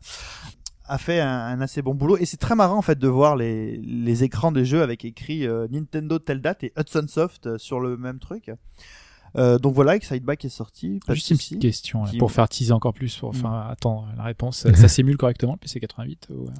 [0.87, 2.17] a fait un, un assez bon boulot.
[2.17, 5.67] Et c'est très marrant en fait de voir les, écrans des jeux avec écrit euh,
[5.69, 8.51] Nintendo telle date et Hudson Soft euh, sur le même truc
[9.35, 12.31] Euh, donc voilà Excite Bike est sorti pas Juste une petite question là, Qui- pour
[12.31, 14.65] faire teaser encore plus, pour enfin attendre la réponse.
[14.75, 16.51] Ça, s'émule correctement le PC 88 ou, euh,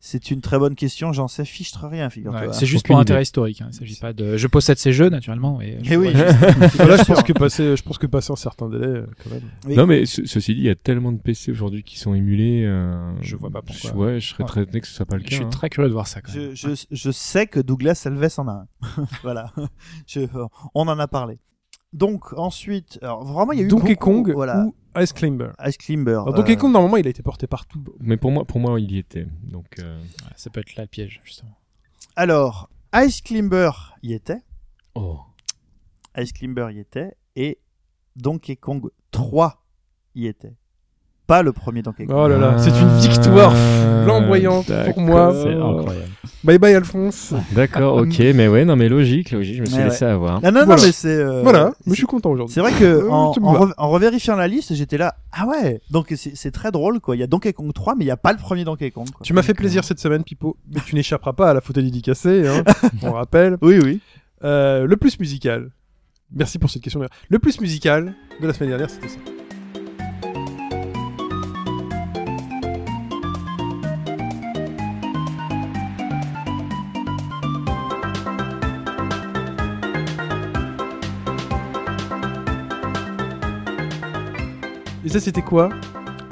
[0.00, 2.40] C'est une très bonne question, j'en sais fichtre rien, figure-toi.
[2.48, 3.02] ouais, C'est juste pour idée.
[3.02, 3.60] intérêt historique.
[3.62, 3.68] Hein.
[3.72, 4.36] Il s'agit pas de.
[4.36, 5.60] Je possède ces jeux naturellement.
[5.60, 8.68] Et Eh oui, Voilà, bien je pense que passer, je pense que passer un certain
[8.68, 9.76] délai, euh, quand même.
[9.76, 12.64] Non, mais ce- ceci dit, il y a tellement de PC aujourd'hui qui sont émulés.
[12.64, 13.90] euh, Je vois pas pourquoi.
[13.90, 14.48] je- Ouais, je serais Ouais.
[14.48, 15.36] très étonné que ce soit pas le Je cas.
[15.36, 15.50] suis hein.
[15.50, 16.20] très curieux de voir ça.
[16.20, 16.50] Quand même.
[16.54, 18.66] Je, je, je sais que Douglas Alves en a un.
[19.22, 19.52] voilà.
[20.06, 20.20] Je,
[20.74, 21.38] on en a parlé.
[21.92, 24.64] Donc, ensuite, alors vraiment, il y a eu Donkey beaucoup- Kong voilà.
[24.66, 25.50] ou Ice Climber.
[25.64, 26.12] Ice Climber.
[26.12, 27.82] Alors, Donkey euh, Kong, normalement, il a été porté partout.
[28.00, 29.26] Mais pour moi, pour moi, il y était.
[29.42, 31.56] Donc, euh, Ouais, ça peut être là le piège justement.
[32.16, 33.70] Alors, Ice Climber
[34.02, 34.42] y était.
[34.94, 35.20] oh.
[36.16, 37.12] Ice Climber y était.
[37.36, 37.58] Et
[38.16, 39.64] Donkey Kong 3
[40.14, 40.56] y était.
[41.28, 42.16] Pas le premier Donkey Kong.
[42.18, 43.52] Oh là là, c'est une victoire
[44.04, 45.32] flamboyante pour moi.
[45.34, 46.06] C'est incroyable.
[46.42, 47.34] Bye bye Alphonse.
[47.52, 50.40] D'accord, ok, mais ouais, non, mais logique, logique, je me suis laissé avoir.
[50.42, 50.82] Ah non, non, Voilà.
[50.86, 51.08] mais c'est.
[51.08, 52.54] euh, voilà, mais je suis content aujourd'hui.
[52.54, 55.16] C'est vrai que Euh, en, re- revérifiant la liste, j'étais là.
[55.32, 55.80] Ah ouais.
[55.90, 57.14] Donc c'est très drôle quoi.
[57.14, 59.06] Il y a Donkey Kong 3, mais il y a pas le premier Donkey Kong.
[59.10, 59.20] Quoi.
[59.22, 62.48] Tu m'as fait plaisir cette semaine, Pipo, mais tu n'échapperas pas à la photo dédicacée,
[62.48, 62.62] hein,
[63.02, 63.54] on rappelle.
[63.54, 64.00] euh, Oui, oui.
[64.44, 65.70] Euh, le plus musical.
[66.34, 67.00] Merci pour cette question.
[67.28, 69.18] Le plus musical de la semaine dernière, c'était ça.
[85.08, 85.70] Et ça, c'était quoi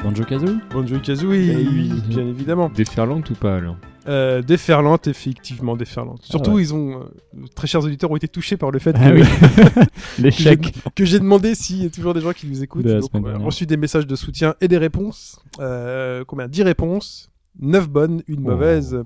[0.05, 1.93] Banjo Kazooie Banjo Kazooie, Eh oui.
[2.09, 2.69] bien évidemment.
[2.75, 3.77] Déferlante ou pas, alors
[4.07, 6.21] Euh, déferlante, effectivement, déferlante.
[6.23, 6.63] Surtout, ouais.
[6.63, 9.23] ils ont, euh, très chers auditeurs, ont été touchés par le fait Ah que, oui.
[9.57, 9.83] que
[10.19, 10.75] j'ai- L'échec.
[10.95, 12.85] que j'ai demandé s'il y a toujours des gens qui nous écoutent.
[12.85, 13.47] Donc, semaine on a dernière.
[13.47, 15.41] reçu des messages de soutien et des réponses.
[15.59, 16.47] Euh, combien?
[16.49, 18.51] 10 réponses, 9 bonnes, une Oh.
[18.51, 19.03] mauvaise.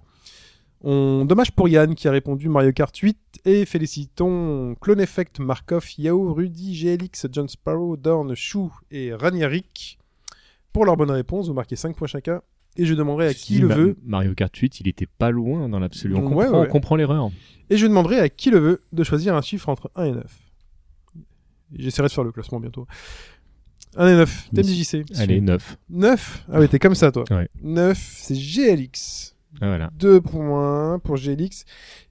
[0.82, 1.24] On...
[1.26, 6.32] Dommage pour Yann qui a répondu Mario Kart 8 et félicitons Clone Effect, Markov, Yao,
[6.32, 9.98] Rudy, GLX, John Sparrow, Dorn, Chou et Ranieric
[10.72, 11.48] pour leurs bonnes réponses.
[11.48, 12.40] Vous marquez 5 points chacun.
[12.76, 15.68] Et je demanderai à qui Si, le veut Mario Kart 8, il était pas loin
[15.68, 16.14] dans l'absolu.
[16.14, 16.66] On, Ouais, comprend, ouais.
[16.68, 17.30] on comprend l'erreur.
[17.68, 20.24] Et je demanderai à qui le veut de choisir un chiffre entre 1 et 9.
[21.76, 22.86] J'essaierai de faire le classement bientôt.
[23.96, 24.48] 1 et 9.
[24.52, 25.04] Mais TMDJC.
[25.18, 25.76] Allez, 9.
[25.90, 26.46] 9.
[26.52, 27.24] Ah ouais, t'es comme ça, toi.
[27.30, 27.48] Ouais.
[27.62, 29.34] 9, c'est GLX.
[29.60, 29.90] Ah, voilà.
[29.98, 31.64] 2 points pour GLX.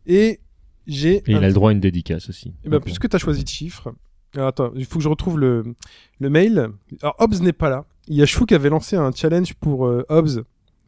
[0.06, 0.40] Et
[0.88, 1.18] j'ai.
[1.18, 2.54] Et il a le droit à une dédicace aussi.
[2.64, 3.94] Et ben, puisque t'as choisi de chiffre.
[4.36, 5.76] Alors, attends, il faut que je retrouve le,
[6.20, 6.70] le mail.
[7.02, 7.86] Alors, Hobbs n'est pas là.
[8.08, 10.44] Il y a Chou qui avait lancé un challenge pour euh, Hobbes.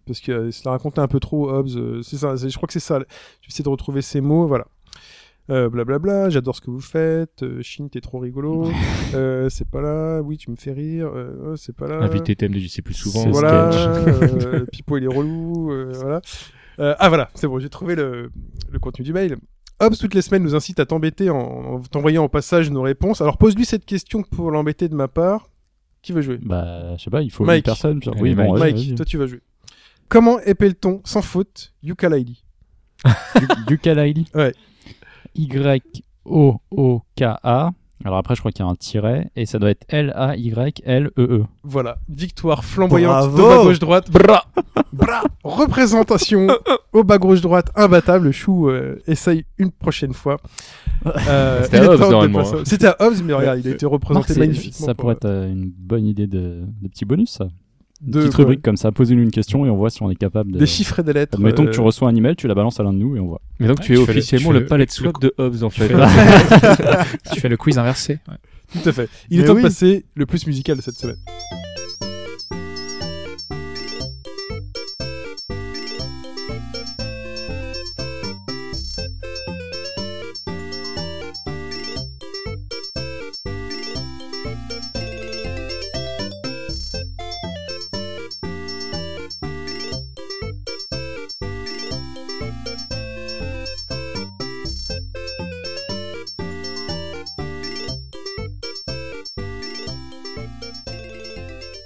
[0.06, 1.70] Parce que euh, il se l'a raconté un peu trop, Hobbes.
[1.76, 2.96] euh, c'est ça, je crois que c'est ça.
[2.96, 4.68] Je vais essayer de retrouver ces mots, voilà.
[5.50, 7.44] Euh, blablabla, j'adore ce que vous faites.
[7.44, 8.72] Euh, Chine, t'es trop rigolo.
[9.16, 10.22] euh, c'est pas là.
[10.22, 11.12] Oui, tu me fais rire.
[11.14, 11.98] Euh, oh, c'est pas là.
[11.98, 13.24] Inviter TMDJC plus souvent.
[13.24, 13.70] C'est Voilà.
[13.74, 15.72] euh, Pipo, il est relou.
[15.72, 16.22] euh, voilà.
[16.80, 18.32] Euh, ah voilà, c'est bon, j'ai trouvé le,
[18.72, 19.38] le contenu du mail.
[19.82, 23.20] Hobbes, toutes les semaines, nous incite à t'embêter en, en t'envoyant au passage nos réponses.
[23.20, 25.50] Alors pose-lui cette question pour l'embêter de ma part.
[26.02, 26.40] Qui veut jouer?
[26.42, 27.60] Bah, je sais pas, il faut Mike.
[27.60, 28.02] une personne.
[28.02, 28.96] genre- bon, Mike.
[28.96, 29.42] toi tu vas jouer.
[30.08, 32.42] Comment épelle-t-on sans faute Yooka-Laylee.
[34.36, 34.54] Ouais.
[35.36, 36.62] Y-O-O-K-A.
[38.04, 41.44] Alors après, je crois qu'il y a un tiret et ça doit être L-A-Y-L-E-E.
[41.64, 44.10] Voilà, victoire flamboyante Bravo de bas gauche droite.
[44.10, 44.44] Bra,
[44.92, 46.48] bra, représentation
[46.94, 48.32] au bas gauche droite imbattable.
[48.32, 50.38] Chou euh, essaye une prochaine fois.
[51.06, 52.64] Euh, C'était à normalement, passer- hein.
[52.66, 54.88] C'était à Hobbes, mais regarde, il a été Marc, représenté c'est- magnifiquement.
[54.88, 57.50] Ça pour, pourrait être euh, une bonne idée de, de petit bonus, ça.
[58.06, 60.16] Une De petite rubrique comme ça, posez-nous une question et on voit si on est
[60.16, 60.58] capable de.
[60.60, 61.36] Des chiffres et des lettres.
[61.38, 63.20] Admettons que euh, tu reçois un email, tu la balances à l'un de nous et
[63.20, 63.42] on voit.
[63.60, 65.34] Mais donc Ouais, tu es tu le- officiellement fais le, le- palette le swap de
[65.38, 65.88] Hobbes en Tu fait.
[65.90, 65.94] fais,
[67.34, 68.20] tu fais le quiz inversé.
[68.28, 68.36] ouais.
[68.82, 69.10] Tout à fait.
[69.30, 69.62] Il est temps oui.
[69.62, 71.18] de passer le plus musical de cette semaine.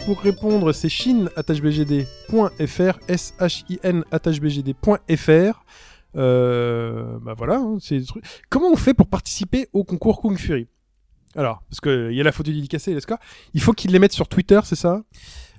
[0.05, 5.63] Pour répondre, c'est chine.bgd.fr, S-H-I-N.bgd.fr.
[6.17, 8.23] Euh, bah voilà, hein, c'est des trucs.
[8.49, 10.67] Comment on fait pour participer au concours Kung Fury?
[11.35, 13.17] Alors, parce qu'il y a la photo dédicacée et score.
[13.55, 15.01] Il faut qu'ils les mettent sur Twitter, c'est ça?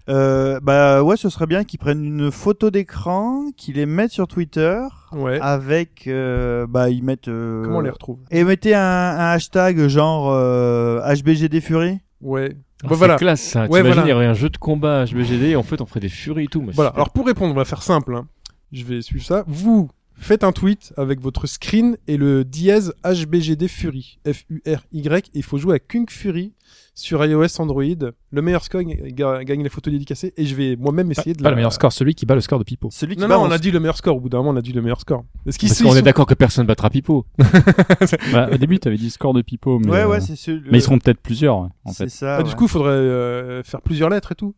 [0.08, 4.28] Euh, bah ouais, ce serait bien qu'ils prennent une photo d'écran, qu'ils les mettent sur
[4.28, 4.78] Twitter
[5.12, 5.40] Ouais.
[5.42, 7.26] avec, euh, bah ils mettent.
[7.26, 8.20] euh, Comment on les retrouve?
[8.30, 11.98] Et mettez un, un hashtag genre euh, HBGD Fury?
[12.20, 12.56] Ouais.
[12.82, 13.16] Ah, Bah c'est voilà.
[13.16, 13.62] classe ça.
[13.62, 14.02] Ouais, T'imagines, voilà.
[14.06, 16.44] il y aurait un jeu de combat HBGD et en fait on ferait des furies
[16.44, 16.62] et tout.
[16.74, 16.90] Voilà.
[16.90, 18.14] c'est- Alors pour répondre, on va faire simple.
[18.14, 18.26] hein.
[18.72, 19.44] Je vais suivre ça.
[19.46, 24.18] Vous faites un tweet avec votre screen et le dièse HBGD Fury.
[24.26, 25.26] F-U-R-Y.
[25.34, 26.52] Et il faut jouer à Kung Fury
[26.94, 27.82] sur iOS Android.
[28.30, 30.32] Le meilleur score ga- gagne les photos dédicacées.
[30.36, 31.50] Et je vais moi-même Pas, essayer de pas la...
[31.50, 32.88] le meilleur score, celui qui bat le score de Pipo.
[32.90, 34.16] Celui qui Non, bat non, on a dit le meilleur score.
[34.16, 35.24] Au bout d'un moment, on a dit le meilleur score.
[35.46, 37.26] Est-ce qu'ils Parce qu'on est sont- d'accord que personne battra Pipo.
[38.32, 40.78] Bah, au début, tu avais dit score de Pipo, mais, Ouais, euh, ouais, c'est mais
[40.78, 42.08] ils seront peut-être plusieurs, en C'est fait.
[42.08, 42.36] ça.
[42.38, 44.54] Ah, Du coup, il faudrait euh, faire plusieurs lettres et tout.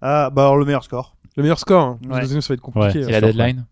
[0.00, 1.16] Ah, bah alors le meilleur score.
[1.36, 1.80] Le meilleur score.
[1.82, 1.98] hein.
[2.10, 2.26] Ouais.
[2.26, 3.00] sinon, ça va être compliqué.
[3.04, 3.08] Ouais.
[3.08, 3.66] Et la deadline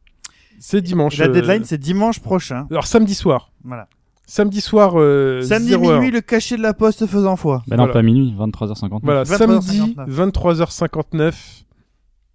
[0.60, 1.16] C'est dimanche.
[1.18, 2.66] La euh, deadline, c'est dimanche prochain.
[2.70, 3.50] Alors samedi soir.
[3.64, 3.88] Voilà.
[4.26, 4.92] Samedi soir.
[4.96, 5.98] Euh, Samedi 0 heure.
[6.00, 7.62] minuit, le cachet de la poste faisant foi.
[7.66, 7.92] Bah non, Voilà.
[7.94, 9.00] pas minuit, 23h59.
[9.02, 9.36] Voilà, 23h59.
[9.36, 11.34] samedi 23h59.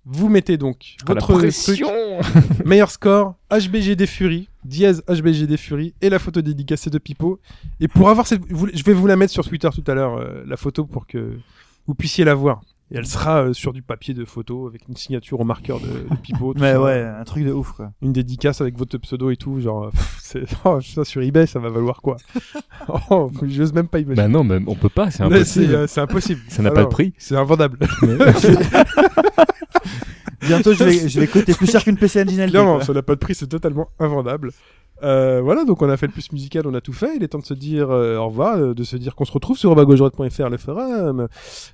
[0.08, 1.84] Vous mettez donc Ah, votre truc,
[2.66, 7.40] meilleur score, HBGD Fury, dièse HBGD Fury et la photo dédicacée de Pipo.
[7.80, 10.18] Et pour avoir cette, vous- je vais vous la mettre sur Twitter tout à l'heure,
[10.18, 11.38] euh, la photo pour que
[11.88, 12.62] vous puissiez la voir.
[12.92, 15.88] Et elle sera euh, sur du papier de photo avec une signature au marqueur de,
[15.88, 16.54] de Pipo.
[16.54, 16.82] tout Mais ça.
[16.82, 17.92] ouais, un truc de ouf quoi.
[18.04, 21.48] Une dédicace avec votre pseudo et tout, genre, euh, pff, c'est, oh, ça sur eBay,
[21.48, 22.18] ça va valoir quoi
[23.10, 24.28] Oh, j'ose même pas imaginer.
[24.28, 26.42] Bah non, mais on peut pas, c'est euh, c'est impossible.
[26.48, 27.14] Ça n'a pas non, de prix.
[27.18, 27.80] C'est invendable.
[30.42, 32.52] Bientôt, je vais, je vais coûter plus cher qu'une PC Engine LD.
[32.52, 32.86] Clairement, quoi.
[32.86, 34.52] ça n'a pas de prix, c'est totalement invendable.
[35.04, 37.16] Euh, voilà, donc on a fait le plus musical, on a tout fait.
[37.18, 39.32] Il est temps de se dire euh, au revoir, euh, de se dire qu'on se
[39.32, 41.28] retrouve sur le forum,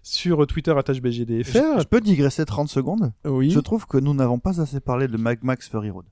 [0.03, 1.79] sur Twitter Je, @bgdfr.
[1.79, 3.11] je peux digresser 30 secondes?
[3.25, 6.05] Oui, Je trouve que nous n'avons pas assez parlé de Mag Max Fury Road.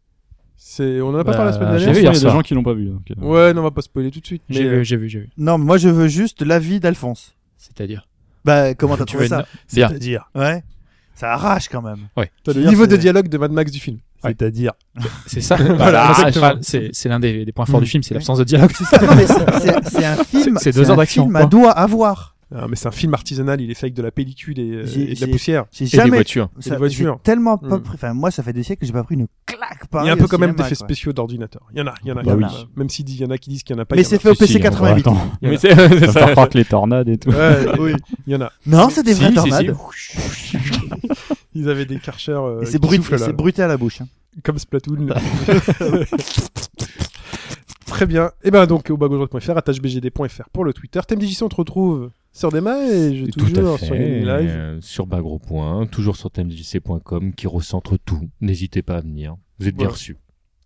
[0.55, 1.93] c'est, on en a pas Bah, parlé la semaine j'ai dernière.
[1.95, 2.85] vu, il y a des gens qui l'ont pas vu.
[2.89, 4.43] donc, euh, Ouais, non, on va pas spoiler tout de suite.
[4.49, 5.29] J'ai mais, vu, j'ai vu, j'ai vu.
[5.37, 7.35] Non, mais moi je veux juste l'avis d'Alphonse.
[7.57, 8.07] C'est-à-dire?
[8.45, 9.39] Bah, comment t'as trouvé ça?
[9.39, 9.45] une-.
[9.67, 10.63] C'est-à-dire, Ouais.
[11.15, 12.07] Ça arrache quand même.
[12.45, 13.97] t'as le niveau de dialogue de Mad Max du film.
[14.23, 14.35] Ouais.
[14.37, 14.73] C'est-à-dire,
[15.27, 15.55] C'est ça.
[15.77, 16.13] Voilà,
[16.61, 17.83] c'est c'est l'un des, des points forts Mm.
[17.83, 18.71] du film, c'est l'absence de dialogue.
[18.75, 20.57] c'est- un film.
[20.59, 21.49] C'est- deux un heures d'action, film à quoi.
[21.49, 22.35] doigt à voir.
[22.35, 24.85] Ah, mais c'est un film artisanal, il est fait avec de la pellicule et, euh,
[24.95, 25.65] et de la poussière.
[25.71, 26.09] J'ai Et des jamais.
[26.17, 26.49] voitures.
[26.59, 27.19] ça- des voitures.
[27.23, 27.83] Tellement pas Mm.
[27.83, 27.93] pris.
[27.95, 30.13] Enfin, moi, ça fait des siècles que j'ai pas pris une claque Il y a
[30.13, 30.87] un peu quand même cinéma, d'effets quoi.
[30.87, 31.61] spéciaux d'ordinateur.
[31.73, 32.23] Il y en a, il y en a.
[32.23, 32.51] Bah il y en a.
[32.51, 32.67] oui.
[32.75, 33.95] Même s'il y en a qui disent qu'il y en a pas.
[33.95, 35.01] Mais c'est fait au PC on- 88.
[35.01, 36.19] attends, Il y en Mais c'est Ça ça.
[36.19, 37.29] faire croire que les tornades et tout.
[37.29, 37.93] Ouais, Oui.
[38.25, 38.51] il y en a.
[38.65, 39.75] Non, c'est des vraies tornades.
[41.55, 43.77] Ils avaient des karchers euh, Et c'est qui brut, soufflent, là, c'est bruté à la
[43.77, 44.01] bouche.
[44.01, 44.07] hein.
[44.43, 45.07] comme Splatoon.
[47.85, 48.31] Très bien.
[48.43, 50.99] Et ben donc au bagaujoie.fr, attache bgd.fr pour le Twitter.
[51.05, 53.85] TMDJC, on te retrouve sur des mails et je Et Tout à toujours fait.
[53.87, 54.49] sur une live.
[54.49, 58.29] euh, sur Bagro Point, toujours sur thèmedjc.com qui recentre tout.
[58.41, 59.35] N'hésitez pas à venir.
[59.59, 59.93] Vous êtes bien Voilà.
[59.93, 60.17] reçus.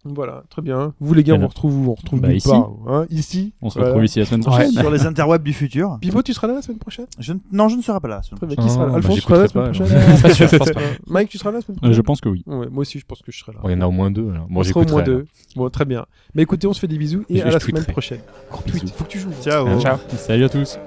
[0.06, 0.94] Voilà, très bien.
[0.99, 2.49] Vous les gars, on retrouve où On retrouve Bah, nulle ici.
[2.49, 3.53] part, hein, ici.
[3.61, 3.91] On se Voilà.
[3.91, 4.48] retrouve ici la semaine Ouais.
[4.48, 4.72] prochaine.
[4.73, 5.98] Sur les interwebs du futur.
[6.02, 7.06] Pivo, tu seras là la semaine prochaine?
[7.19, 8.18] Je Non, je ne serai pas là.
[8.18, 8.56] la semaine Très bien.
[8.60, 8.90] Ah, Qui sera là?
[8.90, 10.60] Bah, Alphonse, tu seras là la semaine prochaine?
[10.73, 10.81] pas.
[11.07, 12.44] Mike, tu seras là la semaine Euh, prochaine Je pense que oui.
[12.48, 13.60] Ouais, moi aussi, je pense que je serai là.
[13.64, 14.30] Il y en a au moins deux.
[14.30, 14.48] Alors.
[14.49, 15.26] Bon, on sera au moins deux.
[15.56, 16.06] Bon, très bien.
[16.35, 18.19] Mais écoutez, on se fait des bisous et Je- à je la semaine prochaine.
[18.52, 18.94] Gros Tweet, bisous.
[18.98, 19.31] faut que tu joues.
[19.41, 19.80] Ciao.
[19.80, 19.98] Ciao.
[20.18, 20.77] Salut à tous.